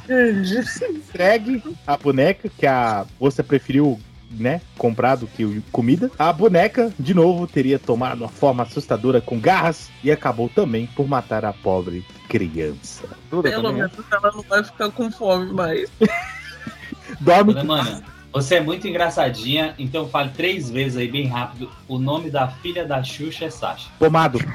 Entregue 0.89 1.63
a 1.85 1.95
boneca 1.95 2.49
que 2.49 2.65
a 2.65 3.05
moça 3.19 3.43
preferiu, 3.43 3.99
né, 4.31 4.61
comprar 4.77 5.15
do 5.15 5.27
que 5.27 5.43
o- 5.45 5.61
comida. 5.71 6.09
A 6.17 6.31
boneca, 6.33 6.91
de 6.99 7.13
novo, 7.13 7.45
teria 7.47 7.77
tomado 7.77 8.19
uma 8.21 8.29
forma 8.29 8.63
assustadora 8.63 9.19
com 9.21 9.39
garras 9.39 9.89
e 10.03 10.11
acabou 10.11 10.49
também 10.49 10.87
por 10.87 11.07
matar 11.07 11.43
a 11.45 11.53
pobre 11.53 12.05
criança. 12.29 13.03
Pelo 13.29 13.43
menos 13.73 13.91
ela 14.11 14.31
não 14.33 14.41
vai 14.43 14.63
ficar 14.63 14.89
com 14.91 15.11
fome 15.11 15.51
mais. 15.53 15.89
Dorme 17.19 17.53
Mano, 17.63 18.01
você 18.31 18.55
é 18.55 18.61
muito 18.61 18.87
engraçadinha, 18.87 19.75
então 19.77 20.07
fale 20.07 20.29
três 20.29 20.69
vezes 20.69 20.97
aí 20.97 21.11
bem 21.11 21.27
rápido. 21.27 21.69
O 21.87 21.99
nome 21.99 22.29
da 22.29 22.47
filha 22.47 22.85
da 22.85 23.03
Xuxa 23.03 23.45
é 23.45 23.49
Sasha. 23.49 23.89
Pomado. 23.99 24.39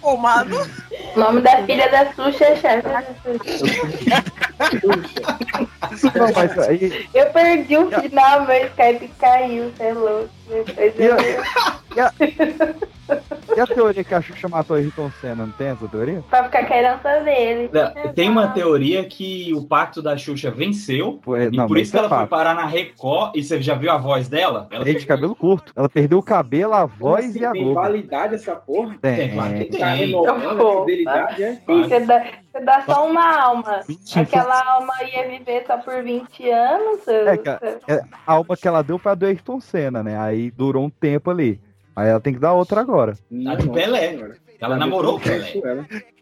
Pomado? 0.00 0.56
O 1.14 1.18
nome 1.20 1.40
da 1.42 1.62
filha 1.64 1.88
da 1.90 2.06
Xuxa 2.12 2.44
é 2.44 2.56
chefe. 2.56 2.88
Não, 6.14 6.32
mas 6.34 6.58
aí. 6.58 7.06
Eu 7.14 7.26
perdi 7.30 7.76
o 7.76 7.90
final, 7.90 8.46
meu 8.46 8.66
Skype 8.66 9.08
caiu, 9.18 9.70
você 9.76 9.82
é 9.84 9.92
louco. 9.92 10.28
E 10.98 11.02
a, 11.02 11.16
eu- 11.16 11.42
e 11.96 12.00
a- 12.00 12.12
e 13.56 13.60
a 13.60 13.66
teoria 13.66 14.02
que 14.04 14.14
a 14.14 14.20
Xuxa 14.20 14.48
matou 14.48 14.76
a 14.76 14.78
Ayrton 14.78 15.10
Senna, 15.20 15.46
não 15.46 15.52
tem 15.52 15.68
essa 15.68 15.86
teoria? 15.88 16.22
Pra 16.30 16.44
ficar 16.44 16.66
com 16.66 16.72
a 16.74 16.76
herança 16.78 17.20
dele. 17.20 17.70
Não, 17.72 18.12
Tem 18.12 18.28
uma 18.28 18.48
teoria 18.48 19.04
que 19.04 19.52
o 19.54 19.62
pacto 19.64 20.00
da 20.02 20.16
Xuxa 20.16 20.50
venceu. 20.50 21.20
é, 21.36 21.44
e 21.44 21.50
não, 21.56 21.66
por 21.66 21.78
isso 21.78 21.90
que 21.90 21.96
é 21.96 22.00
ela 22.00 22.08
foi 22.08 22.18
fato. 22.18 22.28
parar 22.28 22.54
na 22.54 22.66
Record. 22.66 23.34
E 23.36 23.42
você 23.42 23.60
já 23.60 23.74
viu 23.74 23.90
a 23.90 23.98
voz 23.98 24.28
dela? 24.28 24.66
Ela 24.70 24.84
Tem 24.84 24.96
de 24.96 25.04
cabelo 25.06 25.34
curto. 25.34 25.72
Ela 25.76 25.88
perdeu 25.88 26.18
o 26.18 26.22
cabelo, 26.22 26.72
a 26.74 26.86
voz 26.86 27.34
e 27.36 27.44
a 27.44 27.52
Tem 27.52 27.62
Globo. 27.62 27.80
validade 27.80 28.34
essa 28.34 28.54
porra? 28.54 28.94
Tem. 29.00 29.34
Tá 29.78 29.88
renovando 29.92 30.86
é? 31.08 31.54
Sim, 31.54 31.82
você 31.82 32.00
dá, 32.00 32.24
você 32.52 32.64
dá 32.64 32.82
só 32.82 33.06
uma 33.06 33.40
alma. 33.40 33.80
Aquela 34.16 34.74
alma 34.74 34.92
ia 35.04 35.28
viver 35.28 35.64
só 35.66 35.78
por 35.78 36.02
20 36.02 36.50
anos. 36.50 37.08
É, 37.08 37.30
a, 37.30 37.94
é, 37.94 38.00
a 38.26 38.32
alma 38.32 38.56
que 38.56 38.68
ela 38.68 38.82
deu 38.82 38.98
foi 38.98 39.12
a 39.12 39.14
do 39.14 39.26
Ayrton 39.26 39.60
Senna, 39.60 40.02
né? 40.02 40.18
Aí 40.18 40.50
durou 40.50 40.84
um 40.84 40.90
tempo 40.90 41.30
ali. 41.30 41.60
Aí 41.94 42.08
ela 42.08 42.20
tem 42.20 42.32
que 42.32 42.40
dar 42.40 42.52
outra 42.52 42.80
agora. 42.80 43.14
A 43.46 43.54
do 43.54 43.70
Pelé. 43.70 44.18
Ela 44.60 44.76
namorou 44.76 45.16
o 45.16 45.20
Pelé. 45.20 45.52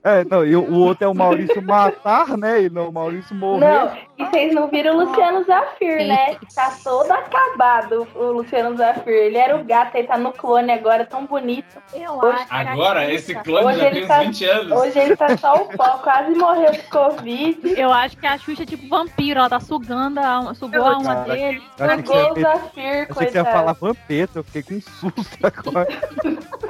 É, 0.02 0.24
não, 0.24 0.46
e 0.46 0.56
o, 0.56 0.78
outro 0.78 1.04
é 1.04 1.08
o 1.08 1.14
Maurício 1.14 1.60
Matar, 1.60 2.36
né? 2.38 2.62
E 2.62 2.70
não 2.70 2.88
o 2.88 2.92
Maurício 2.92 3.34
morrer. 3.36 3.66
Não, 3.66 3.92
e 4.18 4.24
vocês 4.24 4.54
não 4.54 4.66
viram 4.68 4.96
o 4.96 5.04
Luciano 5.04 5.44
Zafir, 5.44 6.06
né? 6.06 6.36
Tá 6.54 6.74
todo 6.82 7.10
acabado 7.12 8.08
o 8.14 8.32
Luciano 8.32 8.74
Zafir. 8.78 9.12
Ele 9.12 9.36
era 9.36 9.56
o 9.56 9.64
gato, 9.64 9.94
ele 9.96 10.08
tá 10.08 10.16
no 10.16 10.32
clone 10.32 10.72
agora, 10.72 11.04
tão 11.04 11.26
bonito. 11.26 11.82
Hoje, 11.94 12.46
Agora, 12.48 13.12
esse 13.12 13.34
clone 13.34 13.66
hoje 13.66 13.78
já 13.78 13.90
tem 13.90 14.02
uns 14.02 14.08
tá, 14.08 14.18
20 14.20 14.44
anos. 14.46 14.72
Hoje 14.80 14.98
ele 14.98 15.16
tá 15.16 15.36
só 15.36 15.54
o 15.54 15.76
pó, 15.76 15.98
quase 15.98 16.34
morreu 16.34 16.72
de 16.72 16.82
Covid. 16.84 17.74
Eu 17.78 17.92
acho 17.92 18.16
que 18.16 18.26
a 18.26 18.38
Xuxa 18.38 18.62
é 18.62 18.66
tipo 18.66 18.88
vampiro, 18.88 19.40
ela 19.40 19.50
tá 19.50 19.60
sugando 19.60 20.18
a 20.18 20.26
alma, 20.26 20.54
sugou 20.54 20.82
a 20.82 20.94
alma 20.94 21.14
Cara, 21.14 21.34
dele. 21.34 21.62
eu 21.78 21.96
Sugou 21.98 22.02
você 22.02 22.40
o 22.40 22.42
Zafir, 22.42 22.80
Achei 22.80 23.06
que 23.06 23.14
você 23.14 23.24
ia 23.24 23.30
coitado. 23.44 23.50
falar 23.50 23.72
vampeta, 23.74 24.38
eu 24.38 24.44
fiquei 24.44 24.62
com 24.62 24.80
susto 24.80 25.38
agora. 25.44 25.88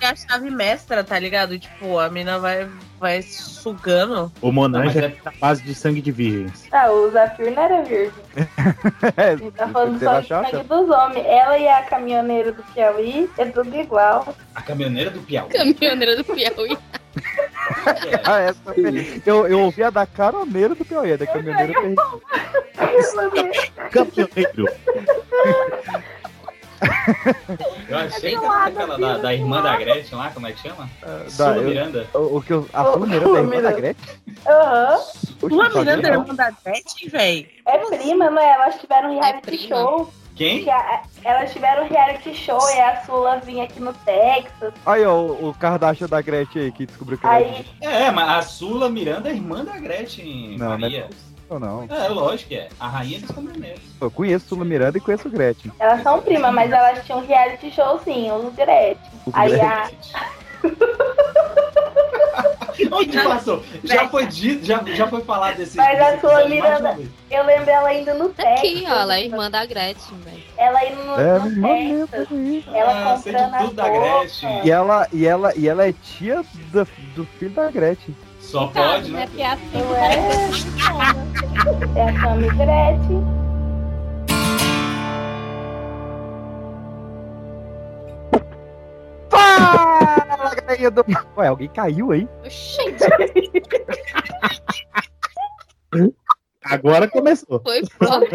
É 0.00 0.06
a 0.08 0.14
chave 0.16 0.50
mestra, 0.50 1.02
tá 1.02 1.18
ligado? 1.18 1.45
Tipo, 1.58 1.98
a 1.98 2.08
mina 2.08 2.38
vai, 2.38 2.68
vai 2.98 3.22
sugando. 3.22 4.32
O 4.40 4.50
Monange 4.52 4.98
é 4.98 5.14
na 5.24 5.32
base 5.40 5.62
de 5.62 5.74
sangue 5.74 6.00
de 6.00 6.10
virgens. 6.12 6.66
Ah, 6.72 6.90
o 6.90 7.10
Zafir 7.10 7.52
não 7.54 7.62
era 7.62 7.82
virgem. 7.82 8.12
É, 9.16 9.32
Ele 9.32 9.50
tá 9.50 9.68
falando 9.68 9.98
só 9.98 10.20
de 10.20 10.28
sangue 10.28 10.64
dos 10.64 10.90
homens. 10.90 11.24
Ela 11.26 11.58
e 11.58 11.68
a 11.68 11.82
caminhoneira 11.82 12.52
do 12.52 12.62
Piauí 12.62 13.30
é 13.38 13.44
tudo 13.46 13.74
igual. 13.76 14.34
A 14.54 14.62
caminhoneira 14.62 15.10
do 15.10 15.20
Piauí. 15.20 15.48
Caminhoneira 15.50 16.16
do 16.16 16.24
Piauí. 16.24 16.78
Ah, 18.24 18.40
essa 18.40 18.60
eu, 19.24 19.48
eu 19.48 19.60
ouvi 19.60 19.82
a 19.82 19.90
da 19.90 20.06
caroneira 20.06 20.74
do 20.74 20.84
Piauí, 20.84 21.12
a 21.14 21.16
da 21.16 21.26
caminhoneira 21.26 21.72
eu 21.72 21.80
perdi. 21.80 21.96
Campeoneiro. 23.90 24.66
Eu 27.88 27.98
achei 27.98 28.30
que 28.36 28.44
era 28.44 28.64
aquela 28.64 28.98
da, 28.98 29.18
da 29.18 29.34
irmã 29.34 29.62
da 29.62 29.76
Gretchen 29.76 30.18
lá, 30.18 30.30
como 30.30 30.46
é 30.46 30.52
que 30.52 30.60
chama? 30.60 30.88
Da- 31.00 31.30
Sula 31.30 31.56
eu- 31.56 31.62
Miranda. 31.68 32.06
O, 32.14 32.36
o 32.36 32.42
que 32.42 32.52
eu, 32.52 32.68
a 32.72 32.84
Sula 32.84 33.06
Miranda 33.06 33.38
é 33.38 33.42
irmã 33.42 33.62
da 33.62 33.72
Gretchen? 33.72 34.14
Aham. 34.46 34.96
Sabia 34.98 35.68
Miranda 35.68 36.08
é 36.08 36.12
irmã 36.12 36.34
da 36.34 36.50
Gretchen, 36.50 37.08
véi? 37.08 37.48
É 37.66 37.78
prima, 37.78 38.30
não 38.30 38.42
é? 38.42 38.50
Elas 38.52 38.80
tiveram 38.80 39.10
um 39.16 39.20
reality 39.20 39.58
show. 39.68 40.12
Quem? 40.34 40.64
Que 40.64 40.70
a- 40.70 41.02
elas 41.24 41.50
tiveram 41.52 41.84
um 41.84 41.88
reality 41.88 42.34
show 42.34 42.60
e 42.70 42.80
a 42.80 43.02
Sula 43.04 43.38
vinha 43.40 43.64
aqui 43.64 43.80
no 43.80 43.94
Texas. 43.94 44.74
Aí, 44.84 45.04
ó, 45.04 45.14
o, 45.16 45.48
o 45.48 45.54
Kardashian 45.54 46.06
da 46.08 46.20
Gretchen 46.20 46.62
aí, 46.62 46.72
que 46.72 46.84
descobriu 46.84 47.16
que 47.16 47.26
Aí, 47.26 47.64
É, 47.80 48.10
mas 48.10 48.28
a 48.28 48.42
Sula 48.42 48.90
Miranda 48.90 49.30
é 49.30 49.32
irmã 49.32 49.64
da 49.64 49.78
Gretchen 49.78 50.58
Não, 50.58 50.66
não 50.66 50.74
é 50.74 50.78
Maria. 50.78 51.08
Ou 51.48 51.60
não. 51.60 51.86
É, 51.88 52.08
lógico 52.08 52.48
que 52.48 52.56
é. 52.56 52.68
A 52.80 52.88
rainha 52.88 53.20
dos 53.20 53.30
caminhoneiros. 53.30 53.80
Eu 54.00 54.10
conheço 54.10 54.48
Sula 54.48 54.64
Miranda 54.64 54.98
e 54.98 55.00
conheço 55.00 55.30
Gretchen. 55.30 55.72
elas 55.78 56.02
são 56.02 56.20
primas, 56.20 56.52
mas 56.52 56.72
elas 56.72 57.04
tinham 57.04 57.20
um 57.20 57.26
reality 57.26 57.70
show 57.70 58.00
sim, 58.04 58.30
os 58.32 58.52
Gretchen. 58.54 58.98
Os 59.26 59.34
Aí 59.34 59.60
a. 59.60 59.90
Onde 62.92 63.18
passou? 63.22 63.62
Já 63.84 64.08
foi 64.08 64.26
dito, 64.26 64.64
já, 64.64 64.82
já 64.94 65.06
foi 65.06 65.22
falado 65.22 65.56
desse. 65.56 65.76
Mas 65.76 65.98
a 65.98 66.28
uma 66.28 66.44
Miranda, 66.46 66.98
eu 67.30 67.44
lembro 67.44 67.70
ela 67.70 67.92
indo 67.94 68.14
no 68.14 68.28
Texas. 68.30 68.58
Aqui, 68.58 68.84
ó, 68.86 68.94
ela 69.00 69.16
é 69.16 69.24
irmã 69.24 69.50
da 69.50 69.64
Gretchen, 69.64 70.18
velho. 70.18 70.42
Ela 70.58 70.84
indo 70.84 71.04
no, 71.04 71.14
É, 71.20 71.38
no 71.38 71.46
irmã 71.46 71.68
mesmo, 71.68 72.08
Texas. 72.08 72.74
Ela 72.74 73.12
Ah, 73.12 73.16
comprando 73.16 73.54
a 73.54 73.58
tudo 73.58 73.74
da. 73.74 73.88
Gretchen. 73.88 74.60
E 74.64 74.70
ela, 74.70 75.08
e 75.12 75.26
ela, 75.26 75.52
e 75.56 75.68
ela 75.68 75.88
é 75.88 75.92
tia 75.92 76.44
do, 76.72 76.86
do 77.14 77.24
filho 77.38 77.52
da 77.52 77.70
Gretchen. 77.70 78.14
Só 78.46 78.68
pode, 78.68 79.10
né? 79.10 79.26
Porque 79.26 79.42
é 79.42 79.46
assim 79.46 79.70
que 79.70 79.78
É 81.98 82.08
a 82.08 82.20
Sammy 82.20 82.48
Gretchen. 82.50 83.24
Fala, 89.30 90.54
galerinha 90.54 90.90
do... 90.90 91.04
Ué, 91.36 91.48
alguém 91.48 91.68
caiu 91.68 92.12
aí? 92.12 92.26
Oxente, 92.44 93.04
Agora 96.64 97.08
começou. 97.08 97.60
foi 97.62 97.82
foda. 97.86 98.26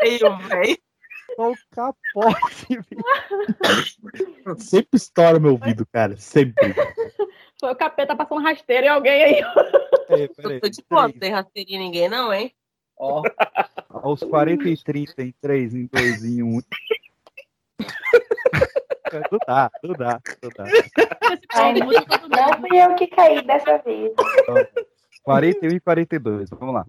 Feio, 0.00 0.38
véi. 0.48 0.78
Só 1.36 1.50
o 1.50 1.54
capote, 1.70 2.66
velho. 2.68 3.04
Sempre 4.58 4.96
estoura 4.96 5.38
meu 5.38 5.52
ouvido, 5.52 5.86
cara. 5.92 6.16
Sempre. 6.16 6.74
Foi 7.58 7.72
o 7.72 7.76
capeta 7.76 8.14
passando 8.14 8.42
rasteiro 8.42 8.86
e 8.86 8.88
alguém 8.88 9.24
aí. 9.24 9.42
Peraí, 10.06 10.28
peraí. 10.34 10.54
Eu 10.54 10.60
tô 10.60 10.68
de 10.68 10.84
boa, 10.88 11.08
não 11.08 11.12
tem 11.12 11.32
rasteirinha 11.32 11.78
em 11.78 11.82
ninguém, 11.84 12.08
não, 12.08 12.32
hein? 12.32 12.52
Ó, 12.98 13.22
Aos 13.90 14.20
40 14.20 14.68
e 14.68 14.76
30, 14.76 15.22
em 15.22 15.34
3, 15.40 15.74
em 15.74 15.86
2, 15.92 16.24
em 16.24 16.42
1. 16.42 16.60
Não 19.30 19.38
dá, 19.46 19.70
não 19.82 19.92
dá, 19.94 20.20
não 20.42 20.50
dá. 20.50 20.64
Ai, 21.54 21.72
não 21.74 22.60
fui 22.60 22.82
eu 22.82 22.94
que 22.96 23.06
caí 23.06 23.40
dessa 23.46 23.78
vez. 23.78 24.12
41 25.22 25.76
e 25.76 25.80
42, 25.80 26.50
vamos 26.50 26.74
lá. 26.74 26.86